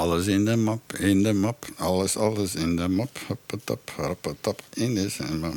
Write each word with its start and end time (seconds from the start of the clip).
Alles 0.00 0.26
in 0.26 0.44
de 0.44 0.56
map, 0.56 0.92
in 0.98 1.22
de 1.22 1.32
map. 1.32 1.64
Alles, 1.76 2.16
alles 2.16 2.54
in 2.54 2.76
de 2.76 2.88
map. 2.88 3.18
Hoppatap, 3.26 3.90
hoppatap. 3.96 4.60
In 4.74 4.94
de 4.94 5.10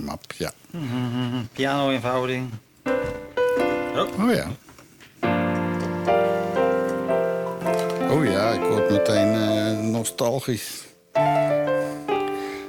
map, 0.04 0.23
ja. 0.38 0.51
Piano-eenvoudig. 1.53 2.42
Oh 4.19 4.33
ja. 4.33 4.48
Oh 8.09 8.25
ja, 8.25 8.52
ik 8.52 8.61
word 8.61 8.89
meteen 8.89 9.34
eh, 9.34 9.79
nostalgisch. 9.79 10.84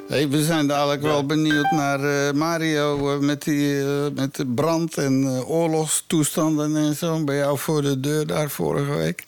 Hey, 0.09 0.29
we 0.29 0.45
zijn 0.45 0.66
dadelijk 0.66 1.02
wel 1.02 1.27
benieuwd 1.27 1.70
naar 1.70 2.00
eh, 2.00 2.32
Mario 2.32 3.14
eh, 3.14 3.18
met, 3.18 3.43
die, 3.43 3.84
met 4.14 4.34
de 4.34 4.46
brand 4.46 4.98
en 4.98 5.45
oorlogstoestanden 5.46 6.77
en 6.77 6.95
zo. 6.95 7.25
Bij 7.25 7.36
jou 7.36 7.59
voor 7.59 7.82
de 7.82 8.00
deur 8.00 8.27
daar 8.27 8.50
vorige 8.50 8.95
week. 8.95 9.27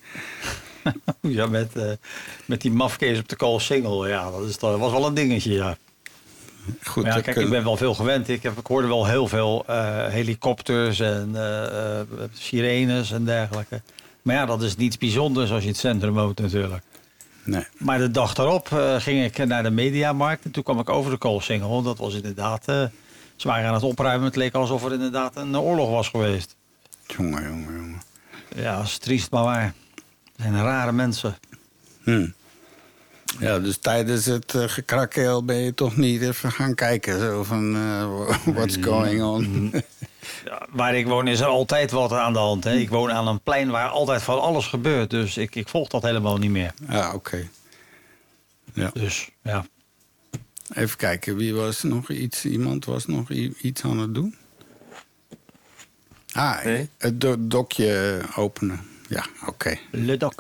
Ja, 1.21 1.47
met, 1.47 1.77
eh, 1.77 1.91
met 2.45 2.61
die 2.61 2.71
mafkees 2.71 3.19
op 3.19 3.29
de 3.29 3.37
call 3.37 3.59
single. 3.59 4.09
Ja, 4.09 4.31
dat, 4.31 4.49
is, 4.49 4.59
dat 4.59 4.79
was 4.79 4.93
wel 4.93 5.07
een 5.07 5.15
dingetje, 5.15 5.53
ja. 5.53 5.77
Goed, 6.83 7.05
ja, 7.05 7.21
kijk, 7.21 7.37
ik 7.37 7.51
ben 7.51 7.65
wel 7.65 7.77
veel 7.77 7.95
gewend. 7.95 8.29
Ik, 8.29 8.43
heb, 8.43 8.59
ik 8.59 8.67
hoorde 8.67 8.89
wel 8.89 9.07
heel 9.07 9.29
veel 9.29 9.65
eh, 9.67 10.07
helikopters 10.07 11.01
en 11.01 11.31
eh, 11.35 12.01
sirenes 12.33 13.13
en 13.13 13.25
dergelijke. 13.25 13.83
Maar 14.23 14.35
ja, 14.35 14.47
dat 14.47 14.63
is 14.63 14.77
niets 14.77 14.99
bijzonders 14.99 15.51
als 15.51 15.59
je 15.61 15.67
in 15.67 15.73
het 15.73 15.81
centrum 15.81 16.15
woont 16.15 16.39
natuurlijk. 16.39 16.83
Nee. 17.45 17.67
Maar 17.79 17.99
de 17.99 18.11
dag 18.11 18.35
daarop 18.35 18.69
ging 18.99 19.25
ik 19.25 19.47
naar 19.47 19.63
de 19.63 19.71
Mediamarkt. 19.71 20.45
En 20.45 20.51
toen 20.51 20.63
kwam 20.63 20.79
ik 20.79 20.89
over 20.89 21.11
de 21.11 21.17
koolsingel. 21.17 21.83
Dat 21.83 21.99
was 21.99 22.15
inderdaad... 22.15 22.65
ze 22.65 23.49
waren 23.49 23.69
aan 23.69 23.75
het 23.75 23.83
opruimen. 23.83 24.27
Het 24.27 24.37
leek 24.37 24.55
alsof 24.55 24.85
er 24.85 24.93
inderdaad 24.93 25.37
een 25.37 25.59
oorlog 25.59 25.91
was 25.91 26.09
geweest. 26.09 26.57
Jongen, 27.07 27.43
jongen, 27.43 27.75
jongen. 27.75 28.03
Ja, 28.57 28.77
dat 28.77 28.87
is 28.87 28.99
triest, 28.99 29.31
maar 29.31 29.45
waar. 29.45 29.75
Het 30.37 30.53
zijn 30.53 30.63
rare 30.63 30.93
mensen. 30.93 31.37
Hm. 32.03 32.27
Ja, 33.39 33.59
dus 33.59 33.77
tijdens 33.79 34.25
het 34.25 34.55
eh, 34.55 34.63
gekrakkel 34.67 35.45
ben 35.45 35.57
je 35.57 35.75
toch 35.75 35.97
niet 35.97 36.23
even 36.23 36.53
gaan 36.53 36.75
kijken. 36.75 37.21
Zo 37.21 37.43
van, 37.45 37.75
eh, 37.75 38.09
what's 38.55 38.77
going 38.81 39.23
on? 39.23 39.73
Ja, 40.45 40.67
waar 40.71 40.95
ik 40.95 41.07
woon 41.07 41.27
is 41.29 41.41
er 41.41 41.47
altijd 41.47 41.91
wat 41.91 42.13
aan 42.13 42.33
de 42.33 42.39
hand. 42.39 42.65
Hè. 42.65 42.75
Ik 42.75 42.89
woon 42.89 43.11
aan 43.13 43.27
een 43.29 43.41
plein 43.41 43.71
waar 43.71 43.89
altijd 43.89 44.23
van 44.23 44.41
alles 44.41 44.67
gebeurt. 44.67 45.11
Dus 45.11 45.37
ik, 45.37 45.55
ik 45.55 45.69
volg 45.69 45.89
dat 45.89 46.03
helemaal 46.03 46.37
niet 46.37 46.51
meer. 46.51 46.73
ja, 46.89 47.15
oké. 47.15 47.49
Ja. 48.73 48.91
Dus 48.95 49.29
ja. 49.43 49.67
Even 50.75 50.97
kijken, 50.97 51.37
wie 51.37 51.55
was 51.55 51.83
nog 51.83 52.11
iets? 52.11 52.45
Iemand 52.45 52.85
was 52.85 53.07
nog 53.07 53.31
iets 53.61 53.83
aan 53.85 53.99
het 53.99 54.15
doen? 54.15 54.37
Ah, 56.33 56.65
Nee? 56.65 56.89
het 56.99 57.21
do- 57.21 57.37
dokje 57.39 58.21
openen. 58.37 58.81
Ja, 59.09 59.27
oké. 59.47 59.79
Le 59.91 60.17
Doc. 60.17 60.35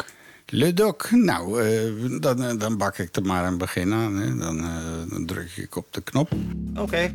Le 0.49 0.75
doc, 0.75 1.11
nou, 1.11 1.63
eh, 1.63 2.21
dan, 2.21 2.43
eh, 2.43 2.59
dan 2.59 2.77
bak 2.77 2.99
ik 2.99 3.17
er 3.17 3.23
maar 3.23 3.45
een 3.45 3.59
begin 3.59 3.93
aan. 3.93 4.17
Hè. 4.17 4.37
Dan, 4.37 4.59
eh, 4.59 5.11
dan 5.11 5.27
druk 5.27 5.51
ik 5.57 5.77
op 5.77 5.87
de 5.91 6.01
knop. 6.01 6.33
Oké. 6.77 7.15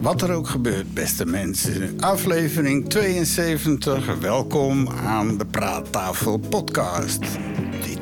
Wat 0.00 0.22
er 0.22 0.32
ook 0.32 0.48
gebeurt, 0.48 0.94
beste 0.94 1.26
mensen. 1.26 2.00
Aflevering 2.00 2.88
72. 2.88 4.18
Welkom 4.20 4.88
aan 4.88 5.38
de 5.38 5.46
Praattafel 5.46 6.38
Podcast. 6.38 7.24
Dit 7.84 7.97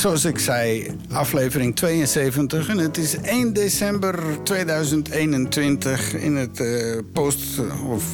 Zoals 0.00 0.24
ik 0.24 0.38
zei, 0.38 0.96
aflevering 1.12 1.76
72. 1.76 2.68
En 2.68 2.78
het 2.78 2.96
is 2.96 3.16
1 3.16 3.52
december 3.52 4.42
2021 4.42 6.14
in 6.14 6.36
het 6.36 6.60
eh, 6.60 6.98
post- 7.12 7.60
of 7.86 8.04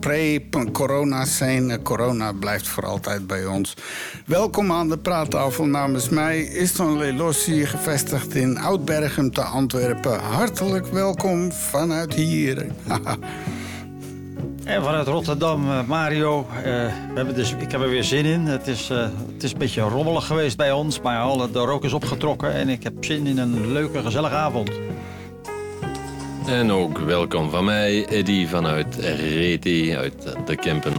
pre-corona-scene. 0.00 1.82
Corona 1.82 2.32
blijft 2.32 2.68
voor 2.68 2.86
altijd 2.86 3.26
bij 3.26 3.46
ons. 3.46 3.74
Welkom 4.26 4.72
aan 4.72 4.88
de 4.88 4.98
praattafel 4.98 5.64
namens 5.64 6.08
mij. 6.08 6.44
Iston 6.44 6.98
Lelossi, 6.98 7.66
gevestigd 7.66 8.34
in 8.34 8.58
Oudbergen 8.58 9.30
te 9.30 9.42
Antwerpen. 9.42 10.20
Hartelijk 10.20 10.86
welkom 10.86 11.52
vanuit 11.52 12.14
hier. 12.14 12.66
En 14.64 14.82
vanuit 14.82 15.06
Rotterdam, 15.06 15.70
eh, 15.70 15.86
Mario. 15.86 16.46
eh, 16.56 16.62
we 16.64 17.12
hebben 17.14 17.34
dus, 17.34 17.54
ik 17.58 17.70
heb 17.72 17.80
er 17.80 17.88
weer 17.88 18.04
zin 18.04 18.24
in. 18.24 18.40
Het 18.40 18.66
is, 18.66 18.90
eh, 18.90 18.98
het 19.32 19.42
is 19.42 19.52
een 19.52 19.58
beetje 19.58 19.80
rommelig 19.80 20.26
geweest 20.26 20.56
bij 20.56 20.72
ons. 20.72 21.00
Maar 21.00 21.20
alle, 21.20 21.50
de 21.50 21.58
rook 21.58 21.84
is 21.84 21.92
opgetrokken. 21.92 22.52
En 22.52 22.68
ik 22.68 22.82
heb 22.82 22.92
zin 23.00 23.26
in 23.26 23.38
een 23.38 23.72
leuke, 23.72 24.02
gezellige 24.02 24.34
avond. 24.34 24.70
En 26.46 26.72
ook 26.72 26.98
welkom 26.98 27.50
van 27.50 27.64
mij, 27.64 28.06
Eddy 28.06 28.46
vanuit 28.46 28.96
Reti, 29.18 29.96
uit 29.96 30.34
de 30.46 30.56
Kempen. 30.56 30.92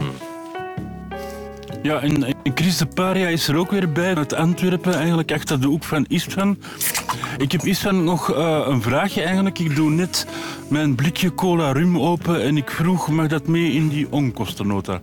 Ja, 1.82 2.00
en, 2.00 2.24
en 2.24 2.34
Chris 2.54 2.76
de 2.76 2.86
Paria 2.86 3.28
is 3.28 3.48
er 3.48 3.56
ook 3.56 3.70
weer 3.70 3.92
bij, 3.92 4.14
uit 4.14 4.34
Antwerpen, 4.34 4.94
eigenlijk 4.94 5.32
achter 5.32 5.60
de 5.60 5.66
hoek 5.66 5.84
van 5.84 6.04
Istvan. 6.08 6.58
Ik 7.38 7.52
heb 7.52 7.64
Istvan 7.64 8.04
nog 8.04 8.32
eh, 8.32 8.64
een 8.66 8.82
vraagje 8.82 9.22
eigenlijk. 9.22 9.58
Ik 9.58 9.76
doe 9.76 9.90
net 9.90 10.26
mijn 10.68 10.94
blikje 10.94 11.34
cola 11.34 11.72
rum 11.72 12.00
open 12.00 12.42
en 12.42 12.56
ik 12.56 12.70
vroeg, 12.70 13.08
mag 13.08 13.26
dat 13.26 13.46
mee 13.46 13.72
in 13.72 13.88
die 13.88 14.06
onkostennota? 14.10 15.00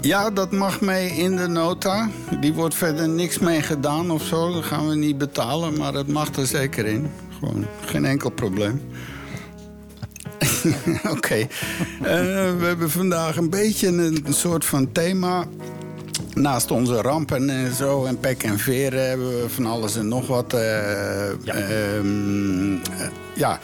Ja, 0.00 0.30
dat 0.30 0.52
mag 0.52 0.80
mee 0.80 1.10
in 1.10 1.36
de 1.36 1.46
nota. 1.46 2.08
Die 2.40 2.52
wordt 2.52 2.74
verder 2.74 3.08
niks 3.08 3.38
mee 3.38 3.62
gedaan 3.62 4.10
of 4.10 4.22
zo. 4.22 4.52
Dat 4.52 4.64
gaan 4.64 4.88
we 4.88 4.94
niet 4.94 5.18
betalen, 5.18 5.78
maar 5.78 5.94
het 5.94 6.08
mag 6.08 6.34
er 6.34 6.46
zeker 6.46 6.86
in. 6.86 7.10
Gewoon 7.38 7.66
geen 7.84 8.04
enkel 8.04 8.30
probleem. 8.30 8.82
Oké. 11.16 11.34
Eh, 11.34 11.46
we 12.58 12.64
hebben 12.64 12.90
vandaag 12.90 13.36
een 13.36 13.50
beetje 13.50 13.88
een 13.88 14.24
soort 14.28 14.64
van 14.64 14.92
thema. 14.92 15.46
Naast 16.40 16.70
onze 16.70 17.00
rampen 17.00 17.50
en 17.50 17.74
zo 17.74 18.04
en 18.04 18.20
pek 18.20 18.42
en 18.42 18.58
veren 18.58 19.08
hebben 19.08 19.28
we 19.28 19.48
van 19.48 19.66
alles 19.66 19.96
en 19.96 20.08
nog 20.08 20.26
wat. 20.26 20.52
eh, 20.52 21.28
ehm, 21.28 22.72
eh, 22.74 23.08
ja, 23.34 23.58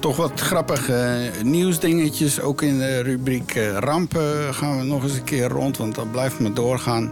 toch 0.00 0.16
wat 0.16 0.40
grappige 0.40 1.30
nieuwsdingetjes. 1.42 2.40
Ook 2.40 2.62
in 2.62 2.78
de 2.78 3.00
rubriek 3.00 3.54
eh, 3.54 3.76
rampen 3.78 4.54
gaan 4.54 4.78
we 4.78 4.84
nog 4.84 5.02
eens 5.02 5.12
een 5.16 5.24
keer 5.24 5.48
rond, 5.48 5.76
want 5.76 5.94
dat 5.94 6.10
blijft 6.10 6.40
maar 6.40 6.54
doorgaan. 6.54 7.10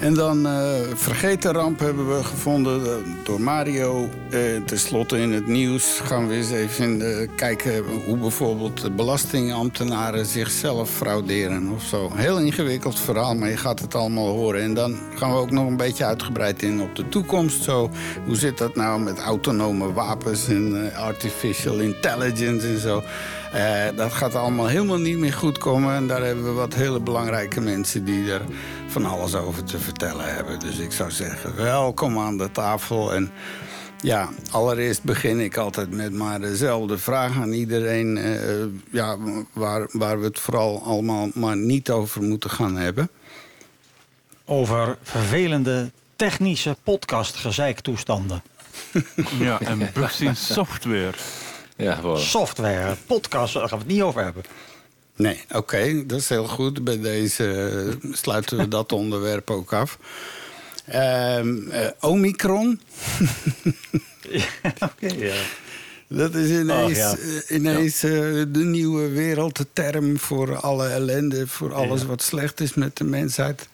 En 0.00 0.14
dan 0.14 0.46
eh, 0.46 0.52
vergeten 0.94 1.52
ramp 1.52 1.78
hebben 1.78 2.16
we 2.16 2.24
gevonden 2.24 2.84
eh, 2.84 2.92
door 3.24 3.40
Mario. 3.40 4.08
Eh 4.30 4.40
Ten 4.66 4.78
slotte 4.78 5.18
in 5.18 5.32
het 5.32 5.46
nieuws 5.46 6.00
gaan 6.02 6.28
we 6.28 6.34
eens 6.34 6.50
even 6.50 7.00
kijken 7.34 7.84
hoe 8.06 8.16
bijvoorbeeld 8.16 8.96
belastingambtenaren 8.96 10.26
zichzelf 10.26 10.90
frauderen 10.90 11.68
of 11.68 11.82
zo. 11.82 12.10
Heel 12.14 12.38
ingewikkeld 12.38 12.98
verhaal, 12.98 13.34
maar 13.34 13.48
je 13.48 13.56
gaat 13.56 13.80
het 13.80 13.94
allemaal 13.94 14.26
horen. 14.26 14.62
En 14.62 14.74
dan 14.74 14.96
gaan 15.14 15.32
we 15.32 15.36
ook 15.36 15.50
nog 15.50 15.66
een 15.66 15.76
beetje 15.76 16.04
uitgebreid 16.04 16.62
in 16.62 16.80
op 16.80 16.96
de 16.96 17.08
toekomst. 17.08 17.62
Zo, 17.62 17.90
hoe 18.26 18.36
zit 18.36 18.58
dat 18.58 18.76
nou 18.76 19.00
met 19.00 19.18
autonome 19.18 19.92
wapens 19.92 20.48
en 20.48 20.90
eh, 20.92 20.98
artificial 20.98 21.78
intelligence 21.78 22.66
en 22.66 22.78
zo. 22.78 23.02
Dat 23.96 24.12
gaat 24.12 24.34
allemaal 24.34 24.66
helemaal 24.66 24.98
niet 24.98 25.18
meer 25.18 25.32
goed 25.32 25.58
komen. 25.58 25.94
En 25.94 26.06
daar 26.06 26.22
hebben 26.22 26.44
we 26.44 26.50
wat 26.50 26.74
hele 26.74 27.00
belangrijke 27.00 27.60
mensen 27.60 28.04
die 28.04 28.32
er 28.32 28.42
van 29.02 29.10
alles 29.10 29.34
over 29.34 29.64
te 29.64 29.78
vertellen 29.78 30.34
hebben. 30.34 30.58
Dus 30.58 30.78
ik 30.78 30.92
zou 30.92 31.10
zeggen, 31.10 31.56
welkom 31.56 32.18
aan 32.18 32.38
de 32.38 32.50
tafel. 32.50 33.14
En 33.14 33.30
ja, 34.00 34.28
allereerst 34.50 35.02
begin 35.02 35.40
ik 35.40 35.56
altijd 35.56 35.90
met 35.90 36.12
maar 36.12 36.40
dezelfde 36.40 36.98
vraag 36.98 37.36
aan 37.36 37.52
iedereen. 37.52 38.16
eh, 38.16 38.64
ja, 38.90 39.16
waar, 39.52 39.88
waar 39.92 40.18
we 40.18 40.24
het 40.24 40.38
vooral 40.38 40.82
allemaal 40.82 41.28
maar 41.34 41.56
niet 41.56 41.90
over 41.90 42.22
moeten 42.22 42.50
gaan 42.50 42.76
hebben. 42.76 43.10
Over 44.44 44.98
vervelende 45.02 45.90
technische 46.16 46.76
podcastgezeiktoestanden. 46.82 48.42
Ja, 49.38 49.60
en 49.60 49.90
bugs 49.94 50.20
in 50.20 50.36
software. 50.36 51.12
Ja, 51.76 52.00
voilà. 52.00 52.20
Software, 52.20 52.96
podcast, 53.06 53.54
daar 53.54 53.68
gaan 53.68 53.78
we 53.78 53.84
het 53.84 53.92
niet 53.92 54.02
over 54.02 54.22
hebben. 54.24 54.42
Nee, 55.18 55.40
oké, 55.54 56.06
dat 56.06 56.18
is 56.18 56.28
heel 56.28 56.46
goed. 56.46 56.84
Bij 56.84 57.00
deze 57.00 57.52
eh, 58.02 58.12
sluiten 58.12 58.56
we 58.56 58.68
dat 58.68 58.92
onderwerp 59.02 59.50
ook 59.50 59.72
af. 59.72 59.98
Ehm, 60.84 61.68
eh, 61.68 61.88
Omicron. 62.00 62.80
Oké, 64.80 65.14
ja. 65.16 65.34
Dat 66.08 66.34
is 66.34 66.50
ineens, 66.50 66.98
ja. 66.98 67.16
eh, 67.16 67.56
ineens 67.56 68.00
de 68.00 68.48
nieuwe 68.64 69.08
wereldterm 69.08 70.18
voor 70.18 70.56
alle 70.56 70.88
ellende, 70.88 71.46
voor 71.46 71.74
alles 71.74 72.04
wat 72.04 72.22
slecht 72.22 72.60
is 72.60 72.74
met 72.74 72.96
de 72.96 73.04
mensheid. 73.04 73.68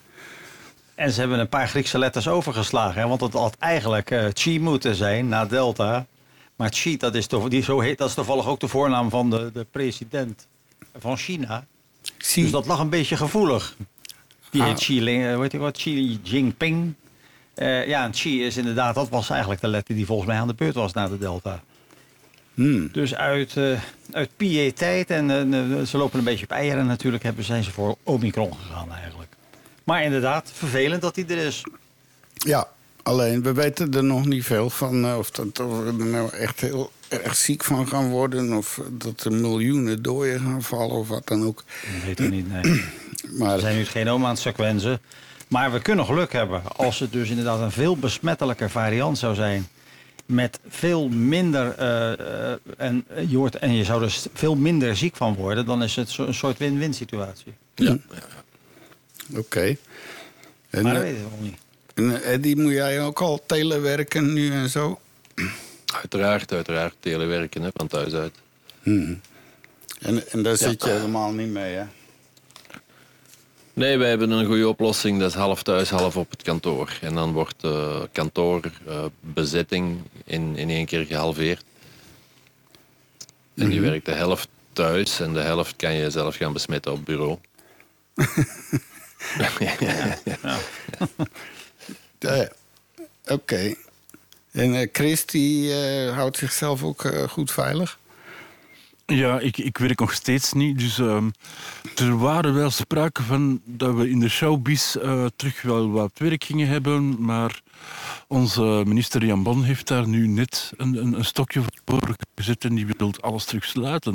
En 0.94 1.12
ze 1.12 1.20
hebben 1.20 1.38
een 1.38 1.48
paar 1.48 1.68
Griekse 1.68 1.98
letters 1.98 2.28
overgeslagen. 2.28 3.00
Hè? 3.00 3.08
Want 3.08 3.20
het 3.20 3.32
had 3.32 3.56
eigenlijk 3.58 4.30
Chi 4.32 4.60
moeten 4.60 4.94
zijn 4.94 5.28
na 5.28 5.44
Delta. 5.44 6.06
Maar 6.56 6.72
Chi, 6.72 6.96
dat 6.96 7.14
is, 7.14 7.28
die 7.48 7.62
zo 7.62 7.80
heet, 7.80 7.98
dat 7.98 8.08
is 8.08 8.14
toevallig 8.14 8.46
ook 8.46 8.60
de 8.60 8.68
voornaam 8.68 9.10
van 9.10 9.30
de, 9.30 9.50
de 9.52 9.66
president 9.70 10.46
van 10.98 11.16
China. 11.16 11.66
Dus 12.34 12.50
dat 12.50 12.66
lag 12.66 12.78
een 12.78 12.88
beetje 12.88 13.16
gevoelig. 13.16 13.76
Die 14.50 14.62
Ah. 14.62 14.68
heet 14.68 14.78
Xi, 14.78 15.02
Ling- 15.02 15.24
eh, 15.26 15.38
weet 15.38 15.52
je 15.52 15.58
wat, 15.58 15.76
Xi 15.76 16.20
Jinping. 16.22 16.94
Eh, 17.54 17.86
ja, 17.86 18.04
en 18.04 18.10
Xi 18.10 18.44
is 18.44 18.56
inderdaad, 18.56 18.94
dat 18.94 19.08
was 19.08 19.30
eigenlijk 19.30 19.60
de 19.60 19.68
letter 19.68 19.94
die 19.94 20.06
volgens 20.06 20.28
mij 20.28 20.38
aan 20.38 20.46
de 20.48 20.54
beurt 20.54 20.74
was 20.74 20.92
na 20.92 21.08
de 21.08 21.18
Delta. 21.18 21.62
Hmm. 22.54 22.88
Dus 22.92 23.14
uit, 23.14 23.56
eh 23.56 23.80
uit 24.12 24.30
piëteit 24.36 25.10
en 25.10 25.28
ze 25.86 25.96
lopen 25.98 26.18
een 26.18 26.24
beetje 26.24 26.44
op 26.44 26.50
eieren 26.50 26.86
natuurlijk, 26.86 27.22
hebben, 27.22 27.44
zijn 27.44 27.64
ze 27.64 27.70
voor 27.70 27.96
Omicron 28.02 28.54
gegaan 28.56 28.92
eigenlijk. 28.92 29.32
Maar 29.84 30.02
inderdaad, 30.04 30.50
vervelend 30.54 31.02
dat 31.02 31.16
hij 31.16 31.24
er 31.28 31.36
is. 31.46 31.62
Ja, 32.34 32.68
alleen 33.02 33.42
we 33.42 33.52
weten 33.52 33.92
er 33.92 34.04
nog 34.04 34.24
niet 34.26 34.44
veel 34.44 34.70
van. 34.70 35.14
of, 35.16 35.30
dat, 35.30 35.60
of 35.60 35.78
we 35.78 35.86
er 35.86 36.06
nou 36.06 36.30
echt 36.34 36.60
heel 36.60 36.90
erg 37.08 37.36
ziek 37.36 37.64
van 37.64 37.88
gaan 37.88 38.08
worden. 38.10 38.52
Of 38.56 38.80
dat 38.90 39.24
er 39.24 39.32
miljoenen 39.32 40.02
doden 40.02 40.40
gaan 40.40 40.62
vallen 40.62 40.96
of 40.96 41.08
wat 41.08 41.26
dan 41.26 41.44
ook. 41.44 41.64
Dat 41.94 42.04
weten 42.04 42.24
we 42.24 42.30
niet, 42.30 42.48
nee. 42.52 42.82
Maar 43.38 43.54
We 43.54 43.60
zijn 43.60 43.74
nu 43.74 43.80
het 43.80 43.88
genoom 43.90 44.24
aan 44.24 44.30
het 44.30 44.38
sequenzen. 44.38 45.00
Maar 45.48 45.72
we 45.72 45.80
kunnen 45.82 46.04
geluk 46.04 46.32
hebben 46.32 46.62
als 46.76 46.98
het 46.98 47.12
dus 47.12 47.28
inderdaad 47.28 47.60
een 47.60 47.70
veel 47.70 47.96
besmettelijker 47.96 48.70
variant 48.70 49.18
zou 49.18 49.34
zijn. 49.34 49.68
Met 50.26 50.58
veel 50.68 51.08
minder, 51.08 51.74
eh, 51.78 52.12
eh, 52.52 52.58
en, 52.76 53.04
je 53.28 53.36
wordt, 53.36 53.56
en 53.56 53.72
je 53.74 53.84
zou 53.84 54.02
er 54.02 54.10
s- 54.10 54.26
veel 54.34 54.54
minder 54.56 54.96
ziek 54.96 55.16
van 55.16 55.34
worden, 55.34 55.66
dan 55.66 55.82
is 55.82 55.96
het 55.96 56.10
zo- 56.10 56.26
een 56.26 56.34
soort 56.34 56.58
win-win 56.58 56.94
situatie. 56.94 57.52
Ja. 57.74 57.96
oké. 59.36 59.76
En, 60.70 60.82
Maar 60.82 60.94
dat 60.94 61.02
eh, 61.02 61.08
weten 61.08 61.24
we 61.24 61.30
nog 61.30 61.40
niet. 61.40 61.56
en, 61.94 62.22
Eddie, 62.22 62.56
moet 62.56 62.72
jij 62.72 63.02
ook 63.02 63.20
al 63.20 63.42
telewerken 63.46 64.32
nu 64.32 64.50
en 64.52 64.68
zo? 64.70 64.98
Uiteraard, 65.94 66.52
uiteraard. 66.52 66.94
Telewerken 67.00 67.62
hè, 67.62 67.68
van 67.74 67.86
thuis 67.86 68.12
uit. 68.12 68.34
En, 68.82 69.22
en 70.30 70.42
daar 70.42 70.56
zit 70.56 70.84
je 70.84 70.90
helemaal 70.90 71.32
niet 71.32 71.48
mee, 71.48 71.74
hè? 71.74 71.84
Nee, 73.72 73.98
wij 73.98 74.08
hebben 74.08 74.30
een 74.30 74.46
goede 74.46 74.68
oplossing. 74.68 75.18
Dat 75.18 75.30
is 75.30 75.36
half 75.36 75.62
thuis, 75.62 75.90
half 75.90 76.16
op 76.16 76.30
het 76.30 76.42
kantoor. 76.42 76.98
En 77.00 77.14
dan 77.14 77.32
wordt 77.32 77.60
de 77.60 78.08
kantoorbezetting 78.12 79.98
in, 80.24 80.56
in 80.56 80.70
één 80.70 80.86
keer 80.86 81.04
gehalveerd. 81.04 81.64
En 83.54 83.72
je 83.72 83.80
werkt 83.80 84.06
de 84.06 84.12
helft 84.12 84.48
thuis 84.72 85.20
en 85.20 85.32
de 85.32 85.40
helft 85.40 85.76
kan 85.76 85.94
je 85.94 86.10
zelf 86.10 86.36
gaan 86.36 86.52
besmetten 86.52 86.92
op 86.92 87.04
bureau. 87.04 87.38
Ja, 89.38 89.50
ja. 92.20 92.48
Oké. 93.34 93.74
En 94.54 94.74
eh, 94.74 94.88
Chris, 94.92 95.26
die 95.26 95.72
eh, 95.72 96.14
houdt 96.14 96.36
zichzelf 96.36 96.82
ook 96.82 97.04
eh, 97.04 97.28
goed 97.28 97.50
veilig? 97.50 97.98
Ja, 99.06 99.40
ik, 99.40 99.58
ik 99.58 99.78
werk 99.78 100.00
nog 100.00 100.12
steeds 100.12 100.52
niet. 100.52 100.78
Dus 100.78 100.98
ehm, 100.98 101.30
er 101.96 102.18
waren 102.18 102.54
wel 102.54 102.70
sprake 102.70 103.22
van 103.22 103.60
dat 103.64 103.94
we 103.94 104.10
in 104.10 104.20
de 104.20 104.28
showbiz 104.28 104.96
terug 105.36 105.62
wel 105.62 105.90
wat 105.90 106.10
werk 106.14 106.44
gingen 106.44 106.68
hebben. 106.68 107.24
Maar 107.24 107.62
onze 108.28 108.82
minister 108.86 109.24
Jan 109.24 109.42
Bon 109.42 109.62
heeft 109.62 109.88
daar 109.88 110.08
nu 110.08 110.26
net 110.26 110.72
een, 110.76 110.96
een, 110.96 111.12
een 111.12 111.24
stokje 111.24 111.62
voor 111.84 112.16
gezet 112.34 112.64
en 112.64 112.74
die 112.74 112.86
wil 112.86 113.14
alles 113.20 113.44
terug 113.44 113.64
sluiten. 113.64 114.14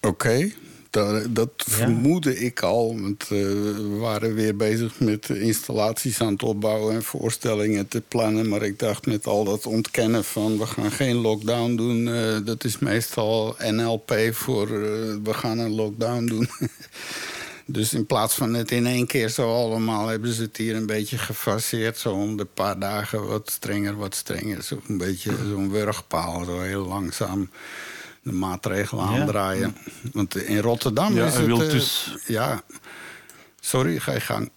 Oké. 0.00 0.52
Dat, 0.96 1.34
dat 1.34 1.50
vermoedde 1.56 2.38
ik 2.38 2.60
al. 2.60 3.00
Want 3.00 3.22
eh, 3.22 3.28
we 3.28 3.96
waren 4.00 4.34
weer 4.34 4.56
bezig 4.56 5.00
met 5.00 5.28
installaties 5.28 6.20
aan 6.20 6.32
het 6.32 6.42
opbouwen 6.42 6.94
en 6.94 7.02
voorstellingen 7.02 7.88
te 7.88 8.02
plannen. 8.08 8.48
Maar 8.48 8.62
ik 8.62 8.78
dacht 8.78 9.06
met 9.06 9.26
al 9.26 9.44
dat 9.44 9.66
ontkennen 9.66 10.24
van 10.24 10.58
we 10.58 10.66
gaan 10.66 10.90
geen 10.90 11.16
lockdown 11.16 11.74
doen. 11.74 12.08
eh, 12.08 12.36
dat 12.44 12.64
is 12.64 12.78
meestal 12.78 13.56
NLP 13.70 14.14
voor 14.32 14.66
eh, 14.66 14.72
we 15.22 15.34
gaan 15.34 15.58
een 15.58 15.74
lockdown 15.74 16.26
doen. 16.26 16.48
dus 17.76 17.94
in 17.94 18.06
plaats 18.06 18.34
van 18.34 18.54
het 18.54 18.70
in 18.70 18.86
één 18.86 19.06
keer 19.06 19.28
zo 19.28 19.54
allemaal 19.54 20.06
hebben 20.06 20.32
ze 20.32 20.42
het 20.42 20.56
hier 20.56 20.76
een 20.76 20.86
beetje 20.86 21.18
gefaseerd. 21.18 21.98
Zo 21.98 22.12
om 22.12 22.36
de 22.36 22.44
paar 22.44 22.78
dagen 22.78 23.26
wat 23.26 23.50
strenger, 23.50 23.96
wat 23.96 24.14
strenger. 24.14 24.62
Zo 24.62 24.80
een 24.88 24.98
beetje 24.98 25.32
zo'n 25.48 25.70
wurgpaal, 25.70 26.44
zo 26.44 26.60
heel 26.60 26.86
langzaam 26.86 27.48
de 28.26 28.32
maatregelen 28.32 29.12
Ja. 29.12 29.20
aandraaien. 29.20 29.76
Want 30.12 30.36
in 30.36 30.58
Rotterdam 30.58 31.14
Ja, 31.14 31.26
is 31.26 31.32
hij 31.32 31.42
het... 31.42 31.50
wil 31.56 31.62
eh, 31.62 31.70
dus- 31.70 32.14
Ja, 32.26 32.62
sorry, 33.60 33.98
ga 33.98 34.12
je 34.12 34.20
gang. 34.20 34.50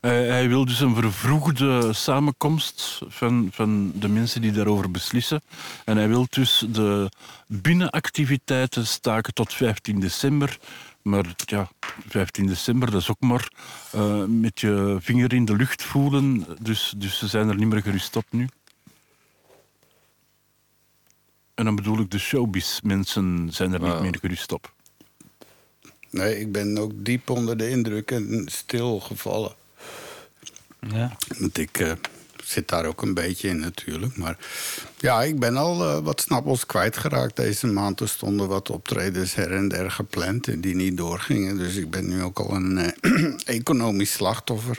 Hij, 0.00 0.26
hij 0.26 0.48
wil 0.48 0.64
dus 0.64 0.80
een 0.80 0.94
vervroegde 0.94 1.92
samenkomst 1.92 3.00
van, 3.08 3.48
van 3.52 3.92
de 3.94 4.08
mensen 4.08 4.40
die 4.40 4.52
daarover 4.52 4.90
beslissen. 4.90 5.42
En 5.84 5.96
hij 5.96 6.08
wil 6.08 6.26
dus 6.30 6.64
de 6.68 7.08
binnenactiviteiten 7.46 8.86
staken 8.86 9.34
tot 9.34 9.52
15 9.52 10.00
december. 10.00 10.58
Maar 11.02 11.24
ja, 11.36 11.68
15 12.08 12.46
december, 12.46 12.90
dat 12.90 13.00
is 13.00 13.10
ook 13.10 13.20
maar 13.20 13.48
eh, 13.92 14.24
met 14.24 14.60
je 14.60 14.96
vinger 15.00 15.32
in 15.32 15.44
de 15.44 15.56
lucht 15.56 15.82
voelen. 15.82 16.46
Dus, 16.60 16.94
dus 16.96 17.18
ze 17.18 17.26
zijn 17.28 17.48
er 17.48 17.56
niet 17.56 17.68
meer 17.68 17.82
gerust 17.82 18.16
op 18.16 18.24
nu. 18.30 18.48
En 21.54 21.64
dan 21.64 21.76
bedoel 21.76 22.00
ik 22.00 22.10
de 22.10 22.18
showbiz-mensen 22.18 23.48
zijn 23.52 23.72
er 23.72 23.80
niet 23.80 24.00
meer 24.00 24.16
gerust 24.20 24.52
op. 24.52 24.72
Nee, 26.10 26.40
ik 26.40 26.52
ben 26.52 26.78
ook 26.78 26.92
diep 26.94 27.30
onder 27.30 27.56
de 27.56 27.68
indruk 27.68 28.10
en 28.10 28.44
stilgevallen. 28.46 29.54
Ja. 30.88 31.16
Want 31.38 31.58
ik 31.58 31.78
eh, 31.78 31.92
zit 32.44 32.68
daar 32.68 32.86
ook 32.86 33.02
een 33.02 33.14
beetje 33.14 33.48
in 33.48 33.58
natuurlijk. 33.58 34.16
Maar 34.16 34.38
ja, 34.98 35.22
ik 35.22 35.38
ben 35.38 35.56
al 35.56 35.82
eh, 35.84 35.98
wat 35.98 36.20
snappels 36.20 36.66
kwijtgeraakt 36.66 37.36
deze 37.36 37.66
maand. 37.66 38.00
Er 38.00 38.08
stonden 38.08 38.48
wat 38.48 38.70
optredens 38.70 39.34
her 39.34 39.52
en 39.52 39.68
der 39.68 39.90
gepland 39.90 40.48
en 40.48 40.60
die 40.60 40.74
niet 40.74 40.96
doorgingen. 40.96 41.58
Dus 41.58 41.76
ik 41.76 41.90
ben 41.90 42.08
nu 42.08 42.22
ook 42.22 42.38
al 42.38 42.54
een 42.54 42.78
eh, 42.78 43.34
economisch 43.58 44.12
slachtoffer. 44.12 44.78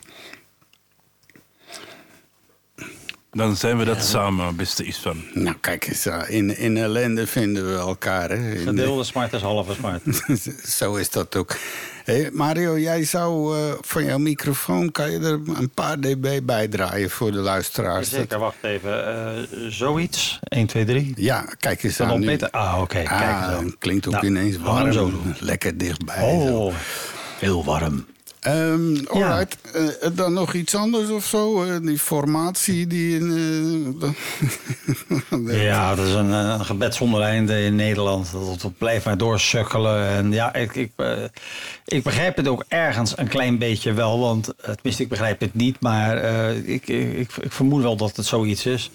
Dan 3.35 3.55
zijn 3.55 3.77
we 3.77 3.85
dat 3.85 4.03
samen, 4.03 4.55
beste 4.55 4.83
Isvan. 4.85 5.23
Nou, 5.33 5.55
kijk 5.61 5.87
eens, 5.87 6.05
in, 6.27 6.57
in 6.57 6.77
ellende 6.77 7.27
vinden 7.27 7.71
we 7.71 7.77
elkaar. 7.77 8.29
Hè. 8.29 8.51
In, 8.51 8.57
Gedeelde 8.67 9.03
smart 9.03 9.33
is 9.33 9.41
halve 9.41 9.73
smart. 9.73 10.01
Zo 10.77 10.95
is 10.95 11.09
dat 11.09 11.35
ook. 11.35 11.55
Hey, 12.03 12.29
Mario, 12.33 12.77
jij 12.79 13.03
zou 13.03 13.57
eh, 13.57 13.73
van 13.81 14.05
jouw 14.05 14.17
microfoon... 14.17 14.91
kan 14.91 15.11
je 15.11 15.19
er 15.19 15.39
een 15.55 15.69
paar 15.73 15.99
dB 15.99 16.39
bij 16.43 16.67
draaien 16.67 17.09
voor 17.09 17.31
de 17.31 17.37
luisteraars? 17.37 18.09
Zeker, 18.09 18.39
wacht 18.39 18.55
even. 18.61 19.07
Eh, 19.07 19.43
zoiets. 19.69 20.39
1, 20.43 20.67
2, 20.67 20.85
3. 20.85 21.13
Ja, 21.15 21.45
kijk 21.59 21.83
eens 21.83 21.97
Dan 21.97 22.09
aan 22.09 22.19
nu. 22.19 22.37
Ah, 22.51 22.77
oké. 22.81 22.93
kijk 23.03 23.09
Ah, 23.09 23.49
zo. 23.49 23.51
dan 23.51 23.75
klinkt 23.79 24.07
ook 24.07 24.13
Nou, 24.13 24.25
ineens 24.25 24.57
warm. 24.57 24.91
zo 24.91 25.09
doen. 25.09 25.35
Lekker 25.39 25.77
dichtbij. 25.77 26.15
zo. 26.17 26.57
Oh, 26.57 26.73
heel 27.39 27.63
warm. 27.63 28.05
Alright. 28.45 29.57
Eh, 29.73 30.09
dan 30.13 30.33
nog 30.33 30.53
iets 30.53 30.75
anders 30.75 31.09
of 31.09 31.25
zo? 31.25 31.63
Eh, 31.63 31.75
die 31.81 31.99
formatie 31.99 32.87
die 32.87 33.19
eh, 33.19 34.09
Ja, 35.63 35.95
dat 35.95 36.05
is 36.05 36.13
een, 36.13 36.31
een 36.31 36.65
gebed 36.65 36.95
zonder 36.95 37.21
einde 37.21 37.63
in 37.63 37.75
Nederland. 37.75 38.31
Dat, 38.31 38.61
dat 38.61 38.77
blijft 38.77 39.05
maar 39.05 39.17
doorsukkelen. 39.17 40.07
En 40.07 40.31
ja, 40.31 40.53
ik, 40.53 40.75
ik, 40.75 40.91
ik 41.85 42.03
begrijp 42.03 42.37
het 42.37 42.47
ook 42.47 42.65
ergens 42.67 43.17
een 43.17 43.27
klein 43.27 43.57
beetje 43.57 43.93
wel. 43.93 44.19
Want 44.19 44.53
tenminste, 44.57 45.03
ik 45.03 45.09
begrijp 45.09 45.39
het 45.39 45.53
niet. 45.53 45.79
Maar 45.79 46.23
ik, 46.55 46.87
ik, 46.87 47.37
ik 47.41 47.51
vermoed 47.51 47.81
wel 47.81 47.95
dat 47.95 48.15
het 48.15 48.25
zoiets 48.25 48.65
is. 48.65 48.91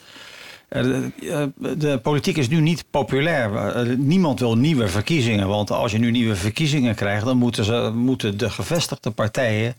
Eh, 0.71 0.83
de, 0.83 1.11
eh, 1.21 1.71
de 1.77 1.99
politiek 1.99 2.37
is 2.37 2.49
nu 2.49 2.61
niet 2.61 2.85
populair. 2.91 3.55
Eh, 3.57 3.97
niemand 3.97 4.41
wil 4.41 4.57
nieuwe 4.57 4.89
verkiezingen. 4.89 5.49
Want 5.49 5.71
als 5.71 5.93
je 5.93 5.99
nu 5.99 6.11
nieuwe 6.11 6.37
verkiezingen 6.37 6.95
krijgt, 6.95 7.25
dan 7.25 7.37
moeten, 7.37 7.65
ze, 7.65 7.91
moeten 7.95 8.39
de 8.39 8.50
gevestigde 8.50 9.11
partijen 9.11 9.75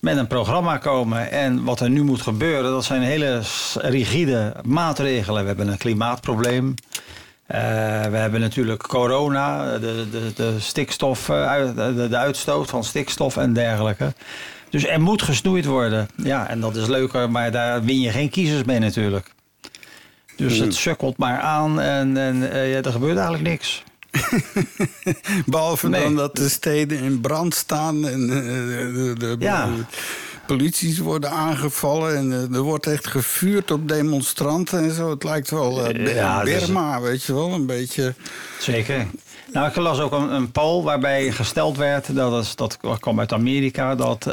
met 0.00 0.16
een 0.16 0.26
programma 0.26 0.76
komen. 0.76 1.30
En 1.30 1.64
wat 1.64 1.80
er 1.80 1.90
nu 1.90 2.02
moet 2.02 2.22
gebeuren, 2.22 2.70
dat 2.70 2.84
zijn 2.84 3.02
hele 3.02 3.40
rigide 3.74 4.54
maatregelen. 4.64 5.42
We 5.42 5.48
hebben 5.48 5.68
een 5.68 5.78
klimaatprobleem. 5.78 6.74
Eh, 7.46 7.60
we 8.02 8.16
hebben 8.16 8.40
natuurlijk 8.40 8.82
corona, 8.82 9.78
de, 9.78 10.06
de, 10.10 10.32
de 10.34 10.54
stikstof, 10.58 11.28
eh, 11.28 11.74
de 12.08 12.16
uitstoot 12.16 12.70
van 12.70 12.84
stikstof 12.84 13.36
en 13.36 13.52
dergelijke. 13.52 14.12
Dus 14.70 14.86
er 14.86 15.00
moet 15.00 15.22
gesnoeid 15.22 15.64
worden. 15.64 16.08
Ja, 16.16 16.48
en 16.48 16.60
dat 16.60 16.76
is 16.76 16.86
leuker, 16.86 17.30
maar 17.30 17.50
daar 17.50 17.84
win 17.84 18.00
je 18.00 18.10
geen 18.10 18.30
kiezers 18.30 18.64
mee 18.64 18.78
natuurlijk. 18.78 19.32
Dus 20.48 20.58
het 20.58 20.74
sukkelt 20.74 21.16
maar 21.16 21.38
aan 21.38 21.80
en, 21.80 22.16
en 22.16 22.52
eh, 22.52 22.72
ja, 22.72 22.82
er 22.82 22.92
gebeurt 22.92 23.16
eigenlijk 23.18 23.48
niks. 23.48 23.82
Behalve 25.46 25.88
Nee. 25.88 26.02
dan 26.02 26.16
dat 26.16 26.36
de 26.36 26.48
steden 26.48 26.98
in 26.98 27.20
brand 27.20 27.54
staan 27.54 28.06
en 28.08 28.22
eh, 28.30 28.36
de, 28.94 29.14
de, 29.18 29.36
Ja. 29.38 29.68
polities 30.46 30.98
worden 30.98 31.30
aangevallen 31.30 32.16
en 32.16 32.32
eh, 32.32 32.56
er 32.56 32.62
wordt 32.62 32.86
echt 32.86 33.06
gevuurd 33.06 33.70
op 33.70 33.88
demonstranten 33.88 34.78
en 34.82 34.90
zo. 34.94 35.10
Het 35.10 35.24
lijkt 35.24 35.50
wel 35.50 35.96
Ja, 35.98 36.44
dus- 36.44 36.64
Burma, 36.64 37.00
weet 37.00 37.22
je 37.22 37.34
wel, 37.34 37.52
een 37.52 37.66
beetje. 37.66 38.14
Zeker. 38.58 39.06
Nou, 39.52 39.68
ik 39.68 39.76
las 39.76 40.00
ook 40.00 40.12
een, 40.12 40.32
een 40.34 40.50
poll 40.50 40.82
waarbij 40.82 41.32
gesteld 41.32 41.76
werd, 41.76 42.14
dat, 42.16 42.42
is, 42.42 42.56
dat 42.56 42.78
kwam 43.00 43.18
uit 43.20 43.32
Amerika, 43.32 43.94
dat 43.94 44.26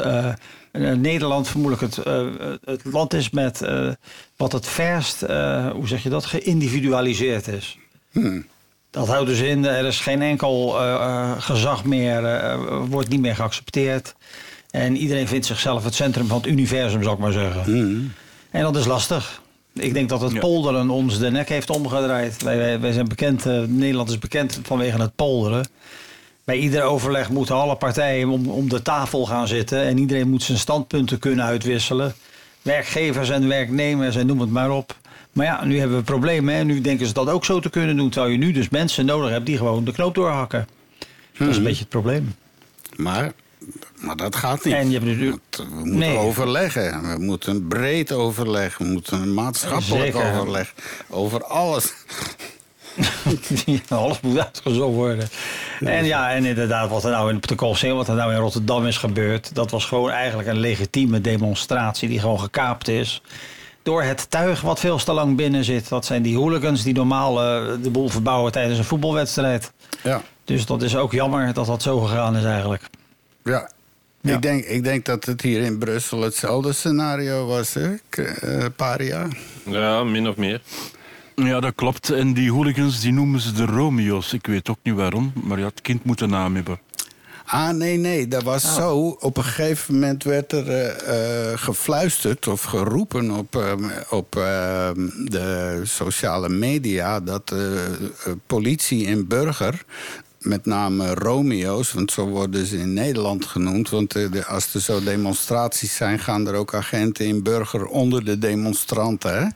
Nederland 0.72 1.48
vermoedelijk 1.48 1.94
het, 1.94 2.04
eh, 2.06 2.26
het 2.64 2.80
land 2.84 3.14
is 3.14 3.30
met 3.30 3.62
eh, 3.62 3.90
wat 4.36 4.52
het 4.52 4.66
verst, 4.66 5.22
eh, 5.22 5.70
hoe 5.70 5.88
zeg 5.88 6.02
je 6.02 6.08
dat, 6.08 6.24
geïndividualiseerd 6.24 7.48
is. 7.48 7.78
Dat 8.90 9.06
houdt 9.08 9.26
dus 9.28 9.40
in, 9.40 9.64
er 9.64 9.84
is 9.84 10.00
geen 10.00 10.22
enkel 10.22 10.80
eh, 10.80 10.94
eh, 10.94 11.30
gezag 11.38 11.84
meer, 11.84 12.24
eh, 12.24 12.58
wordt 12.88 13.08
niet 13.08 13.20
meer 13.20 13.34
geaccepteerd. 13.34 14.14
En 14.70 14.96
iedereen 14.96 15.28
vindt 15.28 15.46
zichzelf 15.46 15.84
het 15.84 15.94
centrum 15.94 16.26
van 16.26 16.36
het 16.36 16.46
universum, 16.46 17.02
zou 17.02 17.14
ik 17.14 17.20
maar 17.20 17.32
zeggen. 17.32 18.14
En 18.50 18.62
dat 18.62 18.76
is 18.76 18.86
lastig. 18.86 19.42
Ik 19.72 19.92
denk 19.94 20.08
dat 20.08 20.20
het 20.20 20.32
Ja. 20.32 20.38
polderen 20.40 20.90
ons 20.90 21.18
de 21.18 21.30
nek 21.30 21.48
heeft 21.48 21.70
omgedraaid. 21.70 22.42
Wij, 22.42 22.56
wij, 22.56 22.80
wij 22.80 22.92
zijn 22.92 23.08
bekend, 23.08 23.46
eh, 23.46 23.60
Nederland 23.66 24.08
is 24.08 24.18
bekend 24.18 24.60
vanwege 24.62 25.00
het 25.00 25.14
polderen. 25.16 25.66
Bij 26.48 26.56
ieder 26.58 26.82
overleg 26.82 27.30
moeten 27.30 27.54
alle 27.54 27.76
partijen 27.76 28.28
om, 28.28 28.48
om 28.48 28.68
de 28.68 28.82
tafel 28.82 29.26
gaan 29.26 29.48
zitten. 29.48 29.82
En 29.82 29.98
iedereen 29.98 30.28
moet 30.28 30.42
zijn 30.42 30.58
standpunten 30.58 31.18
kunnen 31.18 31.44
uitwisselen. 31.44 32.14
Werkgevers 32.62 33.30
en 33.30 33.48
werknemers 33.48 34.16
en 34.16 34.26
noem 34.26 34.40
het 34.40 34.50
maar 34.50 34.70
op. 34.70 34.96
Maar 35.32 35.46
ja, 35.46 35.64
nu 35.64 35.78
hebben 35.78 35.96
we 35.98 36.02
problemen 36.02 36.54
en 36.54 36.66
nu 36.66 36.80
denken 36.80 37.06
ze 37.06 37.12
dat 37.12 37.28
ook 37.28 37.44
zo 37.44 37.60
te 37.60 37.70
kunnen 37.70 37.96
doen. 37.96 38.10
Terwijl 38.10 38.32
je 38.32 38.38
nu 38.38 38.52
dus 38.52 38.68
mensen 38.68 39.06
nodig 39.06 39.30
hebt 39.30 39.46
die 39.46 39.56
gewoon 39.56 39.84
de 39.84 39.92
knoop 39.92 40.14
doorhakken. 40.14 40.68
Dat 41.38 41.48
is 41.48 41.56
een 41.56 41.62
beetje 41.62 41.80
het 41.80 41.88
probleem. 41.88 42.34
Maar, 42.96 43.32
maar 44.00 44.16
dat 44.16 44.36
gaat 44.36 44.64
niet. 44.64 44.74
En 44.74 44.90
je 44.90 44.98
hebt 45.00 45.18
Want 45.20 45.40
we 45.56 45.74
moeten 45.74 45.98
Nee. 45.98 46.16
overleggen. 46.16 47.12
We 47.12 47.24
moeten 47.24 47.54
een 47.54 47.68
breed 47.68 48.12
overleg. 48.12 48.78
We 48.78 48.84
moeten 48.84 49.20
een 49.22 49.34
maatschappelijk 49.34 50.12
Zeker. 50.12 50.32
overleg. 50.32 50.74
Over 51.08 51.44
alles. 51.44 51.92
Alles 53.88 54.20
moet 54.20 54.38
uitgezocht 54.38 54.94
worden. 54.94 55.28
En 55.80 56.04
ja, 56.04 56.30
en 56.32 56.44
inderdaad, 56.44 56.90
wat 56.90 57.04
er 57.04 57.10
nou 57.10 57.30
in 57.30 57.36
op 57.36 57.46
de 57.46 57.54
Colosseum, 57.54 57.96
wat 57.96 58.08
er 58.08 58.14
nou 58.14 58.32
in 58.32 58.38
Rotterdam 58.38 58.86
is 58.86 58.96
gebeurd, 58.96 59.54
dat 59.54 59.70
was 59.70 59.84
gewoon 59.84 60.10
eigenlijk 60.10 60.48
een 60.48 60.58
legitieme 60.58 61.20
demonstratie 61.20 62.08
die 62.08 62.20
gewoon 62.20 62.40
gekaapt 62.40 62.88
is. 62.88 63.22
Door 63.82 64.02
het 64.02 64.30
tuig 64.30 64.60
wat 64.60 64.80
veel 64.80 64.98
te 64.98 65.12
lang 65.12 65.36
binnen 65.36 65.64
zit. 65.64 65.88
Dat 65.88 66.04
zijn 66.04 66.22
die 66.22 66.36
hooligans 66.36 66.82
die 66.82 66.94
normaal 66.94 67.42
eh, 67.42 67.72
de 67.82 67.90
boel 67.90 68.08
verbouwen 68.08 68.52
tijdens 68.52 68.78
een 68.78 68.84
voetbalwedstrijd. 68.84 69.72
Ja. 70.02 70.22
Dus 70.44 70.66
dat 70.66 70.82
is 70.82 70.96
ook 70.96 71.12
jammer 71.12 71.52
dat 71.52 71.66
dat 71.66 71.82
zo 71.82 71.98
gegaan 72.00 72.36
is 72.36 72.44
eigenlijk. 72.44 72.82
Ja. 73.44 73.70
Ja. 74.20 74.34
Ik, 74.34 74.42
denk, 74.42 74.64
ik 74.64 74.84
denk 74.84 75.04
dat 75.04 75.24
het 75.24 75.40
hier 75.40 75.62
in 75.62 75.78
Brussel 75.78 76.20
hetzelfde 76.20 76.72
scenario 76.72 77.46
was, 77.46 77.74
hè? 77.74 77.88
K- 78.08 78.16
eh, 78.18 78.64
paria. 78.76 79.26
Ja, 79.62 80.04
min 80.04 80.28
of 80.28 80.36
meer. 80.36 80.60
Ja, 81.44 81.60
dat 81.60 81.74
klopt. 81.74 82.10
En 82.10 82.32
die 82.32 82.52
hooligans 82.52 83.00
die 83.00 83.12
noemen 83.12 83.40
ze 83.40 83.52
de 83.52 83.64
Romeo's. 83.64 84.32
Ik 84.32 84.46
weet 84.46 84.68
ook 84.68 84.78
niet 84.82 84.94
waarom, 84.94 85.32
maar 85.44 85.58
ja, 85.58 85.64
het 85.66 85.80
kind 85.80 86.04
moet 86.04 86.20
een 86.20 86.30
naam 86.30 86.54
hebben. 86.54 86.78
Ah, 87.44 87.70
nee, 87.70 87.96
nee, 87.96 88.28
dat 88.28 88.42
was 88.42 88.74
zo. 88.74 89.16
Op 89.20 89.36
een 89.36 89.44
gegeven 89.44 89.94
moment 89.94 90.24
werd 90.24 90.52
er 90.52 90.68
eh, 90.68 91.50
eh, 91.52 91.58
gefluisterd 91.58 92.46
of 92.48 92.62
geroepen 92.62 93.30
op, 93.30 93.56
eh, 93.56 93.72
op 94.10 94.36
eh, 94.36 94.90
de 95.24 95.80
sociale 95.84 96.48
media 96.48 97.20
dat 97.20 97.52
eh, 97.52 98.32
politie 98.46 99.06
en 99.06 99.26
burger. 99.26 99.84
Met 100.38 100.66
name 100.66 101.14
Romeo's, 101.14 101.92
want 101.92 102.12
zo 102.12 102.26
worden 102.26 102.66
ze 102.66 102.78
in 102.78 102.92
Nederland 102.92 103.44
genoemd. 103.46 103.88
Want 103.90 104.14
eh, 104.14 104.30
de, 104.30 104.44
als 104.46 104.74
er 104.74 104.80
zo 104.80 105.02
demonstraties 105.02 105.96
zijn, 105.96 106.18
gaan 106.18 106.46
er 106.48 106.54
ook 106.54 106.74
agenten 106.74 107.26
in 107.26 107.42
burger 107.42 107.84
onder 107.86 108.24
de 108.24 108.38
demonstranten. 108.38 109.38
Hè? 109.42 109.46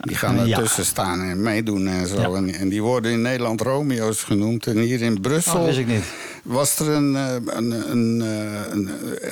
Die 0.00 0.16
gaan 0.16 0.46
Ja. 0.46 0.56
ertussen 0.56 0.84
staan 0.84 1.20
en 1.20 1.42
meedoen 1.42 1.86
en 1.86 2.06
zo. 2.06 2.20
Ja. 2.20 2.36
En, 2.36 2.54
en 2.54 2.68
die 2.68 2.82
worden 2.82 3.12
in 3.12 3.22
Nederland 3.22 3.60
Romeo's 3.60 4.22
genoemd. 4.22 4.66
En 4.66 4.78
hier 4.78 5.00
in 5.02 5.20
Brussel 5.20 5.52
Oh, 5.52 5.58
dat 5.58 5.66
wist 5.66 5.78
ik 5.78 5.86
niet. 5.86 6.04
Was 6.46 6.78
er 6.78 6.88
een, 6.88 7.16
eh, 7.16 7.34
een, 7.46 7.90
een, 7.90 8.22
eh, 8.22 8.72
een 8.72 8.90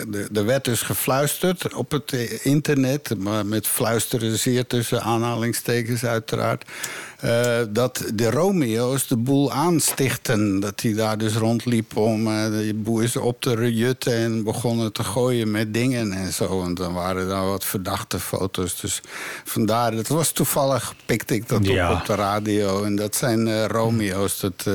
de, 0.08 0.28
er 0.34 0.44
werd 0.44 0.64
dus 0.64 0.82
gefluisterd 0.82 1.74
op 1.74 1.90
het 1.90 2.12
eh, 2.12 2.46
internet, 2.46 3.18
maar 3.18 3.46
met 3.46 3.66
fluisteren 3.66 4.38
zeer 4.38 4.66
tussen 4.66 5.02
aanhalingstekens 5.02 6.04
uiteraard, 6.04 6.64
dat 7.70 8.04
de 8.14 8.30
Romeo's 8.30 9.06
de 9.06 9.16
boel 9.16 9.52
aanstichten. 9.52 10.60
Dat 10.60 10.78
die 10.78 10.94
daar 10.94 11.18
dus 11.18 11.34
rondliepen 11.34 12.02
om 12.02 12.26
eh, 12.26 12.44
de 12.44 12.74
boel 12.74 13.00
is 13.00 13.16
op 13.16 13.40
te 13.40 13.74
jutten 13.74 14.12
en 14.12 14.44
begonnen 14.44 14.92
te 14.92 15.04
gooien 15.04 15.50
met 15.50 15.74
dingen 15.74 16.12
en 16.12 16.32
zo. 16.32 16.62
En 16.64 16.74
dan 16.74 16.92
waren 16.92 17.28
daar 17.28 17.46
wat 17.46 17.64
verdachte 17.64 18.20
foto's. 18.20 18.80
Dus 18.80 19.00
vandaar, 19.44 19.92
het 19.92 20.08
was 20.08 20.32
toevallig, 20.32 20.94
pikte 21.06 21.34
ik 21.34 21.48
dat 21.48 21.66
Ja. 21.66 21.92
op 21.92 21.98
op 22.00 22.06
de 22.06 22.14
radio. 22.14 22.84
En 22.84 22.96
dat 22.96 23.16
zijn 23.16 23.66
Romeo's. 23.66 24.40
Dat, 24.40 24.66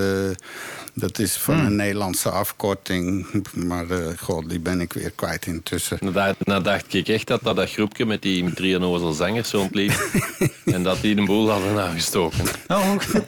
dat 1.00 1.20
is 1.20 1.34
van 1.38 1.60
een 1.60 1.76
Nederlandse 1.76 2.30
afkorting. 2.30 3.26
Maar 3.54 3.90
eh, 3.90 4.18
god, 4.18 4.50
die 4.50 4.60
ben 4.60 4.82
ik 4.82 4.94
weer 4.94 5.12
kwijt 5.16 5.46
intussen. 5.46 5.98
Nou, 6.02 6.14
daar- 6.14 6.36
nou 6.40 6.64
dacht 6.64 6.94
ik 6.94 7.08
echt 7.08 7.28
dat 7.28 7.44
dat, 7.44 7.56
dat 7.56 7.72
groepje 7.72 8.06
met 8.06 8.22
die 8.22 8.54
drie 8.54 8.76
onnozel 8.76 9.12
zangers 9.14 9.52
rondliep. 9.52 10.10
en 10.66 10.84
dat 10.84 11.02
die 11.02 11.16
de 11.16 11.24
boel 11.24 11.50
hadden 11.50 11.80
aangestoken. 11.80 12.46
Oh, 12.68 12.92
oké. 12.94 13.26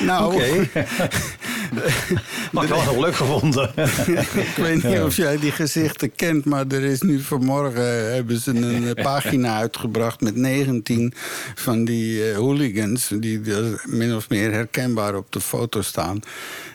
Nou, 0.00 0.34
Oké. 0.34 0.68
Maar 2.52 2.64
ik 2.64 2.70
had 2.70 2.80
het 2.80 2.90
wel 2.90 3.00
leuk 3.00 3.14
gevonden. 3.16 3.72
ik 4.46 4.52
weet 4.56 4.82
niet 4.82 5.00
of 5.00 5.16
jij 5.16 5.38
die 5.38 5.52
gezichten 5.52 6.14
kent, 6.14 6.44
maar 6.44 6.64
er 6.68 6.82
is 6.82 7.02
nu 7.02 7.20
vanmorgen 7.20 8.06
eh, 8.06 8.12
hebben 8.14 8.38
ze 8.40 8.50
een 8.50 8.94
eh, 8.96 9.02
pagina 9.04 9.56
uitgebracht 9.56 10.20
met 10.20 10.36
19 10.36 11.12
van 11.54 11.84
die 11.84 12.30
eh, 12.30 12.36
hooligans 12.36 13.10
die 13.14 13.54
er 13.54 13.82
min 13.86 14.14
of 14.16 14.28
meer 14.28 14.52
herkenbaar 14.52 15.14
op 15.16 15.32
de 15.32 15.40
foto 15.40 15.82
staan, 15.82 16.20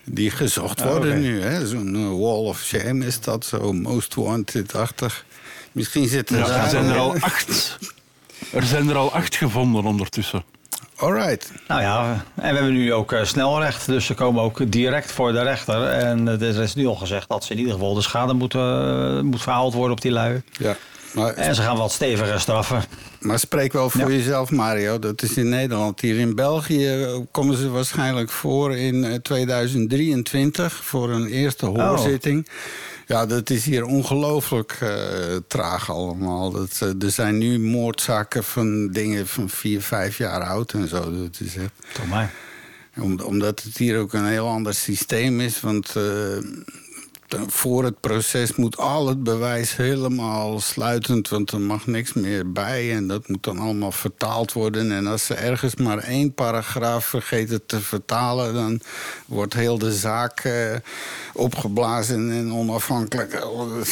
die 0.05 0.29
gezocht 0.31 0.81
Ah, 0.81 0.87
worden 0.87 1.21
nu. 1.21 1.41
hè. 1.41 1.67
Zo'n 1.67 2.19
wall 2.19 2.45
of 2.45 2.61
shame 2.63 3.05
is 3.05 3.19
dat 3.21 3.45
zo, 3.45 3.73
most 3.73 4.15
wanted-achtig. 4.15 5.25
Misschien 5.71 6.07
zitten 6.07 6.37
Ja, 6.37 6.45
daar... 6.47 6.63
er 6.63 6.69
zijn 6.69 6.85
er 6.85 6.97
al 6.97 7.15
acht. 7.19 7.77
Er 8.51 8.63
zijn 8.63 8.89
er 8.89 8.95
al 8.95 9.13
acht 9.13 9.35
gevonden 9.35 9.83
ondertussen. 9.83 10.43
Alright. 11.03 11.51
Nou 11.67 11.81
ja, 11.81 12.11
en 12.35 12.49
we 12.53 12.55
hebben 12.59 12.73
nu 12.73 12.93
ook 12.93 13.11
eh, 13.11 13.23
snelrecht, 13.23 13.85
dus 13.85 14.05
ze 14.05 14.13
komen 14.13 14.41
ook 14.43 14.71
direct 14.71 15.11
voor 15.11 15.31
de 15.31 15.41
rechter. 15.43 15.83
En 15.87 16.27
eh, 16.27 16.55
er 16.55 16.61
is 16.63 16.75
nu 16.75 16.85
al 16.87 16.95
gezegd 16.95 17.29
dat 17.29 17.43
ze 17.43 17.51
in 17.51 17.57
ieder 17.57 17.73
geval 17.73 17.93
de 17.93 18.01
schade 18.01 18.33
moeten, 18.33 18.61
eh, 19.17 19.21
moet 19.21 19.41
verhaald 19.41 19.73
worden 19.73 19.91
op 19.91 20.01
die 20.01 20.11
lui. 20.11 20.41
Ja. 20.51 20.75
Maar, 21.13 21.33
En 21.33 21.55
ze 21.55 21.61
gaan 21.61 21.77
wat 21.77 21.91
steviger 21.91 22.39
straffen. 22.39 22.83
maar 23.19 23.39
spreek 23.39 23.73
wel 23.73 23.89
voor 23.89 24.01
Ja. 24.11 24.15
jezelf, 24.17 24.51
Mario. 24.51 24.99
Dat 24.99 25.21
is 25.21 25.37
in 25.37 25.49
Nederland. 25.49 26.01
Hier 26.01 26.19
in 26.19 26.35
België 26.35 27.05
komen 27.31 27.57
ze 27.57 27.69
waarschijnlijk 27.69 28.29
voor 28.29 28.75
in 28.77 29.03
eh, 29.03 29.13
2023 29.15 30.73
voor 30.83 31.09
een 31.09 31.27
eerste 31.27 31.65
hoorzitting. 31.65 32.47
Ja, 33.07 33.25
dat 33.25 33.49
is 33.49 33.65
hier 33.65 33.85
ongelooflijk 33.85 34.77
eh, 34.81 35.35
traag 35.47 35.91
allemaal. 35.91 36.51
Dat, 36.51 36.79
eh, 36.81 37.03
er 37.03 37.11
zijn 37.11 37.37
nu 37.37 37.59
moordzaken 37.59 38.43
van 38.43 38.87
dingen 38.91 39.27
van 39.27 39.49
vier, 39.49 39.81
vijf 39.81 40.17
jaar 40.17 40.41
oud 40.43 40.73
en 40.73 40.87
zo. 40.87 41.17
Dat 41.23 41.39
is 41.39 41.55
echt 41.55 41.71
Toch 41.93 42.07
maar. 42.07 42.33
Om- 42.99 43.19
omdat 43.19 43.63
het 43.63 43.77
hier 43.77 43.99
ook 43.99 44.13
een 44.13 44.25
heel 44.27 44.47
ander 44.47 44.73
systeem 44.73 45.39
is. 45.41 45.59
Want 45.59 45.95
eh, 45.95 46.03
voor 47.47 47.83
het 47.83 47.99
proces 47.99 48.55
moet 48.55 48.77
al 48.77 49.07
het 49.07 49.23
bewijs 49.23 49.75
helemaal 49.75 50.59
sluitend. 50.59 51.29
Want 51.29 51.51
er 51.51 51.61
mag 51.61 51.87
niks 51.87 52.13
meer 52.13 52.51
bij. 52.51 52.95
En 52.95 53.07
dat 53.07 53.27
moet 53.27 53.43
dan 53.43 53.57
allemaal 53.57 53.91
vertaald 53.91 54.53
worden. 54.53 54.91
En 54.91 55.07
als 55.07 55.25
ze 55.25 55.33
ergens 55.33 55.75
maar 55.75 55.97
één 55.97 56.33
paragraaf 56.33 57.05
vergeten 57.05 57.65
te 57.65 57.79
vertalen... 57.79 58.53
dan 58.53 58.79
wordt 59.25 59.53
heel 59.53 59.77
de 59.77 59.91
zaak 59.91 60.39
eh, 60.39 60.75
opgeblazen 61.33 62.31
en 62.31 62.53
onafhankelijk. 62.53 63.45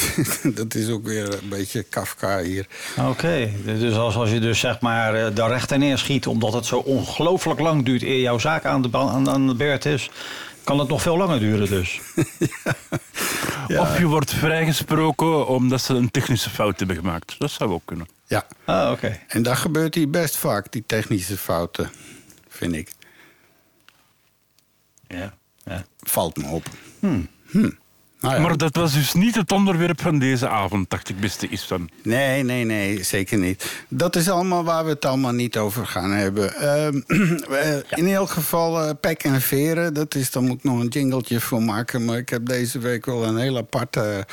dat 0.59 0.75
is 0.75 0.89
ook 0.89 1.03
weer 1.03 1.33
een 1.33 1.49
beetje 1.49 1.83
Kafka 1.83 2.41
hier. 2.41 2.67
Oké, 2.97 3.51
dus 3.65 3.95
als, 3.95 4.15
als 4.15 4.31
je 4.31 4.39
dus 4.39 4.59
zeg 4.59 4.79
maar 4.79 5.15
eh, 5.15 5.35
de 5.35 5.47
rechter 5.47 5.77
neerschiet 5.77 6.27
omdat 6.27 6.53
het 6.53 6.65
zo 6.65 6.77
ongelooflijk 6.77 7.59
lang 7.59 7.85
duurt 7.85 8.01
eer 8.01 8.21
jouw 8.21 8.39
zaak 8.39 8.65
aan 8.65 8.81
de, 8.81 8.89
aan, 8.91 9.29
aan 9.29 9.47
de 9.47 9.55
beurt 9.55 9.85
is, 9.85 10.09
kan 10.63 10.79
het 10.79 10.87
nog 10.87 11.01
veel 11.01 11.17
langer 11.17 11.39
duren 11.39 11.69
dus. 11.69 11.99
Of 13.77 13.97
je 13.97 14.05
wordt 14.05 14.33
vrijgesproken 14.33 15.47
omdat 15.47 15.81
ze 15.81 15.93
een 15.93 16.11
technische 16.11 16.49
fout 16.49 16.77
hebben 16.77 16.95
gemaakt. 16.95 17.39
Dat 17.39 17.51
zou 17.51 17.71
ook 17.71 17.81
kunnen. 17.85 18.07
Ja. 18.27 18.47
Ah, 18.65 18.91
oké. 18.91 19.19
En 19.27 19.43
dat 19.43 19.57
gebeurt 19.57 19.95
hier 19.95 20.09
best 20.09 20.37
vaak, 20.37 20.71
die 20.71 20.83
technische 20.85 21.37
fouten, 21.37 21.91
vind 22.47 22.73
ik. 22.73 22.91
Ja. 25.07 25.33
ja. 25.63 25.85
Valt 25.99 26.37
me 26.37 26.47
op. 26.47 26.65
Hm. 26.99 27.69
Nou 28.21 28.35
ja. 28.35 28.41
Maar 28.41 28.57
dat 28.57 28.75
was 28.75 28.93
dus 28.93 29.13
niet 29.13 29.35
het 29.35 29.51
onderwerp 29.51 30.01
van 30.01 30.19
deze 30.19 30.47
avond, 30.47 30.89
dacht 30.89 31.09
ik, 31.09 31.19
beste 31.19 31.47
Isvan. 31.47 31.89
Nee, 32.03 32.43
nee, 32.43 32.65
nee, 32.65 33.03
zeker 33.03 33.37
niet. 33.37 33.85
Dat 33.87 34.15
is 34.15 34.29
allemaal 34.29 34.63
waar 34.63 34.83
we 34.83 34.89
het 34.89 35.05
allemaal 35.05 35.31
niet 35.31 35.57
over 35.57 35.87
gaan 35.87 36.11
hebben. 36.11 36.55
Ehm, 36.55 37.01
eh, 37.61 37.75
In 37.89 38.07
elk 38.07 38.29
geval, 38.29 38.81
eh 38.81 38.89
pek 39.01 39.23
en 39.23 39.41
veren, 39.41 39.93
dat 39.93 40.15
is, 40.15 40.31
daar 40.31 40.43
moet 40.43 40.57
ik 40.57 40.63
nog 40.63 40.79
een 40.79 40.87
jingletje 40.87 41.39
voor 41.39 41.61
maken. 41.61 42.05
Maar 42.05 42.17
ik 42.17 42.29
heb 42.29 42.45
deze 42.45 42.79
week 42.79 43.05
wel 43.05 43.23
een 43.25 43.37
heel 43.37 43.57
aparte 43.57 44.25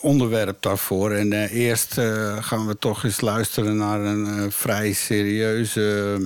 onderwerp 0.00 0.62
daarvoor. 0.62 1.10
En 1.12 1.32
eh, 1.32 1.52
eerst 1.52 1.98
eh, 1.98 2.36
gaan 2.44 2.66
we 2.66 2.78
toch 2.78 3.04
eens 3.04 3.20
luisteren 3.20 3.76
naar 3.76 4.00
een 4.00 4.26
eh, 4.26 4.44
vrij 4.48 4.92
serieuze 4.92 6.16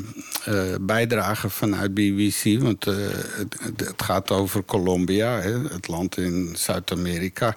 eh, 0.44 0.54
bijdrage 0.80 1.48
vanuit 1.50 1.94
BBC. 1.94 2.58
Want 2.62 2.86
eh, 2.86 2.94
het- 3.36 3.56
het 3.86 4.02
gaat 4.02 4.30
over 4.30 4.64
Colombia, 4.64 5.40
hè, 5.40 5.58
het 5.68 5.88
land 5.88 6.16
in 6.16 6.52
Zuid-Amerika. 6.56 7.54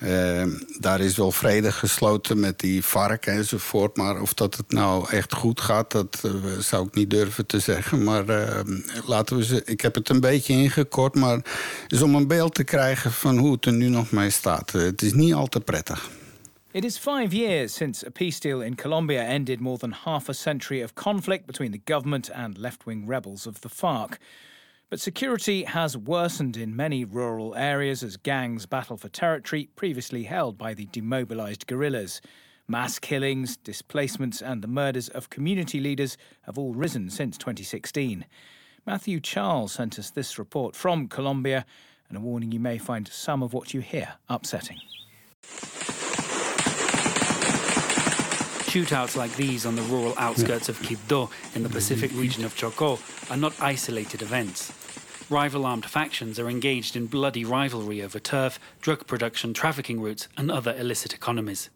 Eh, 0.00 0.46
daar 0.78 1.00
is 1.00 1.16
wel 1.16 1.32
vrede 1.32 1.72
gesloten 1.72 2.40
met 2.40 2.58
die 2.58 2.84
vark 2.84 3.26
enzovoort. 3.26 3.96
Maar 3.96 4.20
of 4.20 4.34
dat 4.34 4.56
het 4.56 4.72
nou 4.72 5.10
echt 5.10 5.34
goed 5.34 5.60
gaat, 5.60 5.90
dat 5.90 6.20
eh, 6.24 6.58
zou 6.58 6.86
ik 6.86 6.94
niet 6.94 7.10
durven 7.10 7.46
te 7.46 7.58
zeggen. 7.58 8.04
Maar 8.04 8.28
eh, 8.28 8.60
laten 9.06 9.36
we 9.36 9.44
ze. 9.44 9.62
Ik 9.64 9.80
heb 9.80 9.94
het 9.94 10.08
een 10.08 10.20
beetje 10.20 10.52
ingekort, 10.52 11.14
maar 11.14 11.40
is 11.88 12.02
om 12.02 12.14
een 12.14 12.26
beeld 12.26 12.54
te 12.54 12.64
krijgen 12.64 13.12
van 13.12 13.38
hoe 13.38 13.52
het 13.52 13.66
er 13.66 13.72
nu 13.72 13.88
nog 13.88 14.10
mee 14.10 14.30
staat. 14.30 14.70
Het 14.72 15.02
is 15.02 15.12
niet 15.12 15.34
al 15.34 15.46
te 15.46 15.60
prettig. 15.60 16.10
It 16.72 16.84
is 16.84 16.98
five 16.98 17.36
years 17.36 17.74
since 17.74 18.06
a 18.06 18.10
peace 18.10 18.40
deal 18.40 18.60
in 18.60 18.74
Colombia 18.74 19.22
ended 19.22 19.60
more 19.60 19.78
than 19.78 19.92
half 19.92 20.28
a 20.28 20.32
century 20.32 20.82
of 20.82 20.92
conflict 20.92 21.46
between 21.46 21.70
the 21.70 21.92
government 21.92 22.32
and 22.32 22.56
left 22.58 22.84
wing 22.84 23.08
rebels 23.08 23.46
of 23.46 23.58
the 23.58 23.68
FARC. 23.68 24.18
But 24.90 24.98
security 24.98 25.62
has 25.62 25.96
worsened 25.96 26.56
in 26.56 26.74
many 26.74 27.04
rural 27.04 27.54
areas 27.54 28.02
as 28.02 28.16
gangs 28.16 28.66
battle 28.66 28.96
for 28.96 29.08
territory 29.08 29.68
previously 29.76 30.24
held 30.24 30.58
by 30.58 30.74
the 30.74 30.86
demobilized 30.86 31.68
guerrillas. 31.68 32.20
Mass 32.66 32.98
killings, 32.98 33.56
displacements, 33.56 34.42
and 34.42 34.62
the 34.62 34.68
murders 34.68 35.08
of 35.08 35.30
community 35.30 35.78
leaders 35.78 36.16
have 36.42 36.58
all 36.58 36.74
risen 36.74 37.08
since 37.08 37.38
2016. 37.38 38.26
Matthew 38.84 39.20
Charles 39.20 39.70
sent 39.70 39.96
us 39.96 40.10
this 40.10 40.40
report 40.40 40.74
from 40.74 41.06
Colombia, 41.06 41.64
and 42.08 42.18
a 42.18 42.20
warning 42.20 42.50
you 42.50 42.58
may 42.58 42.76
find 42.76 43.06
some 43.06 43.44
of 43.44 43.52
what 43.52 43.72
you 43.72 43.80
hear 43.80 44.14
upsetting. 44.28 44.80
Shootouts 48.70 49.16
like 49.16 49.34
these 49.36 49.66
on 49.66 49.76
the 49.76 49.82
rural 49.82 50.14
outskirts 50.16 50.68
of 50.68 50.80
Quibdó 50.80 51.30
in 51.54 51.62
the 51.62 51.68
Pacific 51.68 52.10
region 52.14 52.44
of 52.44 52.56
Chocó 52.56 52.98
are 53.30 53.36
not 53.36 53.60
isolated 53.60 54.22
events. 54.22 54.79
Rival 55.30 55.64
armed 55.64 55.86
factions 55.86 56.40
are 56.40 56.50
engaged 56.50 56.96
in 56.96 57.06
bloody 57.06 57.44
rivalry 57.44 58.02
over 58.02 58.18
turf, 58.18 58.58
drug 58.80 59.06
production, 59.06 59.54
trafficking 59.54 60.00
routes, 60.00 60.26
and 60.36 60.50
other 60.50 60.74
illicit 60.76 61.14
economies. 61.14 61.70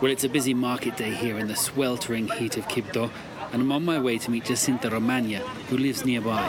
Well, 0.00 0.12
it's 0.12 0.22
a 0.22 0.28
busy 0.28 0.54
market 0.54 0.96
day 0.96 1.10
here 1.10 1.36
in 1.38 1.48
the 1.48 1.56
sweltering 1.56 2.28
heat 2.28 2.56
of 2.56 2.68
Quibdó, 2.68 3.10
and 3.52 3.62
I'm 3.62 3.72
on 3.72 3.84
my 3.84 3.98
way 3.98 4.16
to 4.18 4.30
meet 4.30 4.44
Jacinta 4.44 4.88
Romagna, 4.88 5.40
who 5.68 5.76
lives 5.76 6.04
nearby. 6.04 6.44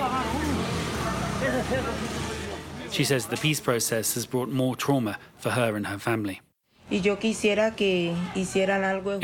She 2.92 3.04
says 3.04 3.26
the 3.26 3.38
peace 3.38 3.60
process 3.60 4.14
has 4.14 4.28
brought 4.28 4.50
more 4.50 4.76
trauma 4.76 5.18
for 5.38 5.50
her 5.50 5.76
and 5.76 5.88
her 5.88 5.98
family. 5.98 6.42
In 6.90 7.02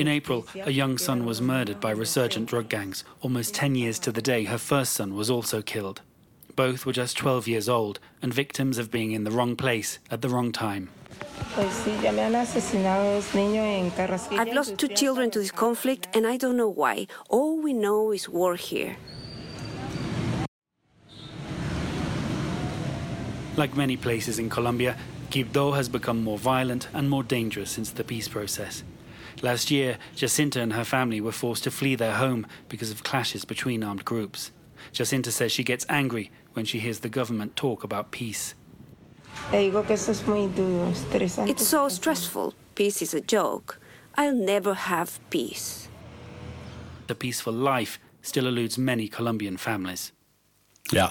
April, 0.08 0.46
a 0.66 0.72
young 0.72 0.98
son 0.98 1.26
was 1.26 1.42
murdered 1.42 1.80
by 1.80 1.92
resurgent 1.92 2.50
drug 2.50 2.68
gangs. 2.68 3.06
Almost 3.22 3.56
10 3.56 3.76
years 3.76 4.00
to 4.00 4.12
the 4.12 4.22
day, 4.22 4.44
her 4.44 4.58
first 4.58 4.92
son 4.92 5.16
was 5.16 5.30
also 5.30 5.62
killed. 5.62 6.02
Both 6.58 6.86
were 6.86 6.92
just 6.92 7.16
12 7.16 7.48
years 7.48 7.70
old 7.70 8.02
and 8.22 8.34
victims 8.34 8.78
of 8.78 8.92
being 8.92 9.14
in 9.14 9.24
the 9.24 9.32
wrong 9.32 9.56
place 9.56 10.00
at 10.12 10.22
the 10.22 10.28
wrong 10.28 10.52
time. 10.52 10.90
I've 11.56 11.94
lost 14.54 14.78
two 14.78 14.90
children 14.90 15.32
to 15.32 15.40
this 15.40 15.52
conflict, 15.52 16.10
and 16.14 16.28
I 16.28 16.36
don't 16.36 16.58
know 16.58 16.68
why. 16.68 17.08
All 17.30 17.62
we 17.62 17.72
know 17.72 18.12
is 18.12 18.28
war 18.28 18.56
here. 18.56 18.98
Like 23.56 23.78
many 23.78 23.96
places 23.96 24.38
in 24.38 24.50
Colombia, 24.50 24.98
Quibdó 25.34 25.76
has 25.76 25.90
become 25.90 26.24
more 26.24 26.38
violent 26.38 26.88
and 26.94 27.10
more 27.10 27.24
dangerous 27.24 27.72
since 27.72 27.90
the 27.90 28.04
peace 28.04 28.28
process. 28.28 28.84
Last 29.42 29.72
year, 29.72 29.98
Jacinta 30.16 30.62
and 30.62 30.74
her 30.74 30.84
family 30.84 31.20
were 31.22 31.32
forced 31.32 31.64
to 31.64 31.72
flee 31.72 31.96
their 31.96 32.14
home 32.14 32.46
because 32.70 32.92
of 32.92 33.04
clashes 33.04 33.44
between 33.44 33.84
armed 33.84 34.06
groups. 34.06 34.52
Jacinta 34.92 35.32
says 35.32 35.52
she 35.52 35.64
gets 35.64 35.88
angry 35.90 36.30
when 36.54 36.66
she 36.66 36.78
hears 36.78 37.00
the 37.00 37.10
government 37.10 37.56
talk 37.56 37.84
about 37.84 38.12
peace. 38.12 38.54
It's 39.52 39.74
so 41.68 41.90
stressful. 41.90 42.54
Peace 42.76 43.02
is 43.02 43.16
a 43.16 43.22
joke. 43.22 43.80
I'll 44.14 44.36
never 44.36 44.76
have 44.76 45.20
peace. 45.32 45.88
The 47.08 47.16
peaceful 47.16 47.54
life 47.54 48.00
still 48.22 48.46
eludes 48.46 48.78
many 48.78 49.08
Colombian 49.08 49.58
families. 49.58 50.12
Ja, 50.92 51.10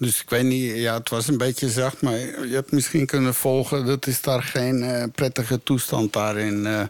dus 0.00 0.20
ik 0.20 0.30
weet 0.30 0.44
niet, 0.44 0.76
ja, 0.76 0.94
het 0.94 1.08
was 1.08 1.28
een 1.28 1.38
beetje 1.38 1.68
zacht, 1.68 2.02
maar 2.02 2.18
je 2.18 2.54
hebt 2.54 2.72
misschien 2.72 3.06
kunnen 3.06 3.34
volgen. 3.34 3.86
Dat 3.86 4.06
is 4.06 4.20
daar 4.20 4.42
geen 4.42 4.82
uh, 4.82 5.04
prettige 5.14 5.62
toestand 5.62 6.12
daar 6.12 6.36
in 6.38 6.66
uh, 6.66 6.82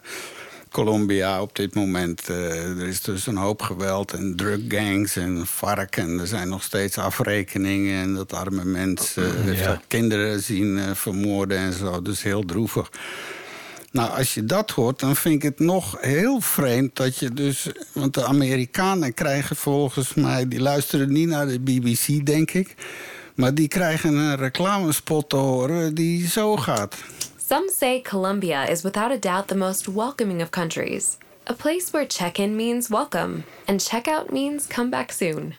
Colombia 0.70 1.42
op 1.42 1.56
dit 1.56 1.74
moment. 1.74 2.28
Uh, 2.30 2.80
er 2.80 2.86
is 2.86 3.00
dus 3.00 3.26
een 3.26 3.36
hoop 3.36 3.62
geweld 3.62 4.12
en 4.12 4.36
druggangs 4.36 5.16
en 5.16 5.46
vark. 5.46 5.96
En 5.96 6.18
er 6.18 6.26
zijn 6.26 6.48
nog 6.48 6.62
steeds 6.62 6.98
afrekeningen. 6.98 8.02
En 8.02 8.14
dat 8.14 8.32
arme 8.32 8.64
mensen 8.64 9.54
ja. 9.54 9.80
kinderen 9.88 10.40
zien 10.40 10.96
vermoorden 10.96 11.58
en 11.58 11.72
zo. 11.72 12.02
Dus 12.02 12.22
heel 12.22 12.44
droevig. 12.44 12.90
Nou, 13.92 14.10
als 14.10 14.34
je 14.34 14.44
dat 14.44 14.70
hoort, 14.70 15.00
dan 15.00 15.16
vind 15.16 15.34
ik 15.34 15.42
het 15.42 15.58
nog 15.58 15.96
heel 16.00 16.40
vreemd 16.40 16.96
dat 16.96 17.16
je 17.16 17.32
dus... 17.32 17.68
Want 17.92 18.14
de 18.14 18.24
Amerikanen 18.24 19.14
krijgen 19.14 19.56
volgens 19.56 20.14
mij... 20.14 20.48
die 20.48 20.60
luisteren 20.60 21.12
niet 21.12 21.28
naar 21.28 21.46
de 21.46 21.60
BBC, 21.60 22.26
denk 22.26 22.50
ik... 22.50 22.74
maar 23.34 23.54
die 23.54 23.68
krijgen 23.68 24.14
een 24.14 24.36
reclamespot 24.36 25.28
te 25.28 25.36
horen 25.36 25.94
die 25.94 26.28
zo 26.28 26.56
gaat. 26.56 26.96
Some 27.48 27.72
say 27.78 28.02
Colombia 28.02 28.66
is 28.66 28.82
without 28.82 29.10
a 29.10 29.16
doubt 29.16 29.48
the 29.48 29.56
most 29.56 29.86
welcoming 29.86 30.42
of 30.42 30.50
countries. 30.50 31.16
A 31.50 31.52
place 31.52 31.90
where 31.90 32.06
check-in 32.08 32.56
means 32.56 32.88
welcome... 32.88 33.42
and 33.66 33.88
check-out 33.88 34.32
means 34.32 34.66
come 34.66 34.88
back 34.88 35.10
soon 35.10 35.54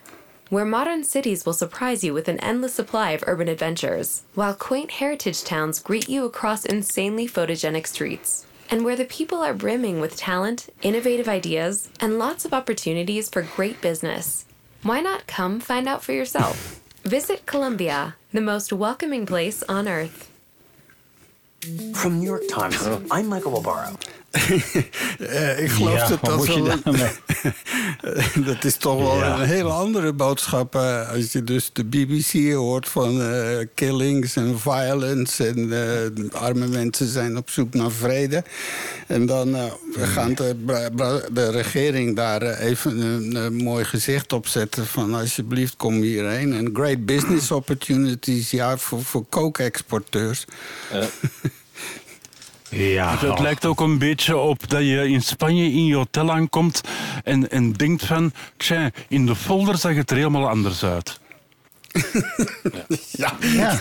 where 0.52 0.66
modern 0.66 1.02
cities 1.02 1.46
will 1.46 1.54
surprise 1.54 2.04
you 2.04 2.14
with 2.14 2.28
an 2.28 2.38
endless 2.42 2.74
supply 2.74 3.12
of 3.12 3.24
urban 3.26 3.48
adventures, 3.48 4.24
while 4.36 4.54
quaint 4.54 4.92
heritage 4.92 5.46
towns 5.46 5.80
greet 5.80 6.10
you 6.10 6.26
across 6.26 6.66
insanely 6.66 7.26
photogenic 7.26 7.88
streets, 7.88 8.46
and 8.70 8.84
where 8.84 8.98
the 8.98 9.06
people 9.06 9.38
are 9.38 9.54
brimming 9.54 10.02
with 10.02 10.18
talent, 10.18 10.68
innovative 10.82 11.30
ideas, 11.30 11.88
and 12.02 12.20
lots 12.20 12.44
of 12.44 12.54
opportunities 12.54 13.30
for 13.30 13.44
great 13.56 13.80
business. 13.80 14.44
Why 14.84 15.00
not 15.00 15.26
come 15.26 15.62
find 15.62 15.88
out 15.88 16.04
for 16.04 16.12
yourself? 16.12 16.82
Visit 17.04 17.46
Colombia, 17.46 18.18
the 18.34 18.42
most 18.42 18.74
welcoming 18.74 19.26
place 19.26 19.64
on 19.64 19.88
earth. 19.88 20.30
From 21.96 22.20
New 22.20 22.26
York 22.26 22.44
Times, 22.50 22.76
I'm 23.10 23.28
Michael 23.28 23.52
Barbaro. 23.62 23.96
Uh, 24.32 25.60
ik 25.63 25.70
geloof 25.70 25.94
ja, 25.94 26.08
dat 26.08 26.22
dat 26.22 26.46
wel. 26.46 26.67
dat 28.54 28.63
is 28.63 28.76
toch 28.76 28.98
wel 28.98 29.17
ja. 29.17 29.39
een 29.39 29.48
hele 29.48 29.70
andere 29.70 30.13
boodschap. 30.13 30.76
Uh, 30.76 31.10
als 31.10 31.32
je 31.32 31.44
dus 31.44 31.70
de 31.74 31.84
BBC 31.84 32.54
hoort 32.54 32.88
van 32.88 33.22
uh, 33.22 33.58
killings 33.76 34.36
en 34.36 34.60
violence. 34.60 35.48
En 35.48 36.32
arme 36.32 36.67
mensen 36.67 37.08
zijn 37.08 37.38
op 37.38 37.50
zoek 37.50 37.74
naar 37.74 37.91
vrede. 37.91 38.44
En 39.08 39.26
dan 39.26 39.56
gaan 39.98 40.34
de, 40.34 40.56
de 41.32 41.52
regering 41.52 42.15
daar 42.15 42.41
even 42.41 43.00
een, 43.00 43.36
een, 43.36 43.56
mooi 43.56 43.86
gezicht 43.86 44.34
op 44.34 44.48
zetten. 44.48 44.86
Van 44.86 45.13
alsjeblieft 45.13 45.76
kom 45.76 46.02
hierheen. 46.02 46.54
En 46.54 46.70
great 46.74 47.06
business 47.06 47.52
opportunities. 47.52 48.52
Ja, 48.52 48.78
voor, 48.78 49.04
voor 49.04 49.26
kookexporteurs. 49.30 50.46
Ja. 52.72 53.12
Dus 53.12 53.30
het 53.30 53.40
lijkt 53.40 53.66
ook 53.66 53.80
een 53.80 53.98
beetje 53.98 54.38
op 54.38 54.70
dat 54.70 54.82
je 54.82 55.10
in 55.10 55.22
Spanje 55.22 55.64
in 55.64 55.86
je 55.86 55.96
hotel 55.96 56.32
aankomt 56.32 56.82
en, 57.24 57.50
en 57.50 57.74
denkt 57.74 58.06
van, 58.06 58.34
tja, 58.58 58.92
in 59.08 59.26
de 59.26 59.36
folder 59.36 59.78
zag 59.78 59.96
het 59.96 60.12
er 60.12 60.18
helemaal 60.18 60.50
anders 60.50 60.84
uit. 60.84 61.20
ja. 63.12 63.34
ja. 63.40 63.80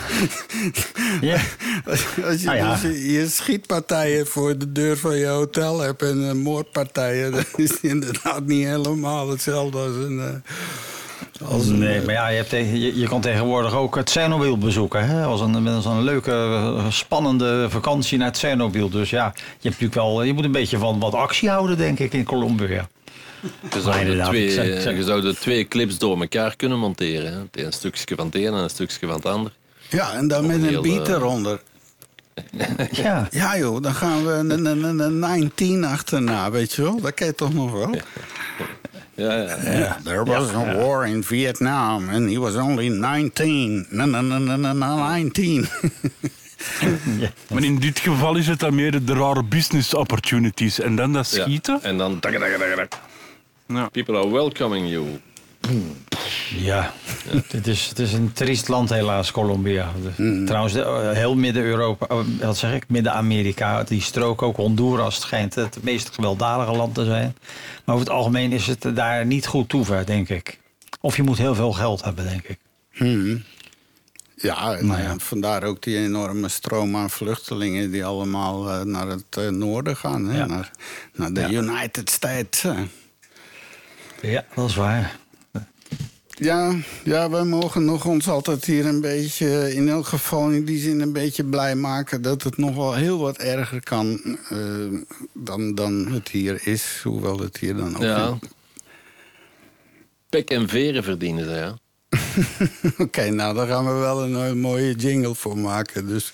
ja. 1.31 1.41
Als 2.23 2.41
je 2.41 2.49
ah, 2.49 2.55
ja. 2.55 2.75
dus 2.75 2.81
je 2.81 3.27
schietpartijen 3.29 4.27
voor 4.27 4.57
de 4.57 4.71
deur 4.71 4.97
van 4.97 5.17
je 5.17 5.25
hotel 5.25 5.79
hebt 5.79 6.01
en 6.01 6.37
moordpartijen, 6.37 7.31
dan 7.31 7.43
is 7.55 7.69
het 7.69 7.83
inderdaad 7.83 8.45
niet 8.45 8.65
helemaal 8.65 9.29
hetzelfde 9.29 9.77
als 9.77 9.95
een. 9.95 10.17
Uh, 10.17 10.29
als 11.43 11.65
nee, 11.65 11.97
een, 11.97 12.05
maar 12.05 12.13
ja, 12.13 12.27
je, 12.27 12.37
hebt 12.37 12.49
je, 12.49 12.99
je, 12.99 13.07
kan 13.07 13.21
tegenwoordig 13.21 13.75
ook 13.75 13.95
het 13.95 14.05
Tsjernobyl 14.05 14.57
bezoeken. 14.57 15.07
Hè? 15.07 15.23
Als 15.23 15.41
een, 15.41 15.63
met 15.63 15.85
een 15.85 16.03
leuke, 16.03 16.77
spannende 16.89 17.69
vakantie 17.69 18.17
naar 18.17 18.31
Tsjernobyl. 18.31 18.89
Dus 18.89 19.09
ja, 19.09 19.31
je, 19.35 19.41
hebt 19.51 19.63
natuurlijk 19.63 19.93
wel, 19.93 20.23
je 20.23 20.33
moet 20.33 20.43
een 20.43 20.51
beetje 20.51 20.77
van 20.77 20.99
wat 20.99 21.13
actie 21.13 21.49
houden, 21.49 21.77
denk 21.77 21.99
ik, 21.99 22.13
in 22.13 22.23
Colombia. 22.23 22.87
Je 23.73 23.81
zou, 23.81 24.23
twee, 24.23 24.95
je 24.95 25.03
zou 25.03 25.21
de 25.21 25.35
twee 25.35 25.67
clips 25.67 25.97
door 25.97 26.19
elkaar 26.21 26.55
kunnen 26.55 26.79
monteren. 26.79 27.49
Hè? 27.51 27.63
Een 27.63 27.73
stukje 27.73 28.15
van 28.15 28.25
het 28.25 28.35
een 28.35 28.45
en 28.45 28.53
een 28.53 28.69
stukje 28.69 29.07
van 29.07 29.15
het 29.15 29.25
ander. 29.25 29.51
Ja, 29.89 30.13
en 30.13 30.27
dan 30.27 30.45
met 30.45 30.63
een 30.63 30.81
beat 30.81 31.07
eronder. 31.07 31.61
ja. 32.91 33.27
ja 33.31 33.57
joh, 33.57 33.81
dan 33.81 33.93
gaan 33.93 34.25
we 34.25 34.31
een, 34.31 34.65
een, 34.65 34.99
een 34.99 35.19
19 35.19 35.83
achterna, 35.83 36.51
weet 36.51 36.73
je 36.73 36.81
wel. 36.81 37.01
Dat 37.01 37.13
ken 37.13 37.27
je 37.27 37.35
toch 37.35 37.53
nog 37.53 37.71
wel? 37.71 37.93
Ja, 37.93 38.01
ja. 39.21 39.63
Yeah, 39.63 40.03
there 40.03 40.23
was 40.23 40.53
a 40.53 40.73
war 40.75 41.07
in 41.07 41.23
Vietnam 41.23 42.09
and 42.09 42.29
he 42.29 42.39
was 42.39 42.55
only 42.55 42.89
19. 42.89 43.87
No, 43.89 44.05
no, 44.05 44.21
no, 44.21 44.37
no, 44.37 44.73
no, 44.73 44.95
19. 45.13 45.67
ja. 47.19 47.31
Maar 47.49 47.63
in 47.63 47.79
dit 47.79 47.99
geval 47.99 48.35
is 48.35 48.47
het 48.47 48.59
dan 48.59 48.75
meer 48.75 49.05
de 49.05 49.13
rare 49.13 49.43
business 49.43 49.93
opportunities. 49.93 50.79
En 50.79 50.95
dan 50.95 51.13
dat 51.13 51.27
schieten. 51.27 51.83
En 51.83 51.97
dan... 51.97 52.19
People 53.91 54.17
are 54.17 54.31
welcoming 54.31 54.89
you. 54.89 55.05
Ja, 56.55 56.93
Het, 57.27 57.67
is, 57.67 57.87
het 57.87 57.99
is 57.99 58.13
een 58.13 58.33
triest 58.33 58.67
land 58.67 58.89
helaas, 58.89 59.31
Colombia. 59.31 59.91
Mm. 60.17 60.45
Trouwens, 60.45 60.75
eh, 60.75 61.11
heel 61.11 61.35
Midden-Europa, 61.35 62.15
oh, 62.15 62.25
wat 62.39 62.57
zeg 62.57 62.73
ik, 62.73 62.83
Midden-Amerika, 62.87 63.83
die 63.83 64.01
strook 64.01 64.41
ook 64.41 64.55
Honduras 64.55 65.21
schijnt 65.21 65.55
het 65.55 65.77
meest 65.81 66.09
gewelddadige 66.13 66.71
land 66.71 66.95
te 66.95 67.05
zijn. 67.05 67.35
Maar 67.85 67.95
over 67.95 68.07
het 68.07 68.15
algemeen 68.15 68.51
is 68.51 68.67
het 68.67 68.85
daar 68.95 69.25
niet 69.25 69.47
goed 69.47 69.69
toe, 69.69 70.03
denk 70.05 70.29
ik. 70.29 70.59
Of 71.01 71.15
je 71.15 71.23
moet 71.23 71.37
heel 71.37 71.55
veel 71.55 71.71
geld 71.71 72.03
hebben, 72.03 72.27
denk 72.27 72.43
ik. 72.43 72.57
Hmm. 72.91 73.43
Ja, 74.35 74.81
nou 74.81 75.01
ja, 75.01 75.15
vandaar 75.17 75.63
ook 75.63 75.81
die 75.81 75.97
enorme 75.97 76.49
stroom 76.49 76.95
aan 76.95 77.09
vluchtelingen 77.09 77.91
die 77.91 78.05
allemaal 78.05 78.67
uh, 78.67 78.81
naar 78.81 79.07
het 79.07 79.37
uh, 79.39 79.49
noorden 79.49 79.97
gaan, 79.97 80.25
hè? 80.25 80.37
Ja. 80.37 80.45
Naar, 80.45 80.71
naar 81.13 81.33
de 81.33 81.39
ja. 81.39 81.49
United 81.49 82.09
States. 82.09 82.65
Ja, 84.21 84.45
dat 84.55 84.69
is 84.69 84.75
waar. 84.75 85.19
Ja, 86.41 86.75
ja, 87.03 87.29
wij 87.29 87.43
mogen 87.43 87.85
nog 87.85 88.05
ons 88.05 88.27
altijd 88.27 88.65
hier 88.65 88.85
een 88.85 89.01
beetje, 89.01 89.73
in 89.73 89.89
elk 89.89 90.05
geval 90.05 90.49
in 90.49 90.65
die 90.65 90.79
zin, 90.79 90.99
een 90.99 91.13
beetje 91.13 91.43
blij 91.43 91.75
maken 91.75 92.21
dat 92.21 92.43
het 92.43 92.57
nog 92.57 92.75
wel 92.75 92.93
heel 92.93 93.19
wat 93.19 93.37
erger 93.37 93.83
kan 93.83 94.37
eh, 94.49 94.57
dan, 95.33 95.75
dan 95.75 96.11
het 96.11 96.27
hier 96.29 96.67
is. 96.67 96.99
Hoewel 97.03 97.39
het 97.39 97.57
hier 97.57 97.75
dan 97.75 97.95
ook. 97.95 98.01
Ja. 98.01 98.37
Pek 100.29 100.49
en 100.49 100.69
veren 100.69 101.03
verdienen 101.03 101.43
ze, 101.45 101.51
ja. 101.51 101.77
Oké, 103.05 103.29
nou, 103.29 103.55
daar 103.55 103.67
gaan 103.67 103.85
we 103.85 103.99
wel 103.99 104.23
een, 104.23 104.35
eh, 104.35 104.53
mooie 104.53 104.93
jingle 104.93 105.35
voor 105.35 105.57
maken. 105.57 106.07
Dus 106.07 106.33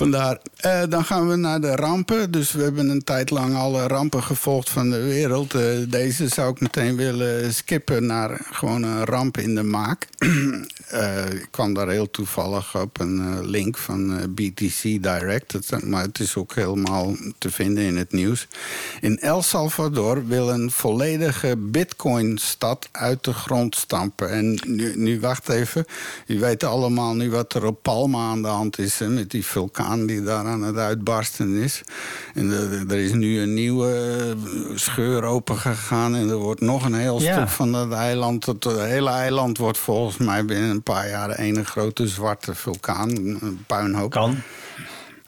vandaar. 0.00 0.38
Eh, 0.56 0.82
dan 0.88 1.04
gaan 1.04 1.28
we 1.28 1.36
naar 1.36 1.60
de 1.60 1.74
rampen. 1.74 2.30
Dus 2.30 2.52
we 2.52 2.62
hebben 2.62 2.88
een 2.88 3.04
tijd 3.04 3.30
lang 3.30 3.54
alle 3.56 3.86
rampen 3.86 4.22
gevolgd 4.22 4.70
van 4.70 4.90
de 4.90 5.02
wereld. 5.02 5.54
Eh, 5.54 5.62
deze 5.88 6.28
zou 6.28 6.50
ik 6.52 6.60
meteen 6.60 6.96
willen 6.96 7.54
skippen 7.54 8.06
naar 8.06 8.40
gewoon 8.50 8.82
een 8.82 9.04
ramp 9.04 9.38
in 9.38 9.54
de 9.54 9.62
maak. 9.62 10.06
Eh, 10.90 11.30
ik 11.32 11.48
kwam 11.50 11.74
daar 11.74 11.88
heel 11.88 12.10
toevallig 12.10 12.76
op 12.80 13.00
een 13.00 13.46
link 13.46 13.78
van 13.78 14.34
BTC 14.34 14.82
Direct. 14.82 15.52
Het- 15.52 15.84
maar 15.84 16.02
het 16.02 16.20
is 16.20 16.36
ook 16.36 16.54
helemaal 16.54 17.16
te 17.38 17.50
vinden 17.50 17.84
in 17.84 17.96
het 17.96 18.12
nieuws. 18.12 18.46
In 19.00 19.18
El 19.18 19.42
Salvador 19.42 20.26
wil 20.26 20.50
een 20.50 20.70
volledige 20.70 21.56
Bitcoin-stad 21.56 22.88
uit 22.92 23.24
de 23.24 23.32
grond 23.32 23.76
stampen. 23.76 24.30
En 24.30 24.58
nu, 24.66 24.92
nu 24.96 25.20
wacht 25.20 25.48
even. 25.48 25.84
U 26.26 26.38
weet 26.38 26.64
allemaal 26.64 27.14
nu 27.14 27.30
wat 27.30 27.54
er 27.54 27.64
op 27.64 27.82
Palma 27.82 28.30
aan 28.30 28.42
de 28.42 28.48
hand 28.48 28.78
is. 28.78 28.98
Hè, 28.98 29.08
met 29.08 29.30
die 29.30 29.44
vulkaan 29.46 29.89
die 29.98 30.22
daar 30.22 30.44
aan 30.46 30.62
het 30.62 30.76
uitbarsten 30.76 31.54
is. 31.54 31.82
En 32.34 32.50
er- 32.50 32.84
er 32.90 32.98
is 32.98 33.12
nu 33.12 33.40
een 33.40 33.54
nieuwe 33.54 33.88
eh, 34.18 34.76
scheur 34.76 35.22
open 35.24 35.56
gegaan. 35.56 36.14
En 36.16 36.28
er 36.28 36.36
wordt 36.36 36.60
nog 36.60 36.84
een 36.84 36.94
heel 36.94 37.20
Ja. 37.20 37.32
stuk 37.32 37.48
van 37.48 37.72
dat 37.72 37.92
eiland. 37.92 38.46
Het 38.46 38.64
hele 38.64 39.10
eiland 39.10 39.58
wordt 39.58 39.78
volgens 39.78 40.16
mij 40.16 40.44
binnen 40.44 40.70
een 40.70 40.82
paar 40.82 41.08
jaar 41.08 41.38
een 41.38 41.64
grote 41.64 42.06
zwarte 42.08 42.54
vulkaan. 42.54 43.10
Een 43.16 43.64
puinhoop. 43.66 44.10
Kan. 44.10 44.36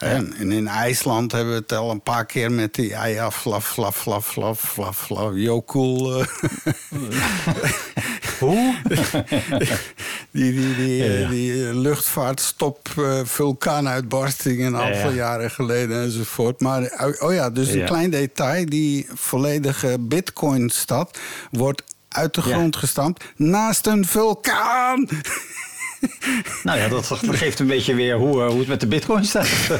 En, 0.02 0.34
en 0.38 0.52
in 0.52 0.68
IJsland 0.68 1.32
hebben 1.32 1.52
we 1.54 1.60
het 1.60 1.72
al 1.72 1.90
een 1.90 2.02
paar 2.02 2.26
keer 2.26 2.52
met 2.52 2.74
die 2.74 2.88
ja, 2.88 3.30
flaf, 3.30 3.66
flaf, 3.68 3.96
flaf, 3.96 4.26
flaf, 4.26 4.60
flaf, 4.60 4.98
flaf, 4.98 5.30
Jokul. 5.34 6.20
eh, 6.20 6.26
Hoe? 8.40 8.74
die 10.32 10.52
die, 10.52 10.74
die, 10.76 11.02
eh, 11.02 11.20
Ja. 11.20 11.28
die 11.28 11.68
eh, 11.68 11.74
luchtvaartstop, 11.74 12.88
vulkaanuitbarsting 13.24 14.60
een 14.64 14.76
aantal 14.76 15.10
ja. 15.10 15.14
jaren 15.16 15.50
geleden 15.50 16.02
enzovoort. 16.02 16.60
Maar 16.60 17.16
oh- 17.20 17.32
ja, 17.34 17.50
dus 17.50 17.68
een 17.68 17.84
klein 17.84 18.10
detail. 18.10 18.66
Die 18.66 19.06
volledige 19.14 19.96
Bitcoin-stad 20.00 21.18
wordt 21.50 21.82
uit 22.08 22.34
de 22.34 22.42
grond 22.42 22.76
gestampt 22.76 23.24
naast 23.36 23.86
een 23.86 24.06
vulkaan. 24.06 25.08
Nou 26.62 26.78
ja, 26.78 26.88
dat, 26.88 27.08
dat 27.08 27.36
geeft 27.36 27.58
een 27.58 27.66
beetje 27.66 27.94
weer 27.94 28.16
hoe, 28.16 28.42
eh, 28.42 28.48
hoe 28.48 28.58
het 28.58 28.68
met 28.68 28.80
de 28.80 28.86
bitcoin 28.86 29.24
staat. 29.24 29.48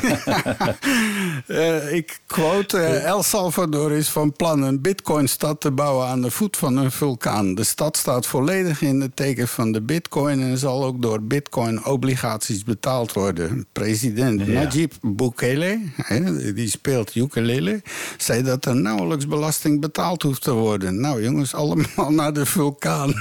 Eh, 1.47 1.95
ik 1.95 2.21
quote, 2.27 2.79
eh, 2.79 3.05
El 3.05 3.23
Salvador 3.23 3.93
is 3.93 4.09
van 4.09 4.33
plan 4.33 4.63
een 4.63 4.81
bitcoinstad 4.81 5.61
te 5.61 5.71
bouwen 5.71 6.07
aan 6.07 6.23
de 6.23 6.31
voet 6.31 6.57
van 6.57 6.77
een 6.77 6.91
vulkaan. 6.91 7.55
De 7.55 7.65
stad 7.65 7.97
staat 7.97 8.27
volledig 8.27 8.83
in 8.83 9.01
het 9.01 9.17
teken 9.17 9.49
van 9.49 9.73
de 9.73 9.83
bitcoin 9.83 10.41
en 10.41 10.59
zal 10.59 10.85
ook 10.85 11.03
door 11.03 11.23
bitcoin-obligaties 11.23 12.65
betaald 12.65 13.13
worden. 13.13 13.67
President 13.73 14.41
Ja. 14.47 14.53
Najib 14.53 14.93
Bukele, 15.01 15.81
hè, 15.97 16.53
die 16.53 16.69
speelt 16.69 17.15
ukulele, 17.15 17.83
zei 18.17 18.43
dat 18.43 18.65
er 18.65 18.77
nauwelijks 18.77 19.27
belasting 19.27 19.81
betaald 19.81 20.23
hoeft 20.23 20.43
te 20.43 20.53
worden. 20.53 21.01
Nou 21.01 21.23
jongens, 21.23 21.55
allemaal 21.55 22.11
naar 22.21 22.33
de 22.33 22.47
vulkaan. 22.47 23.15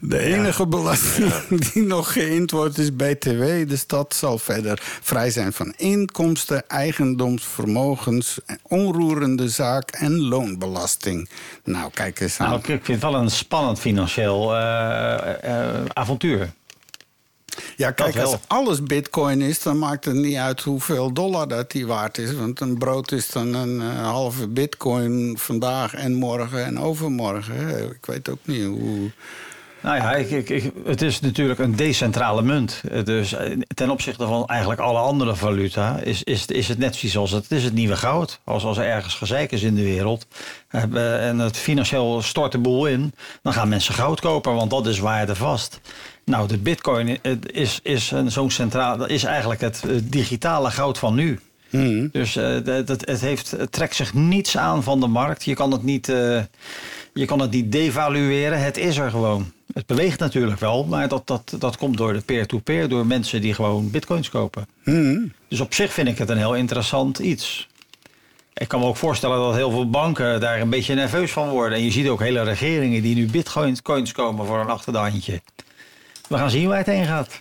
De 0.00 0.18
enige 0.18 0.66
belasting 0.66 1.32
die 1.72 1.82
nog 1.82 2.12
geïnd 2.12 2.50
wordt 2.50 2.78
is 2.78 2.96
BTW. 2.96 3.68
De 3.68 3.76
stad 3.76 4.14
zal 4.14 4.38
verder 4.38 4.78
vrij 4.82 5.30
zijn 5.30 5.52
van 5.52 5.74
inkomsten, 5.76 6.68
eigendoms, 6.68 7.44
vermogens, 7.44 8.38
onroerende 8.62 9.48
zaak 9.48 9.90
en 9.90 10.20
loonbelasting. 10.20 11.28
Nou, 11.64 11.90
kijk 11.90 12.20
eens 12.20 12.38
aan. 12.38 12.48
nou, 12.48 12.60
ik 12.60 12.66
vind 12.66 12.86
het 12.86 13.00
wel 13.00 13.14
een 13.14 13.30
spannend 13.30 13.78
financieel 13.78 14.54
eh, 14.56 15.44
eh, 15.44 15.84
avontuur. 15.92 16.52
ja, 17.76 17.90
kijk, 17.90 18.16
als 18.16 18.36
alles 18.46 18.82
bitcoin 18.82 19.40
is, 19.40 19.62
dan 19.62 19.78
maakt 19.78 20.04
het 20.04 20.14
niet 20.14 20.36
uit 20.36 20.60
hoeveel 20.60 21.12
dollar 21.12 21.48
dat 21.48 21.70
die 21.70 21.86
waard 21.86 22.18
is. 22.18 22.34
Want 22.34 22.60
een 22.60 22.78
brood 22.78 23.12
is 23.12 23.30
dan 23.30 23.54
een 23.54 23.80
eh, 23.80 24.10
halve 24.10 24.48
bitcoin 24.48 25.38
vandaag 25.38 25.94
en 25.94 26.14
morgen 26.14 26.64
en 26.64 26.78
overmorgen. 26.78 27.90
Ik 27.90 28.06
weet 28.06 28.28
ook 28.28 28.40
niet 28.44 28.64
hoe... 28.64 29.10
Nou 29.82 29.96
ja, 29.96 30.12
ik, 30.14 30.30
ik, 30.30 30.48
ik- 30.48 30.72
het 30.86 31.02
is 31.02 31.20
natuurlijk 31.20 31.58
een 31.58 31.76
decentrale 31.76 32.42
munt. 32.42 32.80
Dus 33.04 33.32
eh, 33.32 33.58
ten 33.74 33.90
opzichte 33.90 34.26
van 34.26 34.46
eigenlijk 34.46 34.80
alle 34.80 34.98
andere 34.98 35.36
valuta 35.36 35.98
is, 35.98 36.22
is, 36.22 36.46
is 36.46 36.68
het 36.68 36.78
net 36.78 36.96
zoals 36.96 37.30
het, 37.30 37.42
het 37.42 37.52
is 37.52 37.64
het 37.64 37.74
nieuwe 37.74 37.96
goud. 37.96 38.40
Als, 38.44 38.64
als 38.64 38.78
er 38.78 38.84
ergens 38.84 39.14
gezeik 39.14 39.52
is 39.52 39.62
in 39.62 39.74
de 39.74 39.82
wereld 39.82 40.26
en 40.68 41.38
het 41.38 41.56
financieel 41.56 42.22
stort 42.22 42.52
de 42.52 42.58
boel 42.58 42.86
in, 42.86 43.12
dan 43.42 43.52
gaan 43.52 43.68
mensen 43.68 43.94
goud 43.94 44.20
kopen, 44.20 44.54
want 44.54 44.70
dat 44.70 44.86
is 44.86 44.98
waardevast. 44.98 45.80
Nou, 46.24 46.48
de 46.48 46.58
bitcoin 46.58 47.18
eh, 47.22 47.32
is, 47.42 47.80
is 47.82 48.10
een- 48.10 48.30
zo'n 48.30 48.50
centraal, 48.50 48.96
dat 48.96 49.08
is 49.10 49.24
eigenlijk 49.24 49.60
het 49.60 49.82
digitale 50.02 50.70
goud 50.70 50.98
van 50.98 51.14
nu. 51.14 51.40
Dus 52.12 52.36
eh, 52.36 52.64
dat, 52.64 52.88
het, 52.88 53.20
heeft, 53.20 53.50
het 53.50 53.72
trekt 53.72 53.94
zich 53.94 54.14
niets 54.14 54.56
aan 54.56 54.82
van 54.82 55.00
de 55.00 55.06
markt. 55.06 55.44
Je 55.44 55.54
kan 55.54 55.70
het 55.72 55.82
niet, 55.82 56.12
je 57.12 57.24
kan 57.24 57.40
het 57.40 57.50
niet 57.50 57.72
devalueren. 57.72 58.62
Het 58.62 58.76
is 58.76 58.96
er 58.96 59.10
gewoon. 59.10 59.52
Het 59.74 59.86
beweegt 59.86 60.18
natuurlijk 60.18 60.60
wel, 60.60 60.84
maar 60.84 61.08
dat, 61.08 61.26
dat, 61.26 61.54
dat 61.58 61.76
komt 61.76 61.96
door 61.96 62.12
de 62.12 62.20
peer-to-peer, 62.20 62.88
door 62.88 63.06
mensen 63.06 63.40
die 63.40 63.54
gewoon 63.54 63.90
bitcoins 63.90 64.28
kopen. 64.28 64.66
Dus 65.48 65.60
op 65.60 65.74
zich 65.74 65.92
vind 65.92 66.08
ik 66.08 66.18
het 66.18 66.28
een 66.28 66.36
heel 66.36 66.54
interessant 66.54 67.18
iets. 67.18 67.68
Ik 68.54 68.68
kan 68.68 68.80
me 68.80 68.86
ook 68.86 68.96
voorstellen 68.96 69.38
dat 69.38 69.54
heel 69.54 69.70
veel 69.70 69.90
banken 69.90 70.40
daar 70.40 70.60
een 70.60 70.70
beetje 70.70 70.94
nerveus 70.94 71.32
van 71.32 71.48
worden. 71.48 71.78
En 71.78 71.84
je 71.84 71.90
ziet 71.90 72.08
ook 72.08 72.20
hele 72.20 72.42
regeringen 72.42 73.02
die 73.02 73.14
nu 73.14 73.26
bitcoins 73.26 73.82
coins 73.82 74.12
komen 74.12 74.46
voor 74.46 74.60
een 74.60 74.68
achter 74.68 74.92
de 74.92 74.98
handje. 74.98 75.40
We 76.28 76.36
gaan 76.36 76.50
zien 76.50 76.68
waar 76.68 76.78
het 76.78 76.86
heen 76.86 77.06
gaat. 77.06 77.40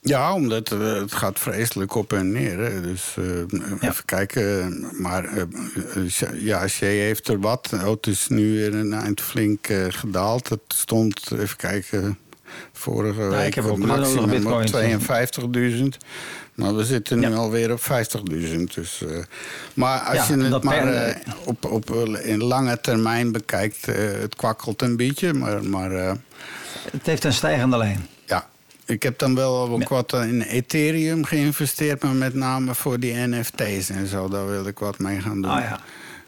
Ja, 0.00 0.34
omdat 0.34 0.72
eh, 0.72 0.92
het 0.94 1.12
gaat 1.12 1.38
vreselijk 1.38 1.94
op 1.94 2.12
en 2.12 2.32
neer. 2.32 2.58
Hè. 2.58 2.80
Dus 2.80 3.14
eh, 3.16 3.88
even 3.88 4.04
kijken. 4.04 4.78
Maar 5.00 5.24
eh, 5.24 5.42
ja, 6.34 6.68
Shea 6.68 6.88
heeft 6.88 7.28
er 7.28 7.40
wat. 7.40 7.68
Oh, 7.72 7.90
het 7.90 8.06
is 8.06 8.28
nu 8.28 8.52
weer 8.52 8.74
een 8.74 8.92
eind 8.92 9.20
flink 9.20 9.66
gedaald. 9.88 10.48
Het 10.48 10.60
stond, 10.68 11.30
even 11.32 11.56
kijken, 11.56 12.18
vorige 12.72 13.22
week 13.28 13.46
ik 13.46 13.54
heb 13.54 13.64
ook 13.64 13.70
op 13.70 13.78
maximum 13.78 14.46
op 14.46 14.62
52.000. 15.76 15.82
Maar 16.54 16.76
we 16.76 16.84
zitten 16.84 17.18
nu 17.18 17.28
Ja. 17.28 17.34
alweer 17.34 17.72
op 17.72 17.80
50.000. 17.80 18.74
Dus, 18.74 19.02
maar 19.74 19.98
als 20.00 20.28
Ja, 20.28 20.34
je 20.34 20.42
het 20.42 20.62
maar 20.62 21.16
op, 21.44 21.64
op 21.64 21.90
in 22.22 22.42
lange 22.44 22.80
termijn 22.80 23.32
bekijkt, 23.32 23.86
het 24.20 24.36
kwakkelt 24.36 24.82
een 24.82 24.96
beetje. 24.96 25.32
Maar, 25.34 25.64
maar 25.64 25.90
Het 25.90 27.06
heeft 27.06 27.24
een 27.24 27.32
stijgende 27.32 27.76
lijn. 27.76 28.06
Ik 28.88 29.02
heb 29.02 29.18
dan 29.18 29.34
wel 29.34 29.68
ook 29.68 29.88
wat 29.88 30.12
in 30.12 30.42
Ethereum 30.42 31.24
geïnvesteerd, 31.24 32.02
maar 32.02 32.14
met 32.14 32.34
name 32.34 32.74
voor 32.74 33.00
die 33.00 33.14
NFT's 33.14 33.90
en 33.90 34.06
zo. 34.06 34.28
Daar 34.28 34.46
wil 34.46 34.66
ik 34.66 34.78
wat 34.78 34.98
mee 34.98 35.20
gaan 35.20 35.42
doen. 35.42 35.50
Ah 35.50 35.60
ja. 35.60 35.80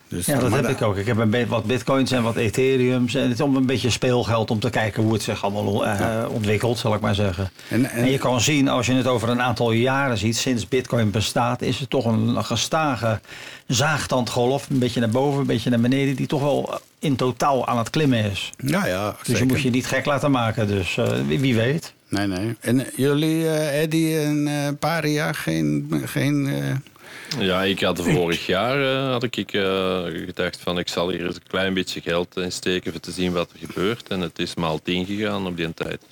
Dus, 0.09 0.27
Ja, 0.27 0.38
dat 0.38 0.53
heb 0.53 0.68
ik 0.68 0.83
ook. 0.83 0.96
Ik 0.96 1.07
heb 1.07 1.16
een 1.16 1.46
wat 1.49 1.64
bitcoins 1.64 2.11
en 2.11 2.23
wat 2.23 2.37
ethereums. 2.37 3.14
En 3.14 3.23
het 3.23 3.33
is 3.33 3.40
om 3.40 3.57
een 3.57 3.66
beetje 3.66 3.90
speelgeld 3.90 4.51
om 4.51 4.59
te 4.59 4.70
kijken 4.70 5.03
hoe 5.03 5.12
het 5.12 5.23
zich 5.23 5.44
allemaal 5.44 5.87
eh, 5.87 6.25
ontwikkelt, 6.29 6.79
zal 6.79 6.94
ik 6.94 7.01
maar 7.01 7.14
zeggen. 7.14 7.51
En, 7.68 7.90
En, 7.90 8.03
en, 8.03 8.11
je 8.11 8.18
kan 8.18 8.40
zien, 8.40 8.68
als 8.68 8.87
je 8.87 8.92
het 8.92 9.07
over 9.07 9.29
een 9.29 9.42
aantal 9.42 9.73
jaren 9.73 10.18
ziet, 10.18 10.37
sinds 10.37 10.68
bitcoin 10.68 11.11
bestaat, 11.11 11.62
is 11.62 11.79
het 11.79 11.90
toch 11.90 12.05
een 12.05 12.44
gestage 12.44 13.20
zaagtandgolf. 13.66 14.70
Een 14.70 14.79
beetje 14.79 15.01
naar 15.01 15.11
boven, 15.11 15.40
een 15.40 15.46
beetje 15.46 15.70
naar 15.70 15.81
beneden, 15.81 16.16
die 16.16 16.27
toch 16.27 16.40
wel 16.42 16.81
in 16.99 17.16
totaal 17.16 17.66
aan 17.66 17.79
het 17.79 17.90
klimmen 17.90 18.31
is. 18.31 18.53
ja, 18.57 18.87
ja, 18.87 19.11
Dus 19.11 19.27
zeker. 19.27 19.42
je 19.42 19.49
moet 19.49 19.62
je 19.62 19.70
niet 19.70 19.87
gek 19.87 20.05
laten 20.05 20.31
maken. 20.31 20.66
Dus 20.66 20.96
eh, 20.96 21.09
wie 21.27 21.55
weet. 21.55 21.92
Nee, 22.11 22.27
nee. 22.27 22.57
En 22.61 22.87
eh, 22.87 22.92
jullie, 22.96 23.46
eh 23.49 23.83
Eddie 23.83 24.18
en 24.18 24.46
eh 24.49 24.68
Paria, 24.79 25.33
geen... 25.33 25.90
geen 26.05 26.46
eh, 26.46 27.46
Ja, 27.46 27.62
ik 27.62 27.81
had 27.81 28.03
vorig 28.03 28.46
jaar 28.46 28.83
eh, 28.92 29.11
had 29.11 29.23
ik 29.23 29.53
eh, 29.53 30.03
gedacht 30.05 30.61
van 30.61 30.79
ik 30.79 30.88
zal 30.88 31.11
hier 31.11 31.27
eens 31.27 31.35
een 31.35 31.46
klein 31.46 31.75
beetje 31.75 32.01
geld 32.01 32.37
in 32.37 32.53
steken 32.53 32.92
om 32.92 33.01
te 33.01 33.11
zien 33.12 33.33
wat 33.33 33.51
er 33.53 33.66
gebeurt. 33.66 34.09
En 34.09 34.20
het 34.20 34.38
is 34.38 34.55
maal 34.55 34.83
10 34.83 35.07
gegaan 35.07 35.46
op 35.46 35.57
die 35.57 35.75
tijd. 35.75 36.03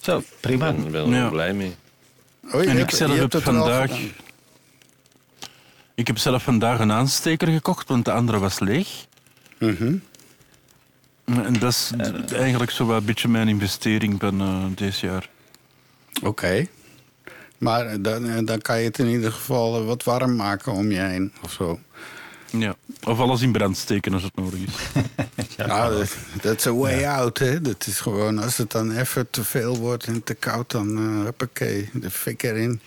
Zo, 0.00 0.22
prima. 0.40 0.68
Ik 0.68 0.82
ben, 0.82 0.90
ben 0.90 1.04
er 1.12 1.18
Ja. 1.18 1.28
blij 1.28 1.52
mee. 1.52 1.74
oh, 2.52 2.68
En 2.68 2.78
ik 2.78 2.90
zelf 2.90 3.18
heb 3.18 3.42
vandaag... 3.42 3.90
Ik 5.94 6.06
heb 6.06 6.18
zelf 6.18 6.42
vandaag 6.42 6.78
een 6.80 6.92
aansteker 6.92 7.48
gekocht, 7.48 7.88
want 7.88 8.04
de 8.04 8.12
andere 8.12 8.38
was 8.38 8.58
leeg. 8.58 8.88
Mhm. 9.58 9.96
En 11.28 11.52
dat 11.58 11.72
is 11.72 11.90
d- 12.26 12.32
eigenlijk 12.32 12.70
zo 12.70 12.86
wel 12.86 12.96
een 12.96 13.04
beetje 13.04 13.28
mijn 13.28 13.48
investering 13.48 14.16
van 14.20 14.40
eh 14.40 14.64
dit 14.74 14.98
jaar. 14.98 15.28
Oké. 16.22 16.66
Maar 17.58 17.86
eh, 17.86 17.96
dan, 18.00 18.28
eh, 18.28 18.38
dan 18.44 18.60
kan 18.60 18.78
je 18.78 18.84
het 18.84 18.98
in 18.98 19.06
ieder 19.06 19.32
geval 19.32 19.80
eh, 19.80 19.86
wat 19.86 20.04
warm 20.04 20.36
maken 20.36 20.72
om 20.72 20.90
je 20.90 21.00
heen 21.00 21.32
of 21.42 21.52
zo. 21.52 21.78
Ja. 22.50 22.74
Of 23.02 23.18
alles 23.18 23.40
in 23.42 23.52
brand 23.52 23.76
steken 23.76 24.12
als 24.12 24.22
het 24.22 24.36
nodig 24.36 24.60
is. 24.60 24.74
Ja, 25.56 25.88
dat- 25.88 26.16
dat 26.42 26.56
is 26.58 26.66
a 26.66 26.72
way 26.74 27.04
out, 27.04 27.38
hè. 27.38 27.60
Dat 27.60 27.86
is 27.86 28.00
gewoon, 28.00 28.38
als 28.38 28.56
het 28.56 28.70
dan 28.70 28.96
even 28.96 29.30
te 29.30 29.44
veel 29.44 29.76
wordt 29.76 30.04
en 30.04 30.22
te 30.24 30.34
koud, 30.34 30.70
dan 30.70 30.98
uh, 30.98 31.24
huppakee, 31.24 31.90
de 31.92 32.10
fik 32.10 32.42
erin. 32.42 32.80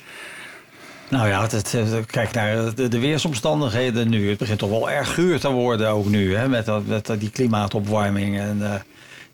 Nou 1.12 1.28
ja, 1.28 1.41
het, 1.41 1.71
het- 1.71 2.06
kijk 2.06 2.32
naar 2.34 2.76
de, 2.76 2.88
de 2.88 3.00
weersomstandigheden 3.00 4.10
nu. 4.10 4.30
Het 4.30 4.38
begint 4.38 4.60
toch 4.60 4.69
wel 4.69 4.89
erg 4.89 5.13
guur 5.13 5.39
te 5.39 5.50
worden 5.52 5.89
ook 5.89 6.06
nu, 6.06 6.36
hè, 6.36 6.47
met, 6.50 6.65
dat, 6.65 6.86
met 6.86 7.06
dat- 7.06 7.19
die 7.19 7.30
klimaatopwarming. 7.30 8.39
En, 8.39 8.74
eh, 8.74 8.80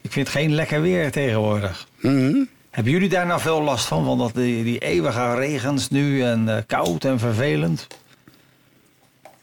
ik 0.01 0.11
vind 0.11 0.27
het 0.27 0.35
geen 0.37 0.53
lekker 0.53 0.81
weer 0.81 1.11
tegenwoordig. 1.11 1.87
Mhm. 2.01 2.43
Hebben 2.69 2.91
jullie 2.93 3.09
daar 3.09 3.25
nou 3.25 3.41
veel 3.41 3.61
last 3.61 3.85
van? 3.85 4.05
Van 4.05 4.17
dat 4.17 4.33
die, 4.35 4.63
die 4.63 4.77
eeuwige 4.79 5.35
regens 5.35 5.89
nu 5.89 6.23
en 6.23 6.49
eh, 6.57 6.63
koud 6.67 7.03
en 7.03 7.19
vervelend? 7.19 7.87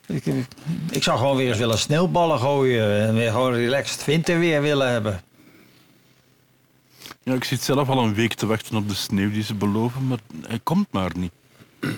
Ik, 0.06 0.26
ik- 0.26 0.46
ik 0.90 1.02
zou 1.02 1.18
gewoon 1.18 1.36
weer 1.36 1.48
eens 1.48 1.58
willen 1.58 1.78
sneeuwballen 1.78 2.38
gooien 2.38 3.06
en 3.08 3.14
weer 3.14 3.30
gewoon 3.30 3.52
relaxed 3.54 4.04
winterweer 4.04 4.62
willen 4.62 4.90
hebben. 4.90 5.20
Ja, 7.22 7.34
ik 7.34 7.44
zit 7.44 7.62
zelf 7.62 7.88
al 7.88 7.98
een 8.04 8.14
week 8.14 8.34
te 8.34 8.46
wachten 8.46 8.76
op 8.76 8.88
de 8.88 8.94
sneeuw 8.94 9.30
die 9.30 9.42
ze 9.42 9.54
beloven, 9.54 10.06
maar 10.06 10.18
hij 10.46 10.60
komt 10.62 10.86
maar 10.90 11.10
niet. 11.16 11.32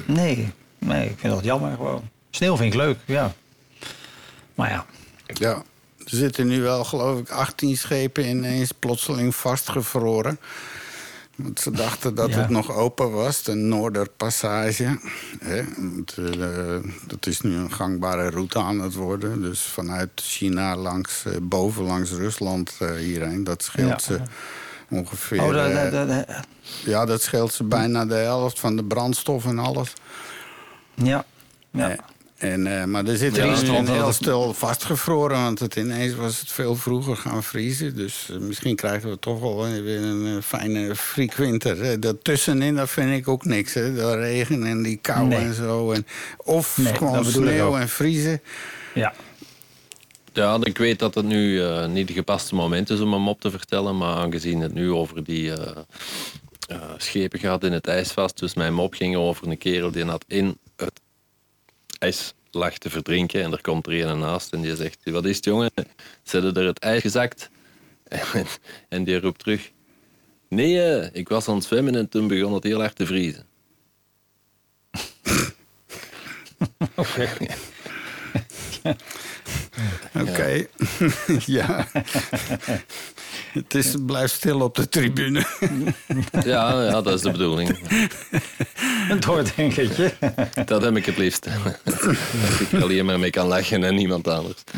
Nee, 0.06 0.52
nee, 0.78 1.08
ik 1.08 1.18
vind 1.18 1.32
dat 1.34 1.44
jammer 1.44 1.76
gewoon. 1.76 2.08
Sneeuw 2.30 2.56
vind 2.56 2.72
ik 2.72 2.78
leuk, 2.80 2.98
ja. 3.04 3.32
Maar 4.54 4.70
ja, 4.70 4.86
Ja, 5.26 5.54
er 5.98 6.16
zitten 6.16 6.46
nu 6.46 6.60
wel, 6.62 6.84
geloof 6.84 7.18
ik, 7.20 7.30
18 7.30 7.76
schepen 7.76 8.28
ineens 8.28 8.72
plotseling 8.72 9.34
vastgevroren. 9.36 10.38
Want 11.36 11.60
ze 11.60 11.70
dachten 11.70 12.14
dat 12.14 12.30
Ja. 12.30 12.38
het 12.38 12.48
nog 12.48 12.72
open 12.72 13.12
was, 13.12 13.42
de 13.42 13.54
Noorderpassage. 13.54 14.98
Want, 15.76 16.14
eh, 16.18 16.76
dat 17.06 17.26
is 17.26 17.40
nu 17.40 17.54
een 17.54 17.72
gangbare 17.72 18.30
route 18.30 18.58
aan 18.58 18.80
het 18.80 18.94
worden. 18.94 19.42
Dus 19.42 19.60
vanuit 19.60 20.10
China 20.14 20.76
langs, 20.76 21.24
eh, 21.24 21.32
boven 21.42 21.84
langs 21.84 22.10
Rusland 22.10 22.72
eh, 22.78 22.90
hierheen. 22.94 23.44
Dat 23.44 23.62
scheelt 23.62 23.88
Ja. 23.88 23.98
ze 23.98 24.20
ongeveer... 24.90 25.42
oh, 25.42 25.52
dat, 25.52 25.70
eh, 25.70 25.90
dat, 25.90 26.08
dat- 26.08 26.26
ja, 26.84 27.04
dat 27.06 27.22
scheelt 27.22 27.52
ze 27.52 27.64
bijna 27.64 28.04
de 28.06 28.14
helft 28.14 28.60
van 28.60 28.76
de 28.76 28.84
brandstof 28.84 29.44
en 29.46 29.58
alles. 29.58 29.92
ja. 30.94 31.24
ja. 31.70 31.90
Eh, 31.90 31.96
En, 32.52 32.66
eh, 32.80 32.84
maar 32.84 33.04
er 33.06 33.16
zit 33.16 33.36
Ja, 33.36 33.54
stond 33.56 33.88
heel 33.88 34.12
stil 34.12 34.54
vastgevroren, 34.54 35.42
want 35.42 35.58
het 35.58 35.76
ineens 35.76 36.14
was 36.14 36.40
het 36.40 36.52
veel 36.52 36.74
vroeger 36.76 37.16
gaan 37.16 37.42
vriezen. 37.42 37.96
Dus 37.96 38.28
misschien 38.40 38.76
krijgen 38.76 39.10
we 39.10 39.18
toch 39.18 39.40
wel 39.40 39.56
weer 39.82 40.02
een 40.02 40.42
fijne 40.42 40.96
friekwinter. 40.96 41.82
Eh, 41.82 41.96
Daartussenin, 42.00 42.74
dat 42.76 42.90
vind 42.90 43.10
ik 43.18 43.28
ook 43.28 43.44
niks. 43.44 43.74
Hè. 43.74 43.94
De 43.94 44.14
regen 44.16 44.64
en 44.64 44.82
die 44.82 44.96
kou 44.96 45.26
Nee. 45.26 45.38
en 45.38 45.54
zo. 45.54 45.92
En, 45.92 46.06
of 46.36 46.76
Nee, 46.78 46.94
gewoon 46.94 47.24
sneeuw 47.24 47.76
en 47.76 47.88
vriezen. 47.88 48.40
ja. 48.94 49.12
Ja, 50.36 50.58
ik 50.62 50.78
weet 50.78 50.98
dat 50.98 51.14
het 51.14 51.24
nu 51.24 51.62
eh, 51.62 51.86
niet 51.86 52.08
het 52.08 52.16
gepaste 52.16 52.54
moment 52.54 52.90
is 52.90 53.00
om 53.00 53.12
hem 53.12 53.28
op 53.28 53.40
te 53.40 53.50
vertellen, 53.50 53.96
maar 53.96 54.16
aangezien 54.16 54.60
het 54.60 54.74
nu 54.74 54.92
over 54.92 55.24
die 55.24 55.52
eh, 55.52 55.82
eh, 56.68 56.90
schepen 56.96 57.38
gaat 57.38 57.64
in 57.64 57.72
het 57.72 57.86
ijs 57.86 58.10
vast, 58.12 58.38
dus 58.38 58.54
mijn 58.54 58.74
mop 58.74 58.94
ging 58.94 59.16
over 59.16 59.48
een 59.48 59.58
kerel 59.58 59.90
die 59.90 60.04
had 60.04 60.24
in 60.28 60.58
het 60.76 61.00
ijs 61.98 62.34
lag 62.50 62.78
te 62.78 62.90
verdrinken 62.90 63.42
en 63.42 63.52
er 63.52 63.60
komt 63.60 63.86
er 63.86 64.06
een 64.06 64.18
naast 64.18 64.52
en 64.52 64.60
die 64.60 64.76
zegt, 64.76 64.98
wat 65.04 65.24
is 65.24 65.36
het 65.36 65.44
jongen, 65.44 65.70
ze 66.22 66.36
hebben 66.36 66.54
er 66.54 66.66
het 66.68 66.78
ijs 66.78 67.00
gezakt? 67.00 67.50
En, 68.04 68.46
en 68.88 69.04
die 69.04 69.20
roept 69.20 69.38
terug, 69.38 69.70
nee, 70.48 71.10
ik 71.12 71.28
was 71.28 71.48
aan 71.48 71.54
het 71.54 71.64
zwemmen 71.64 71.94
en 71.94 72.08
toen 72.08 72.28
begon 72.28 72.54
het 72.54 72.64
heel 72.64 72.82
erg 72.82 72.92
te 72.92 73.06
vriezen. 73.06 73.46
Oké. 76.94 77.28
Ja. 81.46 81.88
het 83.52 83.74
is, 83.74 83.94
blijf 84.06 84.32
stil 84.32 84.60
op 84.60 84.74
de 84.74 84.88
tribune. 84.88 85.46
Ja, 86.44 86.82
ja, 86.82 87.02
dat 87.02 87.14
is 87.14 87.20
de 87.20 87.30
bedoeling. 87.30 87.78
Een 89.08 89.20
doordenkertje. 89.20 90.12
Dat 90.64 90.82
heb 90.82 90.96
ik 90.96 91.06
het 91.06 91.16
liefst. 91.16 91.48
Dat 91.84 92.00
ik 92.60 92.72
er 92.72 92.82
alleen 92.82 93.04
maar 93.04 93.18
mee 93.18 93.30
kan 93.30 93.46
lachen 93.46 93.84
en 93.84 93.94
niemand 93.94 94.28
anders. 94.28 94.62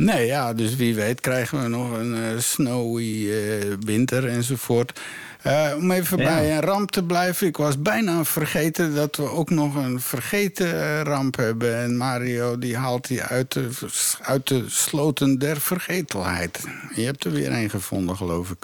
Nee, 0.00 0.26
ja, 0.26 0.52
dus 0.54 0.76
wie 0.76 0.94
weet 0.94 1.20
krijgen 1.20 1.62
we 1.62 1.68
nog 1.68 1.92
een 1.92 2.14
eh, 2.14 2.38
snowy 2.38 3.30
eh, 3.30 3.72
winter 3.80 4.28
enzovoort. 4.28 5.00
Eh, 5.42 5.70
om 5.76 5.90
even 5.90 6.18
Ja. 6.18 6.24
bij 6.24 6.52
een 6.54 6.60
ramp 6.60 6.90
te 6.90 7.02
blijven. 7.02 7.46
Ik 7.46 7.56
was 7.56 7.82
bijna 7.82 8.24
vergeten 8.24 8.94
dat 8.94 9.16
we 9.16 9.30
ook 9.30 9.50
nog 9.50 9.74
een 9.74 10.00
vergeten 10.00 11.02
ramp 11.02 11.36
hebben. 11.36 11.76
En 11.76 11.96
Mario 11.96 12.58
die 12.58 12.76
haalt 12.76 13.08
die 13.08 13.22
uit 13.22 13.52
de, 13.52 13.68
uit 14.22 14.48
de 14.48 14.64
sloten 14.68 15.38
der 15.38 15.60
vergetelheid. 15.60 16.64
Je 16.94 17.02
hebt 17.02 17.24
er 17.24 17.32
weer 17.32 17.52
een 17.52 17.70
gevonden, 17.70 18.16
geloof 18.16 18.50
ik. 18.50 18.56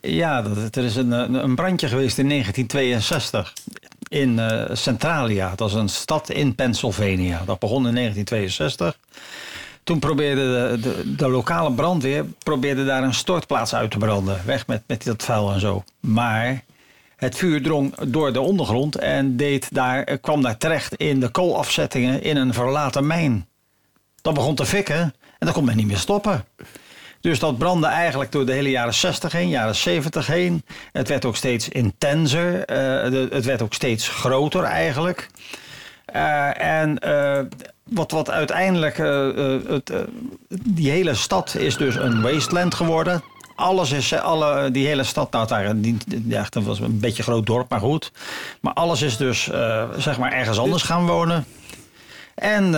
Ja, 0.00 0.42
dat, 0.42 0.76
er 0.76 0.84
is 0.84 0.96
een, 0.96 1.10
een 1.44 1.54
brandje 1.54 1.88
geweest 1.88 2.18
in 2.18 2.28
1962 2.28 3.52
in 4.08 4.38
eh, 4.38 4.76
Centralia. 4.76 5.52
Dat 5.56 5.68
is 5.68 5.74
een 5.74 5.88
stad 5.88 6.30
in 6.30 6.54
Pennsylvania. 6.54 7.42
Dat 7.46 7.58
begon 7.58 7.86
in 7.88 7.94
1962. 7.94 8.98
Toen 9.90 9.98
probeerde 9.98 10.78
de, 10.80 11.14
de, 11.16 11.28
lokale 11.28 11.72
brandweer 11.72 12.24
probeerde 12.38 12.84
daar 12.84 13.02
een 13.02 13.14
stortplaats 13.14 13.74
uit 13.74 13.90
te 13.90 13.98
branden. 13.98 14.40
Weg 14.46 14.66
met, 14.66 14.82
met 14.86 15.04
dat 15.04 15.22
vuil 15.22 15.52
en 15.52 15.60
zo. 15.60 15.84
Maar 16.00 16.64
het 17.16 17.36
vuur 17.36 17.62
drong 17.62 17.94
door 17.96 18.32
de 18.32 18.40
ondergrond 18.40 18.96
en 18.96 19.36
deed 19.36 19.74
daar, 19.74 20.02
eh, 20.02 20.16
kwam 20.20 20.42
daar 20.42 20.56
terecht 20.56 20.94
in 20.94 21.20
de 21.20 21.28
koolafzettingen 21.28 22.22
in 22.22 22.36
een 22.36 22.54
verlaten 22.54 23.06
mijn. 23.06 23.48
Dat 24.22 24.34
begon 24.34 24.54
te 24.54 24.66
fikken 24.66 25.00
en 25.38 25.46
dat 25.46 25.52
kon 25.52 25.64
men 25.64 25.76
niet 25.76 25.86
meer 25.86 25.96
stoppen. 25.96 26.44
Dus 27.20 27.38
dat 27.38 27.58
brandde 27.58 27.86
eigenlijk 27.86 28.32
door 28.32 28.46
de 28.46 28.52
hele 28.52 28.70
jaren 28.70 28.94
60 28.94 29.32
heen, 29.32 29.48
jaren 29.48 29.76
70 29.76 30.26
heen. 30.26 30.64
Het 30.92 31.08
werd 31.08 31.24
ook 31.24 31.36
steeds 31.36 31.68
intenser. 31.68 32.64
eh, 32.64 33.30
het 33.30 33.44
werd 33.44 33.62
ook 33.62 33.74
steeds 33.74 34.08
groter 34.08 34.62
eigenlijk. 34.62 35.28
Eh, 36.04 36.60
en 36.60 36.98
wat, 37.90 38.10
wat 38.10 38.30
uiteindelijk. 38.30 38.98
eh, 38.98 39.54
eh, 39.54 39.60
het, 39.66 39.90
eh, 39.90 39.98
die 40.48 40.90
hele 40.90 41.14
stad 41.14 41.54
is 41.54 41.76
dus 41.76 41.94
een 41.94 42.22
wasteland 42.22 42.74
geworden. 42.74 43.22
Alles 43.54 43.92
is, 43.92 44.14
alle, 44.14 44.70
die 44.70 44.86
hele 44.86 45.04
stad, 45.04 45.32
nou, 45.32 45.46
daar, 45.46 45.74
ja, 46.26 46.46
dat 46.48 46.62
was 46.62 46.80
een 46.80 47.00
beetje 47.00 47.18
een 47.18 47.24
groot 47.24 47.46
dorp, 47.46 47.70
maar 47.70 47.80
goed. 47.80 48.12
Maar 48.60 48.72
alles 48.72 49.02
is 49.02 49.16
dus, 49.16 49.50
zeg 49.96 50.18
maar, 50.18 50.32
ergens 50.32 50.58
anders 50.58 50.82
gaan 50.82 51.06
wonen. 51.06 51.44
En 52.34 52.72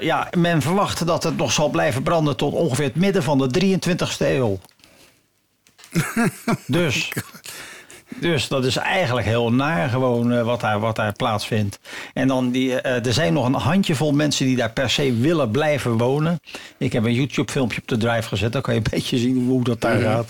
ja, 0.00 0.28
men 0.38 0.62
verwacht 0.62 1.06
dat 1.06 1.22
het 1.22 1.36
nog 1.36 1.52
zal 1.52 1.68
blijven 1.68 2.02
branden 2.02 2.36
tot 2.36 2.52
ongeveer 2.52 2.84
het 2.84 2.94
midden 2.94 3.22
van 3.22 3.38
de 3.38 3.78
23e 3.78 4.26
eeuw. 4.26 4.58
dus, 6.66 7.12
dus 8.20 8.48
dat 8.48 8.64
is 8.64 8.76
eigenlijk 8.76 9.26
heel 9.26 9.52
naar 9.52 9.88
gewoon 9.88 10.32
eh, 10.32 10.42
wat, 10.42 10.60
daar, 10.60 10.80
wat 10.80 10.96
daar 10.96 11.12
plaatsvindt. 11.12 11.78
En 12.14 12.28
dan 12.28 12.50
die, 12.50 12.80
eh, 12.80 13.06
er 13.06 13.12
zijn 13.12 13.32
nog 13.32 13.46
een 13.46 13.54
handjevol 13.54 14.12
mensen 14.12 14.46
die 14.46 14.56
daar 14.56 14.72
per 14.72 14.90
se 14.90 15.14
willen 15.14 15.50
blijven 15.50 15.98
wonen. 15.98 16.40
Ik 16.78 16.92
heb 16.92 17.04
een 17.04 17.14
YouTube 17.14 17.52
filmpje 17.52 17.80
op 17.80 17.88
de 17.88 17.96
drive 17.96 18.28
gezet. 18.28 18.52
Dan 18.52 18.62
kan 18.62 18.74
je 18.74 18.80
een 18.80 18.90
beetje 18.96 19.18
zien 19.18 19.46
hoe 19.46 19.64
dat 19.64 19.80
daar 19.80 20.00
gaat. 20.00 20.28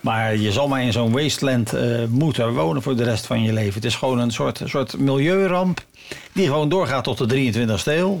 Maar 0.00 0.36
je 0.36 0.52
zal 0.52 0.68
maar 0.68 0.82
in 0.82 0.92
zo'n 0.92 1.12
wasteland 1.12 1.72
eh, 1.72 2.04
moeten 2.08 2.54
wonen 2.54 2.82
voor 2.82 2.96
de 2.96 3.04
rest 3.04 3.26
van 3.26 3.42
je 3.42 3.52
leven. 3.52 3.74
Het 3.74 3.84
is 3.84 3.94
gewoon 3.94 4.18
een 4.18 4.32
soort, 4.32 4.62
soort 4.64 4.98
milieuramp. 4.98 5.80
Die 6.32 6.46
gewoon 6.46 6.68
doorgaat 6.68 7.04
tot 7.04 7.18
de 7.18 7.52
23e 7.52 7.84
eeuw. 7.84 8.18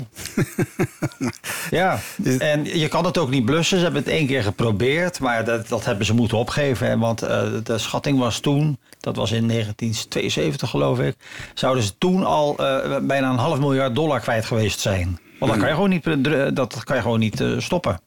ja, 1.70 2.00
en 2.38 2.64
je 2.78 2.88
kan 2.88 3.04
het 3.04 3.18
ook 3.18 3.30
niet 3.30 3.44
blussen. 3.44 3.76
Ze 3.76 3.82
hebben 3.84 4.02
het 4.02 4.12
één 4.12 4.26
keer 4.26 4.42
geprobeerd, 4.42 5.20
maar 5.20 5.44
dat, 5.44 5.68
dat 5.68 5.84
hebben 5.84 6.06
ze 6.06 6.14
moeten 6.14 6.38
opgeven. 6.38 6.86
hè, 6.86 6.98
Want 6.98 7.18
de 7.64 7.78
schatting 7.78 8.18
was 8.18 8.40
toen, 8.40 8.78
dat 9.00 9.16
was 9.16 9.32
in 9.32 9.48
1972 9.48 10.70
geloof 10.70 10.98
ik, 10.98 11.16
zouden 11.54 11.82
ze 11.82 11.98
toen 11.98 12.24
al 12.24 12.56
eh, 12.58 12.96
bijna 13.02 13.30
een 13.30 13.38
half 13.38 13.58
miljard 13.58 13.94
dollar 13.94 14.20
kwijt 14.20 14.44
geweest 14.44 14.80
zijn. 14.80 15.18
Want 15.38 15.52
dat 15.52 15.60
kan 15.60 15.68
je 15.68 15.74
gewoon 15.74 15.90
niet, 15.90 16.06
eh, 16.06 16.46
dat 16.54 16.84
kan 16.84 16.96
je 16.96 17.02
gewoon 17.02 17.18
niet 17.18 17.40
eh, 17.40 17.58
stoppen. 17.58 18.00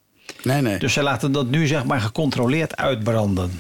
Nee, 0.43 0.62
nee. 0.62 0.79
Dus 0.79 0.93
ze 0.93 1.03
laten 1.03 1.32
dat 1.32 1.49
nu 1.49 1.67
zeg 1.67 1.86
maar 1.86 2.01
gecontroleerd 2.01 2.77
uitbranden. 2.77 3.51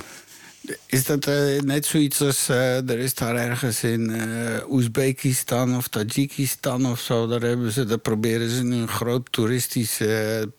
Is 0.85 1.05
dat 1.05 1.27
eh, 1.27 1.61
net 1.61 1.85
zoiets 1.85 2.21
als... 2.21 2.49
eh, 2.49 2.89
er 2.89 2.97
is 2.99 3.13
daar 3.13 3.35
ergens 3.35 3.83
in 3.83 4.09
eh 4.11 4.69
Oezbekistan 4.71 5.75
of 5.77 5.87
Tajikistan 5.87 6.85
of 6.85 6.99
zo... 6.99 7.27
Daar, 7.27 7.41
hebben 7.41 7.71
ze, 7.71 7.85
daar 7.85 7.97
proberen 7.97 8.49
ze 8.49 8.63
nu 8.63 8.75
een 8.75 8.87
groot 8.87 9.27
toeristisch 9.31 9.99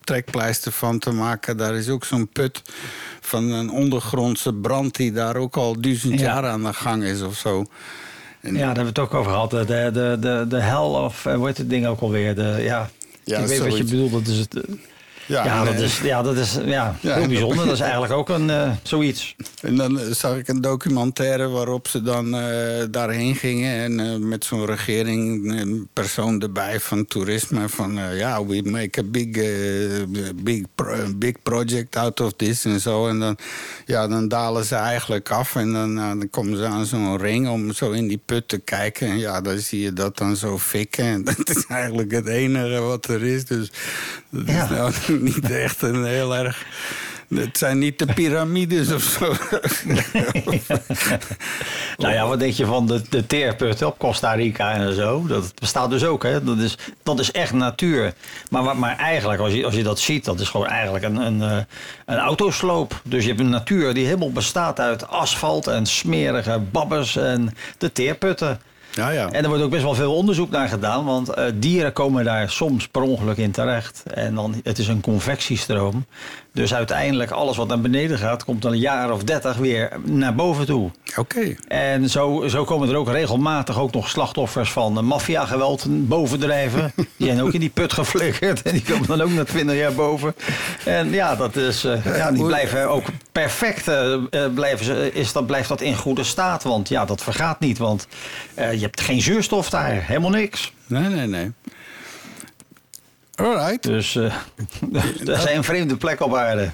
trekpleister 0.00 0.72
van 0.72 0.98
te 0.98 1.10
maken. 1.10 1.56
Daar 1.56 1.74
is 1.74 1.88
ook 1.88 2.04
zo'n 2.04 2.28
put 2.28 2.62
van 3.20 3.50
een 3.50 3.70
ondergrondse 3.70 4.54
brand... 4.54 4.96
die 4.96 5.12
daar 5.12 5.36
ook 5.36 5.56
al 5.56 5.80
duizend 5.80 6.20
Ja. 6.20 6.24
jaar 6.26 6.44
aan 6.46 6.62
de 6.62 6.72
gang 6.72 7.02
is 7.04 7.20
of 7.22 7.36
zo. 7.36 7.64
En- 8.40 8.52
Ja, 8.54 8.58
daar 8.58 8.66
hebben 8.66 8.82
we 8.82 8.88
het 8.88 8.98
ook 8.98 9.14
over 9.14 9.30
gehad. 9.32 9.50
De, 9.50 9.64
de, 9.64 10.16
de, 10.20 10.44
de, 10.48 10.60
hell 10.60 10.76
of, 10.78 11.24
heet 11.24 11.58
het 11.58 11.70
ding 11.70 11.86
ook 11.86 12.00
alweer? 12.00 12.34
De, 12.34 12.56
ja, 12.60 12.90
Ja, 13.24 13.38
ik 13.38 13.46
weet 13.46 13.58
wat 13.58 13.76
je 13.76 13.84
bedoelt. 13.84 14.12
Dat 14.12 14.26
is 14.26 14.38
het, 14.38 14.54
Ja, 15.26 15.58
en, 15.58 15.64
dat 15.64 15.74
is, 15.82 16.00
ja, 16.00 16.22
dat 16.22 16.36
is 16.36 16.58
ja, 16.64 16.96
Ja, 17.00 17.14
heel 17.14 17.26
bijzonder. 17.28 17.64
Dat 17.64 17.74
is 17.74 17.80
eigenlijk 17.80 18.12
ook 18.12 18.28
een, 18.28 18.50
eh, 18.50 18.70
zoiets. 18.82 19.36
En 19.62 19.76
dan 19.76 19.98
eh, 19.98 20.06
zag 20.10 20.36
ik 20.36 20.48
een 20.48 20.60
documentaire 20.60 21.48
waarop 21.48 21.88
ze 21.88 22.02
dan 22.02 22.34
eh, 22.36 22.84
daarheen 22.90 23.34
gingen. 23.34 23.74
En 24.00 24.28
met 24.28 24.44
zo'n 24.44 24.66
regering, 24.66 25.50
een 25.60 25.88
persoon 25.92 26.40
erbij 26.42 26.80
van 26.80 27.06
toerisme. 27.06 27.68
Van 27.68 27.98
ja, 28.14 28.44
we 28.46 28.60
make 28.64 29.00
a 29.00 29.02
big, 29.02 29.28
big, 30.42 30.62
pro- 30.74 31.12
big 31.16 31.34
project 31.42 31.96
out 31.96 32.20
of 32.20 32.32
this 32.36 32.64
en 32.64 32.80
zo. 32.80 33.08
En 33.08 33.18
dan, 33.18 33.36
ja, 33.86 34.08
dan 34.08 34.28
dalen 34.28 34.64
ze 34.64 34.74
eigenlijk 34.74 35.30
af. 35.30 35.56
En 35.56 35.72
dan, 35.72 35.94
dan 35.94 36.30
komen 36.30 36.56
ze 36.58 36.64
aan 36.66 36.86
zo'n 36.86 37.18
ring 37.18 37.48
om 37.48 37.72
zo 37.72 37.90
in 37.90 38.08
die 38.08 38.20
put 38.24 38.48
te 38.48 38.58
kijken. 38.58 39.08
En 39.08 39.18
ja, 39.18 39.40
dan 39.40 39.58
zie 39.58 39.80
je 39.80 39.92
dat 39.92 40.16
dan 40.18 40.36
zo 40.36 40.58
fikken. 40.58 41.04
En 41.14 41.24
dat 41.24 41.48
is 41.56 41.66
eigenlijk 41.68 42.10
het 42.12 42.26
enige 42.26 42.80
wat 42.80 43.06
er 43.06 43.22
is. 43.22 43.44
Dus 43.44 43.70
dat 44.30 44.46
Ja. 44.46 44.64
is 44.64 44.70
nou 44.70 44.92
niet 45.32 45.50
echt 45.50 45.82
een 45.82 46.04
heel 46.04 46.36
erg... 46.36 46.66
Het 47.34 47.58
zijn 47.58 47.78
niet 47.78 47.98
de 47.98 48.06
piramides 48.14 48.92
of 48.92 49.02
zo. 49.02 49.34
Nou 51.96 52.12
ja, 52.14 52.26
wat 52.28 52.38
denk 52.38 52.52
je 52.52 52.66
van 52.66 52.86
de, 52.86 53.02
de 53.08 53.26
teerputten 53.26 53.86
op 53.86 53.98
Costa 53.98 54.32
Rica 54.32 54.72
en 54.72 54.94
zo? 54.94 55.26
Dat 55.26 55.52
bestaat 55.60 55.90
dus 55.90 56.04
ook, 56.04 56.22
hè? 56.22 56.44
Dat 56.44 56.58
is, 56.58 56.78
dat 57.02 57.18
is 57.18 57.32
echt 57.32 57.52
natuur. 57.52 58.12
Maar, 58.50 58.76
maar 58.76 58.96
eigenlijk, 58.96 59.40
als 59.40 59.52
je, 59.52 59.64
als 59.64 59.74
je 59.74 59.82
dat 59.82 59.98
ziet, 59.98 60.24
dat 60.24 60.40
is 60.40 60.48
gewoon 60.48 60.66
eigenlijk 60.66 61.04
een, 61.04 61.16
een, 61.16 61.42
eh, 61.42 61.56
een 62.06 62.18
autosloop. 62.18 63.00
Dus 63.04 63.22
je 63.22 63.28
hebt 63.28 63.40
een 63.40 63.50
natuur 63.50 63.94
die 63.94 64.04
helemaal 64.04 64.32
bestaat 64.32 64.80
uit 64.80 65.08
asfalt 65.08 65.66
en 65.66 65.86
smerige 65.86 66.58
babbers 66.70 67.16
en 67.16 67.54
de 67.78 67.92
teerputten. 67.92 68.60
Ja, 68.94 69.10
ja. 69.10 69.30
En 69.30 69.42
er 69.42 69.48
wordt 69.48 69.62
ook 69.62 69.70
best 69.70 69.82
wel 69.82 69.94
veel 69.94 70.14
onderzoek 70.14 70.50
naar 70.50 70.68
gedaan, 70.68 71.04
want 71.04 71.28
eh, 71.28 71.44
dieren 71.54 71.92
komen 71.92 72.24
daar 72.24 72.50
soms 72.50 72.88
per 72.88 73.02
ongeluk 73.02 73.36
in 73.36 73.50
terecht. 73.50 74.02
En 74.02 74.34
dan, 74.34 74.60
het 74.62 74.78
is 74.78 74.88
een 74.88 75.00
convectiestroom. 75.00 76.04
Dus 76.54 76.74
uiteindelijk 76.74 77.30
alles 77.30 77.56
wat 77.56 77.68
naar 77.68 77.80
beneden 77.80 78.18
gaat, 78.18 78.44
komt 78.44 78.62
dan 78.62 78.72
een 78.72 78.78
jaar 78.78 79.12
of 79.12 79.24
dertig 79.24 79.56
weer 79.56 79.90
naar 80.04 80.34
boven 80.34 80.66
toe. 80.66 80.90
Oké. 81.16 81.54
En 81.68 82.10
zo, 82.10 82.48
zo 82.48 82.64
komen 82.64 82.88
er 82.88 82.96
ook 82.96 83.08
regelmatig 83.08 83.78
ook 83.78 83.92
nog 83.92 84.08
slachtoffers 84.08 84.72
van 84.72 85.04
maffiageweld 85.04 85.86
bovendrijven. 85.88 86.92
Die 87.16 87.26
zijn 87.26 87.42
ook 87.42 87.52
in 87.52 87.60
die 87.60 87.68
put 87.70 87.92
geflikkerd. 87.92 88.62
En 88.62 88.72
die 88.72 88.82
komen 88.82 89.06
dan 89.06 89.20
ook 89.20 89.30
na 89.30 89.44
20 89.44 89.76
jaar 89.76 89.92
boven. 89.92 90.34
En 90.84 91.10
ja, 91.10 91.36
dat 91.36 91.56
is, 91.56 91.84
eh, 91.84 92.16
ja 92.16 92.32
die 92.32 92.44
blijven 92.44 92.88
ook 92.88 93.04
perfect. 93.32 93.88
eh, 93.88 94.12
eh, 94.14 94.20
blijven 94.54 94.84
ze, 94.84 95.10
is 95.12 95.32
dat, 95.32 95.46
blijft 95.46 95.68
dat 95.68 95.80
in 95.80 95.96
goede 95.96 96.24
staat. 96.24 96.62
Want 96.62 96.88
ja, 96.88 97.04
dat 97.04 97.22
vergaat 97.22 97.60
niet. 97.60 97.78
Want 97.78 98.06
je 98.54 98.62
hebt 98.80 99.00
geen 99.00 99.22
zuurstof 99.22 99.70
daar. 99.70 99.90
Helemaal 99.90 100.30
niks. 100.30 100.72
Nee, 100.86 101.08
nee, 101.08 101.26
nee. 101.26 101.52
Alright. 103.34 103.82
Dus 103.82 104.16
eh 104.16 104.34
dat 105.24 105.38
is 105.38 105.50
een 105.50 105.64
vreemde 105.64 105.96
plek 105.96 106.20
op 106.20 106.34
aarde. 106.34 106.72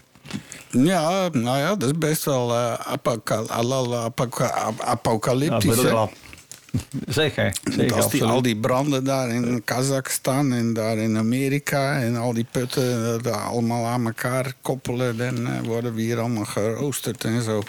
Ja, 0.70 1.29
nou 1.33 1.59
ja, 1.59 1.75
dat 1.77 1.90
is 1.90 1.99
best 1.99 2.25
wel 2.25 2.51
eh, 2.51 2.73
apoca- 2.75 3.44
apoca- 3.49 4.46
ap- 4.51 4.81
apocalyptisch. 4.81 5.81
Ja, 5.83 6.09
Zeker, 7.09 7.57
zeker 7.64 7.96
Als 7.96 8.11
die, 8.11 8.25
al 8.25 8.42
die 8.42 8.57
branden 8.57 9.05
daar 9.05 9.29
in 9.29 9.62
Kazachstan 9.64 10.53
en 10.53 10.73
daar 10.73 10.96
in 10.96 11.16
Amerika 11.16 12.01
en 12.01 12.16
al 12.16 12.33
die 12.33 12.46
putten 12.51 13.14
eh, 13.16 13.23
daar 13.23 13.40
allemaal 13.40 13.87
aan 13.87 14.07
elkaar 14.07 14.53
koppelen, 14.62 15.16
dan 15.16 15.46
eh, 15.46 15.61
worden 15.64 15.94
we 15.94 16.01
hier 16.01 16.18
allemaal 16.18 16.44
geroosterd 16.44 17.25
en 17.25 17.42
zo. 17.42 17.62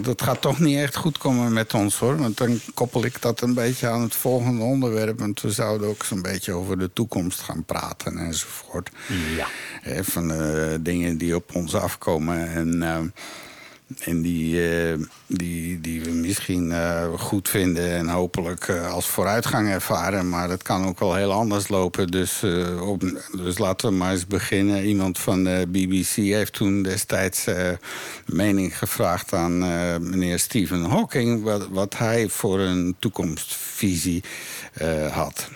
Dat 0.00 0.22
gaat 0.22 0.40
toch 0.40 0.58
niet 0.58 0.78
echt 0.78 0.96
goed 0.96 1.18
komen 1.18 1.52
met 1.52 1.74
ons 1.74 1.98
hoor. 1.98 2.16
Want 2.16 2.36
dan 2.36 2.60
koppel 2.74 3.04
ik 3.04 3.22
dat 3.22 3.40
een 3.40 3.54
beetje 3.54 3.88
aan 3.88 4.02
het 4.02 4.14
volgende 4.14 4.62
onderwerp. 4.62 5.18
Want 5.18 5.40
we 5.40 5.50
zouden 5.50 5.88
ook 5.88 6.04
zo'n 6.04 6.22
beetje 6.22 6.52
over 6.52 6.78
de 6.78 6.90
toekomst 6.92 7.40
gaan 7.40 7.64
praten 7.64 8.18
enzovoort. 8.18 8.90
Ja. 9.36 9.46
Hè, 9.80 10.04
van 10.04 10.32
eh, 10.32 10.74
dingen 10.80 11.18
die 11.18 11.34
op 11.34 11.54
ons 11.54 11.74
afkomen. 11.74 12.48
En, 12.48 12.82
eh, 12.82 12.98
en 13.98 14.22
die, 14.22 14.70
eh, 14.70 14.98
die, 15.26 15.80
die 15.80 16.02
we 16.02 16.10
misschien 16.10 16.72
eh, 16.72 17.12
goed 17.18 17.48
vinden 17.48 17.90
en 17.90 18.08
hopelijk 18.08 18.68
eh, 18.68 18.92
als 18.92 19.06
vooruitgang 19.06 19.68
ervaren. 19.68 20.28
Maar 20.28 20.48
het 20.48 20.62
kan 20.62 20.86
ook 20.86 20.98
wel 20.98 21.14
heel 21.14 21.32
anders 21.32 21.68
lopen. 21.68 22.06
Dus, 22.06 22.42
op, 22.80 23.00
dus 23.36 23.58
laten 23.58 23.88
we 23.88 23.94
maar 23.94 24.10
eens 24.10 24.26
beginnen. 24.26 24.84
Iemand 24.84 25.18
van 25.18 25.44
de 25.44 25.64
BBC 25.68 26.14
heeft 26.14 26.52
toen 26.52 26.82
destijds 26.82 27.46
mening 28.26 28.78
gevraagd 28.78 29.32
aan 29.32 29.58
meneer 30.10 30.38
Stephen 30.38 30.84
Hawking. 30.84 31.42
Wat, 31.42 31.68
wat 31.68 31.98
hij 31.98 32.28
voor 32.28 32.58
een 32.58 32.96
toekomstvisie 32.98 34.24
had. 35.10 35.48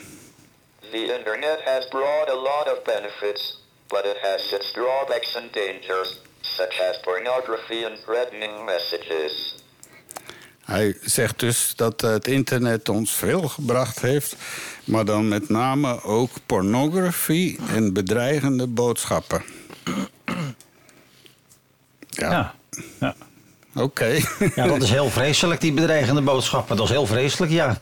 The 0.90 1.16
internet 1.18 1.60
has 1.64 1.88
brought 1.88 2.30
a 2.30 2.36
lot 2.36 2.66
of 2.72 2.82
benefits, 2.84 3.60
but 3.88 4.04
it 4.04 4.18
has 4.22 4.52
its 4.52 4.72
drawbacks 4.72 5.36
and 5.36 5.52
dangers, 5.52 6.20
such 6.56 6.80
as 6.90 7.00
pornography 7.00 7.84
and 7.84 8.02
threatening 8.04 8.64
messages. 8.64 9.54
Hij 10.64 10.96
zegt 11.02 11.38
dus 11.38 11.72
dat 11.76 12.00
het 12.00 12.26
internet 12.26 12.88
ons 12.88 13.12
veel 13.12 13.48
gebracht 13.48 14.00
heeft, 14.00 14.36
maar 14.84 15.04
dan 15.04 15.28
met 15.28 15.48
name 15.48 16.02
ook 16.02 16.30
pornografie 16.46 17.58
en 17.68 17.92
bedreigende 17.92 18.66
boodschappen. 18.66 19.42
Ja, 22.08 22.30
Ja. 22.30 22.54
ja. 23.00 23.14
Oké. 23.76 24.18
Ja, 24.54 24.66
dat 24.66 24.82
is 24.82 24.90
heel 24.90 25.10
vreselijk, 25.10 25.60
die 25.60 25.72
bedreigende 25.72 26.20
boodschappen. 26.20 26.76
Dat 26.76 26.84
is 26.84 26.90
heel 26.92 27.06
vreselijk, 27.06 27.52
ja. 27.52 27.78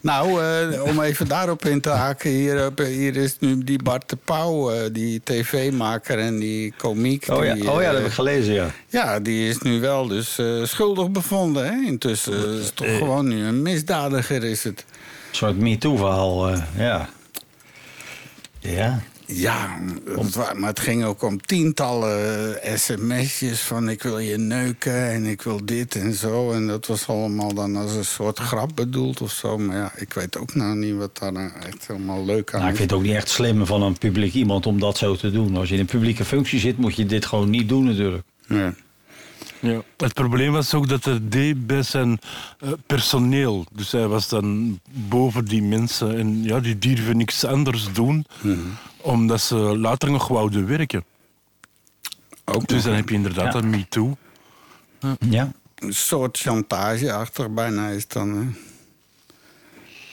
nou, 0.00 0.42
eh, 0.44 0.82
om 0.82 1.00
even 1.00 1.28
daarop 1.28 1.64
in 1.64 1.80
te 1.80 1.88
haken, 1.88 2.30
hier, 2.30 2.66
op- 2.66 2.78
hier 2.78 3.16
is 3.16 3.36
nu 3.40 3.64
die 3.64 3.82
Bart 3.82 4.08
de 4.08 4.16
Pauw, 4.24 4.70
eh, 4.70 4.80
die 4.92 5.20
tv-maker 5.24 6.18
en 6.18 6.38
die 6.38 6.74
komiek. 6.76 7.26
Oh 7.30 7.44
ja, 7.44 7.54
die, 7.54 7.70
oh 7.70 7.80
ja 7.80 7.86
dat 7.86 7.94
eh, 7.94 7.98
heb 7.98 8.06
ik 8.06 8.12
gelezen, 8.12 8.54
ja. 8.54 8.70
Ja, 8.88 9.20
die 9.20 9.48
is 9.48 9.58
nu 9.58 9.80
wel 9.80 10.06
dus 10.08 10.38
eh, 10.38 10.46
schuldig 10.64 11.10
bevonden. 11.10 11.64
Hè? 11.66 11.86
Intussen 11.86 12.32
Het 12.52 12.62
is 12.62 12.70
toch 12.74 12.96
gewoon 12.96 13.28
nu 13.28 13.44
een 13.46 13.62
misdadiger 13.62 14.44
is 14.44 14.64
het. 14.64 14.84
Een 15.30 15.36
soort 15.36 15.58
MeToo-verhaal, 15.58 16.48
eh, 16.48 16.62
ja. 16.76 17.08
Ja. 18.60 19.00
Ja, 19.36 19.78
maar 20.56 20.68
het 20.68 20.80
ging 20.80 21.04
ook 21.04 21.22
om 21.22 21.40
tientallen 21.40 22.58
sms'jes 22.78 23.60
van 23.60 23.88
ik 23.88 24.02
wil 24.02 24.18
je 24.18 24.36
neuken 24.36 25.10
en 25.10 25.26
ik 25.26 25.42
wil 25.42 25.64
dit 25.64 25.94
en 25.94 26.14
zo. 26.14 26.52
En 26.52 26.66
dat 26.66 26.86
was 26.86 27.06
allemaal 27.06 27.54
dan 27.54 27.76
als 27.76 27.94
een 27.94 28.04
soort 28.04 28.38
grap 28.38 28.70
bedoeld 28.74 29.20
of 29.20 29.30
zo. 29.30 29.58
Maar 29.58 29.76
ja, 29.76 29.92
ik 29.96 30.12
weet 30.12 30.36
ook 30.38 30.54
nou 30.54 30.76
niet 30.76 30.96
wat 30.96 31.18
daar 31.18 31.32
nou 31.32 31.50
echt 31.66 31.86
helemaal 31.86 32.24
leuk 32.24 32.52
aan 32.52 32.60
Nou, 32.60 32.70
ik 32.70 32.76
vind 32.76 32.90
het 32.90 32.98
ook 32.98 33.04
niet 33.04 33.14
echt 33.14 33.28
slim 33.28 33.66
van 33.66 33.82
een 33.82 33.98
publiek 33.98 34.34
iemand 34.34 34.66
om 34.66 34.80
dat 34.80 34.98
zo 34.98 35.16
te 35.16 35.30
doen. 35.30 35.56
Als 35.56 35.68
je 35.68 35.74
in 35.74 35.80
een 35.80 35.86
publieke 35.86 36.24
functie 36.24 36.60
zit, 36.60 36.78
moet 36.78 36.96
je 36.96 37.06
dit 37.06 37.26
gewoon 37.26 37.50
niet 37.50 37.68
doen 37.68 37.84
natuurlijk. 37.84 38.24
Ja. 38.46 38.74
Ja. 39.64 39.82
Het 39.96 40.12
probleem 40.14 40.52
was 40.52 40.74
ook 40.74 40.88
dat 40.88 41.04
hij 41.04 41.18
deed 41.22 41.66
bij 41.66 41.82
zijn 41.82 42.18
eh, 42.60 42.72
personeel. 42.86 43.66
Dus 43.72 43.92
hij 43.92 44.06
was 44.08 44.28
dan 44.28 44.80
boven 44.90 45.44
die 45.44 45.62
mensen. 45.62 46.18
En 46.18 46.42
ja, 46.42 46.60
die 46.60 46.78
durven 46.78 47.16
niks 47.16 47.44
anders 47.44 47.92
doen, 47.92 48.26
omdat 48.96 49.40
ze 49.40 49.54
later 49.56 50.10
nog 50.10 50.28
wouden 50.28 50.66
werken. 50.66 51.04
Ook 52.44 52.66
Dus 52.66 52.76
nog 52.76 52.84
dan 52.84 52.94
heb 52.94 53.08
je 53.08 53.14
inderdaad 53.14 53.52
Ja. 53.52 53.58
een 53.58 53.70
MeToo. 53.70 54.16
Ja. 55.20 55.52
een 55.74 55.94
soort 55.94 56.38
chantageachtig 56.38 57.50
bijna 57.50 57.88
is 57.88 58.08
dan. 58.08 58.36
Hè? 58.36 58.44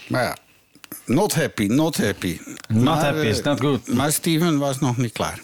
Maar 0.07 0.23
ja, 0.23 0.37
not 1.05 1.33
happy, 1.33 1.65
not 1.65 1.97
happy. 1.97 2.39
Not 2.67 2.83
Maar, 2.83 3.03
happy, 3.03 3.17
eh, 3.19 3.29
it's 3.29 3.41
not 3.41 3.59
good. 3.59 3.87
Maar 3.87 4.11
Steven 4.11 4.57
was 4.57 4.79
nog 4.79 4.97
niet 4.97 5.11
klaar. 5.11 5.41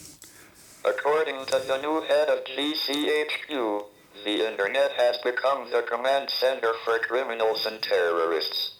According 0.82 1.38
to 1.46 1.58
the 1.60 1.78
new 1.82 2.02
head 2.08 2.28
of 2.28 2.40
GCHQ, 2.44 3.52
the 4.24 4.48
internet 4.48 4.92
has 4.94 5.18
become 5.18 5.70
the 5.72 5.82
command 5.84 6.30
center 6.30 6.74
for 6.84 7.00
criminals 7.00 7.66
and 7.66 7.82
terrorists. 7.82 8.76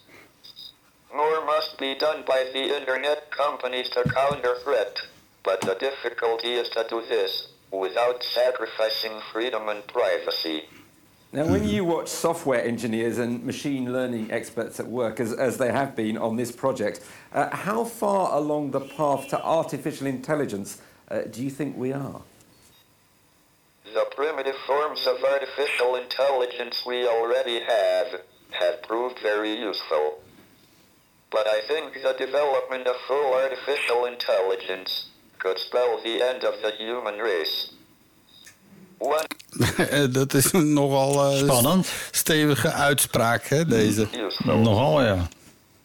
More 1.14 1.44
must 1.44 1.78
be 1.78 1.94
done 1.94 2.24
by 2.26 2.50
the 2.52 2.76
internet 2.76 3.30
companies 3.30 3.88
to 3.90 4.04
counter 4.04 4.56
threat, 4.62 4.98
but 5.42 5.60
the 5.62 5.74
difficulty 5.74 6.52
is 6.52 6.68
to 6.70 6.86
do 6.88 7.02
this 7.08 7.48
without 7.70 8.22
sacrificing 8.22 9.20
freedom 9.32 9.68
and 9.68 9.86
privacy. 9.86 10.64
Now, 11.32 11.44
when 11.44 11.68
you 11.68 11.84
watch 11.84 12.08
software 12.08 12.64
engineers 12.64 13.18
and 13.18 13.44
machine 13.44 13.92
learning 13.92 14.30
experts 14.30 14.80
at 14.80 14.86
work, 14.86 15.20
as, 15.20 15.32
as 15.34 15.58
they 15.58 15.70
have 15.70 15.94
been 15.94 16.16
on 16.16 16.36
this 16.36 16.50
project, 16.50 17.00
uh, 17.32 17.54
how 17.54 17.84
far 17.84 18.34
along 18.34 18.70
the 18.70 18.80
path 18.80 19.28
to 19.28 19.42
artificial 19.42 20.06
intelligence 20.06 20.80
uh, 21.10 21.22
do 21.30 21.42
you 21.42 21.50
think 21.50 21.76
we 21.76 21.92
are? 21.92 22.22
The 23.94 24.06
primitive 24.14 24.56
forms 24.66 25.06
of 25.06 25.16
artificial 25.24 25.94
intelligence 25.96 26.84
we 26.86 27.06
already 27.06 27.60
have 27.60 28.20
have 28.50 28.82
proved 28.82 29.18
very 29.22 29.54
useful. 29.54 30.20
But 31.30 31.46
I 31.46 31.60
think 31.66 31.92
the 31.94 32.14
development 32.26 32.86
of 32.86 32.96
full 33.06 33.34
artificial 33.34 34.04
intelligence 34.06 35.08
could 35.38 35.58
spell 35.58 36.00
the 36.02 36.22
end 36.22 36.44
of 36.44 36.54
the 36.62 36.72
human 36.78 37.18
race. 37.18 37.72
One 38.98 39.26
dat 40.12 40.34
is 40.34 40.52
een 40.52 40.72
nogal 40.72 41.30
eh, 41.32 41.38
Spannend. 41.38 41.86
stevige 42.10 42.72
uitspraak, 42.72 43.44
hè, 43.44 43.64
deze. 43.66 44.08
useful. 44.26 44.56
Nogal, 44.56 45.02
ja. 45.02 45.28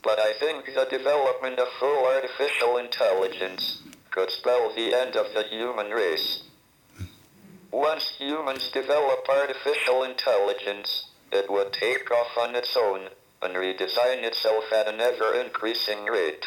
But 0.02 0.18
I 0.20 0.34
think 0.40 0.66
the 0.66 0.86
development 0.90 1.60
of 1.60 1.68
full 1.80 2.06
artificial 2.16 2.78
intelligence 2.78 3.78
could 4.10 4.32
spell 4.32 4.72
the 4.76 4.92
end 5.06 5.16
of 5.16 5.28
the 5.34 5.46
human 5.50 5.90
race. 5.90 6.42
Once 7.74 8.06
humans 8.20 8.70
develop 8.72 9.26
artificial 9.42 10.04
intelligence, 10.04 10.90
it 11.32 11.46
would 11.50 11.74
take 11.74 12.06
off 12.12 12.38
on 12.38 12.56
its 12.56 12.78
own 12.78 13.02
and 13.42 13.56
redesign 13.56 14.24
itself 14.24 14.64
at 14.72 14.88
an 14.88 15.00
ever 15.02 15.34
increasing 15.46 16.06
rate. 16.06 16.46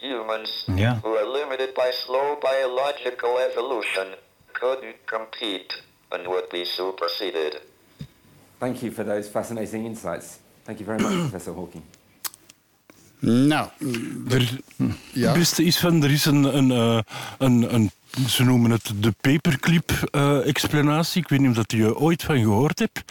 Humans, 0.00 0.50
Ja. 0.76 0.94
who 1.02 1.16
are 1.16 1.26
limited 1.40 1.74
by 1.74 1.90
slow 2.04 2.36
biological 2.40 3.38
evolution, 3.50 4.06
couldn't 4.52 4.96
compete 5.06 5.72
and 6.12 6.26
would 6.26 6.48
be 6.50 6.64
superseded. 6.64 7.60
Thank 8.60 8.82
you 8.82 8.90
for 8.90 9.04
those 9.04 9.28
fascinating 9.30 9.86
insights. 9.86 10.38
Thank 10.64 10.78
you 10.80 10.86
very 10.86 10.98
much, 11.02 11.12
Professor 11.30 11.54
Hawking. 11.54 11.82
Nou, 13.20 13.68
Er, 14.30 14.58
ja. 15.12 15.32
beste 15.32 15.62
is 15.64 15.78
van, 15.78 16.02
er 16.02 16.10
is 16.10 16.24
een, 16.24 16.44
een, 16.56 16.70
eh, 16.70 16.98
een, 17.38 17.74
een 17.74 17.90
ze 18.28 18.44
noemen 18.44 18.70
het 18.70 18.92
de 18.96 19.14
paperclip-explanatie. 19.20 21.22
Ik 21.22 21.28
weet 21.28 21.40
niet 21.40 21.48
of 21.48 21.56
dat 21.56 21.72
je 21.72 21.96
ooit 21.96 22.22
van 22.22 22.38
gehoord 22.38 22.78
hebt. 22.78 23.04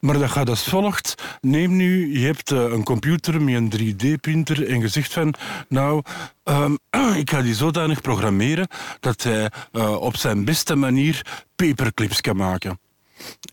Maar 0.00 0.18
dat 0.18 0.30
gaat 0.30 0.48
als 0.48 0.68
volgt. 0.68 1.14
Neem 1.40 1.76
nu, 1.76 2.18
je 2.18 2.26
hebt 2.26 2.50
eh, 2.50 2.58
een 2.58 2.84
computer 2.84 3.42
met 3.42 3.54
een 3.54 3.72
3D-printer 3.72 4.68
en 4.68 4.80
je 4.80 4.88
zegt 4.88 5.12
van... 5.12 5.34
Nou, 5.68 6.02
ehm, 6.42 6.74
ik 7.22 7.30
ga 7.30 7.42
die 7.42 7.54
zodanig 7.54 8.00
programmeren 8.00 8.68
dat 9.00 9.22
hij 9.22 9.50
eh, 9.72 10.00
op 10.00 10.16
zijn 10.16 10.44
beste 10.44 10.74
manier 10.74 11.44
paperclips 11.56 12.20
kan 12.20 12.36
maken. 12.36 12.78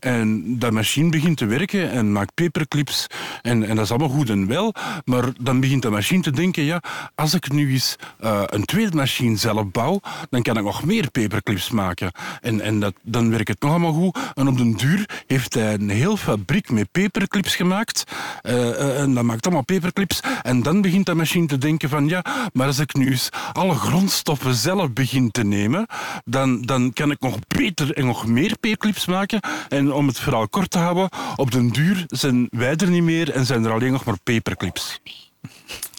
En 0.00 0.58
dat 0.58 0.72
machine 0.72 1.08
begint 1.08 1.36
te 1.36 1.46
werken 1.46 1.90
en 1.90 2.12
maakt 2.12 2.34
paperclips. 2.34 3.06
En, 3.42 3.68
en 3.68 3.76
dat 3.76 3.84
is 3.84 3.90
allemaal 3.90 4.08
goed 4.08 4.30
en 4.30 4.46
wel. 4.46 4.74
Maar 5.04 5.24
dan 5.40 5.60
begint 5.60 5.82
de 5.82 5.90
machine 5.90 6.22
te 6.22 6.30
denken... 6.30 6.62
ja, 6.62 6.82
als 7.14 7.34
ik 7.34 7.52
nu 7.52 7.72
eens 7.72 7.96
eh, 8.18 8.42
een 8.46 8.64
tweede 8.64 8.96
machine 8.96 9.36
zelf 9.36 9.70
bouw... 9.70 10.00
dan 10.30 10.42
kan 10.42 10.56
ik 10.56 10.64
nog 10.64 10.84
meer 10.84 11.10
paperclips 11.10 11.70
maken. 11.70 12.12
En, 12.40 12.60
en 12.60 12.80
dat, 12.80 12.94
dan 13.02 13.30
werkt 13.30 13.48
het 13.48 13.60
nog 13.60 13.70
allemaal 13.70 13.92
goed. 13.92 14.18
En 14.34 14.48
op 14.48 14.56
den 14.56 14.72
duur 14.72 15.22
heeft 15.26 15.54
hij 15.54 15.74
een 15.74 15.90
heel 15.90 16.16
fabriek 16.16 16.70
met 16.70 16.90
paperclips 16.90 17.56
gemaakt. 17.56 18.04
Eh, 18.40 19.00
en 19.00 19.14
dat 19.14 19.24
maakt 19.24 19.44
allemaal 19.44 19.64
paperclips. 19.64 20.20
En 20.42 20.62
dan 20.62 20.80
begint 20.80 21.06
de 21.06 21.14
machine 21.14 21.46
te 21.46 21.58
denken 21.58 21.88
van... 21.88 22.08
ja, 22.08 22.24
maar 22.52 22.66
als 22.66 22.78
ik 22.78 22.94
nu 22.94 23.10
eens 23.10 23.28
alle 23.52 23.74
grondstoffen 23.74 24.54
zelf 24.54 24.92
begin 24.92 25.30
te 25.30 25.44
nemen... 25.44 25.86
dan, 26.24 26.62
dan 26.62 26.92
kan 26.92 27.10
ik 27.10 27.20
nog 27.20 27.38
beter 27.48 27.92
en 27.92 28.06
nog 28.06 28.26
meer 28.26 28.56
paperclips 28.60 29.06
maken... 29.06 29.40
En 29.68 29.92
om 29.92 30.06
het 30.06 30.18
verhaal 30.18 30.48
kort 30.48 30.70
te 30.70 30.78
houden, 30.78 31.08
op 31.36 31.50
den 31.50 31.68
duur 31.68 32.04
zijn 32.08 32.46
wij 32.50 32.76
er 32.76 32.90
niet 32.90 33.02
meer 33.02 33.30
en 33.30 33.46
zijn 33.46 33.64
er 33.64 33.72
alleen 33.72 33.92
nog 33.92 34.04
maar 34.04 34.18
paperclips. 34.22 35.00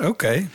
Oké. 0.04 0.48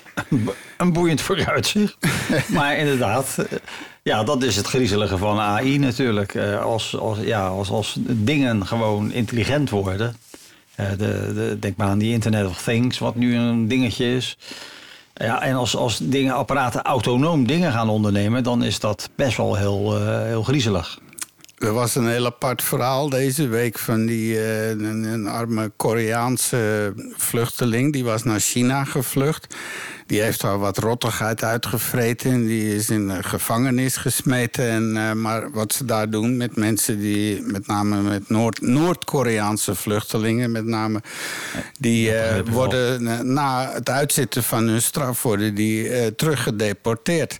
Een 0.77 0.93
boeiend 0.93 1.21
vooruitzicht. 1.21 1.97
maar 2.49 2.77
inderdaad, 2.77 3.39
eh, 3.39 3.59
ja, 4.03 4.25
dat 4.25 4.43
is 4.43 4.57
het 4.57 4.67
griezelige 4.67 5.17
van 5.19 5.39
AI 5.39 5.79
natuurlijk. 5.79 6.35
Eh, 6.35 6.63
Als, 6.63 6.97
als, 6.97 7.19
ja, 7.19 7.47
als, 7.47 7.71
als 7.71 7.97
dingen 8.01 8.67
gewoon 8.67 9.13
intelligent 9.13 9.71
worden. 9.71 10.17
eh, 10.75 10.89
de, 10.91 10.97
de, 11.35 11.57
denk 11.61 11.77
maar 11.77 11.89
aan 11.89 11.99
die 11.99 12.13
Internet 12.13 12.47
of 12.47 12.63
Things, 12.63 12.99
wat 12.99 13.15
nu 13.15 13.37
een 13.37 13.69
dingetje 13.69 14.15
is. 14.17 14.37
Ja, 15.15 15.43
en 15.43 15.55
als, 15.55 15.77
als 15.77 15.99
dingen, 16.03 16.35
apparaten 16.35 16.83
autonoom 16.83 17.47
dingen 17.47 17.73
gaan 17.73 17.89
ondernemen, 17.89 18.43
dan 18.43 18.63
is 18.63 18.81
dat 18.81 19.09
best 19.15 19.37
wel 19.37 19.55
heel, 19.57 20.03
heel 20.25 20.43
griezelig. 20.43 20.99
Er 21.59 21.73
was 21.73 21.95
een 21.95 22.09
heel 22.09 22.27
apart 22.27 22.63
verhaal 22.63 23.09
deze 23.09 23.49
week 23.49 23.79
van 23.79 24.07
die, 24.07 24.41
eh, 24.41 24.69
een, 24.69 25.05
een 25.05 25.27
arme 25.27 25.73
Koreaanse 25.77 26.93
vluchteling. 27.17 27.93
Die 27.93 28.05
was 28.05 28.23
naar 28.23 28.41
China 28.41 28.85
gevlucht. 28.85 29.55
Die 30.07 30.21
heeft 30.21 30.41
daar 30.41 30.59
wat 30.59 30.79
rottigheid 30.79 31.45
uitgevreten. 31.45 32.47
Die 32.47 32.75
is 32.75 32.91
in 32.91 33.09
de 33.09 33.23
gevangenis 33.23 33.97
gesmeten. 33.97 34.69
En, 34.69 34.97
eh, 34.97 35.13
maar 35.13 35.51
wat 35.51 35.73
ze 35.73 35.85
daar 35.85 36.11
doen 36.11 36.37
met 36.37 36.57
mensen 36.57 36.99
die, 36.99 37.43
met 37.43 37.67
name 37.67 38.03
met 38.03 38.29
Noord- 38.29 38.61
Noord-Koreaanse 38.61 39.75
vluchtelingen, 39.75 40.51
met 40.51 40.65
name, 40.65 41.03
die 41.79 42.15
eh, 42.15 42.41
worden 42.51 43.33
na 43.33 43.73
het 43.73 43.91
uitzitten 43.91 44.43
van 44.43 44.67
hun 44.67 44.83
straf 44.83 45.23
worden 45.23 45.55
die 45.55 46.15
teruggedeporteerd. 46.15 47.39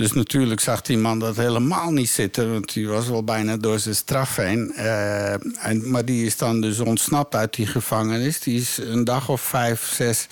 Dus 0.00 0.12
natuurlijk 0.12 0.60
zag 0.60 0.80
die 0.82 0.98
man 0.98 1.18
dat 1.18 1.36
helemaal 1.36 1.90
niet 1.90 2.10
zitten, 2.10 2.52
want 2.52 2.72
die 2.72 2.88
was 2.88 3.08
wel 3.08 3.24
bijna 3.24 3.56
door 3.56 3.78
zijn 3.78 3.94
straf 3.94 4.36
heen. 4.36 4.72
Eh, 4.72 5.32
en, 5.66 5.90
maar 5.90 6.04
die 6.04 6.26
is 6.26 6.36
dan 6.36 6.60
dus 6.60 6.78
ontsnapt 6.78 7.34
uit 7.34 7.54
die 7.54 7.66
gevangenis. 7.66 8.40
Die 8.40 8.60
is 8.60 8.78
een 8.78 9.04
dag 9.04 9.28
of 9.28 9.40
vijf, 9.40 9.92
zes 9.94 10.26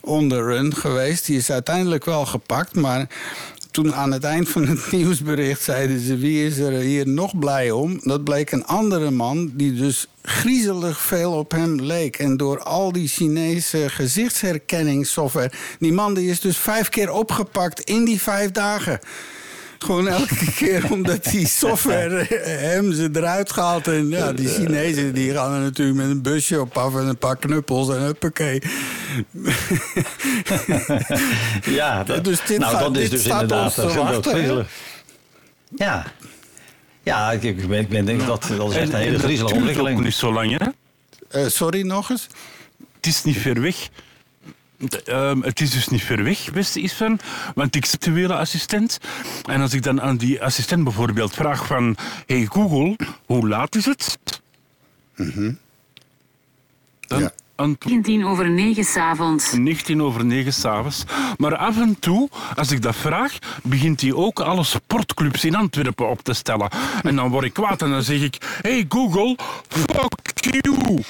onder 0.00 0.44
run 0.44 0.74
geweest. 0.74 1.26
Die 1.26 1.36
is 1.36 1.50
uiteindelijk 1.50 2.04
wel 2.04 2.26
gepakt, 2.26 2.74
maar 2.74 3.08
toen 3.74 3.94
aan 3.94 4.12
het 4.12 4.24
eind 4.24 4.48
van 4.48 4.66
het 4.66 4.90
nieuwsbericht 4.92 5.62
zeiden 5.62 6.00
ze... 6.00 6.16
wie 6.16 6.46
is 6.46 6.58
er 6.58 6.72
hier 6.72 7.08
nog 7.08 7.38
blij 7.38 7.70
om? 7.70 8.00
Dat 8.02 8.24
bleek 8.24 8.50
een 8.50 8.64
andere 8.64 9.10
man 9.10 9.50
die 9.54 9.74
dus 9.74 10.06
griezelig 10.22 11.00
veel 11.00 11.32
op 11.32 11.50
hem 11.50 11.80
leek. 11.80 12.18
En 12.18 12.36
door 12.36 12.62
al 12.62 12.92
die 12.92 13.08
Chinese 13.08 13.88
gezichtsherkenningssoftware... 13.88 15.50
die 15.78 15.92
man 15.92 16.14
die 16.14 16.30
is 16.30 16.40
dus 16.40 16.56
vijf 16.56 16.88
keer 16.88 17.10
opgepakt 17.10 17.80
in 17.80 18.04
die 18.04 18.20
vijf 18.20 18.50
dagen. 18.50 19.00
Gewoon 19.84 20.08
elke 20.08 20.52
keer 20.56 20.92
omdat 20.92 21.24
die 21.24 21.46
software 21.48 22.26
hem 22.46 22.92
ze 22.92 23.08
eruit 23.12 23.52
gehaald. 23.52 23.88
En 23.88 24.08
ja, 24.08 24.32
die 24.32 24.48
Chinezen 24.48 25.14
die 25.14 25.32
gaan 25.32 25.52
er 25.52 25.60
natuurlijk 25.60 25.96
met 25.96 26.06
een 26.06 26.22
busje 26.22 26.60
op 26.60 26.76
af 26.76 26.94
en 26.94 27.06
een 27.06 27.18
paar 27.18 27.36
knuppels 27.36 27.88
en 27.88 28.00
huppakee. 28.02 28.62
Ja, 31.64 32.04
dat, 32.04 32.24
Dus 32.24 32.40
dit 32.46 32.58
nou, 32.58 32.72
gaat- 32.72 32.80
dat 32.80 32.96
is 32.96 33.02
dit 33.02 33.10
dus 33.10 33.24
inderdaad 33.26 33.74
dat. 33.76 34.66
Ja. 35.76 36.06
Ja, 37.02 37.32
ik, 37.32 37.42
ik, 37.42 37.68
ben, 37.68 37.80
ik 37.80 37.88
ben, 37.88 38.04
denk 38.04 38.26
dat 38.26 38.48
dat 38.56 38.70
is 38.70 38.76
echt 38.76 38.92
een 38.92 38.98
hele 38.98 39.18
griezelige 39.18 39.54
ontwikkeling. 39.56 40.00
niet 40.00 40.14
zo 40.14 40.32
lang, 40.32 40.58
hè? 40.58 40.66
Eh, 41.42 41.48
sorry, 41.48 41.82
nog 41.82 42.10
eens? 42.10 42.26
Het 42.96 43.06
is 43.06 43.24
niet 43.24 43.36
ver 43.36 43.60
weg. 43.60 43.88
De- 44.88 45.02
ehm, 45.02 45.40
het 45.40 45.60
is 45.60 45.70
dus 45.70 45.88
niet 45.88 46.02
ver 46.02 46.24
weg, 46.24 46.52
beste 46.52 46.80
Isvan, 46.80 47.18
want 47.54 47.74
ik 47.74 47.84
zit 47.84 48.04
actuele 48.06 48.36
assistent. 48.36 48.98
En 49.46 49.60
als 49.60 49.72
ik 49.72 49.82
dan 49.82 50.00
aan 50.00 50.16
die 50.16 50.42
assistent 50.42 50.84
bijvoorbeeld 50.84 51.34
vraag 51.34 51.66
van... 51.66 51.96
Hey 52.26 52.46
Google, 52.50 52.96
hoe 53.26 53.48
laat 53.48 53.74
is 53.74 53.84
het? 53.84 54.18
Dan 57.00 57.30
antwoordt 57.56 57.84
19 57.84 58.24
over 58.26 58.50
9 58.50 58.84
s'avonds. 58.84 59.52
19 59.52 60.02
over 60.02 60.24
9 60.24 60.52
s'avonds. 60.52 61.04
Maar 61.36 61.56
af 61.56 61.76
en 61.80 61.98
toe, 61.98 62.28
als 62.54 62.70
ik 62.70 62.82
dat 62.82 62.96
vraag, 62.96 63.38
begint 63.62 64.00
hij 64.00 64.12
ook 64.12 64.40
alle 64.40 64.64
sportclubs 64.64 65.44
in 65.44 65.54
Antwerpen 65.54 66.08
op 66.08 66.22
te 66.22 66.32
stellen. 66.32 66.70
En 67.02 67.16
dan 67.16 67.30
word 67.30 67.44
ik 67.44 67.52
kwaad 67.52 67.82
en 67.82 67.90
dan 67.90 68.02
zeg 68.02 68.20
ik... 68.22 68.58
Hey 68.60 68.84
Google, 68.88 69.36
fuck 69.68 70.32
you. 70.34 71.02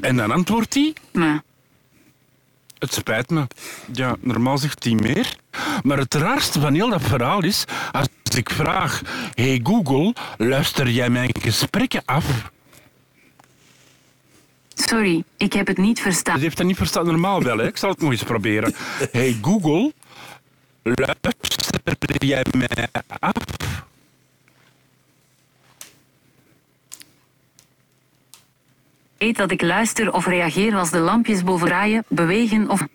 En 0.00 0.16
dan 0.16 0.30
antwoordt 0.30 0.74
hij... 0.74 0.94
Maar 1.12 1.42
Het 2.84 2.94
spijt 2.94 3.30
me. 3.30 3.46
Ja, 3.92 4.16
normaal 4.20 4.58
zegt 4.58 4.84
hij 4.84 4.92
meer. 4.92 5.36
Maar 5.82 5.98
het 5.98 6.14
raarste 6.14 6.60
van 6.60 6.74
heel 6.74 6.90
dat 6.90 7.02
verhaal 7.02 7.44
is... 7.44 7.64
Als 7.92 8.08
ik 8.36 8.50
vraag... 8.50 9.02
Hey 9.34 9.60
Google, 9.62 10.14
luister 10.38 10.90
jij 10.90 11.10
mijn 11.10 11.30
gesprekken 11.40 12.02
af? 12.04 12.52
sorry, 14.74 15.24
ik 15.36 15.52
heb 15.52 15.66
het 15.66 15.78
niet 15.78 16.00
verstaan. 16.00 16.36
Ze 16.36 16.42
heeft 16.42 16.56
dat 16.56 16.66
niet 16.66 16.76
verstaan. 16.76 17.06
Normaal 17.06 17.42
wel, 17.42 17.58
hè? 17.58 17.66
Ik 17.66 17.76
zal 17.76 17.90
het 17.90 18.00
nog 18.00 18.10
eens 18.10 18.22
proberen. 18.22 18.74
Hey 19.12 19.38
Google, 19.42 19.92
luister 20.82 22.24
jij 22.24 22.44
mij 22.56 22.88
af? 23.18 23.32
Weet 29.24 29.36
dat 29.36 29.50
ik 29.50 29.62
luister 29.62 30.12
of 30.12 30.26
reageer 30.26 30.76
als 30.76 30.90
de 30.90 30.98
lampjes 30.98 31.42
boven 31.44 31.66
draaien, 31.66 32.04
bewegen 32.08 32.70
of... 32.70 32.86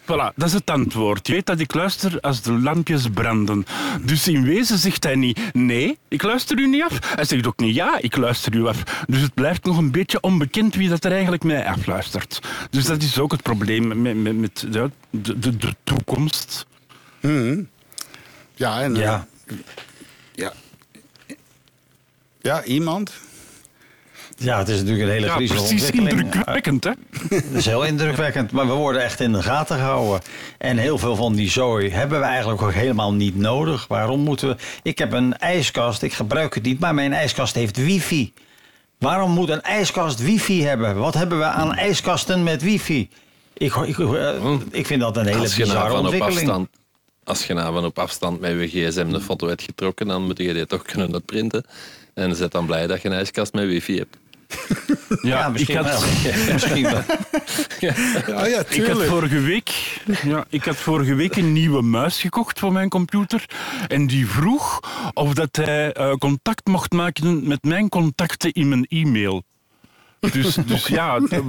Voilà, 0.00 0.34
dat 0.36 0.48
is 0.48 0.52
het 0.52 0.70
antwoord. 0.70 1.26
Je 1.26 1.32
weet 1.32 1.46
dat 1.46 1.60
ik 1.60 1.74
luister 1.74 2.20
als 2.20 2.42
de 2.42 2.52
lampjes 2.52 3.08
branden. 3.08 3.66
Dus 4.02 4.28
in 4.28 4.44
wezen 4.44 4.78
zegt 4.78 5.04
hij 5.04 5.14
niet 5.14 5.40
nee, 5.54 5.98
ik 6.08 6.22
luister 6.22 6.58
u 6.58 6.68
niet 6.68 6.82
af. 6.82 7.14
Hij 7.14 7.24
zegt 7.24 7.46
ook 7.46 7.58
niet 7.58 7.74
ja, 7.74 7.98
ik 7.98 8.16
luister 8.16 8.54
u 8.54 8.66
af. 8.66 8.82
Dus 9.06 9.20
het 9.20 9.34
blijft 9.34 9.64
nog 9.64 9.78
een 9.78 9.90
beetje 9.90 10.20
onbekend 10.20 10.74
wie 10.74 10.88
dat 10.88 11.04
er 11.04 11.12
eigenlijk 11.12 11.44
mij 11.44 11.66
afluistert. 11.66 12.40
Dus 12.70 12.84
dat 12.84 13.02
is 13.02 13.18
ook 13.18 13.32
het 13.32 13.42
probleem 13.42 14.02
met, 14.02 14.16
met, 14.22 14.36
met 14.38 14.66
de, 14.70 14.90
de, 15.10 15.56
de 15.56 15.74
toekomst. 15.84 16.66
Ja, 18.54 18.80
en... 18.82 18.94
eh, 18.96 19.02
Ja. 19.02 19.26
ja. 20.34 20.52
Ja, 22.40 22.64
iemand? 22.64 23.12
Ja, 24.36 24.58
het 24.58 24.68
is 24.68 24.78
natuurlijk 24.78 25.04
een 25.06 25.12
hele 25.12 25.26
Ja, 25.26 25.34
precies 25.34 25.58
ontwikkeling. 25.60 26.20
indrukwekkend, 26.20 26.84
hè? 26.84 26.90
Dat 27.28 27.42
is 27.52 27.66
heel 27.66 27.84
indrukwekkend, 27.84 28.50
maar 28.50 28.66
we 28.66 28.72
worden 28.72 29.02
echt 29.02 29.20
in 29.20 29.32
de 29.32 29.42
gaten 29.42 29.76
gehouden. 29.76 30.20
En 30.58 30.76
heel 30.76 30.98
veel 30.98 31.16
van 31.16 31.34
die 31.34 31.50
zooi 31.50 31.90
hebben 31.90 32.18
we 32.20 32.24
eigenlijk 32.24 32.62
ook 32.62 32.72
helemaal 32.72 33.12
niet 33.12 33.36
nodig. 33.36 33.86
Waarom 33.86 34.20
moeten 34.20 34.48
we... 34.48 34.56
Ik 34.82 34.98
heb 34.98 35.12
een 35.12 35.38
ijskast, 35.38 36.02
ik 36.02 36.12
gebruik 36.12 36.54
het 36.54 36.62
niet, 36.62 36.80
maar 36.80 36.94
mijn 36.94 37.12
ijskast 37.12 37.54
heeft 37.54 37.76
wifi. 37.76 38.32
Waarom 38.98 39.30
moet 39.30 39.48
een 39.48 39.62
ijskast 39.62 40.18
wifi 40.22 40.62
hebben? 40.64 40.96
Wat 40.96 41.14
hebben 41.14 41.38
we 41.38 41.44
aan 41.44 41.74
ijskasten 41.74 42.42
met 42.42 42.62
wifi? 42.62 43.08
Ik, 43.52 43.74
ik, 43.74 43.98
eh, 43.98 44.54
ik 44.70 44.86
vind 44.86 45.00
dat 45.00 45.16
een 45.16 45.26
hele 45.26 45.38
Als 45.38 45.56
je 45.56 45.64
nou 45.64 45.72
bizarre 45.74 45.90
van 45.90 45.98
op 45.98 46.04
ontwikkeling. 46.04 46.38
afstand 46.48 46.68
als 47.24 47.46
je 47.46 47.54
nou 47.54 47.74
van 47.74 47.84
op 47.84 47.98
afstand 47.98 48.40
met 48.40 48.72
je 48.72 48.88
gsm 48.90 49.06
een 49.14 49.20
foto 49.20 49.48
hebt 49.48 49.62
getrokken, 49.62 50.06
dan 50.06 50.22
moet 50.24 50.38
je 50.38 50.52
die 50.54 50.66
toch 50.66 50.82
kunnen 50.82 51.12
uitprinten. 51.12 51.64
En 52.14 52.36
zet 52.36 52.52
dan 52.52 52.66
blij 52.66 52.86
dat 52.86 53.02
je 53.02 53.08
een 53.08 53.14
ijskast 53.14 53.52
met 53.52 53.64
wifi 53.64 53.96
hebt. 53.98 54.16
Ja, 55.22 55.48
misschien 55.48 55.78
ik 55.78 55.84
had, 55.84 56.00
wel. 56.00 56.52
misschien 56.52 56.82
wel. 56.82 57.02
Ja, 57.80 57.94
ja, 58.46 58.62
Ik 58.68 58.86
had, 58.86 59.04
vorige 59.04 59.40
week, 59.40 60.00
ja, 60.22 60.44
ik 60.48 60.64
had 60.64 60.76
vorige 60.76 61.14
week 61.14 61.36
een 61.36 61.52
nieuwe 61.52 61.82
muis 61.82 62.20
gekocht 62.20 62.58
voor 62.58 62.72
mijn 62.72 62.88
computer. 62.88 63.44
En 63.88 64.06
die 64.06 64.28
vroeg 64.28 64.80
of 65.14 65.34
dat 65.34 65.56
hij 65.56 65.92
eh, 65.92 66.12
contact 66.12 66.66
mocht 66.66 66.92
maken 66.92 67.48
met 67.48 67.62
mijn 67.64 67.88
contacten 67.88 68.52
in 68.52 68.68
mijn 68.68 68.86
e-mail. 68.88 69.42
Dus, 70.32 70.56
dus 70.66 70.86
ja, 70.86 71.18
t- 71.18 71.40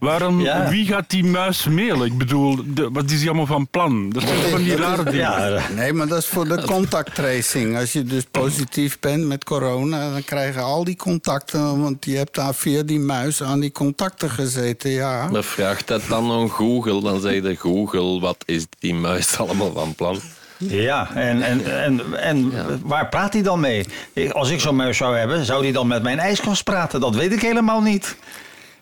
waarom, 0.00 0.40
Ja. 0.40 0.68
wie 0.68 0.86
gaat 0.86 1.10
die 1.10 1.24
muis 1.24 1.64
mailen? 1.68 2.06
Ik 2.06 2.18
bedoel, 2.18 2.58
de- 2.66 2.88
wat 2.92 3.10
is 3.10 3.18
die 3.18 3.28
allemaal 3.28 3.46
van 3.46 3.68
plan? 3.68 4.10
Dat 4.10 4.22
zijn 4.22 4.50
van 4.50 4.62
die 4.62 4.76
rare 4.76 5.02
dingen. 5.04 5.18
Ja, 5.18 5.60
Nee, 5.74 5.92
maar 5.92 6.06
dat 6.08 6.18
is 6.18 6.26
voor 6.26 6.48
de 6.48 6.62
contact 6.66 7.14
tracing. 7.14 7.78
Als 7.78 7.92
je 7.92 8.02
dus 8.02 8.24
positief 8.30 8.98
bent 9.00 9.26
met 9.26 9.44
corona, 9.44 10.10
dan 10.12 10.24
krijgen 10.24 10.62
al 10.62 10.84
die 10.84 10.96
contacten... 10.96 11.80
want 11.80 12.04
je 12.04 12.16
hebt 12.16 12.34
daar 12.34 12.54
via 12.54 12.82
die 12.82 13.00
muis 13.00 13.42
aan 13.42 13.60
die 13.60 13.72
contacten 13.72 14.30
gezeten, 14.30 14.90
ja. 14.90 15.28
Maar 15.30 15.44
vraagt 15.44 15.86
dat 15.88 16.02
dan 16.08 16.30
aan 16.32 16.48
Google, 16.50 17.02
dan 17.02 17.20
zeg 17.20 17.32
je 17.42 17.56
Google, 17.56 18.20
wat 18.20 18.36
is 18.44 18.66
die 18.78 18.94
muis 18.94 19.38
allemaal 19.38 19.72
van 19.72 19.94
plan? 19.94 20.20
Ja, 20.58 21.14
en, 21.14 21.42
en, 21.42 21.82
en, 21.82 22.14
en 22.22 22.52
waar 22.82 23.08
praat 23.08 23.32
hij 23.32 23.42
dan 23.42 23.60
mee? 23.60 23.84
Als 24.32 24.50
ik 24.50 24.60
zo'n 24.60 24.76
muis 24.76 24.96
zou 24.96 25.16
hebben, 25.16 25.44
zou 25.44 25.62
hij 25.62 25.72
dan 25.72 25.86
met 25.86 26.02
mijn 26.02 26.18
ijskast 26.18 26.64
praten? 26.64 27.00
Dat 27.00 27.14
weet 27.14 27.32
ik 27.32 27.40
helemaal 27.40 27.80
niet. 27.80 28.16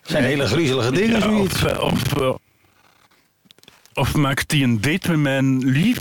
Het 0.03 0.11
zijn 0.11 0.25
hele 0.25 0.47
griezelige 0.47 0.93
dingen, 0.93 1.15
Ja, 1.19 1.21
zoiets. 1.21 1.55
of, 1.55 1.65
eh, 1.65 1.81
of, 1.85 2.13
eh, 2.17 2.35
of 3.95 4.15
maakt 4.15 4.49
die 4.49 4.65
een 4.65 4.81
date 4.81 5.09
met 5.11 5.19
mijn 5.21 5.59
lief 5.59 5.99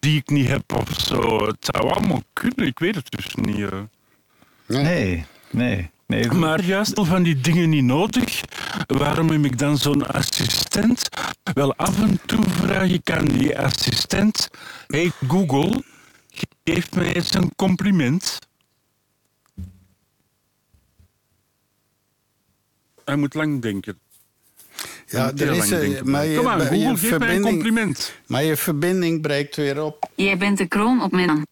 die 0.00 0.16
ik 0.18 0.28
niet 0.30 0.48
heb 0.48 0.72
of 0.76 0.88
zo? 1.00 1.46
Het 1.46 1.56
zou 1.74 1.90
allemaal 1.92 2.22
kunnen, 2.32 2.66
ik 2.66 2.78
weet 2.78 2.94
het 2.94 3.10
dus 3.10 3.34
niet. 3.34 3.58
eh. 3.70 3.78
Nee, 4.66 5.24
nee. 5.50 5.90
Nee. 6.12 6.30
Maar 6.30 6.64
juist 6.64 6.96
al 6.96 7.04
van 7.04 7.22
die 7.22 7.40
dingen 7.40 7.68
niet 7.68 7.84
nodig. 7.84 8.40
Waarom 8.86 9.30
heb 9.30 9.44
ik 9.44 9.58
dan 9.58 9.78
zo'n 9.78 10.06
assistent? 10.06 11.08
Wel, 11.54 11.74
af 11.76 12.00
en 12.02 12.20
toe 12.26 12.44
vraag 12.48 12.88
ik 12.88 13.10
aan 13.10 13.24
die 13.24 13.58
assistent: 13.58 14.48
Hey 14.86 15.12
Google, 15.28 15.82
geef 16.64 16.94
mij 16.94 17.14
eens 17.14 17.34
een 17.34 17.50
compliment. 17.56 18.38
Hij 23.04 23.16
moet 23.16 23.34
lang 23.34 23.62
denken. 23.62 23.98
Ja, 25.06 25.32
Heel 25.34 25.46
er 25.46 25.52
is, 25.52 25.58
lang 25.58 25.72
eh, 25.72 25.78
denken. 25.80 26.10
maar 26.10 26.26
je, 26.26 26.36
Kom 26.36 26.48
aan, 26.48 26.58
je 26.58 26.66
Google, 26.66 26.96
geef 26.96 27.18
mij 27.18 27.36
een 27.36 27.42
compliment. 27.42 28.12
Maar 28.26 28.44
je 28.44 28.56
verbinding 28.56 29.20
breekt 29.20 29.56
weer 29.56 29.82
op. 29.82 30.10
Jij 30.14 30.38
bent 30.38 30.58
de 30.58 30.66
kroon 30.66 31.02
op 31.02 31.12
mijn... 31.12 31.46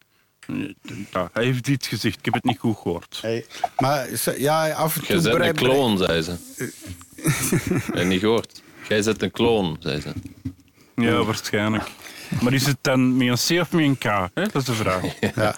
Ja, 1.11 1.29
hij 1.33 1.43
heeft 1.43 1.67
iets 1.67 1.87
gezegd, 1.87 2.17
ik 2.17 2.25
heb 2.25 2.33
het 2.33 2.43
niet 2.43 2.59
goed 2.59 2.77
gehoord. 2.81 3.19
Hey, 3.21 3.45
maar 3.77 4.07
ja, 4.37 4.71
af 4.71 4.95
en 4.95 5.01
toe... 5.05 5.09
Jij 5.15 5.19
zet 5.31 5.41
een 5.41 5.55
kloon, 5.55 5.97
zei 5.97 6.21
ze. 6.21 6.35
Heb 7.93 8.05
niet 8.05 8.19
gehoord? 8.19 8.61
Jij 8.89 9.01
zet 9.01 9.21
een 9.21 9.31
kloon, 9.31 9.77
zei 9.79 10.01
ze. 10.01 10.09
Ja, 10.95 11.23
waarschijnlijk. 11.23 11.83
Maar 12.41 12.53
is 12.53 12.65
het 12.65 12.77
dan 12.81 13.17
met 13.17 13.27
een 13.27 13.57
C 13.57 13.61
of 13.61 13.71
met 13.71 13.83
een 13.83 13.97
K? 13.97 14.03
Hè? 14.03 14.29
Dat 14.33 14.55
is 14.55 14.63
de 14.63 14.73
vraag. 14.73 15.01
Ja. 15.35 15.55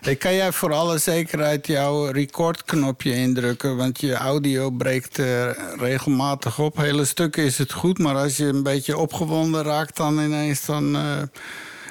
Hey, 0.00 0.16
kan 0.16 0.34
jij 0.34 0.52
voor 0.52 0.72
alle 0.72 0.98
zekerheid 0.98 1.66
jouw 1.66 2.04
recordknopje 2.10 3.14
indrukken? 3.14 3.76
Want 3.76 4.00
je 4.00 4.14
audio 4.14 4.70
breekt 4.70 5.18
eh, 5.18 5.50
regelmatig 5.78 6.58
op. 6.58 6.76
Hele 6.76 7.04
stukken 7.04 7.44
is 7.44 7.58
het 7.58 7.72
goed, 7.72 7.98
maar 7.98 8.14
als 8.16 8.36
je 8.36 8.44
een 8.44 8.62
beetje 8.62 8.96
opgewonden 8.98 9.62
raakt, 9.62 9.96
dan 9.96 10.18
ineens 10.20 10.64
dan. 10.64 10.96
eh, 10.96 11.22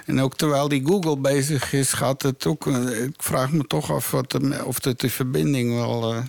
en 0.06 0.20
ook 0.22 0.36
terwijl 0.36 0.68
die 0.68 0.86
Google 0.86 1.18
bezig 1.18 1.74
is, 1.74 1.93
gaat 1.93 2.22
het 2.22 2.45
ook. 2.45 2.68
eh, 2.68 3.03
ik 3.03 3.24
vraag 3.24 3.51
me 3.51 3.64
toch 3.68 3.91
af 3.91 4.12
wat 4.12 4.32
de, 4.32 4.62
of 4.66 4.84
het 4.84 4.99
de 4.99 5.10
verbinding 5.10 5.74
wel. 5.76 6.14
eh, 6.14 6.24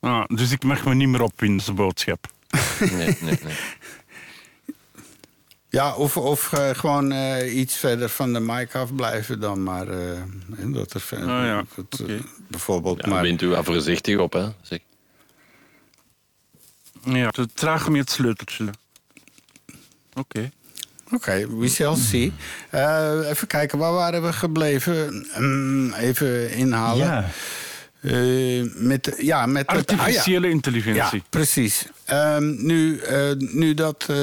Ah, 0.00 0.24
dus 0.36 0.50
ik 0.50 0.62
mag 0.62 0.84
me 0.84 0.94
niet 0.94 1.08
meer 1.08 1.22
opwinden, 1.22 1.64
zijn 1.64 1.76
boodschap. 1.76 2.26
Nee, 2.80 3.16
nee, 3.20 3.38
nee. 3.44 3.54
ja, 5.68 5.94
of, 5.94 6.16
of 6.16 6.52
eh, 6.52 6.70
gewoon 6.70 7.12
eh, 7.12 7.56
iets 7.58 7.76
verder 7.76 8.08
van 8.08 8.32
de 8.32 8.40
mic 8.40 8.74
afblijven 8.74 9.40
dan 9.40 9.62
maar. 9.62 9.88
eh, 9.88 10.18
en 10.56 10.72
dat 10.72 10.92
er, 10.92 11.02
Ah, 11.12 11.26
ja. 11.26 11.64
dat, 11.74 12.00
Oké. 12.00 12.20
bijvoorbeeld. 12.48 13.04
Ja, 13.04 13.10
maar, 13.10 13.22
wint 13.22 13.42
u 13.42 13.46
wel 13.48 13.64
voorzichtig 13.64 14.18
op, 14.18 14.32
hè? 14.32 14.48
Zeg. 14.62 14.78
Ja, 17.04 17.30
te 17.30 17.46
traag 17.54 17.88
met 17.88 18.00
het 18.00 18.10
sleuteltje. 18.10 18.70
Oké. 20.14 20.50
Oké, 21.12 21.46
we 21.58 21.68
shall 21.68 21.96
see. 21.96 22.32
Eh, 22.70 23.28
even 23.30 23.46
kijken, 23.46 23.78
waar 23.78 23.92
waren 23.92 24.22
we 24.22 24.32
gebleven? 24.32 25.26
Mm, 25.38 25.92
even 25.92 26.50
inhalen. 26.50 27.06
Ja. 27.06 27.24
Eh, 28.06 28.62
met, 28.74 29.14
ja, 29.18 29.46
met 29.46 29.66
ah, 29.66 29.74
ja. 29.74 29.80
Artificiële 29.80 30.50
intelligentie. 30.50 31.18
Ja, 31.18 31.24
precies. 31.30 31.86
Ehm, 32.04 32.66
nu, 32.66 32.98
eh, 32.98 33.30
nu 33.36 33.74
dat 33.74 34.06
eh, 34.08 34.16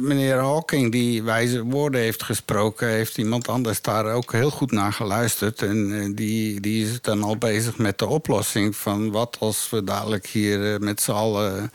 meneer 0.00 0.36
Hawking 0.36 0.92
die 0.92 1.22
wijze 1.22 1.62
woorden 1.62 2.00
heeft 2.00 2.22
gesproken... 2.22 2.88
heeft 2.88 3.18
iemand 3.18 3.48
anders 3.48 3.82
daar 3.82 4.06
ook 4.06 4.32
heel 4.32 4.50
goed 4.50 4.70
naar 4.70 4.92
geluisterd. 4.92 5.62
En 5.62 6.14
die, 6.14 6.60
die 6.60 6.84
is 6.84 7.00
dan 7.00 7.22
al 7.22 7.36
bezig 7.36 7.78
met 7.78 7.98
de 7.98 8.06
oplossing 8.06 8.76
van... 8.76 9.10
wat 9.10 9.36
als 9.40 9.70
we 9.70 9.84
dadelijk 9.84 10.26
hier 10.26 10.80
met 10.80 11.00
z'n 11.00 11.10
allen... 11.10 11.72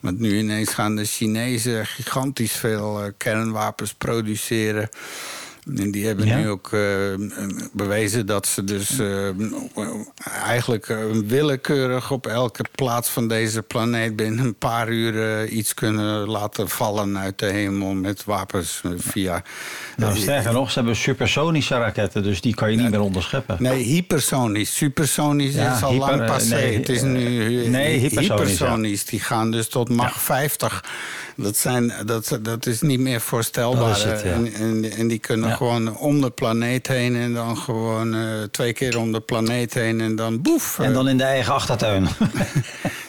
want 0.00 0.18
nu 0.18 0.38
ineens 0.38 0.74
gaan 0.74 0.96
de 0.96 1.04
Chinezen 1.04 1.86
gigantisch 1.86 2.52
veel 2.52 3.12
kernwapens 3.16 3.94
produceren... 3.94 4.88
En 5.74 5.90
die 5.90 6.06
hebben 6.06 6.26
Ja. 6.26 6.36
nu 6.38 6.48
ook 6.48 6.72
eh, 6.72 6.80
bewezen 7.72 8.26
dat 8.26 8.46
ze 8.46 8.64
dus 8.64 8.98
eh, 8.98 9.28
eigenlijk 10.44 10.88
eh, 10.88 10.96
willekeurig 11.26 12.10
op 12.10 12.26
elke 12.26 12.64
plaats 12.74 13.08
van 13.08 13.28
deze 13.28 13.62
planeet 13.62 14.16
binnen 14.16 14.44
een 14.44 14.54
paar 14.54 14.88
uur 14.88 15.46
iets 15.48 15.74
kunnen 15.74 16.28
laten 16.28 16.68
vallen 16.68 17.18
uit 17.18 17.38
de 17.38 17.46
hemel 17.46 17.94
met 17.94 18.24
wapens 18.24 18.82
via. 18.96 19.42
Nou, 19.96 20.16
sterker 20.16 20.52
nog, 20.52 20.70
ze 20.70 20.78
hebben 20.78 20.96
supersonische 20.96 21.74
raketten, 21.78 22.22
dus 22.22 22.40
die 22.40 22.54
kan 22.54 22.70
je 22.70 22.76
niet 22.76 22.90
meer 22.90 23.00
onderscheppen. 23.00 23.56
Nee, 23.60 23.82
hypersonisch. 23.82 24.76
Supersonisch 24.76 25.54
Ja, 25.54 25.74
is 25.76 25.82
al 25.82 25.92
hyper- 25.92 26.16
lang 26.16 26.26
passé. 26.30 26.54
nee, 26.54 26.76
het 26.78 26.88
is 26.88 27.02
nu 27.02 27.68
nee, 27.68 27.98
hypersonisch, 27.98 28.28
hypersonisch. 28.48 29.04
Die 29.04 29.20
gaan 29.20 29.50
dus 29.50 29.68
tot 29.68 29.88
Mach 29.88 30.20
50. 30.22 30.84
Dat, 31.36 31.56
zijn, 31.56 31.92
dat, 32.06 32.38
dat 32.42 32.66
is 32.66 32.80
niet 32.80 33.00
meer 33.00 33.20
voorstelbaar. 33.20 33.98
Het, 34.06 34.22
en, 34.22 34.52
en, 34.52 34.84
en 34.96 35.08
die 35.08 35.18
kunnen. 35.18 35.55
Gewoon 35.56 35.96
om 35.96 36.20
de 36.20 36.30
planeet 36.30 36.86
heen... 36.86 37.16
en 37.16 37.32
dan 37.34 37.56
gewoon 37.56 38.14
eh, 38.14 38.22
twee 38.50 38.72
keer 38.72 38.98
om 38.98 39.12
de 39.12 39.20
planeet 39.20 39.74
heen 39.74 40.00
en 40.00 40.16
dan 40.16 40.42
boef. 40.42 40.78
En 40.78 40.92
dan 40.92 41.08
in 41.08 41.16
de 41.16 41.24
eigen 41.24 41.54
achtertuin. 41.54 42.08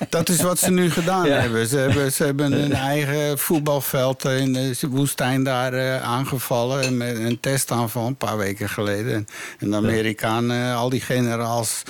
Dat 0.09 0.29
is 0.29 0.41
wat 0.41 0.59
ze 0.59 0.71
nu 0.71 0.91
gedaan 0.91 1.25
Ja. 1.27 1.39
hebben. 1.39 1.67
Ze 1.67 1.77
hebben, 1.77 2.11
ze 2.11 2.23
hebben 2.23 2.51
hun 2.51 2.73
eigen 2.73 3.37
voetbalveld 3.39 4.25
in 4.25 4.53
de 4.53 4.75
woestijn 4.89 5.43
daar 5.43 5.73
eh, 5.73 6.01
aangevallen. 6.03 6.81
en 6.83 6.97
Met 6.97 7.17
een 7.17 7.39
testaanval 7.39 8.07
een 8.07 8.15
paar 8.15 8.37
weken 8.37 8.69
geleden. 8.69 9.27
En, 9.59 9.69
de 9.69 9.75
Amerikanen, 9.75 10.75
al 10.75 10.89
die 10.89 11.01
generaals, 11.01 11.83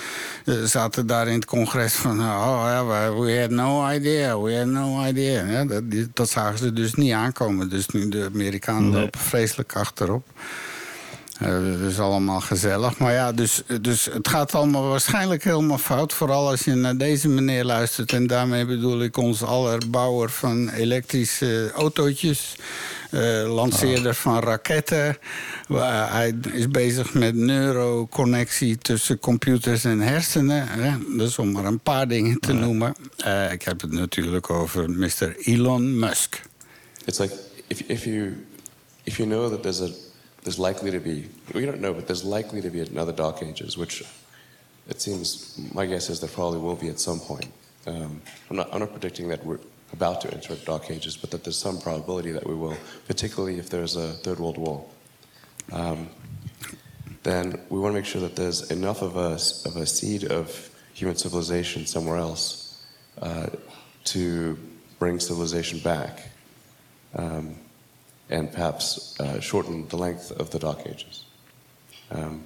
eh, 0.44 0.54
zaten 0.64 1.06
daar 1.06 1.26
in 1.28 1.34
het 1.34 1.44
congres 1.44 1.92
van... 1.94 2.18
Oh 2.20 2.60
ja, 2.64 2.84
we- 2.86 3.40
had 3.40 3.50
no 3.50 3.90
idea, 3.90 4.40
we 4.40 4.56
had 4.56 4.66
no 4.66 5.04
idea. 5.04 5.44
Ja, 5.44 5.64
dat, 6.14 6.28
zagen 6.30 6.58
ze 6.58 6.72
dus 6.72 6.94
niet 6.94 7.12
aankomen. 7.12 7.68
Dus 7.70 7.88
nu 7.88 8.08
de 8.08 8.28
Amerikanen 8.34 8.90
Nee. 8.90 9.00
lopen 9.00 9.20
vreselijk 9.20 9.76
achterop. 9.76 10.26
Eh, 11.38 11.48
dat 11.80 11.90
is 11.90 11.98
allemaal 11.98 12.40
gezellig. 12.40 12.98
Maar 12.98 13.12
ja, 13.12 13.32
dus, 13.32 13.62
dus 13.80 14.04
het 14.04 14.28
gaat 14.28 14.54
allemaal 14.54 14.88
waarschijnlijk 14.88 15.44
helemaal 15.44 15.78
fout. 15.78 16.12
Vooral 16.12 16.48
als 16.48 16.64
je 16.64 16.74
naar 16.74 16.96
deze 16.96 17.28
meneer 17.28 17.64
luistert. 17.64 18.12
En 18.12 18.26
daarmee 18.26 18.64
bedoel 18.64 19.02
ik 19.02 19.16
ons 19.16 19.42
aller 19.42 19.90
bouwer 19.90 20.30
van 20.30 20.68
elektrische 20.68 21.70
autootjes. 21.74 22.56
eh, 23.10 23.54
lanceerder 23.54 24.14
van 24.14 24.38
raketten. 24.40 25.16
Hij 26.08 26.34
is 26.52 26.68
bezig 26.68 27.14
met 27.14 27.34
neuroconnectie 27.34 28.78
tussen 28.78 29.18
computers 29.18 29.84
en 29.84 30.00
hersenen. 30.00 30.68
Hè? 30.68 31.16
Dus 31.16 31.38
om 31.38 31.52
maar 31.52 31.64
een 31.64 31.80
paar 31.80 32.08
dingen 32.08 32.40
te 32.40 32.52
noemen. 32.52 32.94
Eh, 33.16 33.52
ik 33.52 33.62
heb 33.62 33.80
het 33.80 33.92
natuurlijk 33.92 34.50
over 34.50 34.90
Mr. 34.90 35.36
Elon 35.38 35.98
Musk. 35.98 36.42
It's 37.04 37.18
like 37.18 37.34
if, 37.66 37.80
if 37.86 38.04
you 38.04 38.46
if 39.02 39.16
you 39.16 39.28
know 39.28 39.50
that 39.50 39.62
there's 39.62 39.80
a 39.80 39.88
there's 40.42 40.58
likely 40.58 40.90
to 40.90 41.00
be 41.00 41.28
we 41.54 41.66
don't 41.66 41.80
know, 41.80 41.92
but 41.92 42.06
there's 42.06 42.24
likely 42.24 42.60
to 42.60 42.70
be 42.70 42.80
another 42.80 43.12
dark 43.12 43.42
ages, 43.42 43.76
which 43.76 44.02
it 44.88 45.00
seems 45.00 45.58
my 45.74 45.86
guess 45.86 46.08
is 46.08 46.20
there 46.20 46.30
probably 46.30 46.60
will 46.60 46.76
be 46.76 46.88
at 46.88 47.00
some 47.00 47.20
point. 47.20 47.52
Um, 47.86 48.20
I'm 48.50 48.56
not 48.56 48.68
I'm 48.72 48.80
not 48.80 48.92
predicting 48.92 49.28
that 49.28 49.44
we're 49.44 49.60
about 49.92 50.20
to 50.22 50.32
enter 50.32 50.54
dark 50.56 50.90
ages, 50.90 51.16
but 51.16 51.30
that 51.30 51.44
there's 51.44 51.58
some 51.58 51.80
probability 51.80 52.30
that 52.32 52.46
we 52.46 52.54
will, 52.54 52.76
particularly 53.06 53.58
if 53.58 53.70
there's 53.70 53.96
a 53.96 54.12
third 54.12 54.38
world 54.38 54.58
war. 54.58 54.84
Um, 55.72 56.08
then 57.22 57.60
we 57.68 57.78
want 57.78 57.94
to 57.94 58.00
make 58.00 58.06
sure 58.06 58.20
that 58.20 58.36
there's 58.36 58.70
enough 58.70 59.02
of 59.02 59.16
a 59.16 59.32
of 59.68 59.76
a 59.76 59.86
seed 59.86 60.24
of 60.24 60.70
human 60.94 61.16
civilization 61.16 61.86
somewhere 61.86 62.16
else 62.16 62.84
uh, 63.20 63.46
to 64.04 64.58
bring 64.98 65.20
civilization 65.20 65.78
back. 65.80 66.28
Um, 67.14 67.56
and 68.30 68.52
perhaps 68.52 69.18
uh, 69.20 69.40
shorten 69.40 69.88
the 69.88 69.96
length 69.96 70.30
of 70.32 70.50
the 70.50 70.58
dark 70.58 70.86
ages. 70.86 71.24
Um, 72.10 72.44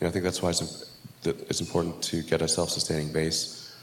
you 0.00 0.02
know, 0.02 0.08
I 0.08 0.10
think 0.10 0.24
that's 0.24 0.42
why 0.42 0.50
it's, 0.50 0.90
it's 1.24 1.60
important 1.60 2.02
to 2.04 2.22
get 2.22 2.42
a 2.42 2.48
self-sustaining 2.48 3.12
base, 3.12 3.74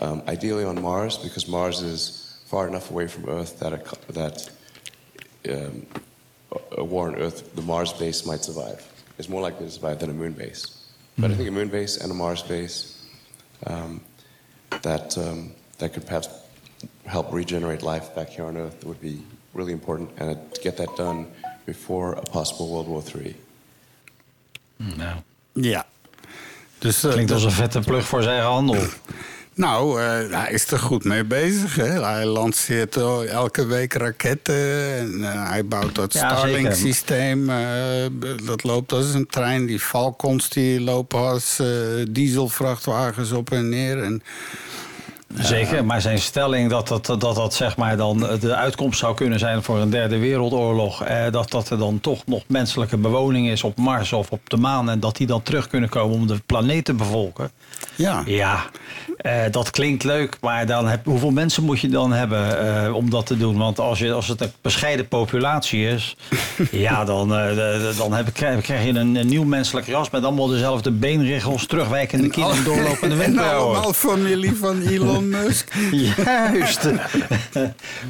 um, 0.00 0.22
ideally 0.28 0.64
on 0.64 0.80
Mars, 0.80 1.18
because 1.18 1.48
Mars 1.48 1.82
is 1.82 2.40
far 2.46 2.68
enough 2.68 2.90
away 2.90 3.06
from 3.06 3.28
Earth 3.28 3.58
that 3.60 3.72
a, 3.72 4.12
that 4.12 4.50
um, 5.50 5.86
a- 6.76 6.84
war 6.84 7.08
on 7.08 7.16
Earth, 7.16 7.54
the 7.54 7.62
Mars 7.62 7.92
base 7.92 8.24
might 8.24 8.40
survive. 8.40 8.86
It's 9.18 9.28
more 9.28 9.42
likely 9.42 9.66
to 9.66 9.72
survive 9.72 9.98
than 9.98 10.10
a 10.10 10.14
moon 10.14 10.32
base. 10.32 10.86
But 11.18 11.32
I 11.32 11.34
think 11.34 11.48
a 11.48 11.52
moon 11.52 11.68
base 11.68 11.96
and 11.96 12.12
a 12.12 12.14
Mars 12.14 12.42
base 12.42 13.04
um, 13.66 14.00
that 14.82 15.18
um, 15.18 15.52
that 15.78 15.92
could 15.92 16.06
perhaps 16.06 16.28
help 17.06 17.32
regenerate 17.32 17.82
life 17.82 18.14
back 18.14 18.28
here 18.28 18.44
on 18.44 18.56
Earth 18.56 18.84
would 18.84 19.00
be 19.00 19.22
really 19.58 19.72
important, 19.72 20.08
and 20.18 20.38
to 20.54 20.60
get 20.62 20.76
that 20.76 20.96
done 20.96 21.26
before 21.66 22.16
a 22.16 22.22
possible 22.30 22.66
World 22.68 22.86
War 22.86 23.02
III. 23.14 23.36
Nou, 24.76 25.16
Ja. 25.52 25.86
Dus, 26.78 27.04
eh, 27.04 27.10
klinkt 27.12 27.30
als 27.32 27.44
een 27.44 27.50
vette 27.50 27.80
plug 27.80 28.06
voor 28.06 28.22
zijn 28.22 28.34
eigen 28.34 28.52
handel. 28.52 28.82
Nou, 29.58 30.02
eh, 30.02 30.42
hij 30.42 30.52
is 30.52 30.70
er 30.70 30.78
goed 30.78 31.04
mee 31.04 31.24
bezig. 31.24 31.76
Hè? 31.76 32.04
Hij 32.04 32.24
lanceert 32.24 32.96
eh, 32.96 33.30
elke 33.30 33.66
week 33.66 33.92
raketten. 33.92 34.94
En, 34.98 35.22
hij 35.22 35.64
bouwt 35.66 35.94
dat 35.94 36.12
Ja. 36.12 36.36
Starlink-systeem. 36.36 37.50
dat 38.44 38.62
loopt 38.62 38.92
als 38.92 39.14
een 39.14 39.26
trein. 39.26 39.66
Die 39.66 39.80
Falcons 39.80 40.48
die 40.48 40.80
lopen 40.80 41.18
als 41.18 41.62
dieselvrachtwagens 42.10 43.32
op 43.32 43.50
en 43.50 43.68
neer. 43.68 44.02
En, 44.02 44.22
Zeker, 45.34 45.84
maar 45.84 46.00
zijn 46.00 46.18
stelling 46.18 46.70
dat 46.70 46.88
dat, 46.88 47.06
dat, 47.06 47.20
dat 47.20 47.54
zeg 47.54 47.76
maar 47.76 47.96
dan 47.96 48.18
de 48.40 48.54
uitkomst 48.54 48.98
zou 48.98 49.14
kunnen 49.14 49.38
zijn 49.38 49.62
voor 49.62 49.78
een 49.78 49.90
derde 49.90 50.18
wereldoorlog. 50.18 51.04
Eh, 51.04 51.30
dat, 51.30 51.50
dat 51.50 51.70
er 51.70 51.78
dan 51.78 52.00
toch 52.00 52.26
nog 52.26 52.42
menselijke 52.46 52.96
bewoning 52.96 53.48
is 53.48 53.62
op 53.62 53.76
Mars 53.76 54.12
of 54.12 54.30
op 54.30 54.50
de 54.50 54.56
maan. 54.56 54.90
En 54.90 55.00
dat 55.00 55.16
die 55.16 55.26
dan 55.26 55.42
terug 55.42 55.68
kunnen 55.68 55.88
komen 55.88 56.16
om 56.16 56.26
de 56.26 56.40
planeet 56.46 56.84
te 56.84 56.94
bevolken. 56.94 57.50
Ja. 57.94 58.22
Ja, 58.26 58.64
eh, 59.18 59.42
dat 59.50 59.70
klinkt 59.70 60.04
leuk, 60.04 60.36
maar 60.40 60.66
dan 60.66 60.88
heb, 60.88 61.04
hoeveel 61.04 61.30
mensen 61.30 61.62
moet 61.62 61.80
je 61.80 61.88
dan 61.88 62.12
hebben 62.12 62.66
eh, 62.84 62.94
om 62.94 63.10
dat 63.10 63.26
te 63.26 63.36
doen? 63.36 63.56
Want 63.58 63.80
als, 63.80 63.98
je, 63.98 64.12
als 64.12 64.28
het 64.28 64.40
een 64.40 64.52
bescheiden 64.60 65.08
populatie 65.08 65.86
is, 65.86 66.16
ja, 66.70 67.04
dan, 67.04 67.34
eh, 67.34 67.96
dan 67.96 68.12
heb, 68.12 68.32
krijg, 68.32 68.62
krijg 68.62 68.84
je 68.84 68.90
een, 68.90 69.14
een 69.14 69.26
nieuw 69.26 69.44
menselijk 69.44 69.88
ras 69.88 70.10
met 70.10 70.24
allemaal 70.24 70.46
dezelfde 70.46 70.90
beenriggels, 70.90 71.66
terugwijkende 71.66 72.28
kin 72.28 72.44
en 72.44 72.64
doorlopende 72.64 73.14
en 73.14 73.18
wenkbrauwen. 73.18 73.74
allemaal 73.74 73.92
familie 73.92 74.56
van 74.56 74.80
Elon 74.80 75.28
Musk. 75.28 75.72
Juist. 76.16 76.88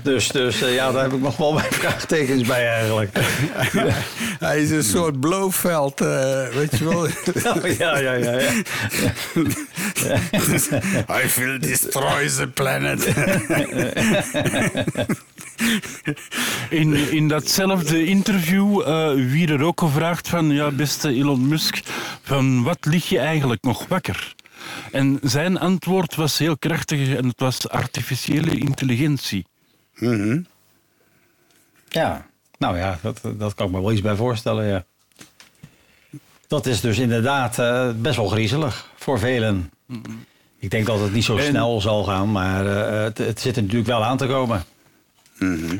dus 0.03 0.29
dus 0.29 0.59
ja, 0.59 0.93
daar 0.93 1.03
heb 1.03 1.13
ik 1.13 1.21
nog 1.21 1.37
wel 1.37 1.53
mijn 1.53 1.73
vraagtekens 1.73 2.49
bij 2.49 2.69
eigenlijk. 2.69 3.19
Hij 4.39 4.63
is 4.63 4.71
een 4.71 4.85
soort 4.85 5.21
Blofeld, 5.21 6.01
eh, 6.01 6.49
weet 6.49 6.79
je 6.79 6.85
wel. 6.85 7.07
ja, 7.79 7.99
ja, 7.99 8.13
ja. 8.13 8.33
ja. 8.33 8.51
I 11.09 11.29
will 11.37 11.59
destroy 11.59 12.29
the 12.29 12.49
planet. 12.55 13.07
In, 16.71 16.95
in 17.11 17.29
datzelfde 17.29 18.05
interview 18.05 18.81
eh 18.81 18.87
werd 19.33 19.51
er 19.51 19.63
ook 19.63 19.81
gevraagd 19.81 20.29
van, 20.29 20.51
ja, 20.51 20.71
beste 20.71 21.09
Elon 21.09 21.49
Musk, 21.49 21.83
van 22.23 22.63
wat 22.63 22.79
lig 22.81 23.09
je 23.09 23.19
eigenlijk 23.19 23.63
nog 23.63 23.87
wakker? 23.89 24.35
En 24.93 25.19
zijn 25.23 25.59
antwoord 25.59 26.15
was 26.15 26.39
heel 26.39 26.59
krachtig 26.59 27.15
en 27.17 27.27
het 27.27 27.41
was 27.41 27.69
artificiële 27.69 28.59
intelligentie. 28.59 29.47
Ja, 31.89 32.27
nou 32.59 32.77
ja, 32.77 32.99
dat, 33.03 33.21
dat 33.37 33.55
kan 33.55 33.67
ik 33.67 33.73
me 33.73 33.81
wel 33.81 33.93
iets 33.93 34.01
bij 34.01 34.17
voorstellen, 34.17 34.67
ja. 34.67 34.85
Dat 36.47 36.67
is 36.67 36.81
dus 36.81 36.99
inderdaad 36.99 37.59
eh, 37.59 37.91
best 37.97 38.17
wel 38.17 38.29
griezelig 38.29 38.91
voor 38.97 39.19
velen. 39.19 39.71
Ik 40.59 40.71
denk 40.71 40.87
dat 40.87 41.01
het 41.01 41.13
niet 41.13 41.25
zo 41.25 41.37
En- 41.37 41.45
snel 41.45 41.81
zal 41.81 42.05
gaan, 42.05 42.33
maar 42.33 42.67
eh, 42.67 43.03
het, 43.05 43.19
het 43.19 43.41
zit 43.41 43.57
er 43.57 43.63
natuurlijk 43.63 43.89
wel 43.89 44.05
aan 44.05 44.17
te 44.17 44.27
komen. 44.27 44.65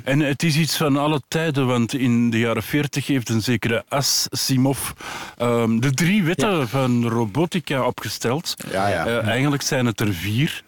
En 0.05 0.21
het 0.21 0.43
is 0.43 0.57
iets 0.57 0.77
van 0.77 0.97
alle 0.97 1.21
tijden, 1.29 1.67
want 1.67 1.95
in 1.95 2.31
de 2.31 2.39
jaren 2.39 2.63
40 2.63 3.07
heeft 3.07 3.29
een 3.29 3.43
zekere 3.43 3.85
Asimov 3.89 4.91
ehm, 5.37 5.79
de 5.81 5.91
drie 5.95 6.23
wetten 6.25 6.69
van 6.69 7.09
robotica 7.09 7.87
opgesteld. 7.87 8.55
Ja, 8.71 8.89
ja. 8.89 9.07
Eh, 9.07 9.27
eigenlijk 9.27 9.63
zijn 9.63 9.87
het 9.87 10.01
er 10.01 10.15
vier. 10.15 10.63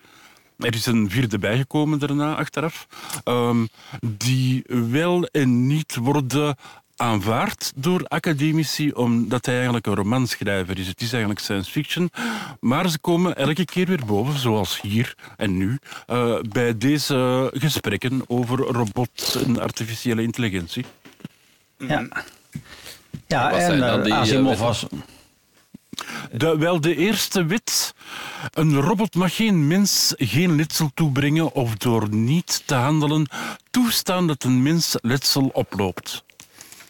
Er 0.58 0.74
is 0.74 0.86
een 0.86 1.10
vierde 1.10 1.38
bijgekomen 1.38 1.98
daarna, 1.98 2.34
achteraf. 2.34 2.86
ehm, 3.24 3.66
die 4.00 4.64
wel 4.90 5.24
en 5.24 5.66
niet 5.66 5.96
worden 5.96 6.56
aanvaard 7.00 7.72
door 7.74 8.04
academici, 8.04 8.92
omdat 8.92 9.46
hij 9.46 9.54
eigenlijk 9.54 9.86
een 9.86 9.94
romanschrijver 9.94 10.78
is. 10.78 10.86
Het 10.86 11.00
is 11.00 11.10
eigenlijk 11.10 11.40
science 11.40 11.70
fiction, 11.70 12.10
maar 12.60 12.88
ze 12.88 12.98
komen 12.98 13.36
elke 13.36 13.64
keer 13.64 13.86
weer 13.86 14.04
boven, 14.06 14.38
zoals 14.38 14.80
hier 14.80 15.14
en 15.36 15.56
nu, 15.56 15.78
eh, 16.06 16.40
bij 16.40 16.78
deze 16.78 17.50
gesprekken 17.54 18.22
over 18.26 18.58
robots 18.58 19.34
en 19.44 19.60
artificiële 19.60 20.22
intelligentie. 20.22 20.84
Ja, 21.78 22.08
ja 23.26 23.50
en 23.50 23.82
eh, 23.82 24.06
eh, 24.06 24.18
Asimov 24.18 24.58
was... 24.58 24.86
De, 26.32 26.58
wel, 26.58 26.80
de 26.80 26.96
eerste 26.96 27.44
wet. 27.44 27.94
Een 28.50 28.80
robot 28.80 29.14
mag 29.14 29.36
geen 29.36 29.66
mens 29.66 30.14
geen 30.16 30.56
letsel 30.56 30.90
toebrengen 30.94 31.52
of 31.52 31.74
door 31.74 32.14
niet 32.14 32.62
te 32.66 32.74
handelen 32.74 33.26
toestaan 33.70 34.26
dat 34.26 34.44
een 34.44 34.62
mens 34.62 34.96
letsel 35.00 35.50
oploopt. 35.52 36.24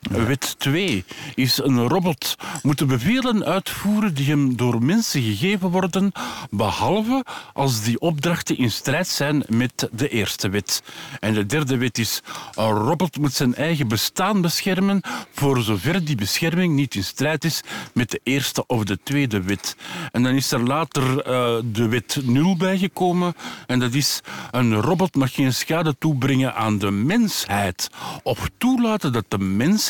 Wet 0.00 0.54
2 0.58 1.04
is 1.34 1.58
een 1.58 1.88
robot 1.88 2.36
moet 2.62 2.78
de 2.78 2.86
bevelen 2.86 3.44
uitvoeren 3.44 4.14
die 4.14 4.26
hem 4.26 4.56
door 4.56 4.82
mensen 4.84 5.22
gegeven 5.22 5.68
worden, 5.68 6.12
behalve 6.50 7.24
als 7.52 7.82
die 7.82 8.00
opdrachten 8.00 8.56
in 8.58 8.70
strijd 8.70 9.08
zijn 9.08 9.44
met 9.48 9.88
de 9.92 10.08
eerste 10.08 10.48
wet. 10.48 10.82
En 11.18 11.34
de 11.34 11.46
derde 11.46 11.76
wet 11.76 11.98
is 11.98 12.22
een 12.54 12.70
robot 12.70 13.18
moet 13.18 13.32
zijn 13.32 13.54
eigen 13.54 13.88
bestaan 13.88 14.40
beschermen 14.40 15.00
voor 15.32 15.62
zover 15.62 16.04
die 16.04 16.16
bescherming 16.16 16.74
niet 16.74 16.94
in 16.94 17.04
strijd 17.04 17.44
is 17.44 17.62
met 17.94 18.10
de 18.10 18.20
eerste 18.22 18.66
of 18.66 18.84
de 18.84 18.98
tweede 19.02 19.42
wet. 19.42 19.76
En 20.12 20.22
dan 20.22 20.34
is 20.34 20.52
er 20.52 20.62
later 20.62 21.22
eh, 21.22 21.56
de 21.64 21.88
wet 21.88 22.18
0 22.22 22.56
bijgekomen 22.56 23.34
en 23.66 23.78
dat 23.78 23.94
is 23.94 24.20
een 24.50 24.74
robot 24.74 25.14
mag 25.14 25.34
geen 25.34 25.54
schade 25.54 25.94
toebrengen 25.98 26.54
aan 26.54 26.78
de 26.78 26.90
mensheid 26.90 27.88
of 28.22 28.50
toelaten 28.58 29.12
dat 29.12 29.24
de 29.28 29.38
mensheid 29.38 29.88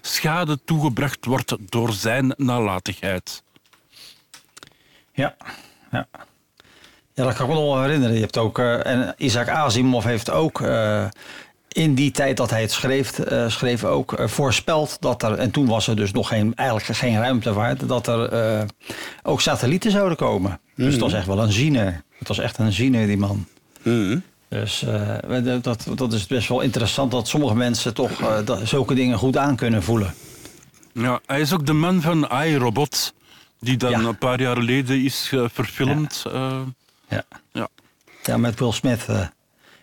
schade 0.00 0.58
toegebracht 0.64 1.24
wordt 1.24 1.56
door 1.60 1.92
zijn 1.92 2.34
nalatigheid. 2.36 3.42
Ja, 5.12 5.36
ja. 5.90 6.06
Ja, 7.14 7.24
dat 7.24 7.34
kan 7.34 7.46
ik 7.46 7.52
me 7.52 7.58
nog 7.58 7.74
wel 7.74 7.82
herinneren. 7.82 8.14
Je 8.14 8.20
hebt 8.20 8.38
ook, 8.38 8.58
eh, 8.58 8.86
en 8.86 9.14
Isaac 9.16 9.48
Asimov 9.48 10.04
heeft 10.04 10.30
ook 10.30 10.60
eh, 10.60 11.06
in 11.76 11.94
die 11.94 12.10
tijd 12.10 12.36
dat 12.36 12.50
hij 12.50 12.60
het 12.60 12.72
schreef, 12.72 13.18
eh, 13.18 13.48
schreef 13.48 13.84
ook 13.84 14.14
voorspeld 14.18 14.96
dat 15.00 15.22
er, 15.22 15.38
en 15.38 15.50
toen 15.50 15.66
was 15.66 15.86
er 15.86 15.96
dus 15.96 16.12
nog 16.12 16.28
geen, 16.28 16.54
eigenlijk 16.54 16.98
geen 16.98 17.18
ruimtevaart, 17.18 17.88
dat 17.88 18.06
er 18.06 18.28
eh, 18.28 18.62
ook 19.22 19.40
satellieten 19.40 19.90
zouden 19.90 20.16
komen. 20.16 20.60
Dus 20.74 20.92
het 20.92 21.02
was 21.02 21.12
echt 21.12 21.26
wel 21.26 21.42
een 21.42 21.52
ziener. 21.52 22.02
Het 22.18 22.28
was 22.28 22.38
echt 22.38 22.58
een 22.58 22.72
ziener, 22.72 23.06
die 23.06 23.16
man. 23.16 23.46
Dus 24.48 24.82
eh, 24.82 25.58
dat, 25.62 25.86
dat 25.94 26.12
is 26.12 26.26
best 26.26 26.48
wel 26.48 26.60
interessant 26.60 27.10
dat 27.10 27.28
sommige 27.28 27.54
mensen 27.54 27.94
toch 27.94 28.20
eh, 28.20 28.36
dat, 28.44 28.60
zulke 28.68 28.94
dingen 28.94 29.18
goed 29.18 29.36
aan 29.36 29.56
kunnen 29.56 29.82
voelen. 29.82 30.14
Ja, 30.92 31.20
hij 31.26 31.40
is 31.40 31.52
ook 31.52 31.66
de 31.66 31.72
man 31.72 32.00
van 32.00 32.28
iRobot, 32.44 33.14
die 33.60 33.76
dan 33.76 34.04
een 34.04 34.18
paar 34.18 34.40
jaar 34.40 34.56
geleden 34.56 35.04
is 35.04 35.30
eh, 35.32 35.44
verfilmd. 35.52 36.22
eh. 36.32 36.58
Ja. 37.08 37.24
Ja. 37.52 37.68
Ja, 38.22 38.36
met 38.36 38.58
Will 38.58 38.72
Smith. 38.72 39.04
eh. 39.08 39.20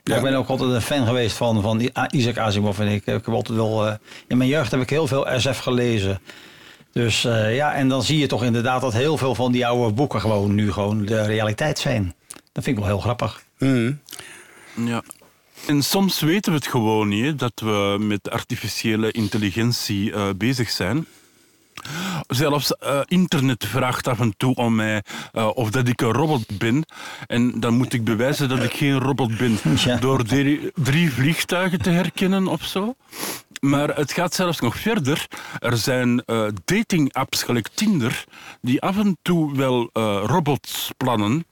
Ja, 0.04 0.16
ik 0.16 0.22
ben 0.22 0.34
ook 0.36 0.48
altijd 0.48 0.72
een 0.72 0.82
fan 0.82 1.06
geweest 1.06 1.38
van, 1.38 1.62
van 1.62 1.90
Isaac 2.12 2.38
Asimov. 2.38 2.80
En 2.80 2.88
ik, 2.88 2.94
ik 3.06 3.26
heb 3.26 3.30
altijd 3.30 3.58
wel... 3.58 3.88
eh, 3.88 3.94
in 4.28 4.38
mijn 4.38 4.50
jeugd 4.50 4.72
heb 4.72 4.82
ik 4.82 4.90
heel 4.90 5.08
veel 5.08 5.28
SF 5.38 5.58
gelezen. 5.60 6.20
Dus 6.92 7.26
eh, 7.26 7.56
ja, 7.56 7.74
en 7.74 7.88
dan 7.88 8.04
zie 8.04 8.18
je 8.20 8.28
toch 8.28 8.44
inderdaad 8.44 8.82
dat 8.82 8.94
heel 8.94 9.18
veel 9.18 9.36
van 9.36 9.52
die 9.52 9.68
oude 9.68 9.94
boeken 9.94 10.22
gewoon 10.22 10.56
nu 10.56 10.72
gewoon 10.72 11.06
de 11.06 11.22
realiteit 11.26 11.80
zijn. 11.80 12.14
Dat 12.52 12.64
vind 12.64 12.68
ik 12.78 12.84
wel 12.84 12.86
heel 12.94 13.00
grappig. 13.02 13.44
Ja. 14.76 15.04
En 15.68 15.84
soms 15.84 16.20
weten 16.20 16.52
we 16.52 16.58
het 16.58 16.68
gewoon 16.68 17.08
niet, 17.08 17.26
hè, 17.26 17.36
dat 17.36 17.60
we 17.60 17.98
met 18.00 18.30
artificiële 18.30 19.12
intelligentie 19.12 20.14
eh, 20.14 20.30
bezig 20.38 20.70
zijn. 20.70 21.06
Zelfs 22.28 22.78
eh, 22.78 23.00
internet 23.06 23.66
vraagt 23.66 24.08
af 24.08 24.20
en 24.20 24.34
toe 24.38 24.56
om 24.56 24.76
mij 24.76 25.04
eh, 25.32 25.50
of 25.54 25.70
dat 25.70 25.88
ik 25.88 26.02
een 26.02 26.12
robot 26.12 26.58
ben. 26.58 26.86
En 27.28 27.60
dan 27.60 27.74
moet 27.74 27.94
ik 27.94 28.04
bewijzen 28.04 28.50
dat 28.50 28.64
ik 28.64 28.74
geen 28.74 29.00
robot 29.00 29.38
ben. 29.38 29.60
Door 30.00 30.24
drie, 30.24 30.72
drie 30.76 31.12
vliegtuigen 31.12 31.82
te 31.82 31.90
herkennen 31.90 32.48
of 32.48 32.64
zo. 32.64 32.96
Maar 33.60 33.96
het 33.96 34.12
gaat 34.12 34.34
zelfs 34.34 34.60
nog 34.60 34.76
verder. 34.78 35.28
Er 35.60 35.78
zijn 35.78 36.24
dating-apps 36.66 37.44
gelijk 37.44 37.68
Tinder 37.68 38.24
die 38.62 38.82
af 38.82 38.98
en 38.98 39.18
toe 39.22 39.56
wel 39.56 39.90
robots 40.26 40.92
plannen. 40.98 41.46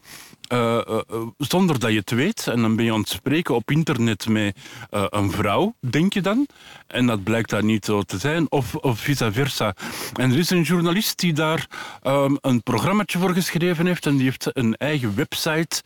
Eh, 0.52 0.78
eh, 0.78 1.02
eh, 1.10 1.22
zonder 1.38 1.80
dat 1.80 1.92
je 1.92 1.98
het 1.98 2.12
weet. 2.12 2.48
En 2.48 2.62
dan 2.62 2.76
ben 2.76 2.86
je 2.86 2.94
aan 2.94 3.00
het 3.00 3.10
spreken 3.10 3.56
op 3.56 3.72
internet 3.72 4.28
met 4.28 4.58
een 4.90 5.32
vrouw, 5.32 5.76
denk 5.80 6.14
je 6.14 6.22
dan. 6.22 6.48
En 6.88 7.06
dat 7.06 7.24
blijkt 7.24 7.50
daar 7.50 7.64
niet 7.64 7.86
zo 7.86 8.02
te 8.02 8.18
zijn, 8.18 8.52
of, 8.52 8.76
of 8.76 9.00
vice 9.00 9.32
versa. 9.32 9.76
En 10.14 10.32
er 10.32 10.38
is 10.38 10.50
een 10.50 10.62
journalist 10.62 11.20
die 11.20 11.34
daar 11.34 11.68
ehm, 12.02 12.36
een 12.42 12.64
programmaatje 12.64 13.20
voor 13.20 13.34
geschreven 13.34 13.86
heeft. 13.86 14.06
En 14.06 14.16
die 14.16 14.24
heeft 14.24 14.50
een 14.54 14.76
eigen 14.76 15.16
website, 15.16 15.84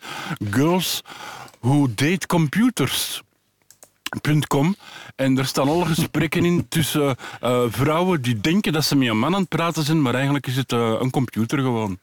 Girls 0.50 1.02
Who 1.60 1.86
Date 1.94 2.26
Computers. 2.26 3.22
.com. 4.46 4.76
En 5.16 5.34
daar 5.34 5.46
staan 5.46 5.68
alle 5.68 5.84
gesprekken 5.86 6.44
in 6.44 6.68
tussen 6.68 7.16
vrouwen 7.68 8.22
die 8.22 8.40
denken 8.40 8.72
dat 8.72 8.84
ze 8.84 8.96
met 8.96 9.08
een 9.08 9.18
man 9.18 9.34
aan 9.34 9.40
het 9.40 9.48
praten 9.48 9.82
zijn, 9.82 10.02
maar 10.02 10.14
eigenlijk 10.14 10.46
is 10.46 10.56
het 10.56 10.72
een 10.72 11.10
computer 11.10 11.58
gewoon. 11.58 11.98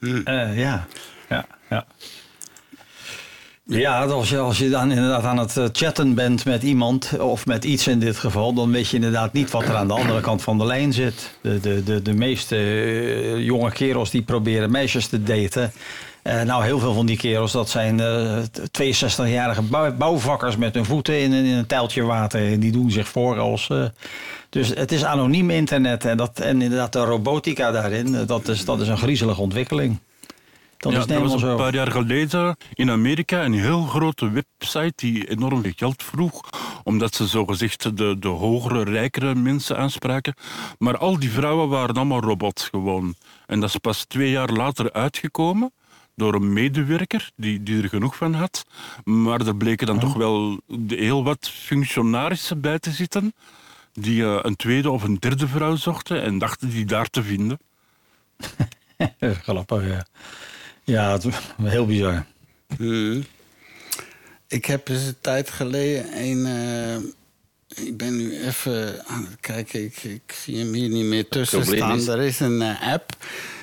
Ja, 0.00 0.86
ja, 1.28 1.46
ja. 1.70 1.86
Ja, 3.64 4.04
als 4.04 4.30
je, 4.30 4.38
als 4.38 4.58
je 4.58 4.68
dan 4.70 4.90
inderdaad 4.90 5.24
aan 5.24 5.38
het 5.38 5.56
eh, 5.56 5.64
chatten 5.72 6.14
bent 6.14 6.44
met 6.44 6.62
iemand, 6.62 7.18
of 7.18 7.46
met 7.46 7.64
iets 7.64 7.86
in 7.86 7.98
dit 7.98 8.16
geval, 8.16 8.52
dan 8.52 8.72
weet 8.72 8.88
je 8.88 8.96
inderdaad 8.96 9.32
niet 9.32 9.50
wat 9.50 9.62
er 9.62 9.74
aan 9.76 9.86
de 9.88 9.94
andere 9.94 10.20
kant 10.20 10.42
van 10.42 10.58
de 10.58 10.64
lijn 10.64 10.92
zit. 10.92 11.34
De, 11.40 11.60
de, 11.60 11.82
de, 11.84 12.02
de 12.02 12.12
meeste 12.12 12.56
eh, 12.56 13.38
jonge 13.44 13.70
kerels 13.72 14.10
die 14.10 14.22
proberen 14.22 14.70
meisjes 14.70 15.06
te 15.06 15.22
daten. 15.22 15.72
eh, 16.22 16.42
nou, 16.42 16.64
heel 16.64 16.78
veel 16.78 16.94
van 16.94 17.06
die 17.06 17.16
kerels, 17.16 17.52
dat 17.52 17.68
zijn 17.70 18.00
eh, 18.00 18.38
62-jarige 18.82 19.62
bouw- 19.62 19.92
bouwvakkers 19.96 20.56
met 20.56 20.74
hun 20.74 20.84
voeten 20.84 21.20
in, 21.20 21.32
in 21.32 21.44
een 21.44 21.66
tijltje 21.66 22.02
water. 22.02 22.52
En 22.52 22.60
die 22.60 22.72
doen 22.72 22.90
zich 22.90 23.08
voor 23.08 23.38
als... 23.38 23.70
dus 24.50 24.68
het 24.68 24.92
is 24.92 25.04
anoniem 25.04 25.50
internet 25.50 26.04
en, 26.04 26.16
dat, 26.16 26.40
en 26.40 26.62
inderdaad 26.62 26.92
de 26.92 27.04
robotica 27.04 27.70
daarin, 27.70 28.26
dat 28.26 28.48
is, 28.48 28.64
dat 28.64 28.80
is 28.80 28.88
een 28.88 28.98
griezelige 28.98 29.40
ontwikkeling. 29.40 29.98
Dat 30.80 30.92
ja, 30.92 30.98
is 30.98 31.06
dat 31.06 31.16
helemaal 31.16 31.32
was 31.32 31.42
een 31.42 31.48
zo. 31.48 31.56
paar 31.56 31.74
jaar 31.74 31.90
geleden 31.90 32.56
in 32.74 32.90
Amerika 32.90 33.44
een 33.44 33.52
heel 33.52 33.82
grote 33.82 34.30
website 34.30 34.92
die 34.96 35.28
enorm 35.30 35.62
veel 35.62 35.72
geld 35.76 36.02
vroeg, 36.02 36.40
omdat 36.84 37.14
ze 37.14 37.26
zogezegd 37.26 37.96
de, 37.96 38.16
de 38.18 38.28
hogere, 38.28 38.82
rijkere 38.84 39.34
mensen 39.34 39.76
aanspraken. 39.78 40.34
Maar 40.78 40.98
al 40.98 41.18
die 41.18 41.30
vrouwen 41.30 41.68
waren 41.68 41.94
allemaal 41.94 42.20
robots 42.20 42.68
gewoon. 42.68 43.14
En 43.46 43.60
dat 43.60 43.68
is 43.68 43.76
pas 43.76 44.04
twee 44.04 44.30
jaar 44.30 44.48
later 44.50 44.92
uitgekomen 44.92 45.72
door 46.16 46.34
een 46.34 46.52
medewerker 46.52 47.30
die, 47.36 47.62
die 47.62 47.82
er 47.82 47.88
genoeg 47.88 48.16
van 48.16 48.34
had. 48.34 48.64
Maar 49.04 49.46
er 49.46 49.56
bleken 49.56 49.86
dan 49.86 49.98
toch 49.98 50.14
wel 50.14 50.60
de- 50.66 50.96
heel 50.96 51.24
wat 51.24 51.48
functionarissen 51.52 52.60
bij 52.60 52.78
te 52.78 52.90
zitten 52.90 53.32
die 53.92 54.22
eh, 54.24 54.38
een 54.42 54.56
tweede 54.56 54.90
of 54.90 55.02
een 55.02 55.16
derde 55.18 55.48
vrouw 55.48 55.76
zochten 55.76 56.22
en 56.22 56.38
dachten 56.38 56.68
die 56.70 56.84
daar 56.84 57.08
te 57.10 57.22
vinden. 57.22 57.58
Grappig, 59.42 59.86
ja. 59.86 60.06
Ja, 60.90 61.12
het, 61.12 61.24
heel 61.62 61.86
bizar. 61.86 62.24
Hmm. 62.76 63.24
Ik 64.48 64.64
heb 64.64 64.88
eens 64.88 65.06
een 65.06 65.16
tijd 65.20 65.50
geleden 65.50 66.04
een. 66.16 66.46
eh, 66.46 66.96
ik 67.86 67.96
ben 67.96 68.16
nu 68.16 68.40
even 68.46 69.06
aan 69.06 69.24
het 69.30 69.40
kijken, 69.40 69.84
ik, 69.84 70.02
ik 70.02 70.34
zie 70.42 70.58
hem 70.58 70.72
hier 70.72 70.88
niet 70.88 71.04
meer 71.04 71.28
tussen 71.28 71.58
staan. 71.64 71.98
is- 71.98 72.06
Er 72.06 72.20
is 72.20 72.40
een 72.40 72.62
eh, 72.62 72.92
app 72.92 73.16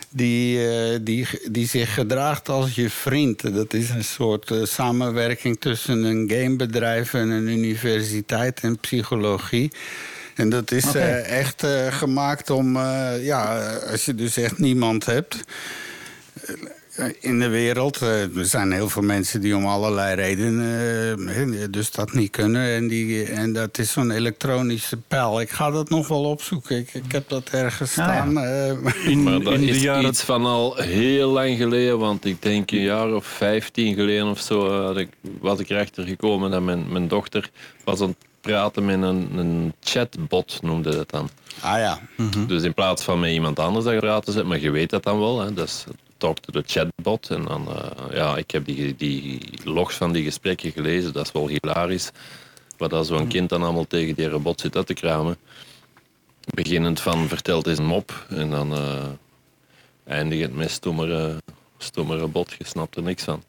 die, 0.10 0.68
eh, 0.70 1.00
die, 1.02 1.28
die 1.52 1.68
zich 1.68 1.94
gedraagt 1.94 2.50
als 2.50 2.76
je 2.76 2.90
vriend. 2.90 3.54
Dat 3.54 3.74
is 3.74 3.90
een 3.90 4.04
soort 4.04 4.52
samenwerking 4.64 5.60
tussen 5.60 6.04
een 6.04 6.30
gamebedrijf 6.30 7.14
en 7.14 7.30
een 7.30 7.48
universiteit 7.48 8.60
en 8.60 8.78
psychologie. 8.80 9.72
En 10.36 10.50
dat 10.50 10.72
is 10.72 10.94
echt 11.24 11.64
gemaakt 11.90 12.50
om, 12.50 12.76
eh, 12.76 13.26
ja, 13.26 13.74
als 13.76 14.06
je 14.06 14.16
dus 14.16 14.38
echt 14.38 14.58
niemand 14.58 15.06
hebt 15.06 15.38
in 17.20 17.39
de 17.39 17.48
wereld. 17.48 17.98
eh, 18.02 18.38
er 18.38 18.45
zijn 18.45 18.72
heel 18.72 18.89
veel 18.89 19.02
mensen 19.02 19.41
die 19.41 19.56
om 19.56 19.66
allerlei 19.66 20.16
redenen 20.16 21.28
eh, 21.28 21.64
dus 21.70 21.91
dat 21.91 22.14
niet 22.14 22.32
kunnen. 22.32 22.74
En, 22.76 22.88
die, 22.88 23.24
en 23.24 23.54
dat 23.54 23.78
is 23.78 23.91
zo'n 23.91 24.12
elektronische 24.12 24.98
pijl. 24.98 25.41
Ik 25.41 25.50
ga 25.50 25.72
dat 25.72 25.89
nog 25.89 26.08
wel 26.08 26.24
opzoeken. 26.24 26.78
Ik, 26.78 26.93
ik 26.93 27.12
heb 27.12 27.30
dat 27.30 27.50
ergens 27.50 27.91
staan. 27.91 28.38
eh, 28.38 29.16
maar 29.16 29.39
dat 29.41 29.54
is 29.60 29.82
iets 30.08 30.22
van 30.22 30.45
al 30.45 30.76
heel 30.76 31.30
lang 31.30 31.58
geleden, 31.58 32.00
want 32.00 32.26
ik 32.26 32.41
denk 32.41 32.72
een 32.72 32.82
jaar 32.82 33.14
of 33.14 33.26
vijftien 33.26 33.95
geleden 33.95 34.28
of 34.28 34.39
zo 34.39 34.68
eh, 34.68 34.86
had 34.86 34.98
ik, 34.98 35.10
was 35.39 35.60
ik 35.60 35.70
erachter 35.70 36.06
gekomen 36.08 36.52
dat 36.52 36.62
mijn, 36.62 36.91
mijn 36.91 37.08
dochter 37.08 37.50
was 37.84 38.02
aan 38.02 38.08
het 38.08 38.18
praten 38.41 38.86
met 38.86 39.02
een, 39.02 39.30
een 39.38 39.74
chatbot, 39.84 40.60
noemde 40.62 40.95
dat 40.95 41.10
dan. 41.10 41.30
Ah 41.62 41.78
ja. 41.80 42.00
Dus 42.48 42.64
in 42.64 42.74
plaats 42.74 43.04
van 43.04 43.20
met 43.20 43.32
iemand 43.32 43.60
anders 43.60 43.86
dat 43.86 43.93
je 43.93 44.00
praten 44.00 44.34
zit, 44.34 44.45
maar 44.45 44.60
je 44.60 44.72
weet 44.72 44.89
dat 44.89 45.04
dan 45.04 45.20
wel, 45.20 45.39
hè, 45.41 45.54
dat 45.54 45.68
is 45.68 45.84
talk 46.18 46.39
to 46.39 46.51
the 46.51 46.63
chatbot. 46.65 47.30
En 47.30 47.43
dan, 47.43 47.68
eh, 47.68 48.15
ja, 48.15 48.38
ik 48.38 48.51
heb 48.51 48.65
die, 48.65 48.95
die 48.95 49.41
logs 49.63 49.95
van 49.95 50.11
die 50.11 50.24
gesprekken 50.24 50.72
gelezen, 50.72 51.13
dat 51.13 51.26
is 51.26 51.32
wel 51.32 51.47
hilarisch. 51.47 52.11
Wat 52.78 52.93
als 52.93 53.07
zo'n 53.07 53.28
kind 53.28 53.49
dan 53.49 53.63
allemaal 53.63 53.88
tegen 53.88 54.15
die 54.15 54.30
robot 54.30 54.61
zit 54.61 54.76
uit 54.76 54.88
te 54.88 54.93
kramen. 54.93 55.38
Beginnend 56.53 56.99
van 56.99 57.28
verteld 57.28 57.68
is 57.68 57.78
een 57.78 57.86
mop 57.86 58.26
en 58.30 58.49
dan 58.49 58.74
eh 58.74 59.05
eindigend 60.07 60.55
met 60.55 60.72
stommere, 60.72 61.41
stommere 61.78 62.28
bot, 62.28 62.55
je 62.57 62.65
snapt 62.65 62.95
er 62.95 63.03
niks 63.03 63.24
van. 63.24 63.43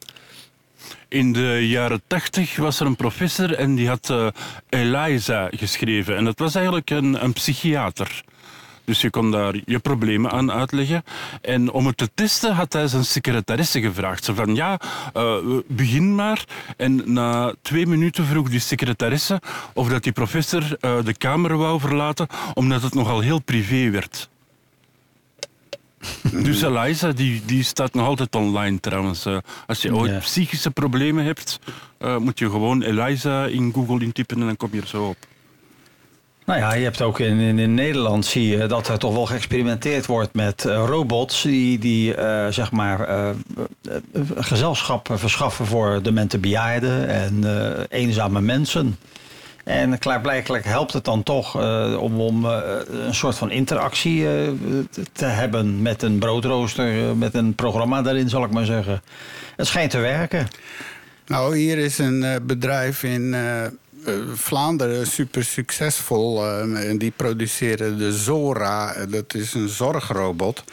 In 1.08 1.32
de 1.32 1.68
jaren 1.68 2.02
tachtig 2.06 2.56
was 2.56 2.80
er 2.80 2.86
een 2.86 2.96
professor 2.96 3.54
en 3.54 3.74
die 3.74 3.88
had 3.88 4.10
eh, 4.10 4.26
Eliza 4.68 5.48
geschreven. 5.50 6.16
En 6.16 6.24
dat 6.24 6.38
was 6.38 6.54
eigenlijk 6.54 6.90
een, 6.90 7.24
een 7.24 7.32
psychiater. 7.32 8.24
Dus 8.89 9.01
je 9.01 9.11
kon 9.11 9.30
daar 9.30 9.55
je 9.64 9.78
problemen 9.78 10.30
aan 10.30 10.53
uitleggen. 10.53 11.05
En 11.41 11.70
om 11.72 11.86
het 11.86 11.97
te 11.97 12.11
testen 12.14 12.55
had 12.55 12.72
hij 12.72 12.86
zijn 12.86 13.05
secretaresse 13.05 13.80
gevraagd. 13.80 14.24
Ze 14.24 14.34
van 14.34 14.55
ja, 14.55 14.80
eh, 15.12 15.34
begin 15.66 16.14
maar. 16.14 16.45
En 16.76 17.12
na 17.12 17.55
twee 17.62 17.86
minuten 17.86 18.24
vroeg 18.24 18.49
die 18.51 18.61
secretaresse 18.61 19.41
of 19.74 19.89
dat 19.89 20.03
die 20.03 20.12
professor 20.12 20.76
eh, 20.80 21.05
de 21.05 21.14
kamer 21.14 21.57
wou 21.57 21.80
verlaten, 21.80 22.26
omdat 22.55 22.82
het 22.82 22.95
nogal 22.95 23.20
heel 23.20 23.39
privé 23.39 23.91
werd. 23.91 24.28
Dus 26.43 26.62
Eliza, 26.62 27.12
die, 27.12 27.43
die 27.45 27.62
staat 27.62 27.95
nog 27.95 28.07
altijd 28.07 28.34
online 28.34 28.80
trouwens. 28.80 29.26
Eh, 29.26 29.36
als 29.66 29.82
je 29.82 29.95
ooit 29.95 30.11
Ja. 30.11 30.18
psychische 30.18 30.70
problemen 30.70 31.24
hebt, 31.24 31.59
moet 32.18 32.39
je 32.39 32.51
gewoon 32.51 32.82
Eliza 32.82 33.45
in 33.47 33.72
Google 33.72 34.01
intypen 34.05 34.41
en 34.41 34.47
dan 34.47 34.57
kom 34.57 34.68
je 34.72 34.80
er 34.80 34.86
zo 34.86 35.05
op. 35.05 35.16
Nou 36.49 36.61
ja, 36.61 36.74
je 36.74 36.84
hebt 36.84 37.03
ook 37.03 37.20
in, 37.20 37.59
in, 37.59 37.74
Nederland 37.74 38.26
zie 38.26 38.49
je 38.49 38.66
dat 38.66 38.88
er 38.88 38.99
toch 38.99 39.12
wel 39.14 39.26
geëxperimenteerd 39.26 40.07
wordt 40.07 40.34
met 40.34 40.64
eh, 40.64 40.84
robots 40.86 41.42
die, 41.42 41.78
die 41.78 42.14
eh, 42.14 42.53
zeg 42.53 42.72
maar 42.72 43.01
eh, 43.01 43.30
gezelschap 44.36 45.09
verschaffen 45.12 45.66
voor 45.66 46.03
demente 46.03 46.38
bejaarden 46.38 47.09
en 47.09 47.44
eenzame 47.88 48.40
mensen. 48.40 48.99
En 49.64 49.99
klaarblijkelijk 49.99 50.64
helpt 50.64 50.92
het 50.92 51.05
dan 51.05 51.22
toch 51.22 51.55
om, 51.99 52.20
om 52.20 52.44
een 52.44 53.14
soort 53.14 53.36
van 53.36 53.51
interactie 53.51 54.26
te- 55.12 55.24
hebben 55.24 55.82
met 55.82 56.03
een 56.03 56.18
broodrooster, 56.18 57.16
met 57.16 57.34
een 57.34 57.55
programma 57.55 58.03
daarin, 58.03 58.28
zal 58.28 58.44
ik 58.44 58.51
maar 58.51 58.64
zeggen. 58.64 59.03
Het 59.57 59.66
schijnt 59.66 59.90
te 59.90 59.99
werken. 59.99 60.49
Nou, 61.26 61.57
hier 61.57 61.78
is 61.78 61.99
een 61.99 62.40
bedrijf 62.42 63.03
in 63.03 63.34
Vlaanderen 64.34 65.06
super 65.06 65.44
succesvol. 65.44 66.44
eh, 66.44 66.88
en 66.90 66.98
die 66.98 67.12
produceren 67.16 67.98
de 67.98 68.12
Zora. 68.12 68.94
Eh, 68.94 69.04
dat 69.11 69.34
is 69.34 69.54
een 69.54 69.68
zorgrobot. 69.68 70.64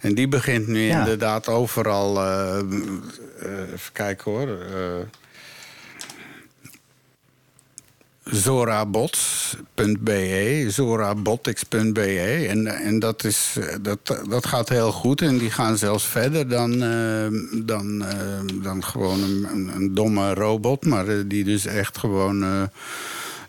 En 0.00 0.14
die 0.14 0.28
begint 0.28 0.66
nu 0.66 0.80
Ja. 0.80 0.98
inderdaad 0.98 1.48
overal. 1.48 2.20
eh, 2.22 2.58
eh, 2.58 3.72
even 3.72 3.92
kijken 3.92 4.30
hoor. 4.32 4.48
eh, 4.48 5.04
zorabots.be, 8.24 10.64
zorabotics.be. 10.68 12.46
En, 12.48 12.66
en 12.66 12.98
dat, 12.98 13.24
is, 13.24 13.56
eh, 13.60 13.74
dat, 13.82 14.20
dat 14.28 14.46
gaat 14.46 14.68
heel 14.68 14.92
goed. 14.92 15.22
En 15.22 15.38
die 15.38 15.50
gaan 15.50 15.76
zelfs 15.76 16.04
verder 16.06 16.48
dan, 16.48 16.82
eh, 16.82 17.26
dan, 17.64 18.04
eh, 18.04 18.16
dan 18.62 18.84
gewoon 18.84 19.22
een, 19.22 19.70
een, 19.74 19.94
domme 19.94 20.34
robot. 20.34 20.84
Maar 20.86 21.26
die 21.28 21.44
dus 21.44 21.66
echt 21.66 21.98
gewoon... 21.98 22.42
eh, 22.44 22.62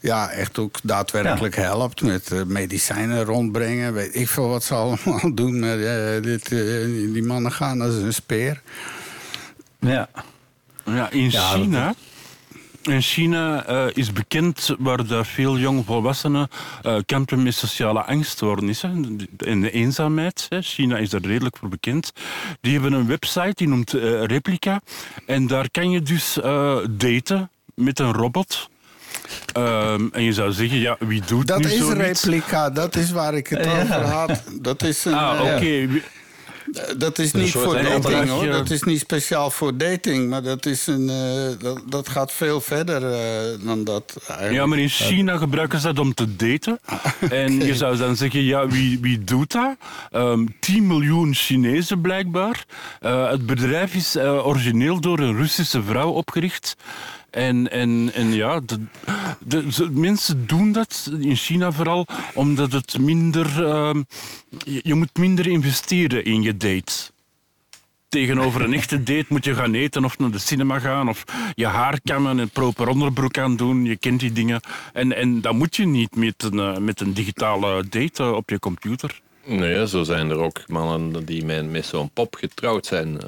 ja, 0.03 0.29
echt 0.29 0.59
ook 0.59 0.75
daadwerkelijk 0.83 1.55
helpt 1.55 2.01
met 2.01 2.31
medicijnen 2.47 3.23
rondbrengen. 3.23 3.93
Weet 3.93 4.15
ik 4.15 4.29
veel 4.29 4.47
wat 4.47 4.63
ze 4.63 4.73
allemaal 4.83 5.35
doen. 5.35 5.59
Maar, 5.59 5.77
dit, 6.21 6.43
eh, 6.51 6.59
die 7.13 7.23
mannen 7.23 7.51
gaan 7.51 7.81
als 7.81 7.95
een 7.95 8.13
speer. 8.13 8.61
Ja. 9.79 10.09
Ja, 10.85 11.11
in 11.11 11.29
Ja, 11.31 11.53
China. 11.53 11.93
In 12.81 13.01
China 13.01 13.65
eh, 13.65 13.85
is 13.93 14.11
bekend 14.13 14.75
waar 14.79 15.07
dat 15.07 15.27
veel 15.27 15.57
jongvolwassenen 15.57 16.47
eh 16.81 16.95
kampen 17.05 17.43
met 17.43 17.53
sociale 17.55 18.03
angststoornissen 18.03 19.17
en 19.37 19.61
de 19.61 19.71
eenzaamheid. 19.71 20.45
Hè. 20.49 20.61
China 20.61 20.97
is 20.97 21.09
daar 21.09 21.21
redelijk 21.21 21.57
voor 21.57 21.69
bekend. 21.69 22.11
Die 22.61 22.73
hebben 22.73 22.93
een 22.93 23.07
website 23.07 23.51
die 23.55 23.67
noemt 23.67 23.93
eh, 23.93 24.23
Replica. 24.23 24.81
En 25.25 25.47
daar 25.47 25.69
kan 25.71 25.89
je 25.91 26.01
dus 26.01 26.41
eh, 26.41 26.77
daten 26.89 27.49
met 27.75 27.99
een 27.99 28.13
robot. 28.13 28.69
Ehm, 29.53 30.07
en 30.11 30.23
je 30.23 30.33
zou 30.33 30.51
zeggen, 30.51 30.77
ja, 30.79 30.95
wie 30.99 31.21
doet 31.25 31.47
Dat 31.47 31.59
nu 31.59 31.65
is 31.65 31.77
zoiets? 31.77 32.23
replica, 32.23 32.69
dat 32.69 32.95
is 32.95 33.11
waar 33.11 33.33
ik 33.33 33.47
het 33.47 33.65
Ja. 33.65 33.81
over 33.81 34.01
had. 34.01 34.43
Dat 34.61 34.83
is 34.83 35.05
een, 35.05 35.13
Ah, 35.13 35.41
oké. 35.41 35.87
Dat 36.97 37.19
is 37.19 37.31
niet 37.31 37.51
voor 37.51 37.73
dating 37.73 38.29
hoor. 38.29 38.47
Dat 38.47 38.69
is 38.69 38.83
niet 38.83 38.99
speciaal 38.99 39.51
voor 39.51 39.77
dating. 39.77 40.29
Maar 40.29 40.43
dat, 40.43 40.65
is 40.65 40.87
een, 40.87 41.09
eh, 41.09 41.63
dat, 41.63 41.81
dat 41.89 42.09
gaat 42.09 42.31
veel 42.31 42.61
verder 42.61 43.11
eh, 43.11 43.65
dan 43.65 43.83
dat 43.83 44.15
eigenlijk. 44.27 44.53
Ja, 44.53 44.65
maar 44.65 44.79
in 44.79 44.89
China 44.89 45.37
gebruiken 45.37 45.79
ze 45.79 45.87
dat 45.87 45.99
om 45.99 46.13
te 46.13 46.35
daten. 46.35 46.79
En 47.29 47.65
je 47.65 47.75
zou 47.75 47.97
dan 47.97 48.15
zeggen, 48.15 48.43
ja, 48.43 48.67
wie, 48.67 48.99
wie 48.99 49.23
doet 49.23 49.51
dat? 49.51 49.75
Ehm 50.11 50.45
10 50.59 50.87
miljoen 50.87 51.33
Chinezen 51.33 52.01
blijkbaar. 52.01 52.65
Eh, 52.99 53.29
het 53.29 53.45
bedrijf 53.45 53.93
is 53.93 54.15
eh, 54.15 54.47
origineel 54.47 54.99
door 54.99 55.19
een 55.19 55.35
Russische 55.37 55.83
vrouw 55.83 56.09
opgericht. 56.09 56.75
En, 57.31 57.71
en, 57.71 58.11
en 58.13 58.33
ja, 58.33 58.59
de, 58.59 58.79
de, 59.39 59.89
mensen 59.91 60.47
doen 60.47 60.71
dat 60.71 61.11
in 61.19 61.35
China 61.35 61.71
vooral 61.71 62.07
omdat 62.33 62.71
het 62.71 62.99
minder... 62.99 63.65
ehm, 63.65 64.01
je, 64.65 64.93
moet 64.93 65.17
minder 65.17 65.47
investeren 65.47 66.25
in 66.25 66.41
je 66.41 66.57
date. 66.57 66.93
Tegenover 68.09 68.61
een 68.61 68.73
echte 68.73 69.03
date 69.03 69.25
moet 69.27 69.45
je 69.45 69.55
gaan 69.55 69.73
eten 69.73 70.05
of 70.05 70.19
naar 70.19 70.31
de 70.31 70.39
cinema 70.39 70.79
gaan 70.79 71.09
of 71.09 71.23
je 71.55 71.65
haar 71.65 71.99
kammen 72.03 72.39
en 72.39 72.49
proper 72.49 72.87
onderbroek 72.87 73.37
aan 73.37 73.55
doen. 73.55 73.85
Je 73.85 73.97
kent 73.97 74.19
die 74.19 74.31
dingen. 74.31 74.61
En, 74.93 75.15
en 75.15 75.41
dat 75.41 75.53
moet 75.53 75.75
je 75.75 75.85
niet 75.85 76.15
met 76.15 76.43
een, 76.43 76.59
eh, 76.59 76.77
met 76.77 77.01
een 77.01 77.13
digitale 77.13 77.83
date 77.89 78.23
eh, 78.23 78.31
op 78.31 78.49
je 78.49 78.59
computer. 78.59 79.21
Nee, 79.45 79.87
zo 79.87 80.03
zijn 80.03 80.29
er 80.29 80.37
ook 80.37 80.67
mannen 80.67 81.25
die 81.25 81.45
met, 81.45 81.71
met 81.71 81.85
zo'n 81.85 82.09
pop 82.09 82.35
getrouwd 82.35 82.85
zijn. 82.85 83.19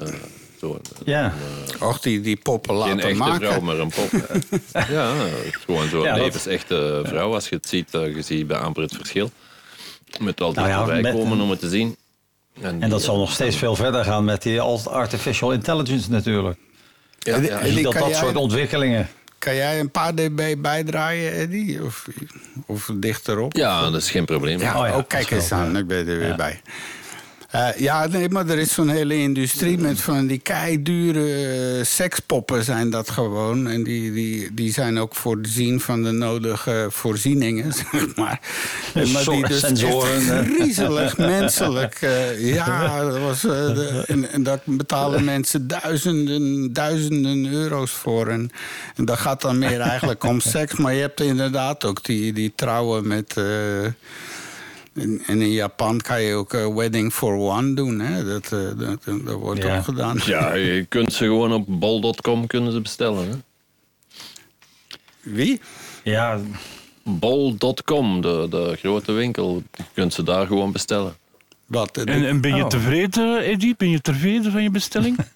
Eh, 0.72 0.78
Ja. 1.04 1.34
Och, 1.80 2.00
die, 2.00 2.20
die 2.20 2.36
poppen 2.36 2.70
Geen 2.70 2.78
laten 2.78 2.98
echte 3.02 3.14
maken. 3.18 3.46
vrouw, 3.48 3.60
maar 3.60 3.78
een 3.78 3.88
pop. 3.94 4.10
ja, 4.88 5.14
het 5.14 5.44
is 5.54 5.56
gewoon 5.64 5.88
zo'n 5.88 6.02
Ja, 6.02 6.14
dat- 6.14 6.24
levensechte 6.24 7.00
vrouw. 7.04 7.34
Als 7.34 7.48
je 7.48 7.54
het 7.56 7.68
ziet, 7.68 7.94
eh, 7.94 8.14
je 8.14 8.22
ziet 8.22 8.46
bij 8.46 8.56
amper 8.56 8.82
het 8.82 8.94
verschil. 8.96 9.30
Met 10.20 10.38
wel 10.38 10.52
Nou 10.52 10.68
ja, 10.68 10.76
dichterbij 10.84 11.12
met- 11.12 11.22
komen 11.22 11.40
om 11.40 11.50
het 11.50 11.60
te 11.60 11.68
zien. 11.68 11.96
En 12.60 12.78
die, 12.80 12.88
dat 12.88 13.02
zal 13.02 13.14
eh, 13.14 13.20
nog 13.20 13.32
steeds 13.32 13.56
veel 13.56 13.76
verder 13.76 14.04
gaan 14.04 14.24
met 14.24 14.42
die 14.42 14.60
artificial 14.60 15.52
intelligence 15.52 16.10
natuurlijk. 16.10 16.58
Ja, 17.18 17.38
die- 17.38 17.48
ja, 17.48 17.58
en 17.58 17.74
die 17.74 17.82
dat 17.84 17.92
dat 17.92 18.06
jij- 18.08 18.14
soort 18.18 18.36
ontwikkelingen. 18.36 19.08
Kan 19.38 19.54
jij 19.54 19.80
een 19.80 19.90
paar 19.90 20.14
dB 20.14 20.54
bijdraaien, 20.58 21.32
Eddie? 21.32 21.82
Of, 21.84 22.06
of 22.66 22.90
dichterop? 22.94 23.52
ja, 23.56 23.90
dat 23.90 24.00
is 24.02 24.10
geen 24.10 24.24
probleem. 24.24 24.58
Ja, 24.60 24.80
Oh 24.80 24.86
ja, 24.86 24.96
oh, 24.96 25.02
kijk 25.08 25.30
eens 25.30 25.52
aan, 25.52 25.72
ja. 25.72 25.78
ik 25.78 25.86
ben 25.86 25.98
er 25.98 26.04
weer 26.18 26.26
Ja. 26.26 26.34
bij. 26.36 26.60
Eh, 27.54 27.68
ja, 27.76 28.06
nee, 28.06 28.28
maar 28.28 28.48
er 28.48 28.58
is 28.58 28.72
zo'n 28.72 28.88
hele 28.88 29.16
industrie 29.16 29.78
met 29.78 30.00
van 30.00 30.26
die 30.26 30.38
keidure 30.38 31.46
eh, 31.78 31.84
sekspoppen 31.84 32.64
zijn 32.64 32.90
dat 32.90 33.10
gewoon. 33.10 33.66
En 33.68 33.82
die, 33.82 34.12
die, 34.12 34.54
die 34.54 34.72
zijn 34.72 34.98
ook 34.98 35.14
voorzien 35.14 35.80
van 35.80 36.02
de 36.02 36.10
nodige 36.10 36.86
voorzieningen, 36.90 37.72
zeg 37.92 38.16
maar. 38.16 38.40
En, 38.94 39.10
maar 39.12 39.24
die 39.24 39.46
dus 39.46 39.60
Sensoren, 39.60 40.44
griezelig 40.54 41.16
menselijk. 41.18 41.94
eh, 42.00 42.54
ja, 42.54 43.02
dat 43.04 43.18
was, 43.18 43.40
de- 43.40 44.04
en, 44.06 44.30
en 44.30 44.42
daar 44.42 44.60
betalen 44.64 45.24
mensen 45.24 45.66
duizenden, 45.68 46.72
duizenden 46.72 47.52
euro's 47.52 47.90
voor. 47.90 48.28
En, 48.28 48.50
en 48.96 49.04
dat 49.04 49.18
gaat 49.18 49.40
dan 49.40 49.58
meer 49.58 49.80
eigenlijk 49.80 50.24
om 50.24 50.40
seks. 50.40 50.74
Maar 50.76 50.94
je 50.94 51.00
hebt 51.00 51.20
inderdaad 51.20 51.84
ook 51.84 52.04
die, 52.04 52.32
die 52.32 52.52
trouwen 52.56 53.06
met... 53.06 53.34
en, 54.94 55.22
en 55.26 55.40
in 55.42 55.50
Japan 55.52 56.00
kan 56.00 56.22
je 56.22 56.34
ook 56.34 56.52
eh, 56.54 56.74
Wedding 56.74 57.12
for 57.12 57.34
One 57.34 57.74
doen. 57.74 58.00
Hè? 58.00 58.24
Dat, 58.24 58.44
eh, 58.52 58.58
dat, 58.78 59.04
dat 59.24 59.34
wordt 59.34 59.62
Ja. 59.62 59.76
ook 59.76 59.84
gedaan. 59.84 60.20
Ja, 60.24 60.54
je 60.74 60.84
kunt 60.88 61.12
ze 61.12 61.24
gewoon 61.24 61.52
op 61.52 61.64
bol.com 61.68 62.46
kunnen 62.46 62.72
ze 62.72 62.80
bestellen. 62.80 63.28
Hè? 63.28 63.34
Wie? 65.20 65.60
Ja, 66.02 66.40
Bol.com, 67.02 68.20
de, 68.20 68.46
de 68.50 68.76
grote 68.78 69.12
winkel. 69.12 69.62
Je 69.76 69.82
kunt 69.94 70.14
ze 70.14 70.22
daar 70.22 70.46
gewoon 70.46 70.72
bestellen. 70.72 71.14
Wat? 71.66 71.96
eh, 71.96 72.14
En, 72.14 72.26
en 72.26 72.40
ben 72.40 72.56
je 72.56 72.62
Oh. 72.62 72.68
tevreden, 72.68 73.38
Eddie? 73.44 73.74
Ben 73.76 73.90
je 73.90 74.00
tevreden 74.00 74.52
van 74.52 74.62
je 74.62 74.70
bestelling? 74.70 75.16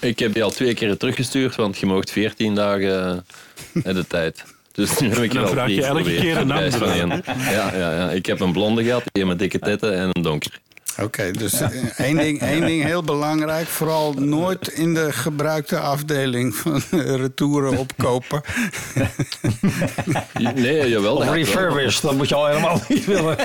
Ik 0.00 0.18
heb 0.18 0.32
die 0.34 0.42
al 0.44 0.50
twee 0.50 0.74
keer 0.74 0.96
teruggestuurd, 0.96 1.54
want 1.56 1.78
je 1.78 1.86
moogt 1.86 2.10
14 2.10 2.54
dagen 2.54 3.24
de 3.72 4.04
tijd. 4.08 4.44
Dus 4.74 4.98
nu 4.98 5.08
heb 5.08 5.18
ik 5.18 5.30
En 5.30 5.36
dan 5.36 5.44
al 5.44 5.50
vraag 5.50 5.70
je 5.70 5.84
elke 5.84 6.02
keer 6.02 6.36
een 6.36 6.52
andere. 6.52 7.22
Ja, 7.50 7.76
ja, 7.76 7.96
ja, 7.96 8.10
ik 8.10 8.26
heb 8.26 8.40
een 8.40 8.52
blonde 8.52 8.84
gehad, 8.84 9.02
een 9.12 9.26
met 9.26 9.38
dikke 9.38 9.58
tetten 9.58 9.98
en 9.98 10.10
een 10.12 10.22
donker. 10.22 10.60
Oké, 11.02 11.30
dus 11.30 11.60
één, 11.96 12.16
ding, 12.16 12.40
één 12.40 12.66
ding 12.66 12.82
heel 12.84 13.02
belangrijk. 13.02 13.66
Vooral 13.66 14.12
nooit 14.12 14.68
in 14.68 14.94
de 14.94 15.12
gebruikte 15.12 15.78
afdeling 15.78 16.54
van 16.54 16.82
retouren 17.22 17.78
opkopen. 17.78 18.40
Nee, 20.54 20.88
jawel. 20.88 21.16
of 21.16 21.30
refurbished, 21.30 22.02
dat 22.02 22.14
moet 22.14 22.28
je 22.28 22.34
al 22.34 22.46
helemaal 22.46 22.80
niet 22.88 23.04
willen. 23.14 23.38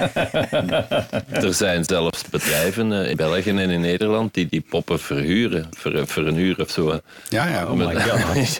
Er 1.29 1.53
zijn 1.53 1.83
zelfs 1.83 2.23
bedrijven 2.29 2.91
eh, 3.03 3.09
in 3.09 3.15
België 3.15 3.49
en 3.49 3.57
in 3.69 3.81
Nederland 3.81 4.33
die 4.33 4.47
die 4.49 4.63
poppen 4.69 4.99
verhuren. 4.99 5.69
Een 6.15 6.37
uur 6.37 6.59
of 6.61 6.69
zo. 6.69 6.99
Ja, 7.29 7.47
ja. 7.47 7.65
Oh 7.65 7.73
my 7.73 7.95
god. 8.01 8.57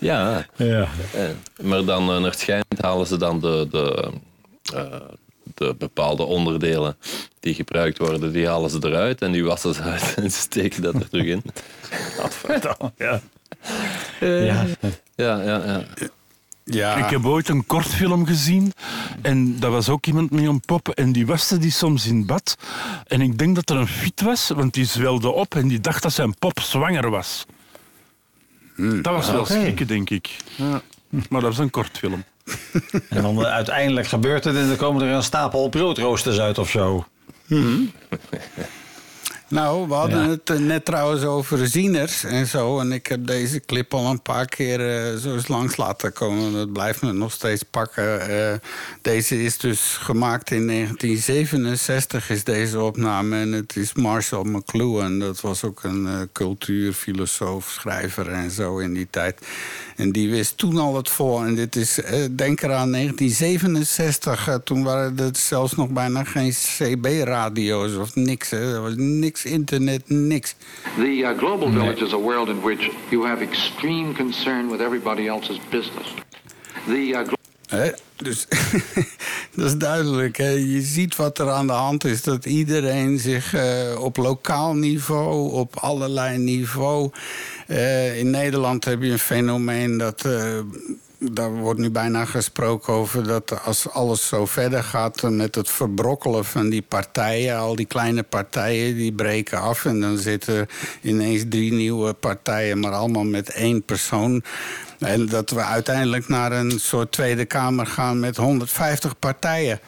ja, 0.00 0.46
Ja. 0.56 0.88
eh, 1.14 1.22
maar 1.60 1.84
dan 1.84 2.02
eh, 2.10 2.18
naar 2.20 2.30
het 2.30 2.38
schijnt 2.40 2.64
halen 2.80 3.06
ze 3.06 3.16
dan 3.16 3.40
de, 3.40 3.66
de, 3.70 4.10
eh, 4.74 4.84
de 5.54 5.74
bepaalde 5.78 6.22
onderdelen 6.22 6.96
die 7.40 7.54
gebruikt 7.54 7.98
worden, 7.98 8.32
die 8.32 8.46
halen 8.48 8.70
ze 8.70 8.78
eruit 8.82 9.22
en 9.22 9.32
die 9.32 9.44
wassen 9.44 9.74
ze 9.74 9.82
uit 9.82 10.14
en 10.16 10.30
ze 10.30 10.40
steken 10.40 10.82
dat 10.82 10.94
er 10.94 11.08
terug 11.08 11.26
in. 11.26 11.42
Ja. 12.98 13.20
Eh, 14.20 14.46
Ja. 14.46 14.66
Ja, 15.16 15.42
ja, 15.42 15.64
ja. 15.64 15.84
ja. 16.64 16.94
Ik 16.96 17.10
heb 17.10 17.24
ooit 17.24 17.48
een 17.48 17.66
kortfilm 17.66 18.26
gezien 18.26 18.72
en 19.22 19.58
dat 19.60 19.70
was 19.70 19.88
ook 19.88 20.06
iemand 20.06 20.30
met 20.30 20.44
een 20.44 20.60
pop 20.60 20.88
en 20.88 21.12
die 21.12 21.26
waste 21.26 21.58
die 21.58 21.70
soms 21.70 22.06
in 22.06 22.26
bad. 22.26 22.56
En 23.06 23.20
ik 23.20 23.38
denk 23.38 23.54
dat 23.54 23.70
er 23.70 23.76
een 23.76 23.86
fiet 23.86 24.20
was, 24.20 24.48
want 24.48 24.74
die 24.74 24.84
zwelde 24.84 25.28
op 25.28 25.54
en 25.54 25.68
die 25.68 25.80
dacht 25.80 26.02
dat 26.02 26.12
zijn 26.12 26.34
pop 26.38 26.60
zwanger 26.60 27.10
was. 27.10 27.46
Dat 28.76 29.12
was 29.14 29.30
wel 29.30 29.40
Oké. 29.40 29.52
schrikken, 29.52 29.86
denk 29.86 30.10
ik. 30.10 30.36
Ja. 30.56 30.82
Maar 31.28 31.40
dat 31.40 31.50
was 31.50 31.58
een 31.58 31.70
kortfilm. 31.70 32.24
En 33.08 33.22
dan 33.22 33.44
eh, 33.44 33.52
uiteindelijk 33.52 34.06
gebeurt 34.06 34.44
het 34.44 34.56
en 34.56 34.68
dan 34.68 34.76
komen 34.76 35.06
er 35.06 35.14
een 35.14 35.22
stapel 35.22 35.68
broodroosters 35.68 36.40
uit 36.40 36.58
of 36.58 36.70
zo. 36.70 37.04
Nou, 39.50 39.88
we 39.88 39.94
hadden 39.94 40.22
Ja. 40.22 40.28
het 40.28 40.50
eh, 40.50 40.56
net 40.58 40.84
trouwens 40.84 41.22
over 41.24 41.66
zieners 41.68 42.24
en 42.24 42.46
zo. 42.46 42.78
En 42.80 42.92
ik 42.92 43.06
heb 43.06 43.26
deze 43.26 43.60
clip 43.60 43.94
al 43.94 44.06
een 44.10 44.22
paar 44.22 44.46
keer 44.46 44.80
eh, 45.10 45.16
zo 45.16 45.34
eens 45.34 45.48
langs 45.48 45.76
laten 45.76 46.12
komen. 46.12 46.52
Dat 46.52 46.72
blijft 46.72 47.02
me 47.02 47.12
nog 47.12 47.32
steeds 47.32 47.62
pakken. 47.62 48.20
Eh, 48.28 48.54
deze 49.02 49.42
is 49.42 49.58
dus 49.58 49.80
gemaakt 49.80 50.50
in 50.50 50.66
1967, 50.66 52.30
is 52.30 52.44
deze 52.44 52.80
opname. 52.80 53.40
En 53.40 53.52
het 53.52 53.76
is 53.76 53.92
Marshall 53.94 54.44
McLuhan. 54.44 55.18
Dat 55.18 55.40
was 55.40 55.64
ook 55.64 55.82
een 55.82 56.28
cultuurfilosoof, 56.32 57.70
schrijver 57.70 58.28
en 58.28 58.50
zo 58.50 58.78
in 58.78 58.94
die 58.94 59.08
tijd. 59.10 59.40
En 59.96 60.12
die 60.12 60.30
wist 60.30 60.56
toen 60.58 60.78
al 60.78 60.96
het 60.96 61.10
vol. 61.10 61.42
En 61.44 61.54
dit 61.54 61.76
is, 61.76 61.98
denk 62.30 62.62
eraan, 62.62 62.90
1967. 62.90 64.48
eh, 64.48 64.54
toen 64.54 64.82
waren 64.82 65.18
er 65.18 65.30
zelfs 65.32 65.74
nog 65.74 65.88
bijna 65.88 66.24
geen 66.24 66.52
CB-radio's 66.52 67.94
of 67.96 68.14
niks. 68.14 68.50
Hè. 68.50 68.74
Er 68.74 68.80
was 68.82 68.94
niks 68.96 69.39
internet, 69.44 70.02
niks. 70.08 70.54
The 70.96 71.02
uh, 71.02 71.38
global 71.38 71.70
village 71.70 72.04
is 72.04 72.12
a 72.12 72.18
world 72.18 72.48
in 72.48 72.60
which 72.60 72.90
you 73.08 73.26
have 73.26 73.42
extreme 73.44 74.14
concern 74.14 74.70
with 74.70 74.80
everybody 74.80 75.28
else's 75.28 75.58
business. 75.70 76.14
The 76.86 77.14
uh? 77.72 77.88
Dus 78.16 78.46
dat 79.56 79.66
is 79.66 79.76
duidelijk. 79.76 80.36
Hè? 80.36 80.48
Je 80.48 80.80
ziet 80.80 81.16
wat 81.16 81.38
er 81.38 81.50
aan 81.50 81.66
de 81.66 81.72
hand 81.72 82.04
is. 82.04 82.22
Dat 82.22 82.44
iedereen 82.44 83.18
zich 83.18 83.54
eh, 83.54 84.00
op 84.00 84.16
lokaal 84.16 84.74
niveau, 84.74 85.52
op 85.52 85.76
allerlei 85.76 86.38
niveau. 86.38 87.10
Eh, 87.66 88.18
in 88.18 88.30
Nederland 88.30 88.84
heb 88.84 89.02
je 89.02 89.10
een 89.10 89.18
fenomeen 89.18 89.98
dat. 89.98 90.24
eh, 90.24 90.58
daar 91.22 91.50
wordt 91.50 91.80
nu 91.80 91.90
bijna 91.90 92.24
gesproken 92.24 92.92
over 92.92 93.26
dat 93.26 93.64
als 93.64 93.90
alles 93.90 94.28
zo 94.28 94.46
verder 94.46 94.84
gaat 94.84 95.22
met 95.22 95.54
het 95.54 95.70
verbrokkelen 95.70 96.44
van 96.44 96.68
die 96.68 96.82
partijen, 96.82 97.56
al 97.56 97.76
die 97.76 97.86
kleine 97.86 98.22
partijen 98.22 98.94
die 98.96 99.12
breken 99.12 99.60
af 99.60 99.84
en 99.84 100.00
dan 100.00 100.18
zitten 100.18 100.68
ineens 101.02 101.44
drie 101.48 101.72
nieuwe 101.72 102.12
partijen, 102.12 102.80
maar 102.80 102.92
allemaal 102.92 103.24
met 103.24 103.50
één 103.50 103.82
persoon. 103.82 104.42
En 104.98 105.26
dat 105.26 105.50
we 105.50 105.60
uiteindelijk 105.60 106.28
naar 106.28 106.52
een 106.52 106.80
soort 106.80 107.12
Tweede 107.12 107.44
Kamer 107.44 107.86
gaan 107.86 108.20
met 108.20 108.36
150 108.36 109.18
partijen. 109.18 109.80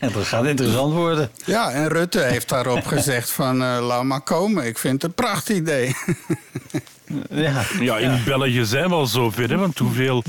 Dat 0.00 0.24
gaat 0.24 0.44
interessant 0.44 0.94
worden. 0.94 1.30
Ja, 1.44 1.70
en 1.70 1.88
Rutte 1.88 2.20
heeft 2.20 2.48
daarop 2.48 2.86
gezegd 2.86 3.30
van 3.30 3.62
eh, 3.62 3.86
laat 3.86 4.04
maar 4.04 4.20
komen. 4.20 4.64
Ik 4.64 4.78
vind 4.78 4.94
het 4.94 5.02
een 5.02 5.14
prachtig 5.14 5.56
idee. 5.56 5.94
Ja. 7.30 7.62
Ja, 7.80 7.98
in 7.98 8.24
België 8.24 8.64
zijn 8.64 8.88
we 8.88 8.94
al 8.94 9.06
zover, 9.06 9.50
hè, 9.50 9.56
want 9.56 9.78
hoeveel 9.78 10.24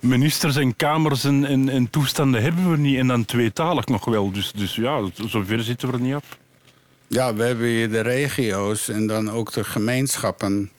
ministers 0.00 0.56
en 0.56 0.76
kamers 0.76 1.24
en, 1.24 1.44
en, 1.44 1.68
en 1.68 1.90
toestanden 1.90 2.42
hebben 2.42 2.70
we 2.70 2.76
niet? 2.76 2.98
En 2.98 3.06
dan 3.06 3.24
tweetalig 3.24 3.86
nog 3.86 4.04
wel. 4.04 4.32
Dus, 4.32 4.52
dus 4.52 4.74
ja, 4.74 5.00
zover 5.26 5.62
zitten 5.62 5.88
we 5.88 5.94
er 5.94 6.00
niet 6.00 6.14
af. 6.14 6.38
Ja, 7.06 7.34
we 7.34 7.42
hebben 7.42 7.66
hier 7.66 7.90
de 7.90 8.00
regio's 8.00 8.88
en 8.88 9.06
dan 9.06 9.30
ook 9.30 9.52
de 9.52 9.64
gemeenschappen. 9.64 10.70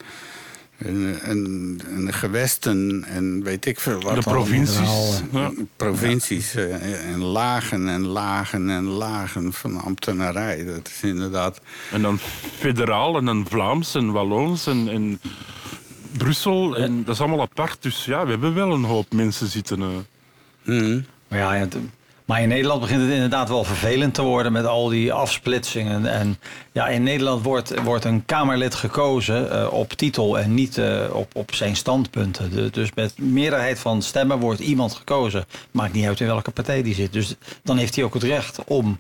En, 0.78 1.19
en, 1.21 1.80
en 1.95 2.05
de 2.05 2.13
gewesten 2.13 3.03
en 3.07 3.43
weet 3.43 3.65
ik 3.65 3.80
veel 3.80 4.01
wat. 4.01 4.15
De 4.15 4.21
provincies. 4.21 5.21
Ja. 5.32 5.51
Provincies 5.75 6.55
eh, 6.55 7.09
en 7.13 7.19
lagen 7.19 7.88
en 7.88 8.05
lagen 8.05 8.69
en 8.69 8.84
lagen 8.84 9.53
van 9.53 9.82
ambtenarij. 9.82 10.65
Dat 10.65 10.88
is 10.88 11.09
inderdaad... 11.09 11.61
En 11.91 12.01
dan 12.01 12.19
federaal 12.57 13.17
en 13.17 13.25
dan 13.25 13.45
Vlaams 13.49 13.95
en 13.95 14.11
Walloons 14.11 14.67
en, 14.67 14.89
en 14.89 15.19
Brussel. 16.17 16.78
En 16.78 17.03
dat 17.03 17.13
is 17.13 17.21
allemaal 17.21 17.41
apart. 17.41 17.78
Dus 17.82 18.05
ja, 18.05 18.23
we 18.23 18.30
hebben 18.30 18.53
wel 18.53 18.71
een 18.71 18.84
hoop 18.84 19.13
mensen 19.13 19.47
zitten. 19.47 19.82
eh. 20.65 20.95
Maar 21.28 21.39
ja, 21.39 21.67
maar 22.28 22.41
in 22.41 22.47
Nederland 22.47 22.82
begint 22.82 23.01
het 23.01 23.11
inderdaad 23.11 23.49
wel 23.49 23.63
vervelend 23.63 24.13
te 24.13 24.21
worden 24.21 24.51
met 24.51 24.65
al 24.65 24.88
die 24.88 25.13
afsplitsingen. 25.13 26.05
En 26.05 26.39
ja, 26.71 26.88
in 26.88 27.03
Nederland 27.03 27.43
wordt, 27.43 27.82
wordt 27.84 28.05
een 28.05 28.25
Kamerlid 28.25 28.75
gekozen 28.75 29.51
eh, 29.51 29.73
op 29.73 29.93
titel 29.93 30.39
en 30.39 30.53
niet 30.53 30.78
eh, 30.78 31.03
op, 31.11 31.36
op 31.36 31.53
zijn 31.53 31.75
standpunten. 31.75 32.71
Dus 32.71 32.89
met 32.95 33.19
meerderheid 33.19 33.80
van 33.80 34.01
stemmen 34.01 34.39
wordt 34.39 34.59
iemand 34.59 34.93
gekozen. 34.93 35.45
Maakt 35.71 35.93
niet 35.93 36.05
uit 36.05 36.19
in 36.19 36.25
welke 36.25 36.51
partij 36.51 36.84
die 36.84 36.93
zit. 36.93 37.13
Dus 37.13 37.36
dan 37.63 37.78
heeft 37.78 37.95
hij 37.95 38.03
ook 38.03 38.13
het 38.13 38.23
recht 38.23 38.59
om 38.65 38.99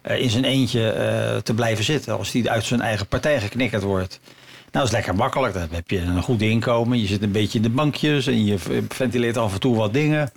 eh, 0.00 0.20
in 0.20 0.30
zijn 0.30 0.44
eentje 0.44 1.40
te 1.42 1.54
blijven 1.54 1.84
zitten 1.84 2.18
als 2.18 2.32
hij 2.32 2.48
uit 2.48 2.64
zijn 2.64 2.80
eigen 2.80 3.06
partij 3.06 3.40
geknikkerd 3.40 3.82
wordt. 3.82 4.20
Nou, 4.22 4.70
dat 4.70 4.84
is 4.84 4.90
lekker 4.90 5.14
makkelijk. 5.14 5.54
Dan 5.54 5.68
heb 5.70 5.90
je 5.90 6.00
een 6.00 6.22
goed 6.22 6.42
inkomen. 6.42 7.00
Je 7.00 7.06
zit 7.06 7.22
een 7.22 7.32
beetje 7.32 7.58
in 7.58 7.64
de 7.64 7.70
bankjes 7.70 8.26
en 8.26 8.44
je 8.44 8.56
ventileert 8.88 9.36
af 9.36 9.52
en 9.52 9.60
toe 9.60 9.76
wat 9.76 9.92
dingen. 9.92 10.30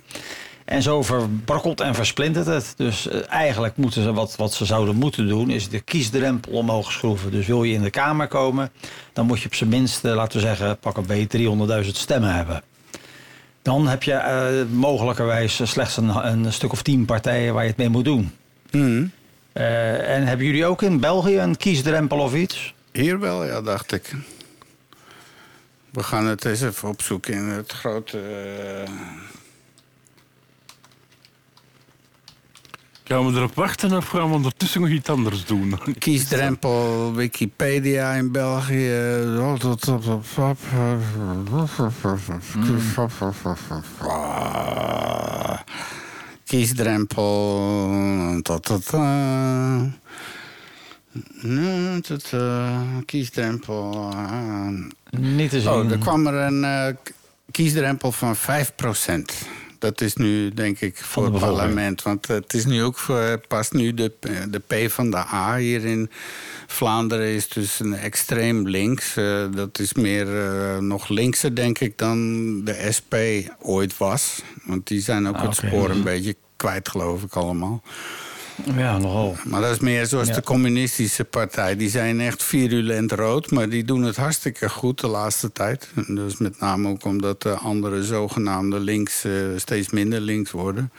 En 0.64 0.82
zo 0.82 1.02
verbrokkelt 1.02 1.80
en 1.80 1.94
versplintert 1.94 2.46
het. 2.46 2.74
Dus 2.76 3.08
eh, 3.08 3.20
eigenlijk 3.28 3.76
moeten 3.76 4.02
ze 4.02 4.12
wat, 4.12 4.36
wat 4.36 4.52
ze 4.52 4.64
zouden 4.64 4.96
moeten 4.96 5.28
doen, 5.28 5.50
is 5.50 5.68
de 5.68 5.80
kiesdrempel 5.80 6.52
omhoog 6.52 6.92
schroeven. 6.92 7.30
Dus 7.30 7.46
wil 7.46 7.64
je 7.64 7.74
in 7.74 7.82
de 7.82 7.90
Kamer 7.90 8.28
komen, 8.28 8.70
dan 9.12 9.26
moet 9.26 9.40
je 9.40 9.46
op 9.46 9.54
zijn 9.54 9.70
minst, 9.70 10.04
eh, 10.04 10.14
laten 10.14 10.40
we 10.40 10.46
zeggen, 10.46 10.78
pak 10.78 10.96
een 10.96 11.06
beetje 11.06 11.26
300.000 11.26 11.96
stemmen 11.96 12.34
hebben. 12.34 12.62
Dan 13.62 13.86
heb 13.86 14.02
je 14.02 14.12
eh, 14.12 14.64
mogelijkerwijs 14.70 15.60
slechts 15.70 15.96
een, 15.96 16.26
een 16.26 16.52
stuk 16.52 16.72
of 16.72 16.82
tien 16.82 17.04
partijen 17.04 17.54
waar 17.54 17.62
je 17.62 17.68
het 17.68 17.78
mee 17.78 17.88
moet 17.88 18.04
doen. 18.04 18.32
Eh, 19.52 20.16
en 20.16 20.26
hebben 20.26 20.46
jullie 20.46 20.66
ook 20.66 20.82
in 20.82 21.00
België 21.00 21.38
een 21.38 21.56
kiesdrempel 21.56 22.18
of 22.18 22.34
iets? 22.34 22.74
Hier 22.92 23.20
wel, 23.20 23.44
ja, 23.44 23.62
dacht 23.62 23.92
ik. 23.92 24.14
We 25.90 26.02
gaan 26.02 26.26
het 26.26 26.44
eens 26.44 26.62
even 26.62 26.88
opzoeken 26.88 27.34
in 27.34 27.44
het 27.44 27.72
grote... 27.72 28.18
Gaan 33.12 33.32
we 33.32 33.38
erop 33.38 33.54
wachten 33.54 33.92
of 33.92 34.08
gaan 34.08 34.28
we 34.28 34.34
ondertussen 34.34 34.80
nog 34.80 34.90
iets 34.90 35.08
anders 35.08 35.44
doen? 35.44 35.78
Kiesdrempel 35.98 37.14
Wikipedia 37.14 38.12
in 38.12 38.32
België. 38.32 38.90
Kiesdrempel. 46.44 48.40
ta, 48.42 48.58
ta. 48.58 48.78
Kiesdrempel. 53.06 54.10
ah. 54.14 54.68
Niet 55.10 55.50
te 55.50 55.60
zien. 55.60 55.70
Oh, 55.70 55.90
er 55.90 55.98
kwam 55.98 56.26
er 56.26 56.34
een 56.34 56.64
eh, 56.64 56.94
kiesdrempel 57.50 58.12
van 58.12 58.36
5%. 58.36 58.40
Dat 59.82 60.00
is 60.00 60.14
nu, 60.14 60.50
denk 60.50 60.80
ik, 60.80 60.96
voor 60.96 61.24
het 61.24 61.38
parlement. 61.38 62.02
Want 62.02 62.26
het 62.26 62.54
is 62.54 62.64
nu 62.64 62.82
ook 62.82 62.98
voor, 62.98 63.40
past 63.48 63.72
nu 63.72 63.94
de, 63.94 64.12
de 64.50 64.58
P 64.66 64.90
van 64.90 65.10
de 65.10 65.16
A 65.16 65.56
hier 65.56 65.84
in 65.84 66.10
Vlaanderen 66.66 67.26
is 67.26 67.48
dus 67.48 67.80
een 67.80 67.94
extreem 67.94 68.68
links. 68.68 69.16
Eh, 69.16 69.44
dat 69.54 69.78
is 69.78 69.92
meer 69.92 70.44
eh, 70.44 70.78
nog 70.78 71.08
linkser, 71.08 71.54
denk 71.54 71.78
ik, 71.78 71.98
dan 71.98 72.18
de 72.64 72.88
SP 72.96 73.14
ooit 73.58 73.96
was. 73.96 74.42
Want 74.64 74.86
die 74.86 75.00
zijn 75.00 75.28
ook 75.28 75.36
Ah, 75.36 75.42
het 75.42 75.56
spoor 75.56 75.90
een 75.90 76.02
beetje 76.02 76.36
kwijt, 76.56 76.88
geloof 76.88 77.22
ik 77.22 77.34
allemaal. 77.34 77.82
Ja, 78.76 78.98
nogal. 78.98 79.36
Maar 79.44 79.60
dat 79.60 79.70
is 79.70 79.78
meer 79.78 80.06
zoals 80.06 80.28
Ja. 80.28 80.34
de 80.34 80.42
communistische 80.42 81.24
partij. 81.24 81.76
Die 81.76 81.90
zijn 81.90 82.20
echt 82.20 82.42
virulent 82.42 83.12
rood, 83.12 83.50
maar 83.50 83.68
die 83.68 83.84
doen 83.84 84.02
het 84.02 84.16
hartstikke 84.16 84.68
goed 84.68 85.00
de 85.00 85.06
laatste 85.06 85.52
tijd. 85.52 85.88
Dus 86.06 86.36
met 86.36 86.60
name 86.60 86.88
ook 86.88 87.04
omdat 87.04 87.42
de 87.42 87.52
andere 87.54 88.04
zogenaamde 88.04 88.80
links 88.80 89.24
eh, 89.24 89.32
steeds 89.56 89.90
minder 89.90 90.20
links 90.20 90.50
worden. 90.50 90.92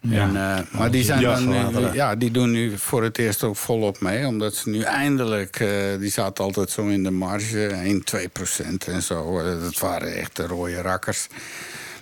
Ja. 0.00 0.22
En, 0.22 0.36
eh, 0.36 0.78
maar 0.78 0.90
die, 0.90 1.04
zijn 1.04 1.22
dan 1.22 1.48
nu, 1.48 1.92
ja, 1.92 2.14
die 2.16 2.30
doen 2.30 2.50
nu 2.50 2.78
voor 2.78 3.02
het 3.02 3.18
eerst 3.18 3.42
ook 3.42 3.56
volop 3.56 4.00
mee. 4.00 4.26
Omdat 4.26 4.54
ze 4.54 4.68
nu 4.68 4.80
eindelijk, 4.80 5.60
eh, 5.60 5.68
die 5.98 6.10
zaten 6.10 6.44
altijd 6.44 6.70
zo 6.70 6.86
in 6.86 7.02
de 7.02 7.10
marge, 7.10 7.66
1, 7.66 8.04
2 8.04 8.28
procent 8.28 8.86
en 8.86 9.02
zo. 9.02 9.42
Dat 9.60 9.78
waren 9.78 10.14
echt 10.14 10.36
de 10.36 10.46
rode 10.46 10.82
rakkers. 10.82 11.26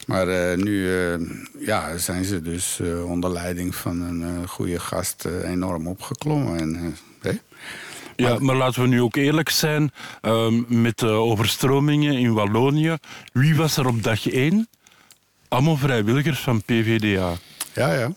Maar 0.06 0.28
eh, 0.28 0.56
nu 0.56 0.94
eh, 0.94 1.20
ja, 1.58 1.96
zijn 1.96 2.24
ze 2.24 2.42
dus 2.42 2.80
eh, 2.80 3.10
onder 3.10 3.30
leiding 3.30 3.74
van 3.74 4.00
een 4.00 4.48
goede 4.48 4.78
gast 4.78 5.24
enorm 5.44 5.86
opgeklommen. 5.86 6.60
En, 6.60 6.96
hè? 7.20 7.30
Ja, 8.16 8.38
maar 8.38 8.56
laten 8.56 8.82
we 8.82 8.88
nu 8.88 9.02
ook 9.02 9.16
eerlijk 9.16 9.48
zijn. 9.48 9.92
ehm, 10.20 10.82
met 10.82 10.98
de 10.98 11.06
overstromingen 11.06 12.18
in 12.18 12.32
Wallonië. 12.32 12.96
Wie 13.32 13.56
was 13.56 13.76
er 13.76 13.86
op 13.86 14.02
dag 14.02 14.28
één? 14.28 14.68
Allemaal 15.48 15.76
vrijwilligers 15.76 16.40
van 16.40 16.62
PVDA. 16.62 17.32
Ja, 17.74 17.92
ja. 17.94 18.12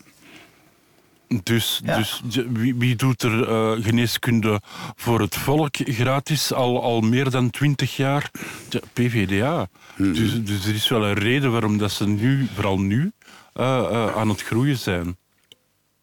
Dus, 1.42 1.80
Ja. 1.84 1.96
dus 1.96 2.22
wie, 2.52 2.74
wie 2.74 2.96
doet 2.96 3.22
er 3.22 3.48
eh, 3.48 3.84
geneeskunde 3.84 4.60
voor 4.96 5.20
het 5.20 5.34
volk 5.36 5.76
gratis 5.76 6.52
al, 6.52 6.82
al 6.82 7.00
meer 7.00 7.30
dan 7.30 7.50
twintig 7.50 7.96
jaar? 7.96 8.30
De 8.68 8.82
PVDA. 8.92 9.68
Dus, 9.96 10.44
dus 10.44 10.66
er 10.66 10.74
is 10.74 10.88
wel 10.88 11.04
een 11.04 11.14
reden 11.14 11.52
waarom 11.52 11.78
dat 11.78 11.92
ze 11.92 12.06
nu, 12.08 12.48
vooral 12.54 12.78
nu, 12.80 13.12
eh, 13.52 13.78
eh, 13.78 14.16
aan 14.16 14.28
het 14.28 14.42
groeien 14.42 14.78
zijn. 14.78 15.16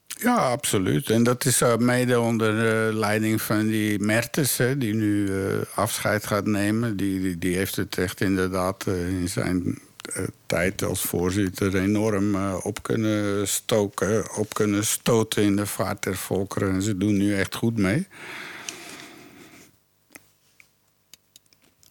Ja, 0.08 0.36
absoluut. 0.36 1.10
En 1.10 1.24
dat 1.24 1.46
is 1.46 1.62
mede 1.78 2.20
onder 2.20 2.56
de 2.56 2.92
leiding 2.94 3.42
van 3.42 3.68
die 3.68 4.00
Mertens, 4.00 4.58
hè, 4.58 4.78
die 4.78 4.94
nu 4.94 5.30
afscheid 5.76 6.28
gaat 6.28 6.46
nemen. 6.46 6.98
Die, 6.98 7.22
die, 7.22 7.38
die 7.38 7.56
heeft 7.56 7.76
het 7.76 7.98
echt 7.98 8.22
inderdaad 8.22 8.88
in 8.88 9.30
zijn 9.30 9.80
tijd 10.45 10.84
als 10.84 11.01
voorzitter 11.01 11.76
enorm 11.76 12.36
eh, 12.36 12.58
op 12.64 12.84
kunnen 12.84 13.47
stoken, 13.47 14.36
op 14.36 14.54
kunnen 14.54 14.86
stoten 14.86 15.43
in 15.43 15.56
de 15.56 15.66
vaart 15.66 16.04
der 16.04 16.18
volkeren. 16.18 16.74
En 16.74 16.82
ze 16.82 16.97
doen 16.97 17.18
nu 17.18 17.36
echt 17.36 17.56
goed 17.56 17.78
mee. 17.78 18.08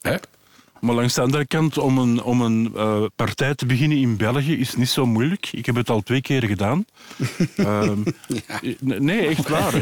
Hè? 0.00 0.16
Maar 0.82 0.94
langs 0.94 1.14
de 1.14 1.20
andere 1.20 1.46
kant, 1.46 1.78
om 1.78 1.98
een, 1.98 2.22
om 2.22 2.40
een 2.40 2.72
eh, 2.76 3.02
partij 3.16 3.54
te 3.54 3.66
beginnen 3.66 3.98
in 3.98 4.16
België 4.16 4.58
is 4.58 4.74
niet 4.74 4.88
zo 4.88 5.06
moeilijk. 5.06 5.48
Ik 5.52 5.66
heb 5.66 5.74
het 5.74 5.90
al 5.90 6.00
twee 6.00 6.20
keer 6.20 6.42
gedaan. 6.42 6.84
Ehm, 7.56 7.98
Nee, 8.80 9.26
echt 9.26 9.48
waar. 9.48 9.72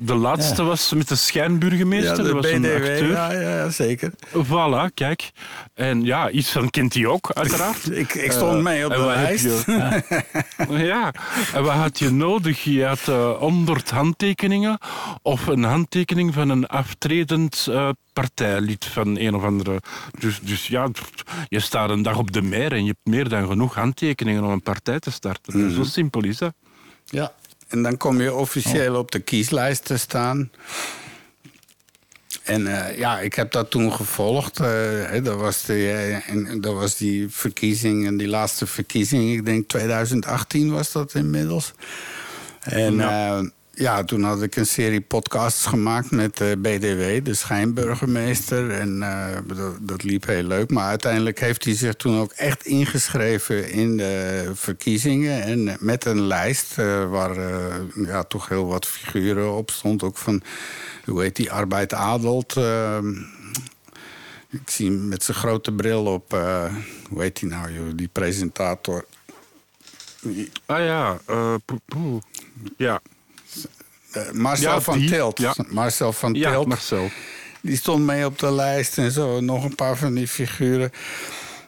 De 0.00 0.14
laatste 0.14 0.62
was 0.62 0.92
met 0.92 1.08
de 1.08 1.14
schijnburgemeester. 1.14 2.10
Ja, 2.10 2.16
de 2.16 2.22
dat 2.22 2.32
was 2.32 2.46
een 2.50 2.60
BDW, 2.60 2.66
acteur. 2.74 3.10
ja, 3.10 3.32
ja, 3.32 3.70
zeker. 3.70 4.12
Voilà, 4.46 4.94
kijk. 4.94 5.30
En 5.74 6.04
ja, 6.04 6.30
iets 6.30 6.50
van 6.50 6.70
kent 6.70 6.94
hij 6.94 7.06
ook, 7.06 7.30
uiteraard. 7.34 7.90
Ik- 8.02 8.14
ik 8.14 8.32
stond 8.32 8.56
Eh, 8.56 8.62
mee 8.62 8.84
op 8.86 8.92
de 8.92 9.04
lijst. 9.04 9.44
je- 9.44 10.04
ja, 10.86 11.12
en 11.54 11.62
wat 11.62 11.72
had 11.74 11.98
je 11.98 12.10
nodig? 12.10 12.64
Je 12.64 12.84
had 12.84 13.08
eh 13.08 13.36
100 13.38 13.90
handtekeningen 13.90 14.78
of 15.22 15.46
een 15.46 15.62
handtekening 15.64 16.34
van 16.34 16.48
een 16.48 16.66
aftredend 16.66 17.68
partijlid 18.12 18.84
van 18.84 19.18
een 19.18 19.34
of 19.34 19.42
andere. 19.42 19.80
Dus, 20.18 20.40
dus 20.42 20.66
ja, 20.66 20.90
je 21.48 21.60
staat 21.60 21.90
een 21.90 22.02
dag 22.02 22.18
op 22.18 22.32
de 22.32 22.42
mer 22.42 22.72
en 22.72 22.84
je 22.84 22.86
hebt 22.86 23.06
meer 23.06 23.28
dan 23.28 23.46
genoeg 23.46 23.74
handtekeningen 23.74 24.44
om 24.44 24.50
een 24.50 24.62
partij 24.62 24.98
te 24.98 25.10
starten. 25.10 25.58
Mhm. 25.58 25.74
Zo 25.74 25.82
simpel 25.82 26.24
is 26.24 26.38
dat. 26.38 26.54
Ja, 27.04 27.32
en 27.68 27.82
dan 27.82 27.96
kom 27.96 28.20
je 28.20 28.34
officieel 28.34 28.96
op 28.96 29.10
de 29.10 29.20
kieslijst 29.20 29.84
te 29.84 29.96
staan. 29.96 30.50
En 32.42 32.66
eh, 32.66 32.98
ja, 32.98 33.20
ik 33.20 33.34
heb 33.34 33.52
dat 33.52 33.70
toen 33.70 33.92
gevolgd. 33.92 34.60
eh, 34.60 34.66
hè, 35.04 35.22
dat, 35.22 35.36
was 35.36 35.64
de, 35.64 35.74
eh, 35.74 36.28
en, 36.28 36.60
dat 36.60 36.74
was 36.74 36.96
die 36.96 37.28
verkiezing, 37.28 38.06
en 38.06 38.16
die 38.16 38.28
laatste 38.28 38.66
verkiezing, 38.66 39.32
ik 39.32 39.44
denk 39.44 39.68
2018 39.68 40.72
was 40.72 40.92
dat 40.92 41.14
inmiddels. 41.14 41.72
En 42.60 42.94
ja. 42.94 43.50
Ja, 43.74 44.04
toen 44.04 44.22
had 44.22 44.42
ik 44.42 44.56
een 44.56 44.66
serie 44.66 45.00
podcasts 45.00 45.66
gemaakt 45.66 46.10
met 46.10 46.36
de 46.36 46.56
BDW, 46.58 47.24
de 47.24 47.34
schijnburgemeester. 47.34 48.70
En 48.70 49.02
eh, 49.02 49.38
dat, 49.80 50.02
liep 50.02 50.26
heel 50.26 50.42
leuk. 50.42 50.70
Maar 50.70 50.88
uiteindelijk 50.88 51.40
heeft 51.40 51.64
hij 51.64 51.74
zich 51.74 51.94
toen 51.94 52.18
ook 52.18 52.32
echt 52.32 52.66
ingeschreven 52.66 53.70
in 53.70 53.96
de 53.96 54.50
verkiezingen. 54.54 55.42
En 55.42 55.76
met 55.80 56.04
een 56.04 56.20
lijst 56.20 56.78
eh, 56.78 57.10
waar 57.10 57.36
eh, 57.36 57.74
ja, 58.06 58.22
toch 58.22 58.48
heel 58.48 58.66
wat 58.66 58.86
figuren 58.86 59.52
op 59.56 59.70
stond. 59.70 60.02
Ook 60.02 60.16
van, 60.18 60.42
hoe 61.04 61.22
heet 61.22 61.36
die, 61.36 61.52
Arbeid 61.52 61.92
Adelt. 61.94 62.56
eh, 62.56 62.98
ik 64.50 64.70
zie 64.70 64.86
hem 64.90 65.08
met 65.08 65.24
zijn 65.24 65.36
grote 65.36 65.72
bril 65.72 66.04
op. 66.04 66.32
eh, 66.32 66.74
hoe 67.08 67.22
heet 67.22 67.40
die 67.40 67.48
nou, 67.48 67.72
joh, 67.72 67.86
die 67.94 68.08
presentator. 68.12 69.04
Ah 70.66 70.78
ja, 70.84 71.18
eh, 71.26 71.54
poe. 71.86 72.20
ja. 72.76 73.00
Eh, 74.12 74.22
Marcel 74.32 74.72
Ja, 74.72 74.80
van 74.80 75.06
Tilt. 75.06 75.38
ja. 75.38 75.54
Marcel 75.68 76.12
van 76.12 76.34
Ja, 76.34 76.50
Tilt. 76.50 76.66
Marcel. 76.66 77.10
die 77.60 77.76
stond 77.76 78.04
mee 78.06 78.26
op 78.26 78.38
de 78.38 78.52
lijst 78.52 78.98
en 78.98 79.10
zo. 79.10 79.40
Nog 79.40 79.64
een 79.64 79.74
paar 79.74 79.96
van 79.96 80.14
die 80.14 80.28
figuren. 80.28 80.90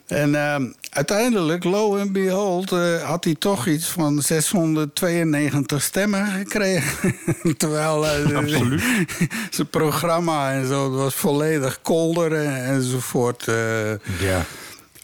En 0.05 0.35
ehm, 0.35 0.65
uiteindelijk, 0.89 1.63
lo 1.63 1.97
and 1.99 2.11
behold, 2.11 2.71
eh, 2.71 3.03
had 3.03 3.23
hij 3.23 3.35
toch 3.39 3.67
iets 3.67 3.85
van 3.87 4.21
692 4.21 5.81
stemmen 5.81 6.25
gekregen. 6.27 7.15
Terwijl 7.57 8.07
eh, 8.07 8.35
Absoluut. 8.37 8.83
zijn 9.49 9.69
programma 9.69 10.51
en 10.51 10.67
zo 10.67 10.89
was 10.91 11.15
volledig 11.15 11.79
kolder 11.81 12.33
en, 12.33 12.65
enzovoort. 12.65 13.43
Ja. 14.19 14.45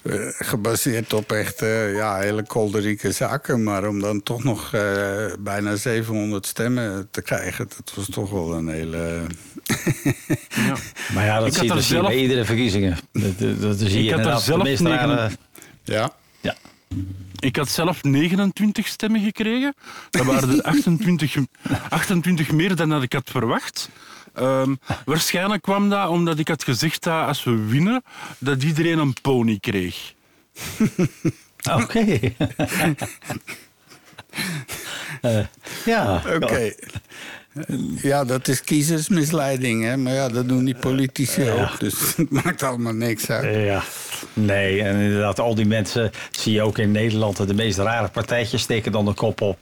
Eh, 0.01 0.13
gebaseerd 0.29 1.13
op 1.13 1.31
echt 1.31 1.61
eh, 1.61 1.95
ja, 1.95 2.17
hele 2.19 2.43
kolderieke 2.43 3.11
zaken. 3.11 3.63
Maar 3.63 3.87
om 3.87 3.99
dan 3.99 4.23
toch 4.23 4.43
nog 4.43 4.73
eh, 4.73 5.25
bijna 5.39 5.75
700 5.75 6.45
stemmen 6.45 7.07
te 7.11 7.21
krijgen, 7.21 7.67
dat 7.77 7.93
was 7.95 8.09
toch 8.09 8.29
wel 8.31 8.53
een 8.53 8.67
hele. 8.67 9.21
Maar 11.13 11.25
ja, 11.25 11.39
dat 11.39 11.47
Ik 11.47 11.55
had 11.55 11.65
zie, 11.65 11.75
je 11.75 11.81
zelf- 11.81 12.07
bij 12.07 12.17
iedere 12.17 12.45
verkiezingen. 12.45 12.97
Dat, 13.11 13.39
dat, 13.39 13.61
dat 13.61 13.77
zie 13.79 14.03
je 14.03 14.03
Ik 14.03 14.09
had 14.09 14.11
er 14.11 14.17
inderdaad 14.17 14.41
zelf 14.41 14.57
de 14.63 14.69
meest 14.69 14.81
negen- 14.81 14.97
rare... 15.15 15.31
Ja. 15.83 16.13
Ja. 16.41 16.55
Ik 17.39 17.55
had 17.55 17.69
zelf 17.69 18.03
29 18.03 18.87
stemmen 18.87 19.21
gekregen. 19.23 19.73
Dat 20.09 20.25
waren 20.25 20.49
er 20.49 20.61
28, 20.71 21.35
28 21.89 22.51
meer 22.51 22.75
dan 22.75 22.89
dat 22.89 23.03
ik 23.03 23.13
had 23.13 23.29
verwacht. 23.31 23.89
Ehm, 24.33 24.75
waarschijnlijk 25.05 25.61
kwam 25.61 25.89
dat 25.89 26.09
omdat 26.09 26.39
ik 26.39 26.47
had 26.47 26.63
gezegd 26.63 27.03
dat 27.03 27.27
als 27.27 27.43
we 27.43 27.65
winnen, 27.65 28.03
dat 28.37 28.63
iedereen 28.63 28.99
een 28.99 29.15
pony 29.21 29.57
kreeg. 29.59 30.13
Oké. 31.81 32.05
Eh, 35.21 35.45
ja. 35.85 36.21
Oké. 36.35 36.73
Ja, 38.01 38.23
dat 38.23 38.47
is 38.47 38.63
kiezersmisleiding, 38.63 39.83
hè? 39.83 39.97
Maar 39.97 40.13
ja, 40.13 40.29
dat 40.29 40.47
doen 40.47 40.65
die 40.65 40.75
politici 40.75 41.49
ook. 41.49 41.79
Dus 41.79 42.15
het 42.15 42.29
maakt 42.29 42.63
allemaal 42.63 42.93
niks 42.93 43.29
uit. 43.29 43.65
Ja, 43.65 43.83
nee, 44.33 44.81
en 44.81 44.99
inderdaad, 44.99 45.39
al 45.39 45.55
die 45.55 45.65
mensen 45.65 46.11
zie 46.31 46.53
je 46.53 46.61
ook 46.61 46.77
in 46.77 46.91
Nederland. 46.91 47.47
De 47.47 47.53
meest 47.53 47.77
rare 47.77 48.07
partijtjes 48.07 48.61
steken 48.61 48.91
dan 48.91 49.05
de 49.05 49.13
kop 49.13 49.41
op. 49.41 49.57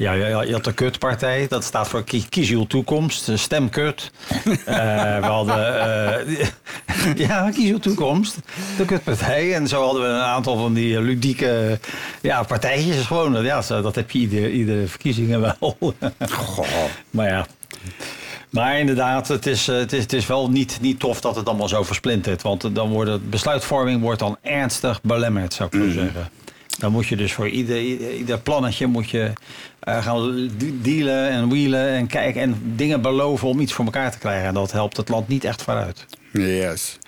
Ja, 0.00 0.12
ja, 0.12 0.42
je 0.42 0.52
had 0.52 0.64
de 0.64 0.72
kutpartij, 0.72 1.46
dat 1.48 1.64
staat 1.64 1.88
voor 1.88 2.04
kie- 2.04 2.28
kies 2.28 2.50
uw 2.50 2.66
toekomst, 2.66 3.30
stem 3.34 3.68
kut. 3.68 4.10
Eh, 4.64 5.18
we 5.18 5.26
hadden, 5.26 5.80
eh, 6.26 6.46
ja, 7.28 7.50
kies 7.50 7.70
uw 7.70 7.78
toekomst, 7.78 8.36
de 8.76 8.84
kutpartij. 8.84 9.54
En 9.54 9.68
zo 9.68 9.84
hadden 9.84 10.02
we 10.02 10.08
een 10.08 10.20
aantal 10.20 10.56
van 10.56 10.74
die 10.74 11.00
ludieke 11.00 11.78
ja, 12.20 12.42
partijtjes 12.42 13.06
gewoon. 13.06 13.44
Ja, 13.44 13.62
dat 13.68 13.94
heb 13.94 14.10
je 14.10 14.18
iedere, 14.18 14.52
iedere 14.52 14.86
verkiezingen 14.86 15.40
wel. 15.60 15.94
maar 17.10 17.28
ja, 17.28 17.46
maar 18.50 18.78
inderdaad, 18.78 19.28
het 19.28 19.46
is, 19.46 19.68
eh, 19.68 19.76
het 19.76 19.92
is, 19.92 20.02
het 20.02 20.12
is 20.12 20.26
wel 20.26 20.50
niet, 20.50 20.78
niet 20.80 20.98
tof 20.98 21.20
dat 21.20 21.36
het 21.36 21.48
allemaal 21.48 21.68
zo 21.68 21.82
versplintert. 21.82 22.42
Want 22.42 22.74
dan 22.74 22.88
wordt 22.88 23.10
het, 23.10 23.30
besluitvorming 23.30 24.00
wordt 24.00 24.18
dan 24.20 24.36
ernstig 24.42 25.02
belemmerd, 25.02 25.54
zou 25.54 25.68
ik 25.72 25.82
zo 25.82 25.90
zeggen. 25.90 26.28
Dan 26.80 26.92
moet 26.92 27.06
je 27.06 27.16
dus 27.16 27.32
voor 27.32 27.48
ieder, 27.48 27.82
ieder, 28.16 28.38
plannetje 28.38 28.86
moet 28.86 29.10
je, 29.10 29.32
eh, 29.80 30.04
gaan 30.04 30.50
dealen 30.82 31.28
en 31.28 31.48
wheelen 31.48 31.88
en 31.88 32.06
kijken 32.06 32.40
en 32.40 32.62
dingen 32.76 33.02
beloven 33.02 33.48
om 33.48 33.60
iets 33.60 33.72
voor 33.72 33.84
elkaar 33.84 34.10
te 34.10 34.18
krijgen. 34.18 34.48
En 34.48 34.54
dat 34.54 34.72
helpt 34.72 34.96
het 34.96 35.08
land 35.08 35.28
niet 35.28 35.44
echt 35.44 35.62
vooruit. 35.62 36.06
Yes. 36.32 36.98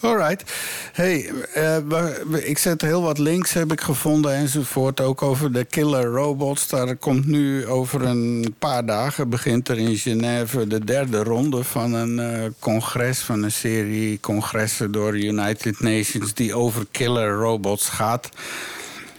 Alright. 0.00 0.52
Hey, 0.92 1.30
eh, 1.54 1.76
ik 2.48 2.58
zet 2.58 2.82
heel 2.82 3.02
wat 3.02 3.18
links 3.18 3.52
heb 3.52 3.72
ik 3.72 3.80
gevonden 3.80 4.34
enzovoort. 4.34 5.00
Ook 5.00 5.22
over 5.22 5.52
de 5.52 5.64
killer 5.64 6.04
robots. 6.04 6.68
Daar 6.68 6.96
komt 6.96 7.26
nu 7.26 7.66
over 7.66 8.02
een 8.02 8.54
paar 8.58 8.86
dagen 8.86 9.28
begint 9.28 9.68
er 9.68 9.78
in 9.78 9.96
Genève 9.96 10.66
de 10.66 10.84
derde 10.84 11.22
ronde 11.22 11.64
van 11.64 11.92
een 11.92 12.18
eh, 12.18 12.50
congres, 12.58 13.18
van 13.18 13.42
een 13.42 13.52
serie 13.52 14.20
congressen 14.20 14.92
door 14.92 15.18
United 15.18 15.80
Nations 15.80 16.34
die 16.34 16.54
over 16.54 16.86
killer 16.90 17.32
robots 17.32 17.88
gaat. 17.88 18.28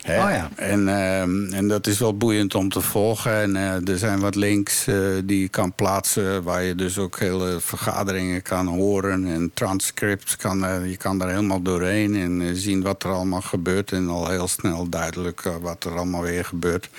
Hè? 0.01 0.23
Oh 0.23 0.31
ja. 0.31 0.49
en, 0.55 0.87
ehm, 0.87 1.53
en 1.53 1.67
dat 1.67 1.87
is 1.87 1.99
wel 1.99 2.17
boeiend 2.17 2.55
om 2.55 2.69
te 2.69 2.81
volgen. 2.81 3.33
En 3.33 3.55
eh, 3.55 3.87
er 3.87 3.97
zijn 3.97 4.19
wat 4.19 4.35
links 4.35 4.87
eh, 4.87 4.95
die 5.23 5.39
je 5.39 5.47
kan 5.47 5.73
plaatsen... 5.73 6.43
waar 6.43 6.63
je 6.63 6.75
dus 6.75 6.97
ook 6.97 7.19
hele 7.19 7.59
vergaderingen 7.59 8.41
kan 8.41 8.67
horen... 8.67 9.25
en 9.25 9.51
transcripts, 9.53 10.35
kan, 10.35 10.65
eh, 10.65 10.89
je 10.89 10.97
kan 10.97 11.17
daar 11.17 11.29
helemaal 11.29 11.61
doorheen... 11.61 12.15
en 12.15 12.55
zien 12.55 12.81
wat 12.81 13.03
er 13.03 13.11
allemaal 13.11 13.41
gebeurt... 13.41 13.91
en 13.91 14.09
al 14.09 14.29
heel 14.29 14.47
snel 14.47 14.89
duidelijk 14.89 15.41
wat 15.61 15.83
er 15.83 15.95
allemaal 15.95 16.21
weer 16.21 16.45
gebeurt. 16.45 16.89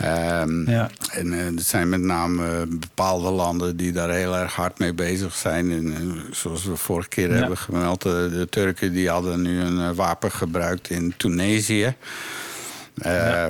Ehm, 0.00 0.70
Ja. 0.70 0.90
En 1.10 1.32
er 1.32 1.52
zijn 1.56 1.88
met 1.88 2.00
name 2.00 2.46
eh, 2.46 2.62
bepaalde 2.68 3.30
landen 3.30 3.76
die 3.76 3.92
daar 3.92 4.10
heel 4.10 4.36
erg 4.36 4.54
hard 4.54 4.78
mee 4.78 4.92
bezig 4.94 5.34
zijn. 5.34 5.70
En, 5.70 5.94
eh, 5.94 6.32
zoals 6.32 6.64
we 6.64 6.76
vorige 6.76 7.08
keer 7.08 7.28
Ja. 7.32 7.34
hebben 7.36 7.58
gemeld, 7.58 8.02
de 8.02 8.46
Turken 8.50 8.92
die 8.92 9.08
hadden 9.08 9.42
nu 9.42 9.60
een 9.60 9.94
wapen 9.94 10.30
gebruikt 10.30 10.90
in 10.90 11.14
Tunesië. 11.16 11.94
Eh, 13.00 13.46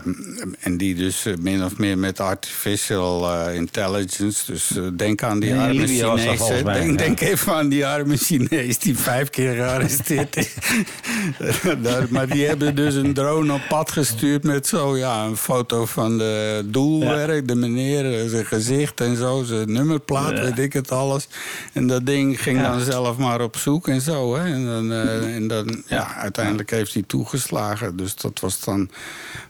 En 0.61 0.77
die 0.77 0.95
dus 0.95 1.27
eh, 1.27 1.35
min 1.41 1.65
of 1.65 1.79
meer 1.79 1.99
met 1.99 2.21
artificial 2.21 3.33
eh, 3.33 3.55
intelligence. 3.55 4.53
Dus 4.53 4.77
eh, 4.77 4.83
denk 4.97 5.23
aan 5.23 5.41
die 5.41 5.51
in 5.51 5.59
arme 5.59 6.63
Denk, 6.65 6.99
denk 6.99 7.21
even 7.21 7.55
aan 7.55 7.69
die 7.69 7.87
arme 7.87 8.17
Chinees 8.17 8.79
die 8.79 8.99
vijf 8.99 9.31
keer 9.31 9.55
gearresteerd 9.55 10.37
is. 10.37 10.55
Maar 12.11 12.29
die 12.29 12.47
hebben 12.47 12.75
dus 12.75 12.95
een 12.95 13.15
drone 13.15 13.53
op 13.53 13.61
pad 13.69 13.93
gestuurd 13.93 14.43
met 14.43 14.67
zo 14.67 14.97
ja, 14.97 15.25
een 15.25 15.37
foto 15.37 15.87
van 15.87 16.19
de 16.19 16.63
doelwerk, 16.67 17.49
de 17.49 17.55
meneer, 17.55 18.29
zijn 18.29 18.47
gezicht 18.47 19.01
en 19.01 19.17
zo, 19.17 19.43
zijn 19.43 19.73
nummerplaat, 19.73 20.41
weet 20.41 20.59
ik 20.59 20.73
het 20.73 20.93
alles. 20.93 21.29
En 21.73 21.87
dat 21.87 22.07
ding 22.07 22.43
ging 22.43 22.63
dan 22.63 22.81
zelf 22.81 23.17
maar 23.17 23.41
op 23.41 23.57
zoek 23.57 23.89
en 23.89 24.01
zo. 24.01 24.37
Hè. 24.37 24.45
En, 24.53 24.65
dan, 24.65 24.93
en 25.23 25.49
dan, 25.49 25.83
ja, 25.87 26.15
uiteindelijk 26.15 26.71
heeft 26.71 26.95
hij 26.95 27.05
toegeslagen. 27.07 27.97
Dus 27.97 28.15
dat 28.15 28.41
was 28.41 28.61
dan 28.61 28.91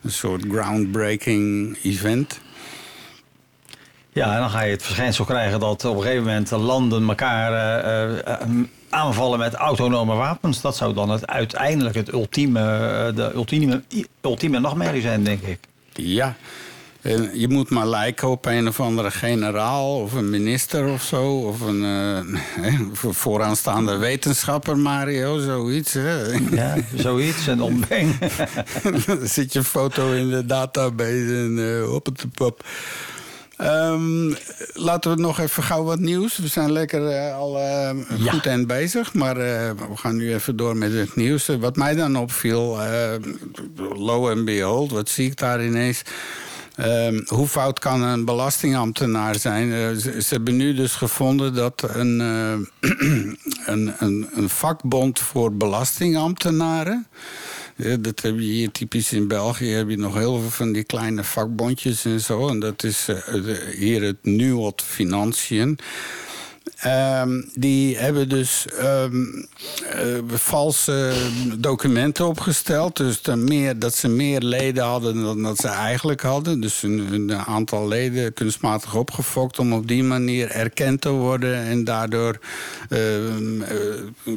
een 0.03 0.11
soort 0.11 0.45
groundbreaking 0.49 1.79
event. 1.83 2.41
Ja, 4.13 4.35
en 4.35 4.41
dan 4.41 4.51
ga 4.51 4.63
je 4.63 4.71
het 4.71 4.83
verschijnsel 4.83 5.25
krijgen 5.25 5.61
dat 5.61 5.85
op 5.85 5.97
een 5.97 6.03
gegeven 6.03 6.25
moment 6.25 6.51
landen 6.51 7.09
elkaar 7.09 7.53
eh, 7.53 8.19
eh, 8.19 8.41
aanvallen 8.91 9.39
met 9.39 9.55
autonome 9.55 10.15
wapens. 10.15 10.61
Dat 10.61 10.77
zou 10.77 10.95
dan 10.95 11.11
het, 11.11 11.27
uiteindelijk 11.27 11.95
het 11.95 12.13
ultieme, 12.13 12.61
eh, 12.61 13.17
de 13.17 13.31
ultieme, 13.35 13.83
ultieme 14.21 14.59
nachtmerrie 14.59 15.01
zijn, 15.01 15.25
denk 15.25 15.43
ik. 15.43 15.59
Ja. 15.93 16.37
En 17.03 17.31
je 17.39 17.49
moet 17.49 17.71
maar 17.71 17.87
lijken 17.87 18.29
op 18.29 18.47
een 18.47 18.69
of 18.69 18.81
andere 18.81 19.11
generaal 19.11 20.01
of 20.01 20.13
een 20.13 20.31
minister 20.31 20.89
of 20.89 21.03
zo. 21.03 21.39
Of 21.39 21.61
een 21.61 21.83
een 22.63 22.91
vooraanstaande 22.95 23.97
wetenschapper, 23.97 24.79
Mario, 24.79 25.39
zoiets. 25.39 25.93
Hè? 25.93 26.23
Ja, 26.51 26.77
zoiets. 26.95 27.47
En 27.47 27.59
bang. 27.89 28.19
dan 29.07 29.19
zit 29.23 29.53
je 29.53 29.65
foto 29.65 30.13
in 30.13 30.31
de 30.31 30.47
database 30.47 31.37
en 31.37 31.81
eh 31.83 31.95
op 31.95 32.07
het 32.07 32.25
pop. 32.35 32.65
Ehm, 33.57 34.35
laten 34.73 35.15
we 35.15 35.21
nog 35.21 35.39
even 35.39 35.63
gauw 35.63 35.85
wat 35.85 35.99
nieuws. 35.99 36.37
We 36.37 36.49
zijn 36.49 36.73
lekker 36.73 37.09
eh, 37.09 37.37
al 37.37 37.59
eh, 37.59 37.91
goed 38.29 38.47
en 38.47 38.67
bezig. 38.67 39.15
Maar 39.15 39.35
we 39.35 39.97
gaan 39.97 40.17
nu 40.17 40.35
even 40.35 40.57
door 40.57 40.77
met 40.77 40.93
het 40.93 41.17
nieuws. 41.17 41.47
Wat 41.47 41.77
mij 41.77 41.95
dan 41.95 42.17
opviel, 42.17 42.79
low 43.95 44.29
and 44.29 44.45
behold, 44.45 44.91
wat 44.91 45.09
zie 45.09 45.27
ik 45.27 45.37
daar 45.37 45.65
ineens? 45.65 46.03
Ehm, 46.81 47.21
hoe 47.27 47.47
fout 47.47 47.79
kan 47.79 48.03
een 48.03 48.25
belastingambtenaar 48.25 49.39
zijn? 49.39 49.73
Eh, 49.73 49.97
ze, 50.21 50.27
hebben 50.29 50.57
nu 50.57 50.75
dus 50.75 50.93
gevonden 50.93 51.55
dat 51.55 51.89
een, 51.95 52.21
eh, 52.21 52.91
een, 53.75 53.95
een, 53.99 54.29
een 54.35 54.49
vakbond 54.49 55.19
voor 55.19 55.55
belastingambtenaren. 55.55 57.07
Ja, 57.77 57.97
dat 57.97 58.21
heb 58.21 58.35
je 58.35 58.45
hier 58.45 58.71
typisch 58.71 59.13
in 59.13 59.29
België. 59.29 59.69
Heb 59.69 59.89
je 59.89 59.97
nog 59.97 60.15
heel 60.15 60.41
veel 60.41 60.51
van 60.51 60.73
die 60.73 60.85
kleine 60.85 61.25
vakbondjes 61.25 62.05
en 62.05 62.21
zo. 62.21 62.49
En 62.49 62.61
dat 62.61 62.83
is 62.83 63.09
eh, 63.09 63.43
hier 63.77 64.03
het 64.03 64.19
NUOT 64.23 64.83
Financiën. 64.83 65.79
Ehm, 66.81 67.43
die 67.55 67.97
hebben 67.97 68.29
dus 68.29 68.67
ehm, 68.79 69.25
eh, 69.91 70.19
valse 70.27 71.13
documenten 71.59 72.27
opgesteld. 72.27 72.97
Dus 72.97 73.23
dan 73.23 73.45
meer, 73.45 73.79
dat 73.79 73.95
ze 73.95 74.09
meer 74.09 74.41
leden 74.41 74.85
hadden 74.85 75.23
dan 75.23 75.43
dat 75.43 75.59
ze 75.59 75.69
eigenlijk 75.69 76.21
hadden. 76.21 76.61
Dus 76.61 76.83
een, 76.83 77.13
een 77.13 77.35
aantal 77.35 77.89
leden 77.89 78.33
kunstmatig 78.33 78.95
opgefokt 78.95 79.59
om 79.59 79.73
op 79.73 79.89
die 79.89 80.03
manier 80.03 80.51
erkend 80.51 81.01
te 81.01 81.11
worden 81.11 81.57
en 81.57 81.85
daardoor 81.85 82.39
ehm, 82.89 83.63
eh, 83.63 83.77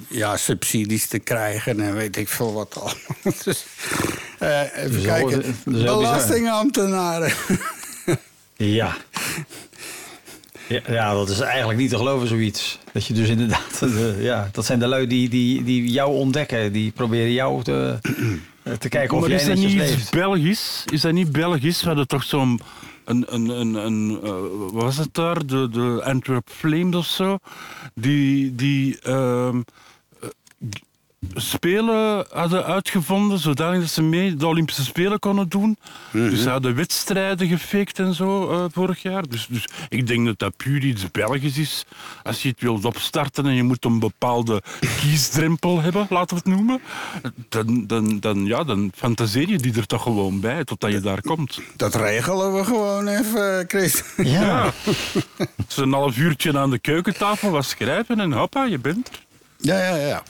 ja, 0.07 0.37
subsidies 0.37 1.07
te 1.07 1.19
krijgen 1.19 1.79
en 1.79 1.95
weet 1.95 2.17
ik 2.17 2.27
veel 2.27 2.53
wat 2.53 2.75
allemaal. 2.75 3.41
Dus, 3.43 3.65
eh, 4.39 4.77
even 4.77 5.01
kijken. 5.01 5.55
Belastingambtenaren. 5.65 7.33
Ja. 8.55 8.95
Ja, 10.67 10.81
ja, 10.87 11.13
dat 11.13 11.29
is 11.29 11.39
eigenlijk 11.39 11.79
niet 11.79 11.89
te 11.89 11.97
geloven, 11.97 12.27
zoiets. 12.27 12.79
Dat 12.91 13.05
je 13.05 13.13
dus 13.13 13.29
inderdaad, 13.29 13.79
de- 13.79 14.17
ja, 14.31 14.49
dat 14.51 14.65
zijn 14.65 14.79
de 14.79 14.87
lui 14.87 15.07
die, 15.07 15.29
die, 15.29 15.63
die 15.63 15.91
jou 15.91 16.11
ontdekken. 16.17 16.71
Die 16.71 16.91
proberen 16.91 17.31
jou 17.31 17.63
te, 17.63 17.97
te 18.79 18.89
kijken 18.89 19.15
of 19.15 19.21
maar 19.21 19.29
jij 19.29 19.39
is 19.39 19.45
dat 19.45 19.55
niet 19.57 19.73
leeft. 19.73 19.97
iets 19.99 20.09
Belgisch? 20.09 20.83
Is 20.91 21.01
dat 21.01 21.11
niet 21.13 21.31
Belgisch? 21.31 21.81
We 21.81 21.87
hadden 21.87 22.07
toch 22.07 22.23
zo'n 22.23 22.59
een, 23.05 23.25
een, 23.29 23.49
een, 23.49 23.73
een 23.73 24.19
eh, 24.23 24.31
wat 24.71 24.83
was 24.83 24.97
het 24.97 25.13
daar? 25.13 25.45
De, 25.45 25.69
de 25.71 26.01
Antwerp 26.03 26.49
Flames 26.51 26.95
of 26.95 27.05
zo. 27.05 27.37
Die, 27.95 28.55
die 28.55 28.99
ehm, 28.99 29.57
eh, 29.57 29.61
spelen 31.33 32.25
hadden 32.29 32.65
uitgevonden, 32.65 33.39
zodanig 33.39 33.79
dat 33.79 33.89
ze 33.89 34.01
mee 34.01 34.35
de 34.35 34.47
Olympische 34.47 34.83
Spelen 34.83 35.19
konden 35.19 35.49
doen. 35.49 35.77
Dus 36.11 36.41
ze 36.41 36.49
hadden 36.49 36.75
wedstrijden 36.75 37.47
gefaked 37.47 37.99
en 37.99 38.13
zo 38.13 38.49
eh, 38.51 38.65
vorig 38.71 39.01
jaar. 39.01 39.27
Dus, 39.29 39.47
dus 39.49 39.67
ik 39.89 40.07
denk 40.07 40.25
dat 40.25 40.39
dat 40.39 40.57
puur 40.57 40.83
iets 40.83 41.11
Belgisch 41.11 41.57
is. 41.57 41.85
Als 42.23 42.41
je 42.41 42.49
het 42.49 42.61
wilt 42.61 42.85
opstarten 42.85 43.45
en 43.45 43.53
je 43.53 43.63
moet 43.63 43.85
een 43.85 43.99
bepaalde 43.99 44.61
kiesdrempel 44.99 45.81
hebben, 45.81 46.07
laten 46.09 46.37
we 46.37 46.43
het 46.45 46.55
noemen, 46.55 46.81
dan, 47.49 47.87
dan, 47.87 48.19
dan, 48.19 48.45
ja, 48.45 48.63
dan 48.63 48.91
fantaseer 48.95 49.49
je 49.49 49.57
die 49.57 49.75
er 49.75 49.85
toch 49.85 50.03
gewoon 50.03 50.39
bij 50.39 50.63
totdat 50.63 50.91
je 50.91 50.99
daar 50.99 51.21
komt. 51.21 51.59
Dat 51.75 51.95
regelen 51.95 52.53
we 52.53 52.63
gewoon 52.63 53.07
even, 53.07 53.65
Chris. 53.67 54.03
Ja. 54.17 54.71
Dus 55.67 55.77
een 55.77 55.93
half 55.93 56.17
uurtje 56.17 56.57
aan 56.57 56.69
de 56.69 56.79
keukentafel 56.79 57.49
wat 57.49 57.65
schrijven 57.65 58.19
en 58.19 58.31
hoppa, 58.31 58.65
je 58.65 58.79
bent 58.79 59.07
er. 59.07 59.25
Ja, 59.57 59.77
ja, 59.77 59.95
ja. 59.95 60.23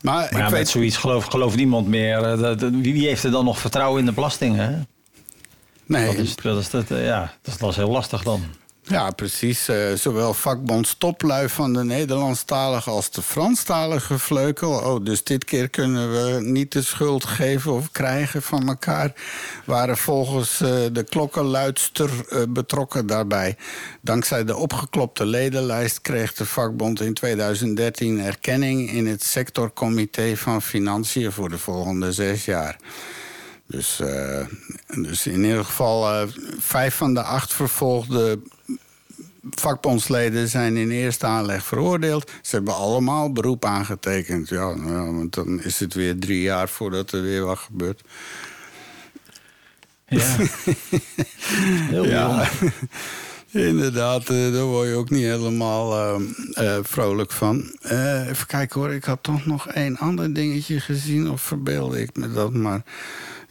Maar, 0.00 0.14
Maar 0.14 0.24
ik 0.24 0.36
ja, 0.36 0.42
met 0.42 0.50
weet... 0.52 0.68
zoiets 0.68 0.96
gelooft 0.96 1.56
niemand 1.56 1.86
meer. 1.86 2.22
Eh, 2.22 2.40
dat- 2.40 2.58
dat- 2.60 2.72
Wie 2.72 3.06
heeft 3.06 3.24
er 3.24 3.30
dan 3.30 3.44
nog 3.44 3.58
vertrouwen 3.58 4.00
in 4.00 4.06
de 4.06 4.12
belastingen? 4.12 4.88
Nee. 5.86 6.06
Dat 6.06 6.14
is, 6.14 6.36
dat 6.36 6.58
is, 6.58 6.70
dat, 6.70 6.90
eh, 6.90 7.04
ja, 7.06 7.20
dat 7.42 7.54
is, 7.54 7.60
dat 7.60 7.70
is 7.70 7.76
heel 7.76 7.90
lastig 7.90 8.22
dan. 8.22 8.42
Ja, 8.82 9.10
precies. 9.10 9.68
Eh, 9.68 9.92
zowel 9.94 10.34
vakbond 10.34 10.86
Stoplui 10.86 11.48
van 11.48 11.72
de 11.72 11.84
Nederlandstalige 11.84 12.90
als 12.90 13.10
de 13.10 13.22
Franstalige 13.22 14.18
vleugel. 14.18 14.70
Oh, 14.70 15.04
dus 15.04 15.24
dit 15.24 15.44
keer 15.44 15.68
kunnen 15.68 16.10
we 16.10 16.40
niet 16.42 16.72
de 16.72 16.82
schuld 16.82 17.24
geven 17.24 17.72
of 17.72 17.90
krijgen 17.92 18.42
van 18.42 18.68
elkaar. 18.68 19.12
Waren 19.64 19.96
volgens 19.96 20.60
eh, 20.60 20.68
de 20.92 21.04
klokkenluidster 21.08 22.10
eh, 22.28 22.42
betrokken 22.48 23.06
daarbij. 23.06 23.56
Dankzij 24.00 24.44
de 24.44 24.56
opgeklopte 24.56 25.26
ledenlijst 25.26 26.00
kreeg 26.00 26.34
de 26.34 26.46
vakbond 26.46 27.00
in 27.00 27.14
2013 27.14 28.20
erkenning 28.20 28.90
in 28.90 29.06
het 29.06 29.22
sectorcomité 29.22 30.36
van 30.36 30.62
Financiën 30.62 31.32
voor 31.32 31.48
de 31.48 31.58
volgende 31.58 32.12
zes 32.12 32.44
jaar. 32.44 32.76
Dus, 33.66 34.00
dus 34.94 35.26
in 35.26 35.44
ieder 35.44 35.64
geval 35.64 36.28
vijf 36.58 36.94
van 36.94 37.14
de 37.14 37.22
acht 37.22 37.52
vervolgde 37.52 38.38
vakbondsleden 39.50 40.48
zijn 40.48 40.76
in 40.76 40.90
eerste 40.90 41.26
aanleg 41.26 41.64
veroordeeld. 41.64 42.30
Ze 42.42 42.56
hebben 42.56 42.74
allemaal 42.74 43.32
beroep 43.32 43.64
aangetekend. 43.64 44.48
Ja, 44.48 44.74
nou 44.74 44.92
ja, 44.92 45.12
want 45.12 45.34
dan 45.34 45.62
is 45.62 45.80
het 45.80 45.94
weer 45.94 46.18
drie 46.18 46.42
jaar 46.42 46.68
voordat 46.68 47.12
er 47.12 47.22
weer 47.22 47.44
wat 47.44 47.58
gebeurt. 47.58 48.02
Ja. 50.06 50.36
Heel 51.90 52.04
ja. 52.06 52.48
Inderdaad, 53.52 54.28
eh, 54.28 54.52
daar 54.52 54.64
word 54.64 54.88
je 54.88 54.94
ook 54.94 55.10
niet 55.10 55.24
helemaal 55.24 55.94
eh, 55.94 56.76
eh, 56.76 56.84
vrolijk 56.84 57.32
van. 57.32 57.76
Even 58.28 58.46
kijken 58.46 58.80
hoor, 58.80 58.92
ik 58.92 59.04
had 59.04 59.22
toch 59.22 59.46
nog 59.46 59.68
één 59.68 59.96
ander 59.98 60.34
dingetje 60.34 60.80
gezien. 60.80 61.30
Of 61.30 61.42
verbeelde 61.42 62.00
ik 62.00 62.16
me 62.16 62.32
dat 62.32 62.52
maar. 62.52 62.82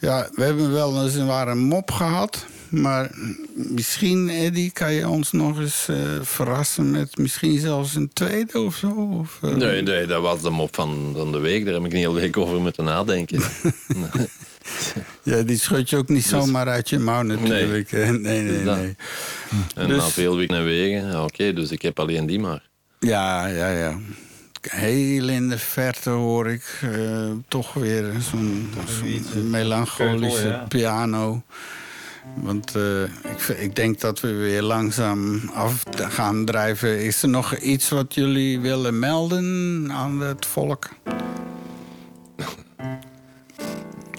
Ja, 0.00 0.28
we 0.34 0.42
hebben 0.42 0.72
wel 0.72 1.02
eens 1.04 1.14
een 1.14 1.26
ware 1.26 1.54
mop 1.54 1.90
gehad. 1.90 2.46
Maar 2.68 3.10
misschien, 3.52 4.28
Eddie, 4.28 4.70
kan 4.70 4.92
je 4.92 5.08
ons 5.08 5.32
nog 5.32 5.58
eens 5.60 5.86
eh, 5.88 5.96
verrassen 6.22 6.90
met 6.90 7.18
misschien 7.18 7.58
zelfs 7.58 7.94
een 7.94 8.10
tweede 8.12 8.60
of 8.60 8.76
zo? 8.76 8.88
Of, 9.20 9.38
eh, 9.42 9.50
Nee, 9.54 9.82
nee, 9.82 10.06
dat 10.06 10.22
was 10.22 10.42
de 10.42 10.50
mop 10.50 10.74
van, 10.74 11.12
van 11.16 11.32
de 11.32 11.38
week. 11.38 11.64
Daar 11.64 11.74
heb 11.74 11.84
ik 11.84 11.92
een 11.92 11.98
hele 11.98 12.14
week 12.20 12.36
over 12.36 12.60
moeten 12.60 12.84
nadenken. 12.84 13.42
Ja, 15.22 15.42
die 15.42 15.58
schud 15.58 15.90
je 15.90 15.96
ook 15.96 16.08
niet 16.08 16.24
zomaar 16.24 16.68
uit 16.68 16.88
je 16.88 16.98
mouw 16.98 17.22
natuurlijk. 17.22 17.92
Nee, 17.92 18.10
nee, 18.10 18.42
nee. 18.42 18.64
Dat. 18.64 18.76
nee. 18.76 18.96
En 19.74 19.88
Dus- 19.88 19.96
na 19.96 20.08
veel 20.08 20.36
weken 20.36 20.56
en 20.56 20.64
wegen, 20.64 21.22
oké, 21.24 21.52
dus 21.52 21.70
ik 21.70 21.82
heb 21.82 22.00
alleen 22.00 22.26
die 22.26 22.38
maar. 22.38 22.68
Ja, 23.00 23.46
ja, 23.46 23.70
ja. 23.70 23.98
Heel 24.60 25.28
in 25.28 25.48
de 25.48 25.58
verte 25.58 26.10
hoor 26.10 26.48
ik 26.48 26.78
eh, 26.82 27.30
toch 27.48 27.72
weer 27.72 28.12
zo'n 28.18 28.70
melancholische 29.50 30.48
ja. 30.48 30.64
piano. 30.68 31.42
Want 32.34 32.76
eh, 32.76 33.02
ik, 33.02 33.48
ik 33.58 33.76
denk 33.76 34.00
dat 34.00 34.20
we 34.20 34.32
weer 34.32 34.62
langzaam 34.62 35.50
af 35.54 35.82
gaan 35.94 36.44
drijven. 36.44 37.04
Is 37.04 37.22
er 37.22 37.28
nog 37.28 37.56
iets 37.56 37.88
wat 37.88 38.14
jullie 38.14 38.60
willen 38.60 38.98
melden 38.98 39.88
aan 39.92 40.20
het 40.20 40.46
volk? 40.46 40.88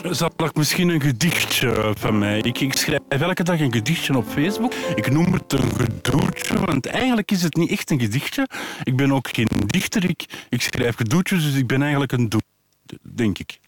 Zal 0.10 0.32
ik 0.38 0.56
misschien 0.56 0.90
een 0.90 1.02
gedichtje 1.02 1.94
van 1.98 2.18
mij? 2.18 2.40
Ik, 2.40 2.60
ik 2.60 2.78
schrijf 2.78 3.00
elke 3.10 3.44
dag 3.44 3.60
een 3.60 3.72
gedichtje 3.72 4.18
op 4.18 4.28
Facebook. 4.28 4.74
Ik 4.96 5.12
noem 5.12 5.34
het 5.34 5.54
een 5.54 5.76
gedoetje, 5.76 6.60
want 6.60 6.86
eigenlijk 6.86 7.32
is 7.32 7.44
het 7.44 7.56
niet 7.56 7.70
echt 7.72 7.92
een 7.92 8.00
gedichtje. 8.00 8.48
Ik 8.84 8.96
ben 8.96 9.12
ook 9.12 9.28
geen 9.32 9.48
dichter, 9.66 10.10
ik, 10.10 10.26
ik 10.50 10.62
schrijf 10.62 10.96
gedoetjes, 10.96 11.44
dus 11.44 11.56
ik 11.56 11.68
ben 11.68 11.82
eigenlijk 11.82 12.12
een 12.12 12.30
doe, 12.30 12.42
denk 13.02 13.40
ik. 13.40 13.60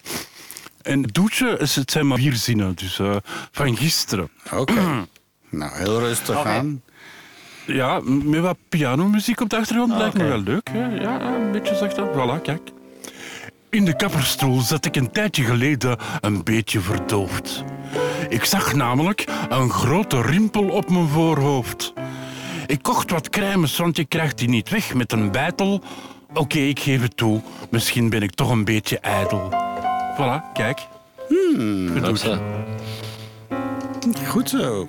En 0.82 1.02
het 1.02 1.14
doetje, 1.14 1.58
is, 1.58 1.76
het 1.76 1.92
zijn 1.92 2.08
maar 2.08 2.18
vier 2.18 2.34
zinnen, 2.34 2.76
dus 2.76 3.00
eh, 3.00 3.16
van 3.52 3.78
gisteren. 3.78 4.30
Oké. 4.52 4.74
nou, 5.50 5.78
heel 5.78 6.00
rustig 6.00 6.46
aan. 6.46 6.82
Ja, 7.66 8.00
met 8.04 8.40
wat 8.40 8.58
pianomuziek 8.70 9.42
op 9.42 9.50
de 9.50 9.58
achtergrond 9.58 9.92
Ah, 9.92 9.98
lijkt 9.98 10.18
me 10.18 10.24
wel 10.24 10.42
leuk. 10.42 10.70
Hè? 10.72 10.86
Ja, 10.86 11.36
een 11.36 11.52
beetje 11.52 11.76
zacht. 11.76 11.98
Voilà, 11.98 12.42
kijk. 12.42 12.72
In 13.74 13.86
de 13.86 13.96
kapperstoel 13.96 14.62
zat 14.62 14.86
ik 14.86 14.96
een 14.96 15.12
tijdje 15.12 15.44
geleden 15.44 15.98
een 16.22 16.44
beetje 16.44 16.80
verdoofd. 16.80 17.64
Ik 18.30 18.46
zag 18.46 18.74
namelijk 18.74 19.26
een 19.50 19.70
grote 19.70 20.22
rimpel 20.22 20.70
op 20.70 20.90
mijn 20.90 21.08
voorhoofd. 21.08 21.94
Ik 22.66 22.82
kocht 22.82 23.12
wat 23.12 23.30
crèmes, 23.30 23.78
want 23.78 23.98
je 23.98 24.06
krijgt 24.06 24.38
die 24.38 24.50
niet 24.50 24.70
weg 24.70 24.94
met 24.94 25.12
een 25.12 25.32
bijtel. 25.32 25.82
Oké, 26.34 26.58
ik 26.58 26.80
geef 26.80 27.02
het 27.02 27.18
toe. 27.18 27.42
Misschien 27.70 28.10
ben 28.10 28.22
ik 28.22 28.32
toch 28.32 28.50
een 28.50 28.66
beetje 28.66 29.00
ijdel. 29.00 29.50
Voilà, 30.18 30.54
kijk. 30.54 30.88
Hopsa. 32.02 32.40
Goed 34.28 34.50
zo. 34.50 34.88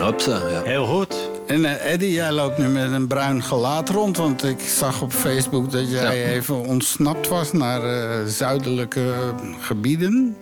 Hopsa, 0.00 0.48
ja. 0.48 0.62
Heel 0.62 0.86
goed. 0.86 1.39
En 1.50 1.64
eh, 1.64 1.92
Eddie, 1.92 2.12
jij 2.12 2.32
loopt 2.32 2.58
nu 2.58 2.68
met 2.68 2.92
een 2.92 3.06
bruin 3.06 3.42
gelaat 3.42 3.88
rond. 3.88 4.16
Want 4.16 4.44
ik 4.44 4.60
zag 4.60 5.02
op 5.02 5.12
Facebook 5.12 5.70
dat 5.70 5.90
jij 5.90 6.18
Ja. 6.18 6.24
even 6.24 6.54
ontsnapt 6.64 7.28
was 7.28 7.52
naar 7.52 7.82
eh, 7.84 8.26
zuidelijke 8.26 9.12
gebieden. 9.60 10.36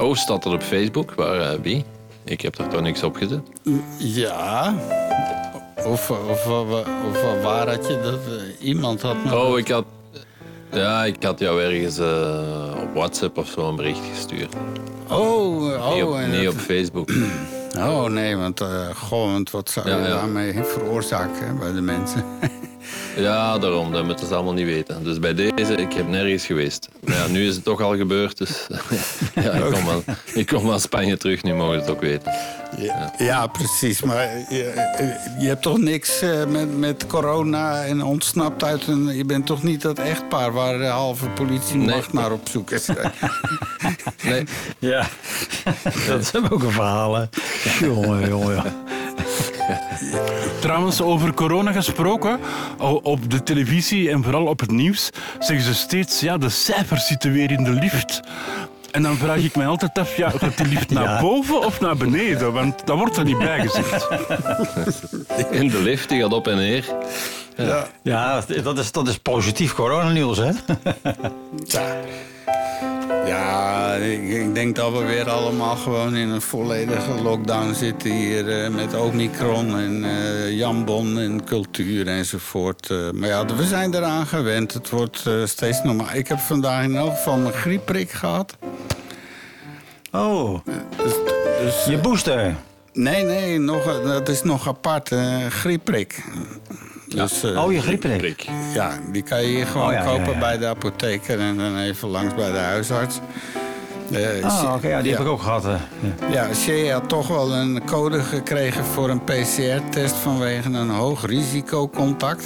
Oh, 0.00 0.14
staat 0.14 0.44
er 0.44 0.52
op 0.52 0.62
Facebook? 0.62 1.14
Waar, 1.14 1.40
eh, 1.40 1.58
wie? 1.62 1.84
Ik 2.24 2.40
heb 2.40 2.58
er 2.58 2.68
toch 2.68 2.80
niks 2.80 3.02
op 3.02 3.16
gezet? 3.16 3.42
Ja. 3.98 4.74
Of, 5.76 6.10
of, 6.10 6.46
of, 6.46 6.86
of 7.08 7.42
waar 7.42 7.68
had 7.68 7.86
je 7.86 8.00
dat? 8.02 8.18
iemand 8.60 9.02
had 9.02 9.24
me... 9.24 9.36
Oh, 9.36 9.58
ik 9.58 9.68
had... 9.68 9.84
Ja, 10.72 11.04
ik 11.04 11.22
had 11.22 11.38
jou 11.38 11.62
ergens 11.62 11.98
op 12.82 12.94
WhatsApp 12.94 13.38
of 13.38 13.48
zo 13.48 13.68
een 13.68 13.76
bericht 13.76 14.00
gestuurd. 14.14 14.54
Oh, 15.08 15.62
oh. 15.64 15.94
niet 15.94 16.02
op, 16.04 16.14
en 16.14 16.30
niet 16.30 16.44
dat- 16.44 16.52
op 16.54 16.60
Facebook. 16.60 17.08
Oh 17.76 18.04
nee, 18.04 18.36
want, 18.36 18.60
eh 18.60 18.88
goh, 18.96 19.32
want 19.32 19.50
wat 19.50 19.70
zou 19.70 19.88
Ja, 19.88 19.96
je 19.96 20.02
ja. 20.02 20.08
daarmee 20.08 20.52
veroorzaken 20.62 21.46
hè, 21.46 21.52
bij 21.52 21.72
de 21.72 21.80
mensen? 21.80 22.24
Ja, 23.16 23.58
daarom. 23.58 23.92
Dat 23.92 24.04
moeten 24.04 24.26
ze 24.26 24.34
allemaal 24.34 24.52
niet 24.52 24.66
weten. 24.66 25.04
Dus 25.04 25.18
bij 25.18 25.34
deze, 25.34 25.74
ik 25.74 25.92
heb 25.92 26.08
nergens 26.08 26.46
geweest. 26.46 26.88
Maar 27.04 27.16
ja, 27.16 27.26
nu 27.26 27.46
is 27.46 27.54
het 27.54 27.64
toch 27.64 27.80
al 27.80 27.96
gebeurd, 27.96 28.38
dus... 28.38 28.66
ja, 29.34 29.52
ik 29.52 29.72
kom, 29.72 29.84
wel, 29.84 30.02
ik 30.34 30.46
kom 30.46 30.66
wel 30.66 30.78
Spanje 30.78 31.16
terug, 31.16 31.42
nu 31.42 31.54
mogen 31.54 31.74
ze 31.74 31.80
het 31.80 31.90
ook 31.90 32.00
weten. 32.00 32.32
Ja, 32.78 33.12
ja, 33.18 33.46
precies. 33.46 34.02
Maar 34.02 34.28
je, 34.48 34.92
je 35.38 35.46
hebt 35.46 35.62
toch 35.62 35.78
niks 35.78 36.20
eh, 36.20 36.44
met, 36.46 36.78
met 36.78 37.06
corona 37.06 37.84
en 37.84 38.02
ontsnapt 38.02 38.64
uit 38.64 38.86
een... 38.86 39.16
Je 39.16 39.24
bent 39.24 39.46
toch 39.46 39.62
niet 39.62 39.82
dat 39.82 39.98
echtpaar 39.98 40.52
waar 40.52 40.78
de 40.78 40.84
halve 40.84 41.28
politiemacht 41.28 42.12
naar 42.12 42.32
op 42.32 42.48
zoek 42.48 42.70
is? 42.70 42.88
Nee. 44.22 44.44
Ja, 44.78 45.06
dat 46.06 46.20
is 46.20 46.34
ook 46.50 46.62
een 46.62 46.72
verhaal, 46.72 47.14
hè. 47.14 47.24
Jongen, 47.80 48.28
jongen, 48.28 48.54
ja. 48.54 48.64
Trouwens, 50.64 51.00
over 51.00 51.34
corona 51.34 51.72
gesproken, 51.72 52.40
op 53.02 53.30
de 53.30 53.42
televisie 53.42 54.10
en 54.10 54.22
vooral 54.22 54.46
op 54.46 54.60
het 54.60 54.70
nieuws 54.70 55.10
zeggen 55.38 55.66
ze 55.66 55.74
steeds, 55.74 56.20
ja, 56.20 56.38
de 56.38 56.48
cijfers 56.48 57.06
zitten 57.06 57.32
weer 57.32 57.50
in 57.50 57.64
de 57.64 57.70
lift. 57.70 58.20
En 58.90 59.02
dan 59.02 59.16
vraag 59.16 59.36
ik 59.36 59.56
me 59.56 59.64
altijd 59.64 59.98
af, 59.98 60.16
ja, 60.16 60.30
gaat 60.30 60.56
die 60.56 60.66
lift 60.66 60.90
naar 60.94 61.04
Ja. 61.04 61.20
boven 61.20 61.60
of 61.66 61.80
naar 61.80 61.96
beneden? 61.96 62.52
Want 62.52 62.86
dat 62.86 62.96
wordt 62.96 63.16
er 63.16 63.24
niet 63.24 63.38
bij 63.38 63.60
gezegd. 63.68 64.08
In 65.60 65.68
de 65.68 65.82
lift, 65.82 66.08
die 66.08 66.20
gaat 66.22 66.32
op 66.32 66.46
en 66.48 66.56
neer. 66.56 66.84
Ja. 67.56 67.86
Ja, 68.02 68.42
dat 68.62 68.78
is, 68.78 68.92
dat 68.92 69.08
is 69.08 69.18
positief 69.18 69.72
coronanieuws, 69.74 70.38
hè? 70.38 70.50
Ja. 71.66 71.82
Ja, 73.26 73.94
ik, 73.94 74.22
ik 74.28 74.54
denk 74.54 74.76
dat 74.76 74.92
we 74.92 75.04
weer 75.04 75.30
allemaal 75.30 75.76
gewoon 75.76 76.16
in 76.16 76.28
een 76.28 76.40
volledige 76.42 77.22
lockdown 77.22 77.72
zitten 77.74 78.10
hier 78.10 78.62
eh, 78.64 78.70
met 78.70 78.94
Omicron 78.94 79.78
en 79.78 80.04
eh 80.04 80.56
jambon 80.56 81.18
en 81.18 81.44
cultuur 81.44 82.06
enzovoort. 82.06 82.90
Eh, 82.90 83.10
maar 83.10 83.28
ja, 83.28 83.46
we 83.46 83.64
zijn 83.64 83.94
eraan 83.94 84.26
gewend. 84.26 84.72
Het 84.72 84.90
wordt 84.90 85.24
steeds 85.44 85.82
normaal. 85.82 86.06
Ik 86.14 86.28
heb 86.28 86.38
vandaag 86.38 86.84
in 86.84 86.96
elk 86.96 87.14
geval 87.16 87.36
mijn 87.36 87.54
griepprik 87.54 88.10
gehad. 88.10 88.56
Oh, 90.12 90.60
Dus, 91.02 91.12
dus, 91.60 91.84
je 91.84 91.98
booster. 91.98 92.54
Nee, 92.92 93.24
nee, 93.24 93.58
nog, 93.58 94.02
dat 94.02 94.28
is 94.28 94.42
nog 94.42 94.68
apart. 94.68 95.12
eh 95.12 95.46
Dus, 97.14 97.42
eh, 97.42 97.64
Oh, 97.64 97.72
je 97.72 97.80
griepprik. 97.80 98.46
Ja, 98.74 98.98
die 99.12 99.22
kan 99.22 99.40
je 99.42 99.46
hier 99.46 99.66
gewoon 99.66 99.86
Oh, 99.86 99.92
ja, 99.92 100.04
kopen 100.04 100.32
ja. 100.32 100.38
bij 100.38 100.58
de 100.58 100.66
apotheker 100.66 101.40
en 101.40 101.56
dan 101.56 101.78
even 101.78 102.08
langs 102.08 102.34
bij 102.34 102.50
de 102.52 102.58
huisarts. 102.58 103.18
Eh, 104.12 104.44
Ah, 104.44 104.72
oké, 104.76 104.88
ja, 104.88 105.02
die 105.02 105.12
heb 105.12 105.20
ik 105.20 105.26
ook 105.26 105.42
gehad. 105.42 105.64
eh. 105.64 105.74
Ja. 106.20 106.46
Ja, 106.48 106.54
Shea 106.54 106.92
had 106.92 107.08
toch 107.08 107.28
wel 107.28 107.52
een 107.52 107.84
code 107.84 108.20
gekregen 108.22 108.84
voor 108.84 109.08
een 109.10 109.24
PCR-test 109.24 110.14
vanwege 110.14 110.68
een 110.68 110.90
hoog 110.90 111.26
risicocontact. 111.26 112.44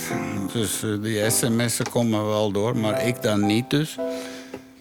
Dus 0.53 0.83
die 1.03 1.31
sms'en 1.31 1.91
komen 1.91 2.27
wel 2.27 2.51
door, 2.53 2.77
maar 2.77 3.07
ik 3.07 3.23
dan 3.23 3.47
niet 3.47 3.71
dus. 3.71 3.97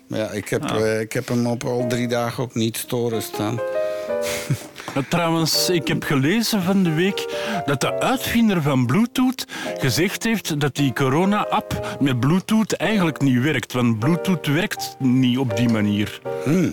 Maar 0.07 0.19
ja, 0.19 0.30
ik 0.30 0.49
heb, 0.49 0.64
Ah. 0.64 0.77
eh, 0.81 0.99
ik 0.99 1.14
heb 1.14 1.27
hem 1.27 1.47
op 1.47 1.64
al 1.64 1.85
drie 1.88 2.07
dagen 2.07 2.43
op 2.43 2.53
niet 2.55 2.77
storen 2.77 3.22
staan. 3.22 3.59
Maar 4.93 5.07
trouwens, 5.07 5.69
ik 5.69 5.88
heb 5.88 6.03
gelezen 6.03 6.61
van 6.61 6.84
de 6.84 6.93
week 6.93 7.26
dat 7.65 7.81
de 7.81 7.99
uitvinder 7.99 8.61
van 8.61 8.85
Bluetooth 8.85 9.45
gezegd 9.77 10.23
heeft 10.23 10.59
dat 10.59 10.76
die 10.76 10.93
corona-app 10.93 11.97
met 11.99 12.19
Bluetooth 12.19 12.73
eigenlijk 12.73 13.22
niet 13.22 13.41
werkt. 13.41 13.73
Want 13.73 13.99
Bluetooth 13.99 14.47
werkt 14.47 14.95
niet 14.99 15.38
op 15.38 15.57
die 15.57 15.69
manier. 15.69 16.22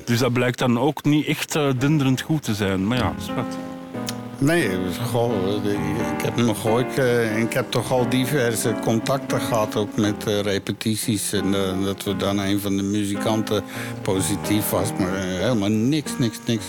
Dus 0.05 0.19
dat 0.19 0.33
blijkt 0.33 0.59
dan 0.59 0.79
ook 0.79 1.05
niet 1.05 1.27
echt 1.27 1.57
eh, 1.57 1.69
denderend 1.79 2.21
goed 2.21 2.43
te 2.43 2.55
zijn. 2.55 2.87
Maar 2.87 2.99
ja, 2.99 3.13
dat 3.17 3.23
is 3.23 3.35
wat. 3.35 3.57
Nee, 4.39 4.71
goh, 5.11 5.33
eh, 5.65 5.73
ik 6.17 6.23
heb 6.23 6.39
eh, 6.99 7.37
en 7.37 7.43
ik 7.43 7.53
heb 7.53 7.71
toch 7.71 7.93
al 7.93 8.09
diverse 8.09 8.75
contacten 8.83 9.41
gehad, 9.41 9.77
ook 9.77 9.97
met 9.97 10.27
eh, 10.27 10.41
repetities. 10.41 11.33
En 11.33 11.55
eh, 11.55 11.85
dat 11.85 12.05
we 12.05 12.17
dan 12.17 12.39
een 12.39 12.61
van 12.61 12.77
de 12.77 12.83
muzikanten 12.83 13.63
positief 14.03 14.71
was, 14.71 14.89
maar 14.99 15.15
eh, 15.15 15.23
helemaal 15.23 15.69
niks, 15.69 16.11
niks, 16.19 16.39
niks. 16.47 16.65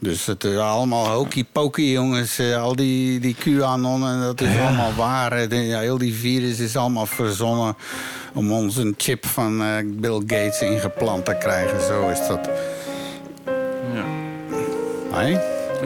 Dus 0.00 0.26
het 0.26 0.44
is 0.44 0.56
allemaal 0.56 1.06
hokey-pokey, 1.06 1.84
jongens. 1.84 2.38
Eh, 2.38 2.62
al 2.62 2.76
die, 2.76 3.20
die 3.20 3.34
QAnon, 3.38 4.06
en 4.08 4.20
dat 4.20 4.40
is 4.40 4.58
allemaal 4.60 4.94
waar. 4.96 5.32
Eh, 5.32 5.48
de- 5.48 5.56
heel 5.56 5.98
die 5.98 6.14
virus 6.14 6.58
is 6.58 6.76
allemaal 6.76 7.06
verzonnen 7.06 7.76
om 8.34 8.52
ons 8.52 8.76
een 8.76 8.94
chip 8.96 9.26
van 9.26 9.62
eh, 9.62 9.68
Bill 9.86 10.18
Gates 10.26 10.60
ingeplant 10.60 11.24
te 11.24 11.36
krijgen. 11.38 11.80
Zo 11.80 12.08
is 12.08 12.26
dat. 12.28 12.48
Ja. 13.94 14.04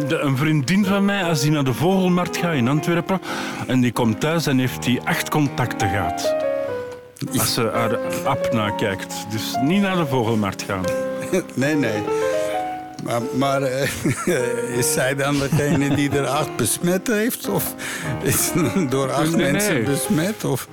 De, 0.08 0.18
een 0.18 0.36
vriendin 0.36 0.84
van 0.84 1.04
mij, 1.04 1.24
als 1.24 1.40
die 1.40 1.50
naar 1.50 1.64
de 1.64 1.74
Vogelmarkt 1.74 2.36
gaat 2.36 2.54
in 2.54 2.68
Antwerpen 2.68 3.20
en 3.66 3.80
die 3.80 3.92
komt 3.92 4.20
thuis 4.20 4.46
en 4.46 4.58
heeft 4.58 4.82
die 4.82 5.00
acht 5.04 5.28
contacten 5.30 5.88
gehad. 5.88 6.34
Als 7.38 7.54
ze 7.54 7.70
haar 7.72 7.96
app 8.24 8.52
nakijkt. 8.52 9.14
Dus 9.30 9.54
niet 9.62 9.80
naar 9.82 9.96
de 9.96 10.06
Vogelmarkt 10.06 10.62
gaan. 10.62 10.84
Nee, 11.54 11.74
nee. 11.74 12.02
Maar, 13.04 13.20
maar 13.34 13.62
eh, 13.62 13.88
is 14.78 14.92
zij 14.92 15.14
dan 15.14 15.38
degene 15.38 15.94
die 15.94 16.10
er 16.10 16.26
acht 16.26 16.56
besmet 16.56 17.06
heeft? 17.06 17.48
Of 17.48 17.74
is 18.22 18.46
ze 18.46 18.86
door 18.88 19.12
acht 19.12 19.36
Nee, 19.36 19.42
nee. 19.42 19.52
mensen 19.52 19.84
besmet? 19.84 20.44
Of... 20.44 20.68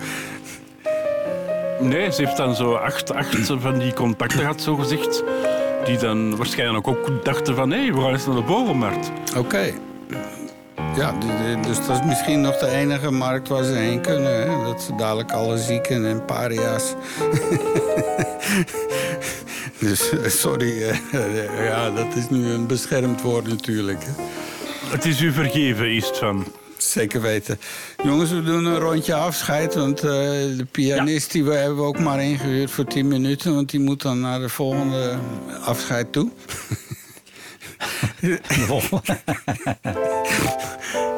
Nee, 1.80 2.12
ze 2.12 2.22
heeft 2.24 2.38
dan 2.38 2.56
zo 2.56 2.74
acht, 2.74 3.14
acht 3.14 3.54
van 3.60 3.80
die 3.80 3.94
contacten 3.94 4.40
gehad, 4.40 4.62
zo 4.62 4.76
gezegd. 4.76 5.24
Die 5.86 5.98
dan 5.98 6.36
waarschijnlijk 6.36 6.88
ook 6.88 7.26
dachten 7.26 7.56
van, 7.56 7.72
hé, 7.72 7.78
hey, 7.84 7.94
we 7.94 8.02
gaan 8.02 8.12
eens 8.12 8.26
naar 8.26 8.36
de 8.36 8.44
Vogelmarkt. 8.46 9.12
Oké. 9.38 9.72
Ja, 10.96 11.14
dus 11.68 11.86
dat 11.88 12.00
is 12.00 12.06
misschien 12.06 12.42
nog 12.42 12.58
de 12.58 12.68
enige 12.68 13.12
markt 13.12 13.48
waar 13.48 13.64
ze 13.64 13.74
heen 13.74 14.02
kunnen. 14.02 14.42
Hè? 14.42 14.64
Dat 14.64 14.82
ze 14.82 14.96
dadelijk 14.96 15.32
alle 15.32 15.58
zieken 15.58 16.06
en 16.06 16.26
paria's. 16.26 16.94
Dus 19.82 20.10
eh, 20.10 20.30
sorry, 20.30 20.84
eh, 20.84 20.98
ja, 21.70 21.92
dat 21.92 22.16
is 22.16 22.30
nu 22.30 22.50
een 22.50 22.68
beschermd 22.68 23.22
woord 23.22 23.48
natuurlijk. 23.48 24.04
Het 24.84 25.06
is 25.06 25.22
u 25.22 25.32
vergeven, 25.32 25.96
is 25.96 26.08
het 26.08 26.18
van. 26.18 26.46
Zeker 26.78 27.22
weten. 27.22 27.60
Jongens, 28.04 28.32
we 28.32 28.44
doen 28.44 28.66
een 28.66 28.80
rondje 28.80 29.14
afscheid. 29.14 29.76
Want 29.76 30.00
eh, 30.00 30.10
de 30.58 30.66
pianist 30.72 31.32
die 31.32 31.44
we 31.44 31.54
hebben 31.54 31.78
we 31.78 31.84
ook 31.84 32.00
maar 32.00 32.24
ingehuurd 32.24 32.72
voor 32.72 32.86
10 32.86 33.08
minuten. 33.08 33.56
Want 33.56 33.70
die 33.70 33.80
moet 33.80 34.02
dan 34.02 34.20
naar 34.20 34.40
de 34.40 34.50
volgende 34.50 35.18
afscheid 35.64 36.12
toe. 36.12 36.30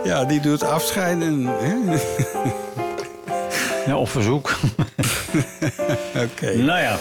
ja, 0.04 0.26
die 0.26 0.40
doet 0.40 0.64
afscheiden. 0.64 1.42
Ja, 3.86 3.98
op 3.98 4.10
verzoek. 4.10 4.56
Oké. 6.26 6.56
Nou 6.56 6.80
ja. 6.80 7.00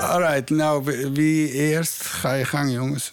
Alright, 0.00 0.50
nou, 0.50 0.84
wie- 1.12 1.52
eerst? 1.52 2.02
Ga 2.02 2.32
je 2.32 2.44
gang, 2.44 2.72
jongens. 2.72 3.12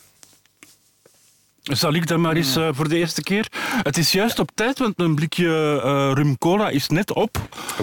Zal 1.67 1.93
ik 1.93 2.07
dan 2.07 2.21
maar 2.21 2.35
eens 2.35 2.57
voor 2.71 2.89
de 2.89 2.97
eerste 2.97 3.23
keer? 3.23 3.47
Het 3.83 3.97
is 3.97 4.11
juist 4.11 4.39
op 4.39 4.49
tijd, 4.53 4.79
want 4.79 4.97
mijn 4.97 5.15
blikje 5.15 5.81
eh, 5.83 6.11
rum 6.13 6.37
cola 6.37 6.69
is 6.69 6.87
net 6.87 7.13
op. 7.13 7.37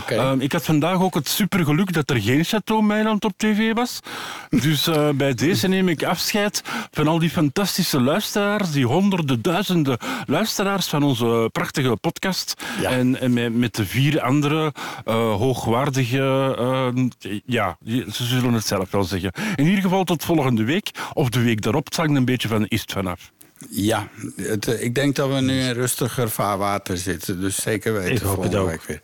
Ehm, 0.07 0.41
ik 0.41 0.53
had 0.53 0.65
vandaag 0.65 1.01
ook 1.01 1.15
het 1.15 1.29
supergeluk 1.29 1.93
dat 1.93 2.11
er 2.11 2.21
geen 2.21 2.45
Chateau 2.45 2.83
Meiland 2.83 3.25
op 3.25 3.33
tv 3.37 3.73
was. 3.73 4.01
Dus 4.49 4.87
eh, 4.87 5.09
bij 5.09 5.35
deze 5.35 5.69
neem 5.69 5.89
ik 5.89 6.03
afscheid 6.03 6.63
van 6.91 7.09
al 7.09 7.19
die 7.19 7.31
fantastische 7.31 8.01
luisteraars, 8.01 8.71
die 8.71 8.87
honderden, 8.87 9.43
duizenden 9.43 9.99
luisteraars 10.27 10.87
van 10.87 11.03
onze 11.03 11.49
prachtige 11.53 11.97
podcast. 11.97 12.55
En, 12.83 13.21
en 13.21 13.33
met, 13.33 13.55
met 13.55 13.75
de 13.75 13.87
vier 13.87 14.21
andere 14.21 14.73
eh, 15.05 15.15
hoogwaardige, 15.35 16.23
ja, 17.47 17.77
ze 18.13 18.25
zullen 18.25 18.53
het 18.53 18.67
zelf 18.67 18.91
wel 18.91 19.05
zeggen. 19.05 19.33
In 19.55 19.67
ieder 19.67 19.83
geval 19.83 20.05
tot 20.05 20.25
volgende 20.25 20.65
week, 20.65 20.91
of 21.13 21.29
de 21.29 21.43
week 21.43 21.63
daarop, 21.63 21.85
het 21.85 21.97
hangt 21.97 22.17
een 22.17 22.25
beetje 22.25 22.49
van 22.49 22.63
de 22.63 22.69
ist 22.69 22.93
vanaf. 22.93 23.33
Ja, 23.77 24.09
het, 24.37 24.69
eh, 24.69 24.83
ik 24.83 24.95
denk 24.95 25.17
dat 25.17 25.29
we 25.29 25.41
nu 25.41 25.61
in 25.61 25.73
rustiger 25.73 26.31
vaarwater 26.31 26.97
zitten. 26.97 27.41
Dus 27.41 27.57
zeker 27.57 27.93
weten 27.93 28.15
Ik 28.15 28.21
hoop 28.23 28.43
het 28.43 28.55
ook. 28.55 28.69
week 28.69 28.83
weer. 28.83 29.01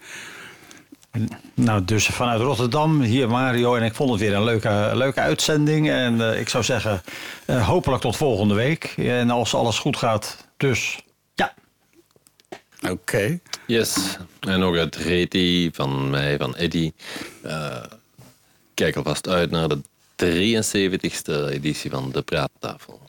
Nou, 1.55 1.85
dus 1.85 2.07
vanuit 2.07 2.41
Rotterdam, 2.41 3.01
hier 3.01 3.29
Mario. 3.29 3.75
En 3.75 3.83
ik 3.83 3.95
vond 3.95 4.11
het 4.11 4.21
weer 4.21 4.35
een 4.35 4.45
leuke, 4.45 4.91
leuke 4.95 5.21
uitzending. 5.21 5.91
En 5.91 6.21
eh, 6.33 6.41
ik 6.41 6.49
zou 6.49 6.65
zeggen, 6.65 7.03
eh, 7.45 7.69
hopelijk 7.69 8.03
tot 8.03 8.17
volgende 8.17 8.55
week. 8.55 8.95
En 8.97 9.31
als 9.31 9.55
alles 9.55 9.79
goed 9.79 9.97
gaat, 9.97 10.47
dus 10.57 10.99
ja. 11.35 11.55
Oké. 12.91 13.41
Yes. 13.67 14.19
En 14.41 14.63
ook 14.63 14.77
uit 14.77 14.97
Reti 14.97 15.71
van 15.73 16.11
mij, 16.11 16.37
van 16.37 16.57
Eddy. 16.57 16.93
Eh, 17.43 17.83
kijk 18.75 18.97
alvast 18.97 19.29
uit 19.29 19.51
naar 19.51 19.69
de 19.69 19.81
73ste 20.17 21.51
editie 21.51 21.91
van 21.91 22.11
De 22.13 22.23
Praattafel. 22.23 23.01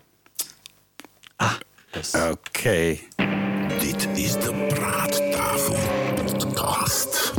Oké. 2.31 2.97
Dit 3.79 4.07
is 4.13 4.33
de 4.33 4.65
Praattafel 4.73 5.75
Podcast. 6.15 7.33